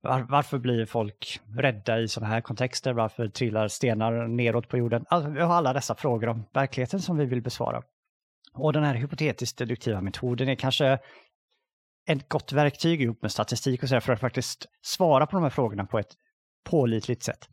var, 0.03 0.27
varför 0.29 0.59
blir 0.59 0.87
folk 0.87 1.41
rädda 1.59 2.01
i 2.01 2.09
sådana 2.09 2.33
här 2.35 2.41
kontexter, 2.41 2.93
varför 2.93 3.29
trillar 3.29 3.69
stenar 3.69 4.29
neråt 4.29 4.69
på 4.69 4.79
jorden? 4.79 5.05
Alltså, 5.09 5.31
vi 5.31 5.41
har 5.41 5.55
alla 5.55 5.73
dessa 5.73 5.95
frågor 5.95 6.29
om 6.29 6.45
verkligheten 6.53 7.01
som 7.01 7.17
vi 7.17 7.25
vill 7.25 7.43
besvara. 7.43 7.83
Och 8.55 8.73
den 8.73 8.85
här 8.85 8.95
hypotetiskt 8.95 9.59
deduktiva 9.59 10.01
metoden 10.01 10.49
är 10.49 10.55
kanske 10.55 10.99
ett 12.09 12.29
gott 12.29 12.53
verktyg 12.53 13.03
ihop 13.03 13.23
med 13.23 13.33
statistik 13.33 13.83
och 13.83 13.89
så 13.89 14.01
för 14.01 14.13
att 14.13 14.21
faktiskt 14.21 14.67
svara 14.83 15.27
på 15.27 15.37
de 15.37 15.43
här 15.43 15.51
frågorna 15.51 15.85
på 15.87 15.99
ett 15.99 16.13
pålitligt 16.65 17.23
sätt. 17.23 17.49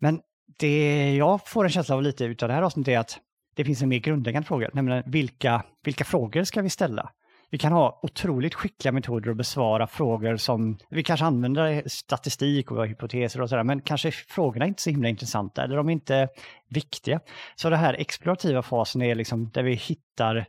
Men 0.00 0.20
det 0.58 1.14
jag 1.14 1.48
får 1.48 1.64
en 1.64 1.70
känsla 1.70 1.94
av 1.94 2.02
lite 2.02 2.24
utav 2.24 2.48
det 2.48 2.54
här 2.54 2.62
avsnittet 2.62 2.92
är 2.92 2.98
att 2.98 3.18
det 3.56 3.64
finns 3.64 3.82
en 3.82 3.88
mer 3.88 3.98
grundläggande 3.98 4.46
fråga, 4.46 4.70
nämligen 4.72 5.02
vilka, 5.06 5.64
vilka 5.84 6.04
frågor 6.04 6.44
ska 6.44 6.62
vi 6.62 6.70
ställa? 6.70 7.10
Vi 7.50 7.58
kan 7.58 7.72
ha 7.72 8.00
otroligt 8.02 8.54
skickliga 8.54 8.92
metoder 8.92 9.30
att 9.30 9.36
besvara 9.36 9.86
frågor 9.86 10.36
som, 10.36 10.78
vi 10.90 11.02
kanske 11.02 11.26
använder 11.26 11.82
statistik 11.86 12.70
och 12.70 12.86
hypoteser 12.86 13.40
och 13.40 13.48
sådär, 13.48 13.62
men 13.62 13.80
kanske 13.80 14.10
frågorna 14.10 14.64
är 14.64 14.68
inte 14.68 14.82
så 14.82 14.90
himla 14.90 15.08
intressanta 15.08 15.64
eller 15.64 15.76
de 15.76 15.88
är 15.88 15.92
inte 15.92 16.28
viktiga. 16.68 17.20
Så 17.56 17.70
den 17.70 17.78
här 17.78 17.94
explorativa 17.94 18.62
fasen 18.62 19.02
är 19.02 19.14
liksom 19.14 19.50
där 19.50 19.62
vi 19.62 19.74
hittar 19.74 20.46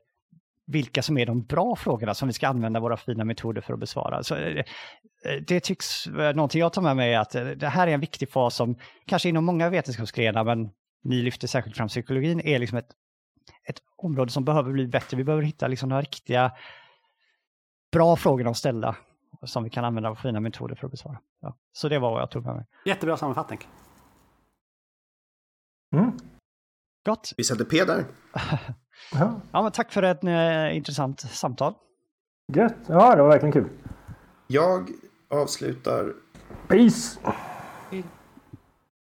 vilka 0.67 1.01
som 1.01 1.17
är 1.17 1.25
de 1.25 1.43
bra 1.43 1.75
frågorna 1.75 2.13
som 2.13 2.27
vi 2.27 2.33
ska 2.33 2.47
använda 2.47 2.79
våra 2.79 2.97
fina 2.97 3.23
metoder 3.23 3.61
för 3.61 3.73
att 3.73 3.79
besvara. 3.79 4.23
Så 4.23 4.35
eh, 4.35 4.65
det 5.47 5.59
tycks 5.59 6.07
någonting 6.07 6.61
jag 6.61 6.73
tar 6.73 6.81
med 6.81 6.95
mig 6.95 7.13
är 7.13 7.19
att 7.19 7.35
eh, 7.35 7.45
det 7.45 7.67
här 7.67 7.87
är 7.87 7.91
en 7.91 7.99
viktig 7.99 8.29
fas 8.29 8.55
som 8.55 8.75
kanske 9.05 9.29
inom 9.29 9.45
många 9.45 9.69
vetenskapsgrenar, 9.69 10.43
men 10.43 10.69
ni 11.03 11.21
lyfter 11.21 11.47
särskilt 11.47 11.77
fram 11.77 11.87
psykologin, 11.87 12.39
är 12.39 12.59
liksom 12.59 12.77
ett, 12.77 12.89
ett 13.69 13.77
område 13.97 14.31
som 14.31 14.45
behöver 14.45 14.71
bli 14.71 14.87
bättre. 14.87 15.17
Vi 15.17 15.23
behöver 15.23 15.43
hitta 15.43 15.67
liksom 15.67 15.89
några 15.89 16.01
riktiga 16.01 16.51
bra 17.91 18.15
frågor 18.15 18.47
att 18.47 18.57
ställa 18.57 18.95
som 19.43 19.63
vi 19.63 19.69
kan 19.69 19.85
använda 19.85 20.09
våra 20.09 20.21
fina 20.21 20.39
metoder 20.39 20.75
för 20.75 20.87
att 20.87 20.91
besvara. 20.91 21.19
Ja. 21.41 21.57
Så 21.73 21.89
det 21.89 21.99
var 21.99 22.11
vad 22.11 22.21
jag 22.21 22.31
tog 22.31 22.45
med 22.45 22.55
mig. 22.55 22.65
Jättebra 22.85 23.17
sammanfattning. 23.17 23.59
Mm. 25.95 26.11
Gott. 27.05 27.33
Vi 27.37 27.43
sätter 27.43 27.65
P 27.65 27.85
där. 27.85 28.05
Ja. 29.11 29.41
ja, 29.51 29.61
men 29.61 29.71
tack 29.71 29.91
för 29.91 30.03
ett 30.03 30.23
eh, 30.23 30.77
intressant 30.77 31.19
samtal. 31.21 31.73
Gött. 32.53 32.75
Ja, 32.87 33.15
det 33.15 33.21
var 33.21 33.29
verkligen 33.29 33.53
kul. 33.53 33.69
Jag 34.47 34.89
avslutar... 35.29 36.13
Peace! 36.67 37.19